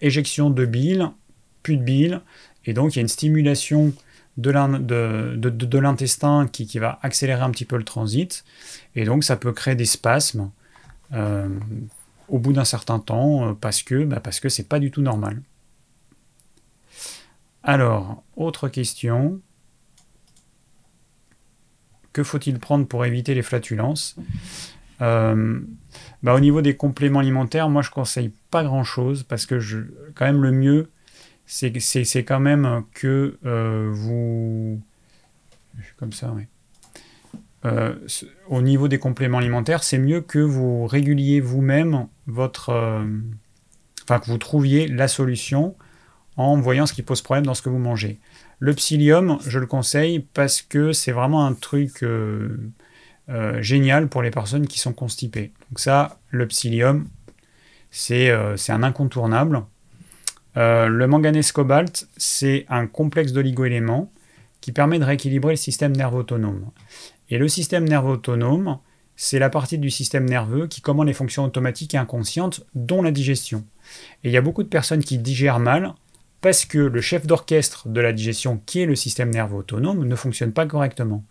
éjection 0.00 0.50
de 0.50 0.64
bile, 0.64 1.10
plus 1.62 1.76
de 1.76 1.82
bile, 1.82 2.20
et 2.64 2.72
donc 2.72 2.94
il 2.94 2.96
y 2.96 3.00
a 3.00 3.02
une 3.02 3.08
stimulation 3.08 3.92
de 4.36 5.78
l'intestin 5.78 6.46
qui, 6.46 6.78
va 6.78 6.98
accélérer 7.02 7.42
un 7.42 7.50
petit 7.50 7.64
peu 7.64 7.76
le 7.76 7.84
transit, 7.84 8.44
et 8.94 9.04
donc 9.04 9.24
ça 9.24 9.36
peut 9.36 9.52
créer 9.52 9.74
des 9.74 9.86
spasmes 9.86 10.50
euh, 11.12 11.48
au 12.28 12.38
bout 12.38 12.52
d'un 12.52 12.64
certain 12.64 12.98
temps, 12.98 13.48
euh, 13.48 13.52
parce 13.52 13.82
que 13.82 14.04
bah 14.04 14.20
parce 14.20 14.40
que 14.40 14.48
c'est 14.48 14.68
pas 14.68 14.78
du 14.78 14.90
tout 14.90 15.02
normal. 15.02 15.42
Alors, 17.62 18.22
autre 18.36 18.68
question. 18.68 19.40
Que 22.12 22.22
faut-il 22.22 22.58
prendre 22.58 22.86
pour 22.86 23.04
éviter 23.04 23.34
les 23.34 23.42
flatulences? 23.42 24.16
Euh, 25.02 25.60
bah, 26.22 26.34
Au 26.34 26.40
niveau 26.40 26.62
des 26.62 26.76
compléments 26.76 27.20
alimentaires, 27.20 27.68
moi 27.68 27.82
je 27.82 27.90
conseille 27.90 28.32
pas 28.50 28.64
grand-chose, 28.64 29.22
parce 29.22 29.46
que 29.46 29.58
quand 30.14 30.24
même 30.24 30.42
le 30.42 30.52
mieux, 30.52 30.90
c'est 31.46 32.24
quand 32.24 32.40
même 32.40 32.84
que 32.94 33.38
euh, 33.44 33.88
vous... 33.92 34.80
Je 35.78 35.84
suis 35.84 35.94
comme 35.96 36.12
ça, 36.12 36.32
oui. 36.34 36.44
Euh, 37.64 37.94
au 38.48 38.62
niveau 38.62 38.86
des 38.88 38.98
compléments 38.98 39.38
alimentaires, 39.38 39.82
c'est 39.82 39.98
mieux 39.98 40.20
que 40.20 40.38
vous 40.38 40.86
réguliez 40.86 41.40
vous-même 41.40 42.06
votre... 42.26 43.04
Enfin, 44.04 44.20
que 44.20 44.26
vous 44.26 44.38
trouviez 44.38 44.86
la 44.86 45.08
solution 45.08 45.74
en 46.36 46.60
voyant 46.60 46.86
ce 46.86 46.92
qui 46.92 47.02
pose 47.02 47.22
problème 47.22 47.44
dans 47.44 47.54
ce 47.54 47.62
que 47.62 47.68
vous 47.68 47.78
mangez. 47.78 48.20
Le 48.60 48.72
psyllium, 48.72 49.38
je 49.46 49.58
le 49.58 49.66
conseille 49.66 50.20
parce 50.32 50.62
que 50.62 50.92
c'est 50.92 51.12
vraiment 51.12 51.44
un 51.44 51.54
truc 51.54 52.04
génial 53.60 54.08
pour 54.08 54.22
les 54.22 54.30
personnes 54.30 54.66
qui 54.66 54.78
sont 54.78 54.92
constipées. 54.92 55.52
Donc 55.70 55.80
ça, 55.80 56.20
le 56.30 56.46
psyllium, 56.46 57.08
c'est 57.90 58.30
un 58.30 58.82
incontournable. 58.82 59.62
Euh, 60.56 60.86
le 60.86 61.06
manganèse 61.06 61.52
cobalt, 61.52 62.08
c'est 62.16 62.64
un 62.68 62.86
complexe 62.86 63.32
d'oligoéléments 63.32 64.10
qui 64.60 64.72
permet 64.72 64.98
de 64.98 65.04
rééquilibrer 65.04 65.52
le 65.52 65.56
système 65.56 65.94
nerveux 65.94 66.20
autonome. 66.20 66.70
Et 67.28 67.38
le 67.38 67.48
système 67.48 67.86
nerveux 67.86 68.12
autonome, 68.12 68.78
c'est 69.16 69.38
la 69.38 69.50
partie 69.50 69.78
du 69.78 69.90
système 69.90 70.24
nerveux 70.24 70.66
qui 70.66 70.80
commande 70.80 71.06
les 71.06 71.12
fonctions 71.12 71.44
automatiques 71.44 71.94
et 71.94 71.98
inconscientes, 71.98 72.64
dont 72.74 73.02
la 73.02 73.10
digestion. 73.10 73.64
Et 74.24 74.28
il 74.28 74.32
y 74.32 74.36
a 74.36 74.42
beaucoup 74.42 74.62
de 74.62 74.68
personnes 74.68 75.04
qui 75.04 75.18
digèrent 75.18 75.60
mal 75.60 75.94
parce 76.40 76.64
que 76.64 76.78
le 76.78 77.00
chef 77.00 77.26
d'orchestre 77.26 77.88
de 77.88 78.00
la 78.00 78.12
digestion, 78.12 78.60
qui 78.66 78.80
est 78.80 78.86
le 78.86 78.94
système 78.94 79.30
nerveux 79.30 79.56
autonome, 79.56 80.04
ne 80.04 80.16
fonctionne 80.16 80.52
pas 80.52 80.66
correctement. 80.66 81.24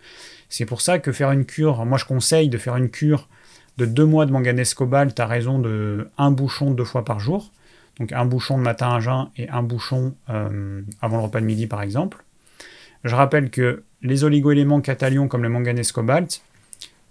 C'est 0.56 0.66
pour 0.66 0.80
ça 0.80 1.00
que 1.00 1.12
faire 1.12 1.32
une 1.32 1.44
cure, 1.44 1.86
moi 1.86 1.98
je 1.98 2.06
conseille 2.06 2.48
de 2.48 2.58
faire 2.58 2.78
une 2.78 2.90
cure 2.90 3.28
de 3.76 3.86
deux 3.86 4.06
mois 4.06 4.26
de 4.26 4.32
manganèse 4.32 4.74
cobalt 4.74 5.20
à 5.20 5.26
raison 5.26 5.60
de 5.60 6.08
un 6.18 6.32
bouchon 6.32 6.72
deux 6.72 6.86
fois 6.86 7.04
par 7.04 7.20
jour, 7.20 7.52
donc 8.00 8.14
un 8.14 8.24
bouchon 8.24 8.58
de 8.58 8.64
matin 8.64 8.96
à 8.96 9.02
jeun 9.02 9.28
et 9.36 9.50
un 9.50 9.64
bouchon 9.64 10.16
euh, 10.30 10.82
avant 11.02 11.18
le 11.18 11.24
repas 11.24 11.42
de 11.42 11.46
midi 11.46 11.68
par 11.68 11.82
exemple. 11.82 12.24
Je 13.04 13.14
rappelle 13.14 13.50
que 13.50 13.84
les 14.02 14.24
oligoéléments 14.24 14.80
catalions 14.80 15.28
comme 15.28 15.44
le 15.44 15.50
manganèse 15.50 15.92
cobalt, 15.92 16.42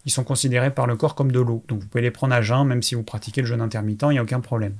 ils 0.07 0.11
sont 0.11 0.25
considérés 0.25 0.71
par 0.71 0.87
le 0.87 0.97
corps 0.97 1.15
comme 1.15 1.31
de 1.31 1.41
l'eau. 1.41 1.63
Donc 1.69 1.81
vous 1.81 1.87
pouvez 1.87 2.01
les 2.01 2.11
prendre 2.11 2.35
à 2.35 2.41
jeun 2.41 2.65
même 2.65 2.83
si 2.83 2.95
vous 2.95 3.03
pratiquez 3.03 3.43
le 3.43 3.47
jeûne 3.47 3.61
intermittent, 3.61 4.07
il 4.09 4.13
n'y 4.13 4.19
a 4.19 4.23
aucun 4.23 4.41
problème. 4.41 4.77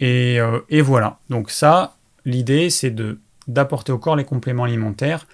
Euh, 0.00 0.60
et, 0.70 0.80
voilà. 0.80 1.18
Donc 1.28 1.50
ça, 1.50 1.98
l'idée 2.24 2.70
c'est 2.70 2.96
d'apporter 3.48 3.92
au 3.92 3.98
corps 3.98 4.16
les 4.16 4.24
compléments 4.24 4.64
alimentaires 4.64 5.26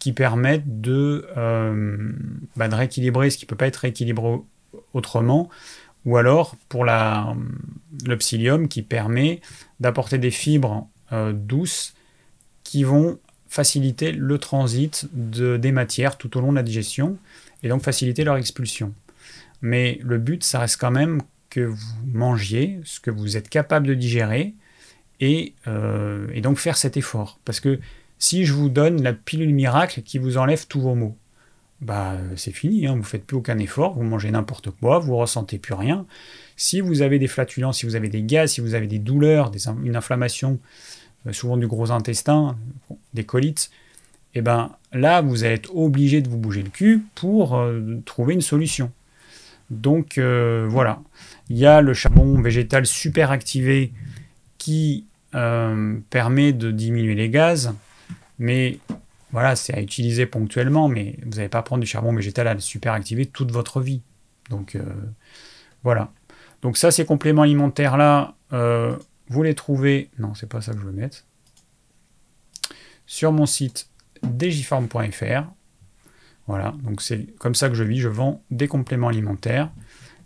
qui 0.00 0.12
permettent 0.12 0.80
de, 0.80 1.28
euh, 1.36 2.10
bah, 2.56 2.66
de 2.66 2.74
rééquilibrer 2.74 3.30
ce 3.30 3.38
qui 3.38 3.44
ne 3.44 3.48
peut 3.48 3.56
pas 3.56 3.68
être 3.68 3.76
rééquilibré 3.76 4.38
autrement, 4.94 5.48
ou 6.04 6.16
alors 6.16 6.56
pour 6.68 6.84
la, 6.84 7.36
le 8.06 8.16
psyllium 8.16 8.66
qui 8.66 8.82
permet 8.82 9.40
d'apporter 9.78 10.18
des 10.18 10.32
fibres 10.32 10.88
euh, 11.12 11.32
douces 11.32 11.94
qui 12.64 12.82
vont 12.82 13.18
faciliter 13.48 14.10
le 14.12 14.38
transit 14.38 15.06
de, 15.12 15.56
des 15.56 15.72
matières 15.72 16.16
tout 16.16 16.36
au 16.36 16.40
long 16.40 16.50
de 16.50 16.56
la 16.56 16.62
digestion 16.62 17.18
et 17.62 17.68
donc 17.68 17.82
faciliter 17.82 18.24
leur 18.24 18.36
expulsion. 18.36 18.94
Mais 19.60 19.98
le 20.02 20.18
but, 20.18 20.42
ça 20.42 20.60
reste 20.60 20.80
quand 20.80 20.90
même 20.90 21.20
que 21.50 21.60
vous 21.60 22.06
mangiez 22.06 22.80
ce 22.84 23.00
que 23.00 23.10
vous 23.10 23.36
êtes 23.36 23.50
capable 23.50 23.86
de 23.86 23.94
digérer 23.94 24.54
et, 25.18 25.52
euh, 25.66 26.28
et 26.32 26.40
donc 26.40 26.58
faire 26.58 26.78
cet 26.78 26.96
effort. 26.96 27.38
Parce 27.44 27.60
que 27.60 27.78
si 28.20 28.44
je 28.44 28.52
vous 28.52 28.68
donne 28.68 29.02
la 29.02 29.14
pilule 29.14 29.52
miracle 29.52 30.02
qui 30.02 30.18
vous 30.18 30.36
enlève 30.36 30.66
tous 30.68 30.80
vos 30.80 30.94
maux, 30.94 31.16
bah 31.80 32.18
c'est 32.36 32.52
fini, 32.52 32.86
hein, 32.86 32.92
vous 32.92 32.98
ne 32.98 33.02
faites 33.02 33.24
plus 33.24 33.38
aucun 33.38 33.58
effort, 33.58 33.94
vous 33.94 34.02
mangez 34.02 34.30
n'importe 34.30 34.70
quoi, 34.70 34.98
vous 34.98 35.16
ressentez 35.16 35.58
plus 35.58 35.72
rien. 35.72 36.06
Si 36.56 36.82
vous 36.82 37.00
avez 37.00 37.18
des 37.18 37.26
flatulences, 37.26 37.78
si 37.78 37.86
vous 37.86 37.96
avez 37.96 38.10
des 38.10 38.22
gaz, 38.22 38.52
si 38.52 38.60
vous 38.60 38.74
avez 38.74 38.86
des 38.86 38.98
douleurs, 38.98 39.50
une 39.82 39.96
inflammation, 39.96 40.60
euh, 41.26 41.32
souvent 41.32 41.56
du 41.56 41.66
gros 41.66 41.90
intestin, 41.90 42.58
des 43.14 43.24
colites, 43.24 43.70
et 44.34 44.38
eh 44.38 44.42
ben 44.42 44.70
là 44.92 45.22
vous 45.22 45.42
allez 45.42 45.54
être 45.54 45.74
obligé 45.74 46.20
de 46.20 46.28
vous 46.28 46.36
bouger 46.36 46.62
le 46.62 46.68
cul 46.68 47.02
pour 47.14 47.56
euh, 47.56 48.00
trouver 48.04 48.34
une 48.34 48.42
solution. 48.42 48.92
Donc 49.70 50.18
euh, 50.18 50.66
voilà, 50.68 51.00
il 51.48 51.56
y 51.56 51.64
a 51.64 51.80
le 51.80 51.94
charbon 51.94 52.40
végétal 52.40 52.84
super 52.84 53.30
activé 53.30 53.92
qui 54.58 55.06
permet 55.32 56.52
de 56.52 56.72
diminuer 56.72 57.14
les 57.14 57.30
gaz, 57.30 57.72
mais 58.40 58.78
voilà, 59.32 59.54
c'est 59.54 59.74
à 59.74 59.80
utiliser 59.80 60.26
ponctuellement, 60.26 60.88
mais 60.88 61.16
vous 61.24 61.36
n'allez 61.36 61.50
pas 61.50 61.62
prendre 61.62 61.82
du 61.82 61.86
charbon 61.86 62.12
végétal 62.12 62.48
à 62.48 62.54
le 62.54 62.60
super 62.60 62.94
activer 62.94 63.26
toute 63.26 63.52
votre 63.52 63.80
vie. 63.80 64.02
Donc 64.48 64.74
euh, 64.74 64.82
voilà. 65.84 66.10
Donc 66.62 66.76
ça, 66.76 66.90
ces 66.90 67.04
compléments 67.04 67.42
alimentaires 67.42 67.96
là, 67.96 68.34
euh, 68.52 68.96
vous 69.28 69.42
les 69.42 69.54
trouvez. 69.54 70.10
Non, 70.18 70.34
c'est 70.34 70.48
pas 70.48 70.62
ça 70.62 70.72
que 70.72 70.80
je 70.80 70.84
veux 70.84 70.92
mettre. 70.92 71.24
Sur 73.06 73.30
mon 73.30 73.46
site 73.46 73.88
digifarm.fr. 74.22 75.44
Voilà, 76.46 76.74
donc 76.82 77.02
c'est 77.02 77.26
comme 77.38 77.54
ça 77.54 77.68
que 77.68 77.74
je 77.74 77.84
vis, 77.84 78.00
je 78.00 78.08
vends 78.08 78.42
des 78.50 78.68
compléments 78.68 79.08
alimentaires. 79.08 79.70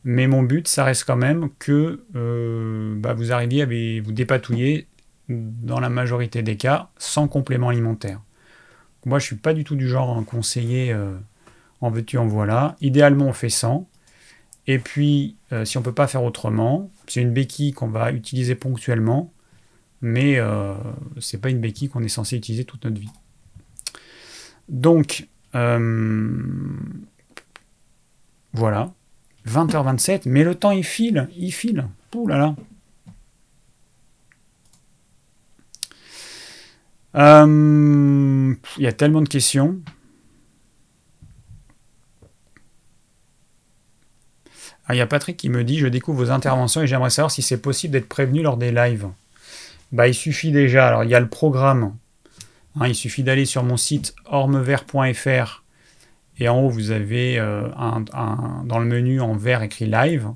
Mais 0.04 0.28
mon 0.28 0.42
but, 0.42 0.68
ça 0.68 0.84
reste 0.84 1.04
quand 1.04 1.16
même 1.16 1.48
que 1.58 2.04
euh, 2.14 2.94
bah, 2.96 3.12
vous 3.12 3.32
arriviez 3.32 3.62
à 3.62 3.66
vous 3.66 4.12
dépatouiller 4.12 4.86
dans 5.28 5.80
la 5.80 5.88
majorité 5.88 6.42
des 6.42 6.56
cas 6.56 6.90
sans 6.98 7.28
complément 7.28 7.70
alimentaire. 7.70 8.20
Moi, 9.06 9.18
je 9.18 9.26
suis 9.26 9.36
pas 9.36 9.54
du 9.54 9.64
tout 9.64 9.76
du 9.76 9.88
genre 9.88 10.16
à 10.16 10.22
conseiller 10.22 10.92
euh, 10.92 11.14
en 11.80 11.90
veux-tu, 11.90 12.18
en 12.18 12.26
voilà. 12.26 12.76
Idéalement, 12.80 13.26
on 13.26 13.32
fait 13.32 13.50
sans. 13.50 13.88
Et 14.66 14.78
puis, 14.78 15.36
euh, 15.52 15.64
si 15.64 15.76
on 15.76 15.80
ne 15.80 15.84
peut 15.84 15.92
pas 15.92 16.06
faire 16.06 16.24
autrement, 16.24 16.90
c'est 17.06 17.20
une 17.20 17.32
béquille 17.32 17.72
qu'on 17.72 17.88
va 17.88 18.12
utiliser 18.12 18.54
ponctuellement, 18.54 19.30
mais 20.00 20.38
euh, 20.38 20.74
ce 21.18 21.36
n'est 21.36 21.40
pas 21.40 21.50
une 21.50 21.60
béquille 21.60 21.90
qu'on 21.90 22.02
est 22.02 22.08
censé 22.08 22.36
utiliser 22.36 22.64
toute 22.64 22.84
notre 22.84 22.98
vie. 22.98 23.10
Donc, 24.68 25.28
voilà. 28.54 28.92
20h27, 29.46 30.22
mais 30.24 30.42
le 30.42 30.54
temps 30.54 30.70
il 30.70 30.84
file, 30.84 31.28
il 31.36 31.52
file. 31.52 31.86
Ouh 32.14 32.26
là 32.26 32.38
là. 32.38 32.56
Euh, 37.14 38.54
il 38.76 38.82
y 38.82 38.86
a 38.86 38.92
tellement 38.92 39.22
de 39.22 39.28
questions. 39.28 39.78
Ah, 44.86 44.94
il 44.94 44.98
y 44.98 45.00
a 45.00 45.06
Patrick 45.06 45.36
qui 45.36 45.48
me 45.48 45.64
dit 45.64 45.78
Je 45.78 45.86
découvre 45.86 46.24
vos 46.24 46.30
interventions 46.30 46.82
et 46.82 46.86
j'aimerais 46.86 47.10
savoir 47.10 47.30
si 47.30 47.42
c'est 47.42 47.60
possible 47.60 47.92
d'être 47.92 48.08
prévenu 48.08 48.42
lors 48.42 48.56
des 48.56 48.72
lives. 48.72 49.08
Bah, 49.92 50.08
il 50.08 50.14
suffit 50.14 50.50
déjà. 50.50 50.88
Alors, 50.88 51.04
il 51.04 51.10
y 51.10 51.14
a 51.14 51.20
le 51.20 51.28
programme. 51.28 51.96
Hein, 52.78 52.88
il 52.88 52.94
suffit 52.94 53.22
d'aller 53.22 53.44
sur 53.44 53.62
mon 53.62 53.76
site 53.76 54.14
ormevert.fr 54.24 55.64
et 56.38 56.48
en 56.48 56.60
haut, 56.60 56.68
vous 56.68 56.90
avez 56.90 57.38
euh, 57.38 57.68
dans 58.64 58.78
le 58.78 58.86
menu 58.86 59.20
en 59.20 59.34
vert 59.34 59.62
écrit 59.62 59.86
live. 59.86 60.28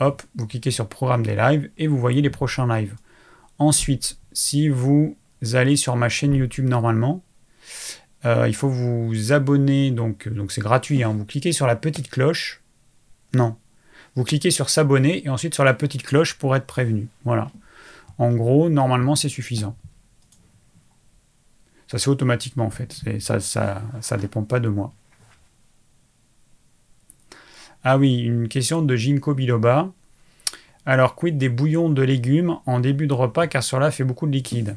Hop, 0.00 0.22
vous 0.36 0.46
cliquez 0.46 0.70
sur 0.70 0.88
programme 0.88 1.24
des 1.24 1.36
lives 1.36 1.70
et 1.78 1.86
vous 1.86 1.98
voyez 1.98 2.22
les 2.22 2.30
prochains 2.30 2.66
lives. 2.66 2.94
Ensuite, 3.58 4.18
si 4.32 4.68
vous 4.68 5.16
allez 5.52 5.76
sur 5.76 5.96
ma 5.96 6.08
chaîne 6.08 6.34
YouTube 6.34 6.68
normalement. 6.68 7.22
Euh, 8.24 8.48
il 8.48 8.54
faut 8.54 8.68
vous 8.68 9.32
abonner, 9.32 9.90
donc 9.90 10.28
donc 10.28 10.50
c'est 10.52 10.60
gratuit. 10.60 11.02
Hein. 11.02 11.14
Vous 11.16 11.24
cliquez 11.24 11.52
sur 11.52 11.66
la 11.66 11.76
petite 11.76 12.10
cloche. 12.10 12.60
Non. 13.34 13.56
Vous 14.16 14.24
cliquez 14.24 14.50
sur 14.50 14.68
s'abonner 14.70 15.24
et 15.24 15.28
ensuite 15.28 15.54
sur 15.54 15.64
la 15.64 15.74
petite 15.74 16.02
cloche 16.02 16.34
pour 16.34 16.56
être 16.56 16.66
prévenu. 16.66 17.08
Voilà. 17.24 17.50
En 18.18 18.32
gros, 18.32 18.68
normalement, 18.68 19.14
c'est 19.14 19.28
suffisant. 19.28 19.76
Ça 21.86 21.98
c'est 21.98 22.08
automatiquement 22.10 22.66
en 22.66 22.70
fait. 22.70 23.00
Ça, 23.20 23.40
ça, 23.40 23.82
ça 24.00 24.16
dépend 24.16 24.42
pas 24.42 24.60
de 24.60 24.68
moi. 24.68 24.92
Ah 27.84 27.96
oui, 27.96 28.18
une 28.18 28.48
question 28.48 28.82
de 28.82 28.96
Jinko 28.96 29.34
Biloba. 29.34 29.92
Alors, 30.84 31.14
quid 31.14 31.38
des 31.38 31.48
bouillons 31.48 31.88
de 31.88 32.02
légumes 32.02 32.58
en 32.66 32.80
début 32.80 33.06
de 33.06 33.14
repas? 33.14 33.46
Car 33.46 33.62
cela 33.62 33.90
fait 33.90 34.04
beaucoup 34.04 34.26
de 34.26 34.32
liquide 34.32 34.76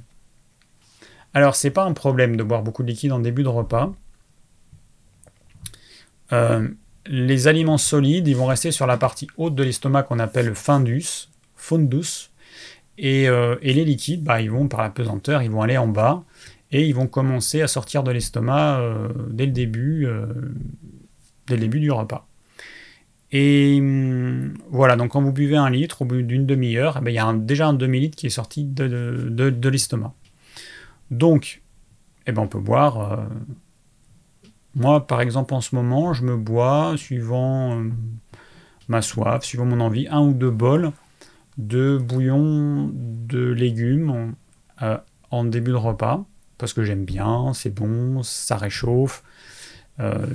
alors, 1.34 1.56
c'est 1.56 1.72
pas 1.72 1.86
un 1.86 1.94
problème 1.94 2.36
de 2.36 2.44
boire 2.44 2.62
beaucoup 2.62 2.84
de 2.84 2.90
liquide 2.90 3.12
en 3.12 3.20
début 3.20 3.44
de 3.44 3.48
repas. 3.48 3.94
Euh, 6.34 6.68
les 7.06 7.48
aliments 7.48 7.78
solides, 7.78 8.28
ils 8.28 8.36
vont 8.36 8.46
rester 8.46 8.72
sur 8.72 8.86
la 8.86 8.98
partie 8.98 9.28
haute 9.38 9.56
de 9.56 9.64
l'estomac 9.64 10.04
qu'on 10.04 10.20
appelle 10.20 10.48
le 10.48 10.54
fundus, 10.54 11.30
fundus, 11.56 12.32
et, 12.98 13.28
euh, 13.30 13.56
et 13.62 13.74
les 13.74 13.86
liquides, 13.86 14.24
bah, 14.24 14.42
ils 14.42 14.52
vont 14.52 14.68
par 14.68 14.82
la 14.82 14.90
pesanteur, 14.90 15.42
ils 15.42 15.50
vont 15.50 15.62
aller 15.62 15.78
en 15.78 15.88
bas 15.88 16.24
et 16.72 16.86
ils 16.86 16.94
vont 16.94 17.08
commencer 17.08 17.62
à 17.62 17.68
sortir 17.68 18.04
de 18.04 18.12
l'estomac 18.12 18.80
euh, 18.80 19.10
dès 19.30 19.46
le 19.46 19.52
début, 19.52 20.08
du 21.48 21.92
repas. 21.92 22.28
Et 23.32 23.78
hum, 23.80 24.54
voilà, 24.70 24.96
donc 24.98 25.12
quand 25.12 25.22
vous 25.22 25.32
buvez 25.32 25.58
un 25.58 25.70
litre 25.70 26.02
au 26.02 26.06
bout 26.06 26.22
d'une 26.22 26.46
demi-heure, 26.46 26.98
eh 27.00 27.04
ben, 27.04 27.12
il 27.12 27.16
y 27.16 27.20
a 27.20 27.34
déjà 27.34 27.68
un 27.68 27.74
demi-litre 27.74 28.18
qui 28.18 28.28
est 28.28 28.30
sorti 28.30 28.66
de 28.66 29.70
l'estomac. 29.70 30.14
Donc, 31.12 31.62
eh 32.26 32.32
ben, 32.32 32.42
on 32.42 32.48
peut 32.48 32.60
boire. 32.60 33.12
Euh, 33.12 33.26
moi, 34.74 35.06
par 35.06 35.22
exemple, 35.22 35.54
en 35.54 35.62
ce 35.62 35.76
moment, 35.76 36.14
je 36.14 36.24
me 36.24 36.38
bois, 36.38 36.94
suivant 36.98 37.80
euh, 37.80 37.90
ma 38.88 39.02
soif, 39.02 39.44
suivant 39.44 39.66
mon 39.66 39.82
envie, 39.82 40.08
un 40.10 40.22
ou 40.22 40.34
deux 40.34 40.50
bols 40.50 40.92
de 41.58 41.98
bouillon 41.98 42.90
de 42.94 43.52
légumes 43.52 44.34
en, 44.80 45.46
euh, 45.46 45.50
début 45.50 45.72
de 45.72 45.76
repas, 45.76 46.26
parce 46.58 46.74
que 46.74 46.84
j'aime 46.84 47.04
bien, 47.04 47.54
c'est 47.54 47.76
bon, 47.76 48.24
ça 48.24 48.56
réchauffe, 48.56 49.24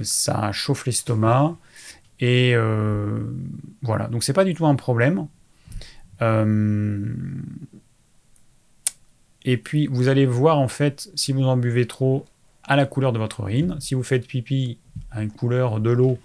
ça 0.03 0.53
chauffe 0.53 0.87
l'estomac, 0.87 1.57
et 2.21 2.55
voilà. 3.83 4.07
Donc, 4.09 4.23
c'est 4.23 4.33
pas 4.35 4.45
du 4.45 4.55
tout 4.55 4.67
un 4.67 4.75
problème. 4.77 5.27
Et 9.47 9.57
puis, 9.57 9.87
vous 9.87 10.09
allez 10.09 10.27
voir, 10.27 10.59
en 10.59 10.69
fait, 10.69 11.11
si 11.15 11.33
vous 11.33 11.45
en 11.45 11.57
buvez 11.57 11.87
trop, 11.87 12.27
à 12.67 12.77
la 12.77 12.85
couleur 12.85 13.13
de 13.13 13.19
votre 13.19 13.41
urine. 13.41 13.77
Si 13.81 13.95
vous 13.95 14.03
faites 14.03 14.27
pipi 14.27 14.79
à 15.11 15.23
une 15.23 15.31
couleur 15.31 15.81
de 15.81 15.91
l'eau, 15.91 16.19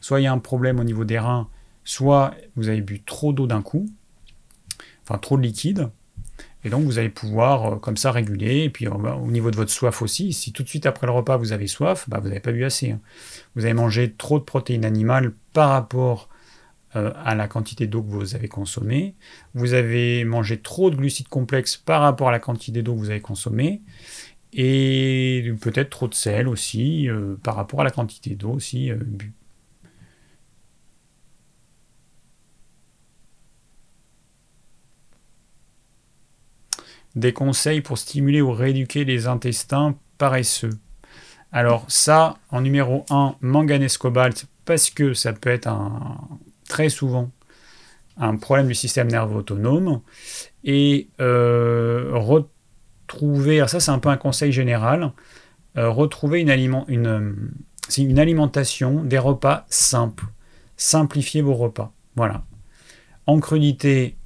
soit 0.00 0.20
il 0.20 0.24
y 0.24 0.26
a 0.26 0.32
un 0.32 0.38
problème 0.38 0.78
au 0.80 0.84
niveau 0.84 1.04
des 1.04 1.18
reins, 1.18 1.48
soit 1.84 2.34
vous 2.56 2.68
avez 2.68 2.80
bu 2.80 3.02
trop 3.02 3.32
d'eau 3.32 3.46
d'un 3.46 3.62
coup, 3.62 3.88
enfin 5.02 5.18
trop 5.18 5.36
de 5.36 5.42
liquide. 5.42 5.90
Et 6.64 6.70
donc, 6.70 6.84
vous 6.84 6.98
allez 6.98 7.08
pouvoir 7.08 7.64
euh, 7.74 7.76
comme 7.76 7.96
ça 7.96 8.10
réguler. 8.10 8.64
Et 8.64 8.70
puis, 8.70 8.86
euh, 8.86 8.90
au 8.90 9.30
niveau 9.30 9.50
de 9.50 9.56
votre 9.56 9.70
soif 9.70 10.02
aussi, 10.02 10.32
si 10.32 10.52
tout 10.52 10.62
de 10.62 10.68
suite 10.68 10.86
après 10.86 11.06
le 11.06 11.12
repas 11.12 11.36
vous 11.36 11.52
avez 11.52 11.66
soif, 11.66 12.08
bah, 12.08 12.18
vous 12.20 12.28
n'avez 12.28 12.40
pas 12.40 12.52
bu 12.52 12.64
assez. 12.64 12.92
Hein. 12.92 13.00
Vous 13.54 13.64
avez 13.64 13.74
mangé 13.74 14.12
trop 14.12 14.38
de 14.38 14.44
protéines 14.44 14.84
animales 14.84 15.32
par 15.52 15.70
rapport 15.70 16.28
euh, 16.96 17.12
à 17.22 17.34
la 17.34 17.48
quantité 17.48 17.86
d'eau 17.86 18.02
que 18.02 18.08
vous 18.08 18.34
avez 18.34 18.48
consommée. 18.48 19.14
Vous 19.52 19.74
avez 19.74 20.24
mangé 20.24 20.58
trop 20.58 20.90
de 20.90 20.96
glucides 20.96 21.28
complexes 21.28 21.76
par 21.76 22.00
rapport 22.00 22.28
à 22.28 22.32
la 22.32 22.38
quantité 22.40 22.82
d'eau 22.82 22.94
que 22.94 23.00
vous 23.00 23.10
avez 23.10 23.20
consommée. 23.20 23.82
Et 24.54 25.52
peut-être 25.60 25.90
trop 25.90 26.08
de 26.08 26.14
sel 26.14 26.48
aussi 26.48 27.08
euh, 27.10 27.36
par 27.42 27.56
rapport 27.56 27.82
à 27.82 27.84
la 27.84 27.90
quantité 27.90 28.34
d'eau 28.34 28.52
aussi 28.52 28.90
euh. 28.90 28.98
Des 37.14 37.32
conseils 37.34 37.82
pour 37.82 37.98
stimuler 37.98 38.40
ou 38.40 38.52
rééduquer 38.52 39.04
les 39.04 39.26
intestins 39.26 39.94
paresseux. 40.16 40.70
Alors 41.52 41.84
ça, 41.88 42.38
en 42.50 42.62
numéro 42.62 43.04
1, 43.10 43.36
manganèse 43.42 43.98
cobalt, 43.98 44.46
parce 44.64 44.90
que 44.90 45.14
ça 45.14 45.32
peut 45.32 45.50
être 45.50 45.66
un, 45.66 46.38
très 46.68 46.88
souvent 46.88 47.30
un 48.18 48.36
problème 48.36 48.66
du 48.66 48.74
système 48.74 49.08
nerveux 49.08 49.36
autonome 49.36 50.00
et 50.64 51.08
euh, 51.20 52.10
retrouver, 52.14 53.58
alors 53.58 53.70
ça 53.70 53.80
c'est 53.80 53.90
un 53.90 53.98
peu 53.98 54.08
un 54.08 54.16
conseil 54.16 54.52
général, 54.52 55.12
euh, 55.76 55.88
retrouver 55.88 56.40
une, 56.40 56.50
aliment, 56.50 56.84
une, 56.88 57.52
une 57.96 58.18
alimentation, 58.18 59.04
des 59.04 59.18
repas 59.18 59.66
simples. 59.68 60.26
Simplifiez 60.76 61.42
vos 61.42 61.54
repas. 61.54 61.92
Voilà. 62.16 62.44
En 63.26 63.40
crudité, 63.40 64.16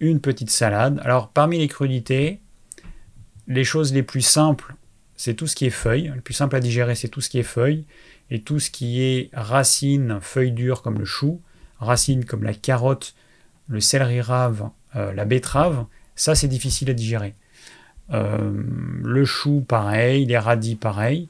une 0.00 0.20
petite 0.20 0.50
salade. 0.50 1.00
Alors 1.04 1.28
parmi 1.28 1.58
les 1.58 1.68
crudités, 1.68 2.40
les 3.48 3.64
choses 3.64 3.92
les 3.92 4.02
plus 4.02 4.22
simples, 4.22 4.74
c'est 5.16 5.34
tout 5.34 5.46
ce 5.46 5.56
qui 5.56 5.66
est 5.66 5.70
feuilles. 5.70 6.12
Le 6.14 6.20
plus 6.20 6.34
simple 6.34 6.56
à 6.56 6.60
digérer, 6.60 6.94
c'est 6.94 7.08
tout 7.08 7.20
ce 7.20 7.30
qui 7.30 7.38
est 7.38 7.44
feuilles 7.44 7.84
et 8.30 8.40
tout 8.40 8.58
ce 8.58 8.70
qui 8.70 9.02
est 9.02 9.30
racines, 9.32 10.18
feuilles 10.20 10.52
dures 10.52 10.82
comme 10.82 10.98
le 10.98 11.04
chou, 11.04 11.40
racines 11.78 12.24
comme 12.24 12.42
la 12.42 12.54
carotte, 12.54 13.14
le 13.68 13.80
céleri 13.80 14.20
rave, 14.20 14.70
euh, 14.96 15.12
la 15.12 15.24
betterave, 15.24 15.86
ça 16.14 16.34
c'est 16.34 16.48
difficile 16.48 16.90
à 16.90 16.94
digérer. 16.94 17.34
Euh, 18.12 18.52
le 19.02 19.24
chou 19.24 19.64
pareil, 19.66 20.26
les 20.26 20.38
radis 20.38 20.76
pareil. 20.76 21.28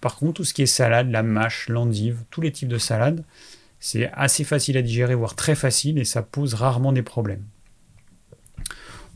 Par 0.00 0.16
contre, 0.16 0.34
tout 0.34 0.44
ce 0.44 0.54
qui 0.54 0.62
est 0.62 0.66
salade, 0.66 1.10
la 1.10 1.22
mâche, 1.22 1.68
l'endive, 1.68 2.24
tous 2.30 2.40
les 2.40 2.52
types 2.52 2.68
de 2.68 2.78
salades, 2.78 3.24
c'est 3.80 4.10
assez 4.12 4.44
facile 4.44 4.76
à 4.76 4.82
digérer, 4.82 5.14
voire 5.14 5.34
très 5.34 5.54
facile, 5.54 5.98
et 5.98 6.04
ça 6.04 6.22
pose 6.22 6.54
rarement 6.54 6.92
des 6.92 7.02
problèmes. 7.02 7.44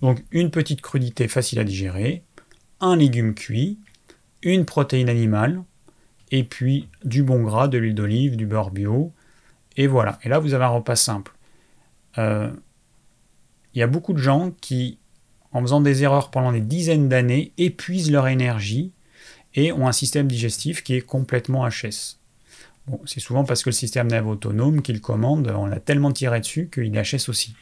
Donc 0.00 0.24
une 0.30 0.50
petite 0.50 0.80
crudité 0.80 1.28
facile 1.28 1.58
à 1.58 1.64
digérer, 1.64 2.22
un 2.80 2.96
légume 2.96 3.34
cuit, 3.34 3.78
une 4.42 4.64
protéine 4.64 5.08
animale, 5.08 5.62
et 6.30 6.44
puis 6.44 6.88
du 7.04 7.22
bon 7.22 7.42
gras, 7.42 7.68
de 7.68 7.78
l'huile 7.78 7.94
d'olive, 7.94 8.36
du 8.36 8.46
beurre 8.46 8.70
bio, 8.70 9.12
et 9.76 9.86
voilà. 9.86 10.18
Et 10.24 10.28
là, 10.28 10.38
vous 10.38 10.54
avez 10.54 10.64
un 10.64 10.68
repas 10.68 10.96
simple. 10.96 11.32
Euh, 12.18 12.50
il 13.74 13.78
y 13.78 13.82
a 13.82 13.86
beaucoup 13.86 14.12
de 14.12 14.18
gens 14.18 14.50
qui, 14.60 14.98
en 15.52 15.62
faisant 15.62 15.80
des 15.80 16.02
erreurs 16.02 16.30
pendant 16.30 16.52
des 16.52 16.60
dizaines 16.60 17.08
d'années, 17.08 17.52
épuisent 17.56 18.10
leur 18.10 18.28
énergie 18.28 18.92
et 19.54 19.72
ont 19.72 19.86
un 19.86 19.92
système 19.92 20.28
digestif 20.28 20.82
qui 20.82 20.94
est 20.94 21.00
complètement 21.00 21.68
HS. 21.68 22.18
Bon, 22.86 23.00
c'est 23.04 23.20
souvent 23.20 23.44
parce 23.44 23.62
que 23.62 23.70
le 23.70 23.74
système 23.74 24.08
nerveux 24.08 24.30
autonome 24.30 24.82
qu'il 24.82 25.00
commande, 25.00 25.52
on 25.56 25.66
l'a 25.66 25.80
tellement 25.80 26.12
tiré 26.12 26.40
dessus 26.40 26.68
qu'il 26.72 26.92
HS 26.92 27.28
aussi. 27.28 27.54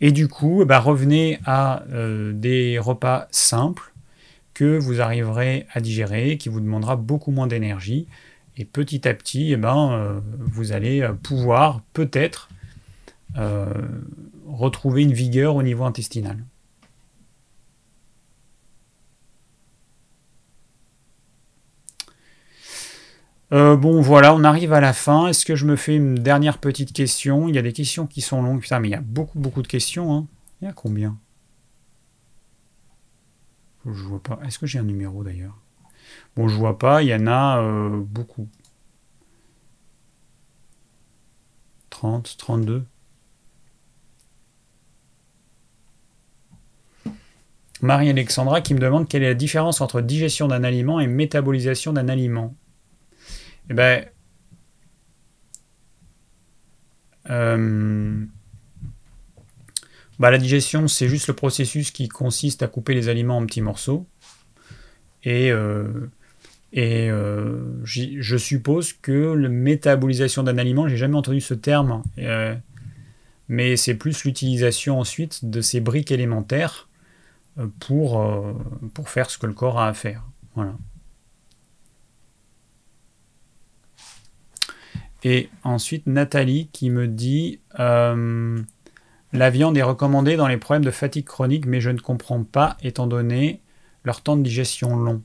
Et 0.00 0.12
du 0.12 0.28
coup, 0.28 0.64
bah, 0.66 0.78
revenez 0.78 1.38
à 1.46 1.84
euh, 1.90 2.32
des 2.32 2.78
repas 2.78 3.28
simples, 3.30 3.92
que 4.56 4.78
vous 4.78 5.02
arriverez 5.02 5.66
à 5.74 5.80
digérer, 5.80 6.38
qui 6.38 6.48
vous 6.48 6.60
demandera 6.60 6.96
beaucoup 6.96 7.30
moins 7.30 7.46
d'énergie. 7.46 8.06
Et 8.56 8.64
petit 8.64 9.06
à 9.06 9.12
petit, 9.12 9.52
eh 9.52 9.56
ben, 9.56 9.92
euh, 9.92 10.20
vous 10.38 10.72
allez 10.72 11.06
pouvoir 11.22 11.82
peut-être 11.92 12.48
retrouver 14.46 15.02
une 15.02 15.12
vigueur 15.12 15.56
au 15.56 15.62
niveau 15.62 15.84
intestinal. 15.84 16.38
Euh, 23.52 23.76
bon, 23.76 24.00
voilà, 24.00 24.34
on 24.34 24.42
arrive 24.42 24.72
à 24.72 24.80
la 24.80 24.92
fin. 24.92 25.28
Est-ce 25.28 25.44
que 25.44 25.54
je 25.54 25.66
me 25.66 25.76
fais 25.76 25.96
une 25.96 26.14
dernière 26.14 26.58
petite 26.58 26.92
question? 26.92 27.48
Il 27.48 27.54
y 27.54 27.58
a 27.58 27.62
des 27.62 27.72
questions 27.72 28.06
qui 28.06 28.20
sont 28.20 28.42
longues. 28.42 28.60
Putain, 28.60 28.80
mais 28.80 28.88
il 28.88 28.92
y 28.92 28.94
a 28.94 29.00
beaucoup, 29.00 29.38
beaucoup 29.38 29.62
de 29.62 29.68
questions. 29.68 30.12
Hein. 30.14 30.26
Il 30.60 30.64
y 30.64 30.68
a 30.68 30.72
combien? 30.72 31.16
Je 33.86 34.02
vois 34.02 34.22
pas. 34.22 34.38
Est-ce 34.44 34.58
que 34.58 34.66
j'ai 34.66 34.78
un 34.78 34.84
numéro 34.84 35.22
d'ailleurs? 35.22 35.56
Bon, 36.34 36.48
je 36.48 36.56
vois 36.56 36.78
pas. 36.78 37.02
Il 37.02 37.08
y 37.08 37.14
en 37.14 37.26
a 37.26 37.62
euh, 37.62 38.00
beaucoup. 38.00 38.48
30, 41.90 42.36
32. 42.36 42.84
Marie-Alexandra 47.82 48.60
qui 48.60 48.74
me 48.74 48.80
demande 48.80 49.08
quelle 49.08 49.22
est 49.22 49.28
la 49.28 49.34
différence 49.34 49.80
entre 49.80 50.00
digestion 50.00 50.48
d'un 50.48 50.64
aliment 50.64 50.98
et 50.98 51.06
métabolisation 51.06 51.92
d'un 51.92 52.08
aliment. 52.08 52.54
Eh 53.70 53.74
ben, 53.74 54.06
euh, 57.30 58.24
bah, 60.18 60.30
la 60.30 60.38
digestion, 60.38 60.88
c'est 60.88 61.08
juste 61.08 61.28
le 61.28 61.34
processus 61.34 61.90
qui 61.90 62.08
consiste 62.08 62.62
à 62.62 62.68
couper 62.68 62.94
les 62.94 63.08
aliments 63.08 63.38
en 63.38 63.46
petits 63.46 63.60
morceaux. 63.60 64.06
Et, 65.22 65.50
euh, 65.50 66.08
et 66.72 67.10
euh, 67.10 67.84
je 67.84 68.36
suppose 68.36 68.92
que 68.92 69.32
la 69.32 69.48
métabolisation 69.48 70.42
d'un 70.42 70.58
aliment, 70.58 70.88
j'ai 70.88 70.96
jamais 70.96 71.16
entendu 71.16 71.40
ce 71.40 71.54
terme, 71.54 72.02
mais 73.48 73.76
c'est 73.76 73.94
plus 73.94 74.24
l'utilisation 74.24 75.00
ensuite 75.00 75.44
de 75.44 75.60
ces 75.60 75.80
briques 75.80 76.10
élémentaires 76.10 76.88
pour, 77.80 78.22
pour 78.94 79.08
faire 79.08 79.30
ce 79.30 79.38
que 79.38 79.46
le 79.46 79.52
corps 79.52 79.78
a 79.78 79.88
à 79.88 79.94
faire. 79.94 80.22
Voilà. 80.54 80.76
Et 85.28 85.48
ensuite, 85.64 86.06
Nathalie 86.06 86.68
qui 86.72 86.88
me 86.88 87.08
dit 87.08 87.58
euh, 87.80 88.62
La 89.36 89.50
viande 89.50 89.76
est 89.76 89.82
recommandée 89.82 90.36
dans 90.36 90.48
les 90.48 90.56
problèmes 90.56 90.84
de 90.86 90.90
fatigue 90.90 91.26
chronique, 91.26 91.66
mais 91.66 91.82
je 91.82 91.90
ne 91.90 91.98
comprends 91.98 92.42
pas, 92.42 92.78
étant 92.82 93.06
donné 93.06 93.60
leur 94.02 94.22
temps 94.22 94.34
de 94.34 94.42
digestion 94.42 94.96
long. 94.96 95.20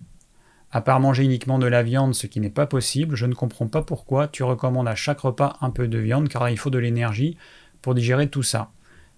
À 0.69 0.81
part 0.81 0.99
manger 0.99 1.23
uniquement 1.23 1.59
de 1.59 1.65
la 1.65 1.81
viande, 1.81 2.13
ce 2.13 2.27
qui 2.27 2.41
n'est 2.41 2.49
pas 2.49 2.65
possible, 2.65 3.15
je 3.15 3.25
ne 3.25 3.33
comprends 3.33 3.67
pas 3.67 3.83
pourquoi 3.83 4.27
tu 4.27 4.43
recommandes 4.43 4.89
à 4.89 4.95
chaque 4.95 5.21
repas 5.21 5.55
un 5.61 5.69
peu 5.69 5.87
de 5.87 5.97
viande, 5.97 6.27
car 6.27 6.49
il 6.49 6.57
faut 6.57 6.69
de 6.69 6.77
l'énergie 6.77 7.37
pour 7.81 7.95
digérer 7.95 8.27
tout 8.27 8.43
ça. 8.43 8.71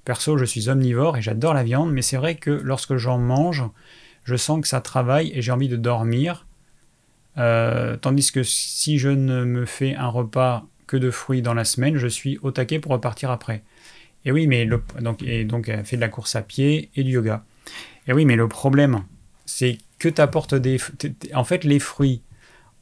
Perso, 0.05 0.37
je 0.37 0.45
suis 0.45 0.69
omnivore 0.69 1.17
et 1.17 1.23
j'adore 1.23 1.55
la 1.55 1.63
viande, 1.63 1.91
mais 1.91 2.03
c'est 2.03 2.17
vrai 2.17 2.35
que 2.35 2.51
lorsque 2.51 2.95
j'en 2.97 3.17
mange, 3.17 3.63
je 4.25 4.35
sens 4.35 4.61
que 4.61 4.67
ça 4.67 4.79
travaille 4.79 5.31
et 5.33 5.41
j'ai 5.41 5.51
envie 5.51 5.69
de 5.69 5.75
dormir. 5.75 6.45
Euh, 7.39 7.97
tandis 7.97 8.31
que 8.31 8.43
si 8.43 8.99
je 8.99 9.09
ne 9.09 9.43
me 9.43 9.65
fais 9.65 9.95
un 9.95 10.09
repas 10.09 10.67
que 10.85 10.97
de 10.97 11.09
fruits 11.09 11.41
dans 11.41 11.55
la 11.55 11.65
semaine, 11.65 11.97
je 11.97 12.07
suis 12.07 12.37
au 12.43 12.51
taquet 12.51 12.77
pour 12.77 12.91
repartir 12.91 13.31
après. 13.31 13.63
Et 14.25 14.31
oui, 14.31 14.47
mais 14.47 14.65
le, 14.65 14.83
donc, 15.01 15.23
elle 15.23 15.85
fait 15.85 15.95
de 15.95 16.01
la 16.01 16.09
course 16.09 16.35
à 16.35 16.41
pied 16.41 16.89
et 16.95 17.03
du 17.03 17.11
yoga. 17.11 17.43
Et 18.07 18.13
oui, 18.13 18.25
mais 18.25 18.35
le 18.35 18.47
problème, 18.47 19.03
c'est 19.45 19.77
que 19.99 20.09
tu 20.09 20.21
apportes 20.21 20.55
des... 20.55 20.77
En 21.33 21.43
fait, 21.43 21.63
les 21.63 21.79
fruits 21.79 22.21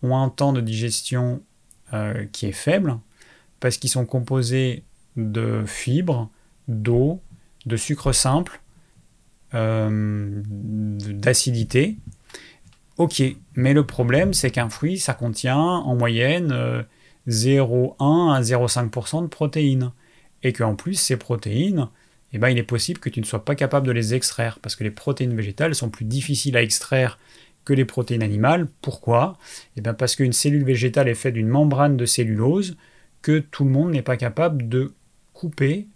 ont 0.03 0.15
un 0.17 0.29
temps 0.29 0.53
de 0.53 0.61
digestion 0.61 1.41
euh, 1.93 2.25
qui 2.31 2.47
est 2.47 2.53
faible, 2.53 2.97
parce 3.59 3.77
qu'ils 3.77 3.89
sont 3.89 4.05
composés 4.05 4.83
de 5.17 5.63
fibres, 5.65 6.29
d'eau, 6.67 7.21
de 7.65 7.75
sucre 7.75 8.11
simple, 8.11 8.61
euh, 9.53 10.41
d'acidité. 10.45 11.97
Ok, 12.97 13.23
mais 13.55 13.73
le 13.73 13.85
problème, 13.85 14.33
c'est 14.33 14.51
qu'un 14.51 14.69
fruit, 14.69 14.99
ça 14.99 15.13
contient 15.13 15.57
en 15.57 15.95
moyenne... 15.95 16.51
Euh, 16.51 16.83
0,1 17.27 18.33
à 18.33 18.41
0,5% 18.41 19.23
de 19.23 19.27
protéines. 19.27 19.91
Et 20.43 20.53
qu'en 20.53 20.75
plus, 20.75 20.95
ces 20.95 21.17
protéines, 21.17 21.87
eh 22.33 22.37
ben, 22.37 22.49
il 22.49 22.57
est 22.57 22.63
possible 22.63 22.99
que 22.99 23.09
tu 23.09 23.19
ne 23.19 23.25
sois 23.25 23.45
pas 23.45 23.55
capable 23.55 23.87
de 23.87 23.91
les 23.91 24.13
extraire, 24.13 24.59
parce 24.61 24.75
que 24.75 24.83
les 24.83 24.91
protéines 24.91 25.35
végétales 25.35 25.75
sont 25.75 25.89
plus 25.89 26.05
difficiles 26.05 26.57
à 26.57 26.63
extraire 26.63 27.19
que 27.65 27.73
les 27.73 27.85
protéines 27.85 28.23
animales. 28.23 28.67
Pourquoi? 28.81 29.37
Eh 29.77 29.81
bien 29.81 29.93
Parce 29.93 30.15
qu'une 30.15 30.33
cellule 30.33 30.63
végétale 30.63 31.07
est 31.07 31.15
faite 31.15 31.33
d'une 31.33 31.47
membrane 31.47 31.97
de 31.97 32.05
cellulose 32.05 32.77
que 33.21 33.39
tout 33.39 33.65
le 33.65 33.69
monde 33.69 33.91
n'est 33.91 34.01
pas 34.01 34.17
capable 34.17 34.67
de 34.67 34.93
couper 35.33 35.87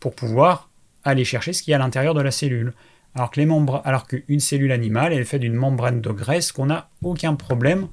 pour 0.00 0.14
pouvoir 0.14 0.70
aller 1.04 1.24
chercher 1.24 1.52
ce 1.52 1.62
qu'il 1.62 1.70
y 1.70 1.74
a 1.74 1.76
à 1.76 1.80
l'intérieur 1.80 2.14
de 2.14 2.20
la 2.20 2.30
cellule. 2.30 2.72
Alors 3.14 3.30
que 3.30 3.40
les 3.40 3.48
alors 3.84 4.06
qu'une 4.06 4.40
cellule 4.40 4.72
animale 4.72 5.12
est 5.12 5.24
faite 5.24 5.42
d'une 5.42 5.54
membrane 5.54 6.00
de 6.00 6.10
graisse 6.10 6.50
qu'on 6.50 6.66
n'a 6.66 6.88
aucun 7.02 7.34
problème 7.34 7.88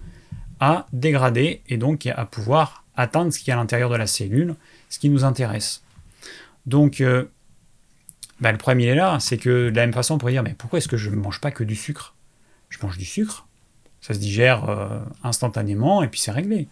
à 0.60 0.88
dégrader 0.94 1.61
et 1.68 1.77
donc 1.77 2.07
à 2.07 2.26
pouvoir 2.26 2.86
atteindre 2.95 3.31
ce 3.31 3.40
qui 3.40 3.49
est 3.49 3.53
à 3.53 3.57
l'intérieur 3.57 3.90
de 3.90 3.95
la 3.95 4.07
cellule, 4.07 4.56
ce 4.90 4.99
qui 4.99 5.10
nous 5.10 5.23
intéresse. 5.23 5.84
Donc, 6.65 7.02
euh, 7.02 7.26
bah, 8.40 8.52
le 8.52 8.57
problème 8.57 8.81
il 8.81 8.88
est 8.88 8.95
là, 8.95 9.19
c'est 9.19 9.38
que 9.38 9.69
de 9.69 9.76
la 9.76 9.84
même 9.84 9.94
façon 9.94 10.15
on 10.15 10.18
pourrait 10.18 10.34
dire 10.34 10.44
mais 10.44 10.56
pourquoi 10.57 10.77
est-ce 10.77 10.88
que 10.88 10.98
je 10.98 11.10
ne 11.10 11.15
mange 11.15 11.41
pas 11.41 11.52
que 11.52 11.64
du 11.64 11.76
sucre? 11.76 12.15
Je 12.69 12.77
mange 12.81 12.98
du 12.98 13.06
sucre, 13.06 13.48
ça 14.02 14.14
se 14.14 14.19
digère 14.19 14.69
euh, 14.69 14.99
instantanément 15.23 16.03
et 16.03 16.07
puis 16.07 16.19
c'est 16.19 16.31
réglé. 16.31 16.68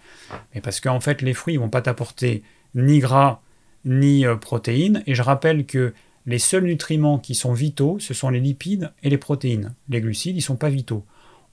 Mais 0.53 0.61
parce 0.61 0.79
qu'en 0.79 0.99
fait 0.99 1.21
les 1.21 1.33
fruits 1.33 1.55
ne 1.55 1.59
vont 1.59 1.69
pas 1.69 1.81
t'apporter 1.81 2.43
ni 2.75 2.99
gras 2.99 3.41
ni 3.85 4.25
euh, 4.25 4.35
protéines, 4.35 5.03
et 5.07 5.15
je 5.15 5.21
rappelle 5.21 5.65
que 5.65 5.93
les 6.25 6.39
seuls 6.39 6.65
nutriments 6.65 7.19
qui 7.19 7.35
sont 7.35 7.53
vitaux, 7.53 7.97
ce 7.99 8.13
sont 8.13 8.29
les 8.29 8.41
lipides 8.41 8.91
et 9.01 9.09
les 9.09 9.17
protéines. 9.17 9.73
Les 9.87 10.01
glucides, 10.01 10.35
ils 10.35 10.39
ne 10.39 10.43
sont 10.43 10.57
pas 10.57 10.69
vitaux. 10.69 11.05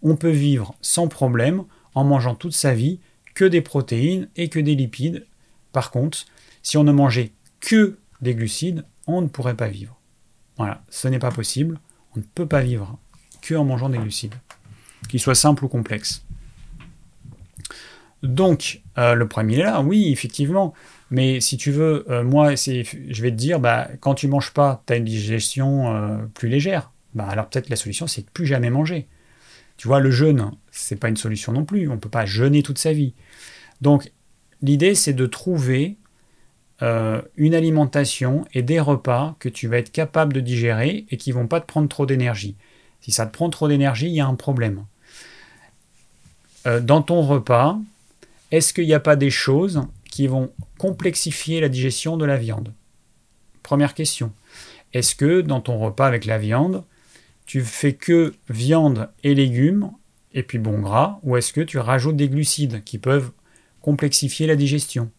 On 0.03 0.17
peut 0.17 0.31
vivre 0.31 0.75
sans 0.81 1.07
problème 1.07 1.65
en 1.95 2.03
mangeant 2.03 2.35
toute 2.35 2.55
sa 2.55 2.75
vie 2.75 2.99
que 3.35 3.45
des 3.45 3.61
protéines 3.61 4.29
et 4.37 4.49
que 4.49 4.59
des 4.59 4.75
lipides. 4.75 5.27
Par 5.73 5.91
contre, 5.93 6.25
si 6.63 6.77
on 6.77 6.85
ne 6.85 6.93
mangeait 6.93 7.31
que 7.61 7.99
des 8.21 8.35
glucides, 8.35 8.85
on 9.07 9.21
ne 9.23 9.29
pourrait 9.29 9.57
pas 9.57 9.69
vivre. 9.69 9.99
Voilà, 10.57 10.83
ce 10.89 11.09
n'est 11.09 11.19
pas 11.19 11.31
possible. 11.31 11.81
On 12.17 12.21
ne 12.21 12.25
peut 12.25 12.47
pas 12.47 12.63
vivre 12.63 12.99
que 13.43 13.55
en 13.55 13.65
mangeant 13.65 13.89
des 13.89 13.99
glucides, 13.99 14.35
qu'ils 15.09 15.21
soient 15.21 15.35
simples 15.35 15.65
ou 15.65 15.69
complexes. 15.69 16.25
Donc, 18.23 18.81
euh, 18.97 19.15
le 19.15 19.29
premier 19.29 19.59
est 19.59 19.65
là, 19.65 19.83
oui, 19.83 20.11
effectivement. 20.11 20.73
Mais 21.11 21.41
si 21.41 21.59
tu 21.59 21.71
veux, 21.71 22.07
euh, 22.11 22.25
moi, 22.25 22.55
je 22.55 23.23
vais 23.23 23.31
te 23.31 23.37
dire, 23.37 23.61
bah, 23.61 23.89
quand 24.01 24.15
tu 24.15 24.29
manges 24.29 24.53
pas, 24.53 24.83
tu 24.87 24.95
as 24.95 24.97
une 24.97 25.05
digestion 25.05 25.95
euh, 25.95 26.17
plus 26.33 26.49
légère. 26.49 26.91
Bah, 27.15 27.27
alors 27.29 27.49
peut-être 27.49 27.69
la 27.69 27.77
solution, 27.77 28.07
c'est 28.07 28.23
de 28.23 28.31
plus 28.31 28.47
jamais 28.47 28.71
manger. 28.71 29.07
Tu 29.77 29.89
vois, 29.89 30.01
le 30.01 30.11
jeûne, 30.11 30.53
c'est 30.71 30.97
pas 30.97 31.09
une 31.09 31.17
solution 31.17 31.53
non 31.53 31.65
plus. 31.65 31.89
On 31.89 31.95
ne 31.95 32.01
peut 32.01 32.09
pas 32.09 32.25
jeûner 32.25 32.63
toute 32.63 32.79
sa 32.79 32.93
vie. 32.93 33.15
Donc, 33.83 34.11
l'idée, 34.63 34.95
c'est 34.95 35.13
de 35.13 35.27
trouver 35.27 35.99
euh, 36.83 37.23
une 37.37 37.55
alimentation 37.55 38.45
et 38.53 38.63
des 38.63 38.81
repas 38.81 39.37
que 39.39 39.49
tu 39.49 39.69
vas 39.69 39.79
être 39.79 39.93
capable 39.93 40.33
de 40.33 40.41
digérer 40.41 41.07
et 41.11 41.17
qui 41.17 41.31
vont 41.31 41.47
pas 41.47 41.61
te 41.61 41.67
prendre 41.67 41.89
trop 41.89 42.05
d'énergie. 42.05 42.57
Si 43.01 43.13
ça 43.13 43.27
te 43.27 43.33
prend 43.33 43.49
trop 43.51 43.69
d'énergie, 43.69 44.07
il 44.07 44.15
y 44.15 44.21
a 44.21 44.27
un 44.27 44.35
problème. 44.35 44.85
Euh, 46.67 46.81
dans 46.81 47.03
ton 47.03 47.23
repas, 47.23 47.79
est-ce 48.51 48.73
qu'il 48.73 48.87
n'y 48.87 48.95
a 48.95 49.01
pas 49.01 49.17
des 49.17 49.31
choses 49.31 49.83
qui 50.11 50.27
vont 50.27 50.51
complexifier 50.79 51.61
la 51.61 51.69
digestion 51.69 52.17
de 52.17 52.25
la 52.25 52.37
viande? 52.37 52.73
Première 53.63 53.95
question. 53.95 54.33
Est-ce 54.93 55.15
que 55.15 55.41
dans 55.41 55.61
ton 55.61 55.79
repas 55.79 56.07
avec 56.07 56.25
la 56.25 56.39
viande, 56.39 56.85
tu 57.47 57.63
fais 57.63 57.93
que 57.93 58.35
viande 58.49 59.11
et 59.23 59.35
légumes, 59.35 59.91
et 60.33 60.43
puis 60.43 60.59
bon 60.59 60.81
gras, 60.81 61.19
ou 61.23 61.37
est-ce 61.37 61.53
que 61.53 61.61
tu 61.61 61.79
rajoutes 61.79 62.17
des 62.17 62.29
glucides 62.29 62.83
qui 62.85 62.99
peuvent 62.99 63.31
complexifier 63.81 64.47
la 64.47 64.57
digestion? 64.57 65.11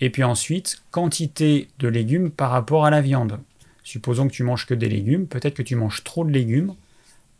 Et 0.00 0.10
puis 0.10 0.24
ensuite, 0.24 0.82
quantité 0.90 1.68
de 1.78 1.88
légumes 1.88 2.30
par 2.30 2.50
rapport 2.50 2.86
à 2.86 2.90
la 2.90 3.00
viande. 3.00 3.38
Supposons 3.84 4.28
que 4.28 4.32
tu 4.32 4.42
manges 4.42 4.66
que 4.66 4.74
des 4.74 4.88
légumes, 4.88 5.26
peut-être 5.26 5.54
que 5.54 5.62
tu 5.62 5.76
manges 5.76 6.04
trop 6.04 6.24
de 6.24 6.30
légumes 6.30 6.74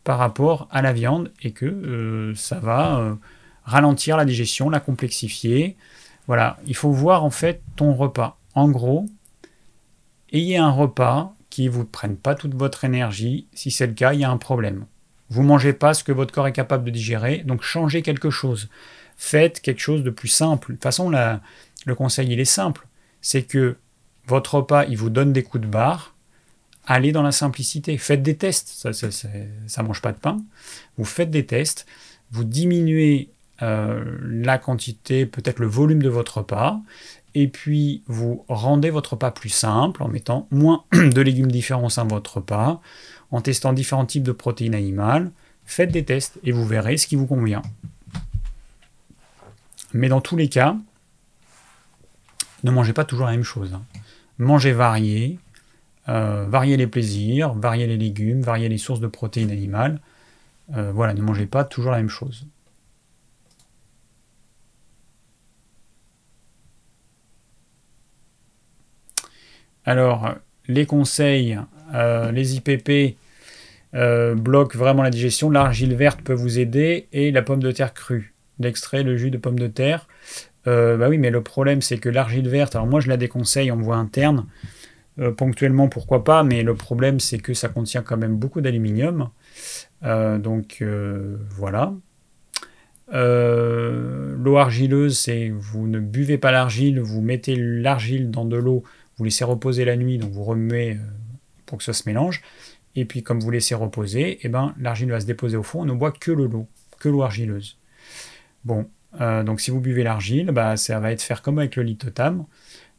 par 0.03 0.17
rapport 0.17 0.67
à 0.71 0.81
la 0.81 0.93
viande 0.93 1.31
et 1.41 1.51
que 1.51 1.65
euh, 1.65 2.35
ça 2.35 2.59
va 2.59 2.99
euh, 2.99 3.15
ralentir 3.63 4.17
la 4.17 4.25
digestion, 4.25 4.69
la 4.69 4.79
complexifier. 4.79 5.75
Voilà, 6.27 6.57
il 6.65 6.75
faut 6.75 6.91
voir 6.91 7.23
en 7.23 7.29
fait 7.29 7.61
ton 7.75 7.93
repas. 7.93 8.37
En 8.53 8.69
gros, 8.69 9.05
ayez 10.31 10.57
un 10.57 10.71
repas 10.71 11.33
qui 11.49 11.65
ne 11.65 11.69
vous 11.69 11.85
prennent 11.85 12.17
pas 12.17 12.35
toute 12.35 12.55
votre 12.55 12.83
énergie. 12.83 13.47
Si 13.53 13.71
c'est 13.71 13.87
le 13.87 13.93
cas, 13.93 14.13
il 14.13 14.21
y 14.21 14.23
a 14.23 14.29
un 14.29 14.37
problème. 14.37 14.85
Vous 15.29 15.43
mangez 15.43 15.73
pas 15.73 15.93
ce 15.93 16.03
que 16.03 16.11
votre 16.11 16.33
corps 16.33 16.47
est 16.47 16.53
capable 16.53 16.83
de 16.83 16.89
digérer, 16.89 17.39
donc 17.45 17.61
changez 17.61 18.01
quelque 18.01 18.29
chose. 18.29 18.69
Faites 19.15 19.61
quelque 19.61 19.79
chose 19.79 20.03
de 20.03 20.09
plus 20.09 20.27
simple. 20.27 20.71
De 20.71 20.73
toute 20.73 20.83
façon, 20.83 21.09
le 21.85 21.95
conseil, 21.95 22.31
il 22.31 22.39
est 22.39 22.45
simple. 22.45 22.87
C'est 23.21 23.43
que 23.43 23.77
votre 24.27 24.55
repas, 24.55 24.85
il 24.85 24.97
vous 24.97 25.09
donne 25.09 25.33
des 25.33 25.43
coups 25.43 25.63
de 25.63 25.67
barre. 25.67 26.15
allez 26.85 27.11
dans 27.11 27.23
la 27.23 27.31
simplicité. 27.31 27.97
Faites 27.97 28.23
des 28.23 28.35
tests. 28.35 28.69
Ça, 28.69 29.11
ça, 29.11 29.83
mange 29.83 30.01
pas 30.01 30.11
de 30.11 30.17
pain. 30.17 30.37
Vous 30.97 31.05
faites 31.05 31.29
des 31.29 31.45
tests. 31.45 31.85
Vous 32.31 32.43
diminuez 32.43 33.29
euh, 33.61 34.03
la 34.21 34.57
quantité, 34.57 35.25
peut-être 35.25 35.59
le 35.59 35.67
volume 35.67 36.01
de 36.01 36.09
votre 36.09 36.39
repas. 36.39 36.79
Et 37.33 37.47
puis, 37.47 38.03
vous 38.07 38.43
rendez 38.47 38.89
votre 38.89 39.13
repas 39.13 39.31
plus 39.31 39.49
simple 39.49 40.03
en 40.03 40.07
mettant 40.07 40.47
moins 40.51 40.83
de 40.91 41.21
légumes 41.21 41.51
différents 41.51 41.87
dans 41.95 42.07
votre 42.07 42.37
repas, 42.37 42.81
en 43.31 43.41
testant 43.41 43.73
différents 43.73 44.05
types 44.05 44.23
de 44.23 44.31
protéines 44.31 44.75
animales. 44.75 45.31
Faites 45.65 45.91
des 45.91 46.03
tests 46.03 46.39
et 46.43 46.51
vous 46.51 46.65
verrez 46.65 46.97
ce 46.97 47.07
qui 47.07 47.15
vous 47.15 47.27
convient. 47.27 47.61
Mais 49.93 50.09
dans 50.09 50.21
tous 50.21 50.35
les 50.35 50.49
cas, 50.49 50.75
ne 52.63 52.71
mangez 52.71 52.93
pas 52.93 53.05
toujours 53.05 53.25
la 53.25 53.31
même 53.31 53.43
chose. 53.43 53.73
Hein. 53.73 53.83
Mangez 54.37 54.71
varié, 54.71 55.39
euh, 56.09 56.45
variez 56.47 56.77
les 56.77 56.87
plaisirs, 56.87 57.53
variez 57.53 57.87
les 57.87 57.97
légumes, 57.97 58.41
variez 58.41 58.69
les 58.69 58.77
sources 58.77 58.99
de 58.99 59.07
protéines 59.07 59.51
animales. 59.51 59.99
Euh, 60.75 60.91
voilà, 60.91 61.13
ne 61.13 61.21
mangez 61.21 61.45
pas 61.45 61.63
toujours 61.63 61.91
la 61.91 61.97
même 61.97 62.09
chose. 62.09 62.45
Alors, 69.85 70.35
les 70.67 70.85
conseils, 70.85 71.59
euh, 71.93 72.31
les 72.31 72.55
IPP 72.55 73.17
bloquent 73.93 74.77
vraiment 74.77 75.03
la 75.03 75.09
digestion. 75.09 75.49
L'argile 75.49 75.95
verte 75.95 76.21
peut 76.21 76.33
vous 76.33 76.59
aider 76.59 77.07
et 77.11 77.31
la 77.31 77.41
pomme 77.41 77.61
de 77.61 77.71
terre 77.71 77.93
crue. 77.93 78.33
L'extrait, 78.59 79.03
le 79.03 79.17
jus 79.17 79.31
de 79.31 79.37
pomme 79.37 79.59
de 79.59 79.67
terre. 79.67 80.07
Bah 80.65 81.09
oui, 81.09 81.17
mais 81.17 81.29
le 81.29 81.41
problème, 81.41 81.81
c'est 81.81 81.97
que 81.97 82.09
l'argile 82.09 82.47
verte, 82.47 82.75
alors 82.75 82.87
moi 82.87 82.99
je 82.99 83.09
la 83.09 83.17
déconseille 83.17 83.71
en 83.71 83.77
voie 83.77 83.97
interne. 83.97 84.45
Euh, 85.19 85.31
ponctuellement, 85.31 85.89
pourquoi 85.89 86.23
pas, 86.23 86.43
mais 86.43 86.63
le 86.63 86.75
problème, 86.75 87.19
c'est 87.19 87.37
que 87.37 87.53
ça 87.53 87.67
contient 87.69 88.01
quand 88.01 88.17
même 88.17 88.37
beaucoup 88.37 88.61
d'aluminium. 88.61 89.29
Euh, 90.03 90.37
donc 90.37 90.77
euh, 90.81 91.37
voilà. 91.49 91.93
L'eau 93.13 94.57
argileuse, 94.57 95.17
c'est 95.19 95.49
vous 95.53 95.87
ne 95.87 95.99
buvez 95.99 96.37
pas 96.37 96.51
l'argile, 96.51 97.01
vous 97.01 97.21
mettez 97.21 97.57
l'argile 97.57 98.31
dans 98.31 98.45
de 98.45 98.55
l'eau, 98.55 98.83
vous 99.17 99.25
laissez 99.25 99.43
reposer 99.43 99.83
la 99.83 99.97
nuit, 99.97 100.17
donc 100.17 100.31
vous 100.31 100.45
remuez 100.45 100.97
pour 101.65 101.77
que 101.77 101.83
ça 101.83 101.91
se 101.91 102.07
mélange. 102.07 102.41
Et 102.95 103.03
puis 103.03 103.21
comme 103.21 103.41
vous 103.41 103.51
laissez 103.51 103.75
reposer, 103.75 104.39
eh 104.43 104.49
ben, 104.49 104.73
l'argile 104.79 105.11
va 105.11 105.19
se 105.19 105.25
déposer 105.25 105.57
au 105.57 105.63
fond, 105.63 105.81
on 105.81 105.85
ne 105.85 105.93
boit 105.93 106.13
que 106.13 106.31
l'eau, 106.31 106.67
que 106.99 107.09
l'eau 107.09 107.21
argileuse. 107.21 107.77
Bon, 108.63 108.87
donc 109.19 109.61
si 109.61 109.71
vous 109.71 109.79
buvez 109.79 110.03
l'argile, 110.03 110.51
bah, 110.51 110.77
ça 110.77 110.99
va 110.99 111.11
être 111.11 111.21
faire 111.21 111.41
comme 111.41 111.59
avec 111.59 111.75
le 111.75 111.83
lithotame. 111.83 112.45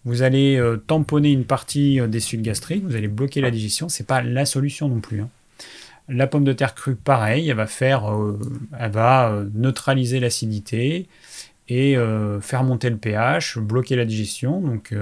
Vous 0.05 0.23
allez 0.23 0.57
euh, 0.57 0.77
tamponner 0.79 1.31
une 1.31 1.45
partie 1.45 2.01
euh, 2.01 2.09
des 2.09 2.21
sucs 2.21 2.43
gastriques, 2.43 2.85
vous 2.85 2.97
allez 2.97 3.09
bloquer 3.09 3.41
la 3.41 3.51
digestion, 3.51 3.89
c'est 3.89 4.07
pas 4.07 4.21
la 4.21 4.45
solution 4.45 4.89
non 4.89 5.01
plus. 5.01 5.21
Hein. 5.21 5.29
La 6.09 6.27
pomme 6.27 6.43
de 6.43 6.53
terre 6.53 6.75
crue, 6.75 6.97
pareil, 6.97 7.49
elle 7.49 7.57
va 7.57 7.69
faire, 7.69 8.13
euh, 8.13 8.39
elle 8.79 8.91
va 8.91 9.45
neutraliser 9.55 10.19
l'acidité 10.19 11.07
et 11.69 11.97
faire 12.43 12.65
monter 12.65 12.91
le 12.91 12.99
pH, 12.99 13.57
bloquer 13.57 13.97
la 13.97 14.05
digestion. 14.05 14.61
Donc 14.61 14.95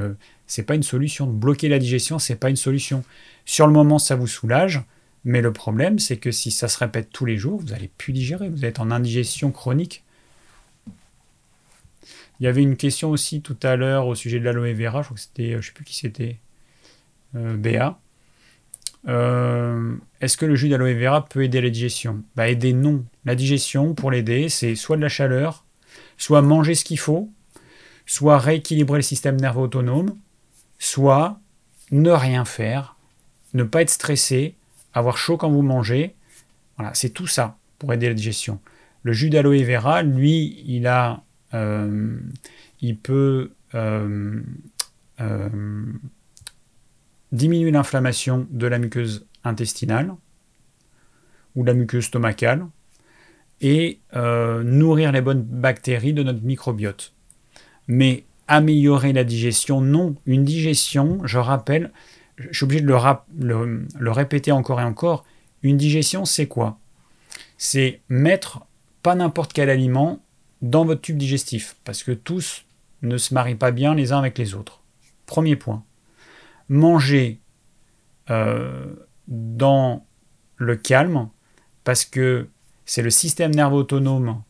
c'est 0.46 0.62
pas 0.62 0.74
une 0.76 0.84
solution. 0.84 1.26
Bloquer 1.26 1.68
la 1.68 1.80
digestion, 1.80 2.20
c'est 2.20 2.36
pas 2.36 2.50
une 2.50 2.54
solution. 2.54 3.02
Sur 3.44 3.66
le 3.66 3.72
moment, 3.72 3.98
ça 3.98 4.14
vous 4.14 4.28
soulage, 4.28 4.82
mais 5.24 5.40
le 5.40 5.52
problème, 5.52 5.98
c'est 5.98 6.18
que 6.18 6.30
si 6.30 6.52
ça 6.52 6.68
se 6.68 6.78
répète 6.78 7.08
tous 7.10 7.24
les 7.24 7.38
jours, 7.38 7.60
vous 7.60 7.72
allez 7.72 7.90
plus 7.98 8.12
digérer. 8.12 8.48
Vous 8.50 8.64
êtes 8.64 8.78
en 8.78 8.92
indigestion 8.92 9.50
chronique. 9.50 10.04
Il 12.40 12.44
y 12.44 12.46
avait 12.46 12.62
une 12.62 12.76
question 12.76 13.10
aussi 13.10 13.42
tout 13.42 13.56
à 13.62 13.76
l'heure 13.76 14.06
au 14.06 14.14
sujet 14.14 14.40
de 14.40 14.44
l'aloe 14.44 14.72
vera, 14.72 15.02
je 15.02 15.08
crois 15.08 15.14
que 15.14 15.20
c'était, 15.20 15.54
euh, 15.54 15.60
je 15.60 15.68
sais 15.68 15.72
plus 15.74 15.84
qui 15.84 15.94
c'était, 15.94 16.38
euh, 17.36 17.56
Béa. 17.56 17.98
Euh, 19.08 19.94
est-ce 20.20 20.36
que 20.36 20.46
le 20.46 20.54
jus 20.54 20.68
d'aloe 20.68 20.94
vera 20.94 21.26
peut 21.26 21.44
aider 21.44 21.60
la 21.60 21.70
digestion? 21.70 22.22
Bah 22.36 22.48
aider 22.48 22.72
non. 22.72 23.04
La 23.24 23.34
digestion, 23.34 23.94
pour 23.94 24.10
l'aider, 24.10 24.48
c'est 24.48 24.74
soit 24.74 24.96
de 24.96 25.02
la 25.02 25.08
chaleur, 25.08 25.64
soit 26.16 26.42
manger 26.42 26.74
ce 26.74 26.84
qu'il 26.84 26.98
faut, 26.98 27.30
soit 28.06 28.38
rééquilibrer 28.38 28.98
le 28.98 29.02
système 29.02 29.38
nerveux 29.38 29.62
autonome, 29.62 30.16
soit 30.78 31.38
ne 31.90 32.10
rien 32.10 32.44
faire, 32.44 32.96
ne 33.52 33.64
pas 33.64 33.82
être 33.82 33.90
stressé, 33.90 34.54
avoir 34.94 35.18
chaud 35.18 35.36
quand 35.36 35.50
vous 35.50 35.62
mangez. 35.62 36.14
Voilà, 36.76 36.94
c'est 36.94 37.10
tout 37.10 37.26
ça 37.26 37.58
pour 37.78 37.92
aider 37.92 38.08
la 38.08 38.14
digestion. 38.14 38.60
Le 39.02 39.12
jus 39.12 39.30
d'aloe 39.30 39.62
vera, 39.62 40.02
lui, 40.02 40.62
il 40.66 40.86
a 40.86 41.22
il 41.52 42.96
peut 42.98 43.50
euh, 43.74 44.42
euh, 45.20 45.48
diminuer 47.32 47.70
l'inflammation 47.70 48.46
de 48.50 48.66
la 48.66 48.78
muqueuse 48.78 49.26
intestinale 49.44 50.14
ou 51.56 51.64
la 51.64 51.74
muqueuse 51.74 52.04
stomacale 52.04 52.66
et 53.60 54.00
nourrir 54.14 55.12
les 55.12 55.20
bonnes 55.20 55.42
bactéries 55.42 56.14
de 56.14 56.22
notre 56.22 56.42
microbiote. 56.42 57.12
Mais 57.88 58.24
améliorer 58.48 59.12
la 59.12 59.22
digestion, 59.22 59.80
non. 59.82 60.16
Une 60.24 60.44
digestion, 60.44 61.20
je 61.24 61.38
rappelle, 61.38 61.92
je 62.38 62.56
suis 62.56 62.64
obligé 62.64 62.80
de 62.80 62.86
le, 63.38 63.86
le 63.98 64.10
répéter 64.10 64.50
encore 64.50 64.80
et 64.80 64.84
encore, 64.84 65.24
une 65.62 65.76
digestion, 65.76 66.24
c'est 66.24 66.46
quoi? 66.46 66.78
C'est 67.58 68.00
mettre 68.08 68.64
pas 69.02 69.14
n'importe 69.14 69.52
quel 69.52 69.68
aliment 69.68 70.20
dans 70.62 70.84
votre 70.84 71.00
tube 71.00 71.16
digestif, 71.16 71.76
parce 71.84 72.02
que 72.02 72.12
tous 72.12 72.64
ne 73.02 73.16
se 73.16 73.32
marient 73.34 73.54
pas 73.54 73.70
bien 73.70 73.94
les 73.94 74.12
uns 74.12 74.18
avec 74.18 74.36
les 74.38 74.54
autres. 74.54 74.80
Premier 75.26 75.56
point. 75.56 75.82
Manger 76.68 77.38
euh, 78.30 78.86
dans 79.28 80.04
le 80.56 80.76
calme, 80.76 81.28
parce 81.84 82.04
que 82.04 82.48
c'est 82.84 83.02
le 83.02 83.10
système 83.10 83.54
nerveux 83.54 83.78
autonome 83.78 84.42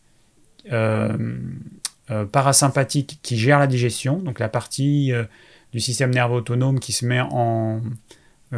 euh, 0.72 1.16
euh, 2.10 2.26
parasympathique 2.26 3.20
qui 3.22 3.38
gère 3.38 3.58
la 3.58 3.66
digestion, 3.66 4.18
donc 4.18 4.40
la 4.40 4.48
partie 4.48 5.12
du 5.72 5.80
système 5.80 6.10
nerveux 6.10 6.36
autonome 6.36 6.80
qui 6.80 6.92
se 6.92 7.06
met 7.06 7.20
en 7.20 7.80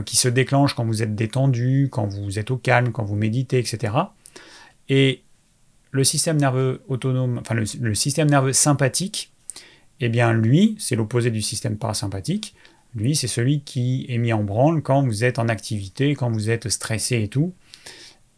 qui 0.07 0.16
se 0.16 0.29
déclenche 0.29 0.73
quand 0.73 0.87
vous 0.87 1.03
êtes 1.03 1.15
détendu, 1.15 1.91
quand 1.93 2.07
vous 2.07 2.39
êtes 2.39 2.51
au 2.51 2.57
calme, 2.57 2.93
quand 2.93 3.05
vous 3.05 3.15
méditez, 3.15 3.59
etc. 3.59 3.93
Et 4.89 5.23
le 5.93 6.05
système 6.05 6.39
nerveux 6.39 6.82
autonome, 6.89 7.39
enfin 7.39 7.55
le, 7.55 7.94
système 7.94 8.28
nerveux 8.28 8.52
sympathique, 8.52 9.31
eh 10.01 10.09
bien 10.09 10.32
lui, 10.32 10.74
c'est 10.78 10.97
l'opposé 10.97 11.31
du 11.31 11.43
système 11.43 11.77
parasympathique. 11.77 12.56
Lui, 12.94 13.14
c'est 13.14 13.28
celui 13.28 13.60
qui 13.60 14.06
est 14.09 14.19
mis 14.19 14.32
en 14.32 14.43
branle 14.43 14.82
quand 14.82 15.02
vous 15.02 15.23
êtes 15.23 15.39
en 15.39 15.48
activité, 15.48 16.14
quand 16.14 16.31
vous 16.31 16.51
êtes 16.51 16.69
stressé 16.69 17.23
et 17.23 17.28
tout. 17.28 17.55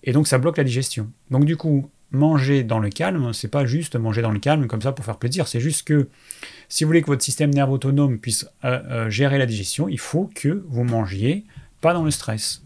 Et 0.03 0.13
donc 0.13 0.29
ça 0.29 0.39
bloque 0.39 0.59
la 0.59 0.65
digestion. 0.65 1.11
Donc 1.31 1.45
du 1.45 1.57
coup, 1.57 1.89
manger 2.11 2.65
dans 2.65 2.79
le 2.79 2.91
calme, 2.91 3.33
c'est 3.33 3.49
pas 3.49 3.67
juste 3.67 3.97
manger 3.97 4.23
dans 4.23 4.31
le 4.31 4.39
calme 4.39 4.67
comme 4.67 4.83
ça 4.83 4.93
pour 4.93 5.05
faire 5.05 5.19
plaisir, 5.19 5.49
c'est 5.49 5.61
juste 5.61 5.87
que 5.87 6.09
si 6.69 6.85
vous 6.85 6.89
voulez 6.89 7.03
que 7.03 7.07
votre 7.07 7.25
système 7.25 7.51
nerveux 7.53 7.75
autonome 7.75 8.19
puisse 8.19 8.47
euh, 8.65 8.81
euh, 8.91 9.11
gérer 9.11 9.39
la 9.39 9.47
digestion, 9.47 9.89
il 9.89 9.99
faut 9.99 10.31
que 10.35 10.65
vous 10.69 10.85
mangiez 10.85 11.45
pas 11.81 11.93
dans 11.93 12.05
le 12.05 12.11
stress. 12.11 12.63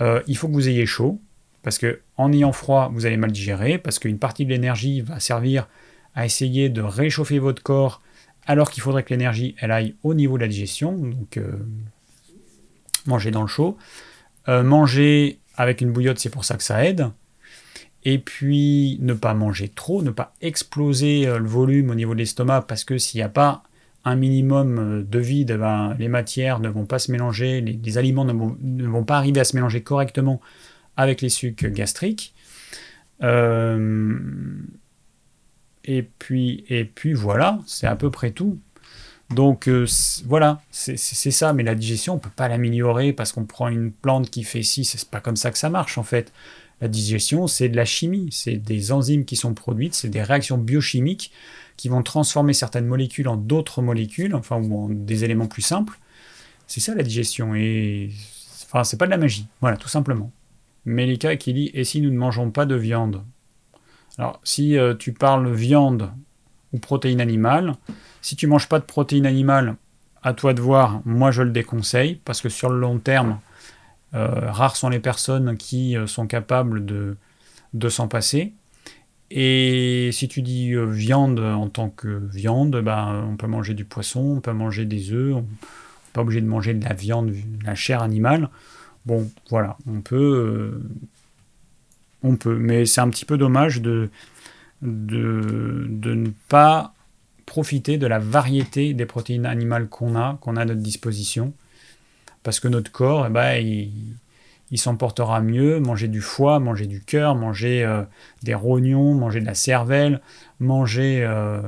Euh, 0.00 0.22
il 0.26 0.36
faut 0.36 0.48
que 0.48 0.52
vous 0.52 0.68
ayez 0.68 0.86
chaud, 0.86 1.20
parce 1.64 1.78
que 1.78 2.00
en 2.16 2.30
ayant 2.32 2.52
froid, 2.52 2.90
vous 2.92 3.06
allez 3.06 3.16
mal 3.16 3.32
digérer, 3.32 3.78
parce 3.78 3.98
qu'une 3.98 4.18
partie 4.18 4.44
de 4.44 4.50
l'énergie 4.50 5.00
va 5.00 5.18
servir 5.18 5.66
à 6.14 6.24
essayer 6.26 6.68
de 6.68 6.82
réchauffer 6.82 7.40
votre 7.40 7.62
corps, 7.62 8.02
alors 8.46 8.70
qu'il 8.70 8.82
faudrait 8.82 9.02
que 9.02 9.10
l'énergie 9.10 9.56
elle 9.58 9.72
aille 9.72 9.96
au 10.04 10.14
niveau 10.14 10.36
de 10.36 10.42
la 10.42 10.48
digestion. 10.48 10.92
Donc 10.92 11.38
euh, 11.38 11.52
manger 13.06 13.30
dans 13.30 13.40
le 13.40 13.48
chaud. 13.48 13.76
Euh, 14.48 14.62
manger 14.62 15.40
avec 15.56 15.80
une 15.80 15.90
bouillotte, 15.90 16.18
c'est 16.18 16.30
pour 16.30 16.44
ça 16.44 16.56
que 16.56 16.62
ça 16.62 16.84
aide. 16.84 17.08
Et 18.04 18.18
puis 18.18 18.98
ne 19.00 19.14
pas 19.14 19.32
manger 19.32 19.68
trop, 19.68 20.02
ne 20.02 20.10
pas 20.10 20.34
exploser 20.42 21.26
euh, 21.26 21.38
le 21.38 21.48
volume 21.48 21.88
au 21.88 21.94
niveau 21.94 22.12
de 22.12 22.18
l'estomac, 22.18 22.66
parce 22.68 22.84
que 22.84 22.98
s'il 22.98 23.18
n'y 23.18 23.24
a 23.24 23.30
pas 23.30 23.62
un 24.04 24.16
minimum 24.16 25.06
de 25.08 25.18
vide, 25.18 25.52
eh 25.54 25.56
ben, 25.56 25.96
les 25.98 26.08
matières 26.08 26.60
ne 26.60 26.68
vont 26.68 26.84
pas 26.84 26.98
se 26.98 27.10
mélanger, 27.10 27.62
les, 27.62 27.98
aliments 27.98 28.26
ne 28.26 28.86
vont, 28.86 29.04
pas 29.04 29.16
arriver 29.16 29.40
à 29.40 29.44
se 29.44 29.56
mélanger 29.56 29.82
correctement 29.82 30.42
avec 30.96 31.20
les 31.20 31.28
sucs 31.28 31.66
gastriques. 31.66 32.34
Euh, 33.22 34.18
et, 35.84 36.02
puis, 36.02 36.64
et 36.68 36.84
puis 36.84 37.12
voilà, 37.12 37.60
c'est 37.66 37.86
à 37.86 37.96
peu 37.96 38.10
près 38.10 38.30
tout. 38.30 38.58
Donc 39.30 39.68
euh, 39.68 39.86
voilà, 40.26 40.60
c'est 40.70 40.96
ça, 40.96 41.52
mais 41.52 41.62
la 41.62 41.74
digestion, 41.74 42.14
on 42.14 42.16
ne 42.16 42.20
peut 42.20 42.30
pas 42.34 42.48
l'améliorer 42.48 43.12
parce 43.12 43.32
qu'on 43.32 43.44
prend 43.44 43.68
une 43.68 43.90
plante 43.90 44.30
qui 44.30 44.44
fait 44.44 44.62
ci, 44.62 44.84
c'est 44.84 45.08
pas 45.08 45.20
comme 45.20 45.36
ça 45.36 45.50
que 45.50 45.58
ça 45.58 45.70
marche 45.70 45.98
en 45.98 46.02
fait. 46.02 46.32
La 46.80 46.88
digestion, 46.88 47.46
c'est 47.46 47.68
de 47.68 47.76
la 47.76 47.84
chimie, 47.84 48.28
c'est 48.30 48.56
des 48.56 48.92
enzymes 48.92 49.24
qui 49.24 49.36
sont 49.36 49.54
produites, 49.54 49.94
c'est 49.94 50.08
des 50.08 50.22
réactions 50.22 50.58
biochimiques 50.58 51.32
qui 51.76 51.88
vont 51.88 52.02
transformer 52.02 52.52
certaines 52.52 52.86
molécules 52.86 53.28
en 53.28 53.36
d'autres 53.36 53.80
molécules, 53.80 54.34
enfin, 54.34 54.56
ou 54.56 54.84
en 54.84 54.88
des 54.88 55.24
éléments 55.24 55.46
plus 55.46 55.62
simples. 55.62 55.98
C'est 56.66 56.80
ça 56.80 56.94
la 56.94 57.02
digestion, 57.02 57.54
et 57.54 58.10
enfin, 58.64 58.84
c'est 58.84 58.96
pas 58.96 59.06
de 59.06 59.10
la 59.10 59.18
magie, 59.18 59.46
voilà, 59.60 59.76
tout 59.76 59.88
simplement. 59.88 60.30
Melika 60.84 61.36
qui 61.36 61.52
dit 61.52 61.70
Et 61.74 61.84
si 61.84 62.00
nous 62.00 62.10
ne 62.10 62.18
mangeons 62.18 62.50
pas 62.50 62.66
de 62.66 62.74
viande? 62.74 63.22
Alors, 64.18 64.40
si 64.44 64.78
euh, 64.78 64.94
tu 64.94 65.12
parles 65.12 65.52
viande 65.52 66.10
ou 66.72 66.78
protéines 66.78 67.20
animales, 67.20 67.74
si 68.22 68.36
tu 68.36 68.46
manges 68.46 68.68
pas 68.68 68.78
de 68.78 68.84
protéines 68.84 69.26
animales, 69.26 69.76
à 70.22 70.32
toi 70.32 70.54
de 70.54 70.60
voir, 70.60 71.02
moi 71.04 71.30
je 71.30 71.42
le 71.42 71.50
déconseille, 71.50 72.20
parce 72.24 72.40
que 72.40 72.48
sur 72.48 72.70
le 72.70 72.78
long 72.78 72.98
terme, 72.98 73.40
rares 74.12 74.76
sont 74.76 74.88
les 74.88 75.00
personnes 75.00 75.56
qui 75.56 75.96
sont 76.06 76.26
capables 76.26 76.86
de, 76.86 77.16
de 77.74 77.88
s'en 77.88 78.08
passer. 78.08 78.54
Et 79.30 80.10
si 80.12 80.28
tu 80.28 80.42
dis 80.42 80.74
viande 80.76 81.40
en 81.40 81.68
tant 81.68 81.90
que 81.90 82.22
viande, 82.32 82.80
ben, 82.80 83.26
on 83.28 83.36
peut 83.36 83.46
manger 83.46 83.74
du 83.74 83.84
poisson, 83.84 84.20
on 84.36 84.40
peut 84.40 84.52
manger 84.52 84.84
des 84.84 85.12
œufs, 85.12 85.34
on 85.34 85.40
n'est 85.40 85.46
pas 86.12 86.22
obligé 86.22 86.40
de 86.40 86.46
manger 86.46 86.72
de 86.74 86.84
la 86.84 86.94
viande, 86.94 87.30
de 87.30 87.64
la 87.66 87.74
chair 87.74 88.02
animale. 88.02 88.48
Bon, 89.06 89.30
voilà, 89.50 89.76
on 89.86 90.00
peut. 90.00 90.80
on 92.22 92.36
peut. 92.36 92.56
Mais 92.56 92.86
c'est 92.86 93.00
un 93.00 93.10
petit 93.10 93.24
peu 93.24 93.36
dommage 93.36 93.82
de, 93.82 94.10
ne 94.82 96.30
pas 96.48 96.94
profiter 97.46 97.98
de 97.98 98.06
la 98.06 98.18
variété 98.18 98.94
des 98.94 99.06
protéines 99.06 99.46
animales 99.46 99.88
qu'on 99.88 100.16
a, 100.16 100.38
qu'on 100.40 100.56
a 100.56 100.62
à 100.62 100.64
notre 100.64 100.80
disposition. 100.80 101.52
Parce 102.42 102.60
que 102.60 102.68
notre 102.68 102.90
corps, 102.92 103.26
eh 103.26 103.30
ben, 103.30 103.56
il, 103.56 103.90
il 104.74 104.78
s'en 104.78 104.96
portera 104.96 105.40
mieux. 105.40 105.78
Manger 105.78 106.08
du 106.08 106.20
foie, 106.20 106.58
manger 106.58 106.86
du 106.86 107.00
cœur, 107.00 107.34
manger 107.34 107.84
euh, 107.84 108.02
des 108.42 108.54
rognons, 108.54 109.14
manger 109.14 109.40
de 109.40 109.46
la 109.46 109.54
cervelle, 109.54 110.20
manger 110.58 111.22
euh, 111.22 111.62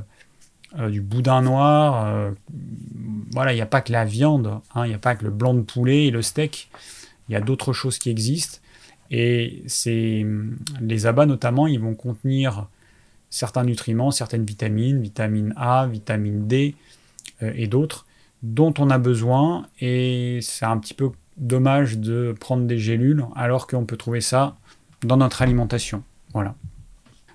euh, 0.79 0.91
du 0.91 1.01
boudin 1.01 1.41
noir. 1.41 2.33
voilà, 3.33 3.53
il 3.53 3.57
n'y 3.57 3.63
a 3.63 3.67
pas 3.67 3.81
que 3.81 3.93
la 3.93 4.05
viande, 4.05 4.61
hein, 4.75 4.87
il 4.87 4.89
n'y 4.89 4.95
a 4.95 4.99
pas 4.99 5.15
que 5.15 5.25
le 5.25 5.31
blanc 5.31 5.55
de 5.55 5.61
poulet 5.61 6.07
et 6.07 6.11
le 6.11 6.21
steak. 6.21 6.69
Il 7.29 7.33
y 7.33 7.37
a 7.37 7.41
d'autres 7.41 7.73
choses 7.73 7.99
qui 7.99 8.11
existent. 8.11 8.59
Et 9.11 9.63
c'est 9.67 10.27
les 10.81 11.07
abats 11.07 11.27
notamment, 11.27 11.67
ils 11.67 11.81
vont 11.81 11.95
contenir 11.95 12.69
certains 13.31 13.65
nutriments, 13.65 14.11
certaines 14.11 14.45
vitamines, 14.45 15.01
vitamine 15.01 15.53
A, 15.57 15.87
vitamine 15.87 16.47
D 16.47 16.75
euh, 17.43 17.53
et 17.55 17.67
d'autres, 17.67 18.07
dont 18.43 18.75
on 18.79 18.91
a 18.91 18.99
besoin. 18.99 19.67
Et 19.81 20.39
c'est 20.43 20.65
un 20.65 20.79
petit 20.79 20.95
peu 20.95 21.11
dommage 21.37 21.99
de 21.99 22.35
prendre 22.39 22.67
des 22.67 22.79
gélules 22.79 23.25
alors 23.35 23.67
qu'on 23.67 23.85
peut 23.85 23.97
trouver 23.97 24.21
ça 24.21 24.57
dans 25.03 25.17
notre 25.17 25.43
alimentation. 25.43 26.03
Voilà. 26.33 26.55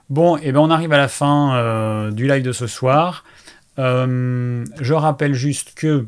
Bon, 0.09 0.37
et 0.37 0.41
eh 0.45 0.51
ben 0.51 0.59
on 0.59 0.69
arrive 0.69 0.91
à 0.91 0.97
la 0.97 1.07
fin 1.07 1.55
euh, 1.55 2.11
du 2.11 2.27
live 2.27 2.43
de 2.43 2.51
ce 2.51 2.67
soir. 2.67 3.23
Euh, 3.79 4.65
je 4.79 4.93
rappelle 4.93 5.33
juste 5.33 5.73
que 5.75 6.05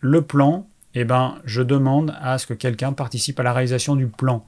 le 0.00 0.22
plan, 0.22 0.68
eh 1.00 1.04
ben, 1.04 1.38
je 1.44 1.62
demande 1.62 2.14
à 2.20 2.38
ce 2.38 2.46
que 2.46 2.54
quelqu'un 2.54 2.92
participe 2.92 3.38
à 3.40 3.42
la 3.42 3.52
réalisation 3.52 3.96
du 3.96 4.06
plan. 4.06 4.44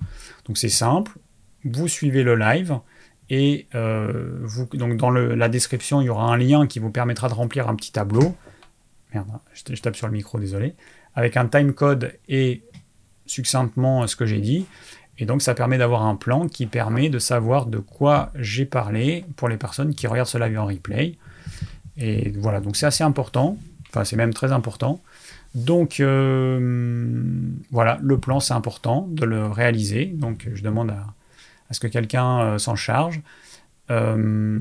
Donc 0.46 0.56
c'est 0.58 0.68
simple, 0.68 1.12
vous 1.64 1.88
suivez 1.88 2.22
le 2.22 2.36
live, 2.36 2.78
et 3.30 3.66
euh, 3.74 4.46
donc 4.72 4.96
dans 4.96 5.10
la 5.10 5.48
description, 5.48 6.00
il 6.00 6.06
y 6.06 6.08
aura 6.08 6.32
un 6.32 6.36
lien 6.36 6.66
qui 6.66 6.78
vous 6.78 6.90
permettra 6.90 7.28
de 7.28 7.34
remplir 7.34 7.68
un 7.68 7.74
petit 7.74 7.92
tableau. 7.92 8.34
Merde, 9.12 9.28
je, 9.52 9.80
tape 9.80 9.96
sur 9.96 10.06
le 10.06 10.12
micro, 10.12 10.38
désolé. 10.38 10.74
Avec 11.14 11.36
un 11.36 11.46
timecode 11.46 12.14
et 12.28 12.62
succinctement 13.26 14.06
ce 14.06 14.16
que 14.16 14.24
j'ai 14.24 14.40
dit. 14.40 14.66
Et 15.18 15.26
donc 15.26 15.42
ça 15.42 15.54
permet 15.54 15.78
d'avoir 15.78 16.04
un 16.04 16.14
plan 16.14 16.48
qui 16.48 16.66
permet 16.66 17.10
de 17.10 17.18
savoir 17.18 17.66
de 17.66 17.78
quoi 17.78 18.30
j'ai 18.36 18.64
parlé 18.64 19.24
pour 19.36 19.48
les 19.48 19.56
personnes 19.56 19.94
qui 19.94 20.06
regardent 20.06 20.28
ce 20.28 20.38
live 20.38 20.58
en 20.58 20.66
replay. 20.66 21.18
Et 21.96 22.30
voilà, 22.38 22.60
donc 22.60 22.76
c'est 22.76 22.86
assez 22.86 23.04
important. 23.04 23.58
Enfin, 23.90 24.04
c'est 24.04 24.16
même 24.16 24.32
très 24.32 24.52
important. 24.52 25.00
Donc 25.64 25.98
euh, 25.98 27.10
voilà, 27.70 27.98
le 28.00 28.18
plan, 28.18 28.38
c'est 28.38 28.54
important 28.54 29.08
de 29.10 29.24
le 29.24 29.46
réaliser. 29.46 30.06
Donc 30.06 30.48
je 30.54 30.62
demande 30.62 30.90
à, 30.90 31.74
ce 31.74 31.80
que 31.80 31.88
quelqu'un 31.88 32.40
euh, 32.40 32.58
s'en 32.58 32.76
charge. 32.76 33.20
Euh, 33.90 34.58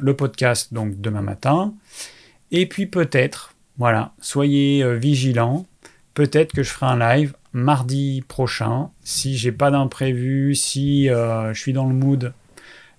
le 0.00 0.14
podcast, 0.14 0.72
donc 0.72 1.00
demain 1.00 1.20
matin. 1.20 1.74
Et 2.52 2.66
puis 2.66 2.86
peut-être, 2.86 3.54
voilà, 3.76 4.12
soyez 4.20 4.96
vigilants. 4.96 5.66
Peut-être 6.14 6.52
que 6.52 6.62
je 6.62 6.70
ferai 6.70 6.86
un 6.86 6.98
live 6.98 7.34
mardi 7.52 8.22
prochain. 8.26 8.90
Si 9.02 9.36
j'ai 9.36 9.52
pas 9.52 9.70
d'imprévu, 9.70 10.54
si 10.54 11.08
je 11.08 11.58
suis 11.58 11.72
dans 11.72 11.86
le 11.86 11.94
mood, 11.94 12.32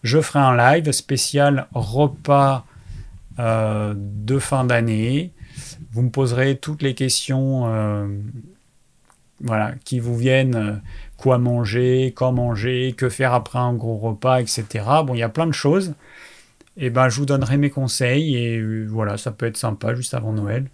je 0.03 0.19
ferai 0.19 0.39
un 0.39 0.55
live 0.57 0.91
spécial 0.91 1.67
repas 1.73 2.65
de 3.37 4.39
fin 4.39 4.65
d'année. 4.65 5.31
Vous 5.95 6.01
me 6.01 6.09
poserez 6.09 6.57
toutes 6.57 6.81
les 6.81 6.93
questions 6.93 7.63
voilà, 9.41 9.73
qui 9.85 9.99
vous 9.99 10.17
viennent 10.17 10.81
quoi 11.17 11.37
manger, 11.37 12.13
quand 12.15 12.33
manger, 12.33 12.93
que 12.97 13.09
faire 13.09 13.33
après 13.33 13.59
un 13.59 13.73
gros 13.73 13.97
repas, 13.97 14.41
etc. 14.41 14.65
Bon, 15.05 15.13
il 15.13 15.19
y 15.19 15.23
a 15.23 15.29
plein 15.29 15.47
de 15.47 15.53
choses. 15.53 15.95
Et 16.77 16.87
eh 16.87 16.89
ben, 16.89 17.07
je 17.07 17.19
vous 17.19 17.25
donnerai 17.25 17.55
mes 17.55 17.69
conseils 17.69 18.35
et 18.35 18.57
euh, 18.57 18.85
voilà, 18.89 19.17
ça 19.17 19.31
peut 19.31 19.45
être 19.45 19.55
sympa 19.55 19.95
juste 19.95 20.13
avant 20.13 20.33
Noël 20.33 20.69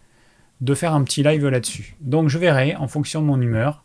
de 0.60 0.74
faire 0.74 0.96
un 0.96 1.04
petit 1.04 1.22
live 1.22 1.48
là-dessus. 1.48 1.96
Donc 2.02 2.28
je 2.28 2.40
verrai 2.40 2.76
en 2.76 2.88
fonction 2.88 3.22
de 3.22 3.28
mon 3.28 3.40
humeur. 3.40 3.84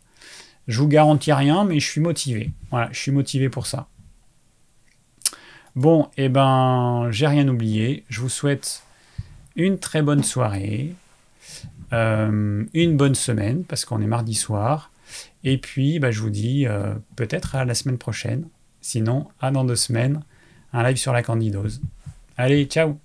Je 0.67 0.79
vous 0.79 0.87
garantis 0.87 1.31
rien, 1.31 1.63
mais 1.63 1.79
je 1.79 1.87
suis 1.87 2.01
motivé. 2.01 2.51
Voilà, 2.71 2.89
je 2.91 2.99
suis 2.99 3.11
motivé 3.11 3.49
pour 3.49 3.67
ça. 3.67 3.87
Bon, 5.75 6.09
et 6.17 6.25
eh 6.25 6.29
ben, 6.29 7.07
j'ai 7.11 7.27
rien 7.27 7.47
oublié. 7.47 8.03
Je 8.09 8.21
vous 8.21 8.29
souhaite 8.29 8.81
une 9.55 9.77
très 9.77 10.01
bonne 10.01 10.23
soirée, 10.23 10.95
euh, 11.93 12.63
une 12.73 12.97
bonne 12.97 13.15
semaine, 13.15 13.63
parce 13.63 13.85
qu'on 13.85 14.01
est 14.01 14.07
mardi 14.07 14.33
soir. 14.33 14.91
Et 15.43 15.57
puis, 15.57 15.99
bah, 15.99 16.11
je 16.11 16.21
vous 16.21 16.29
dis 16.29 16.67
euh, 16.67 16.93
peut-être 17.15 17.55
à 17.55 17.65
la 17.65 17.73
semaine 17.73 17.97
prochaine. 17.97 18.47
Sinon, 18.81 19.27
à 19.39 19.51
dans 19.51 19.65
deux 19.65 19.75
semaines, 19.75 20.21
un 20.73 20.83
live 20.83 20.97
sur 20.97 21.13
la 21.13 21.23
candidose. 21.23 21.81
Allez, 22.37 22.65
ciao 22.65 22.99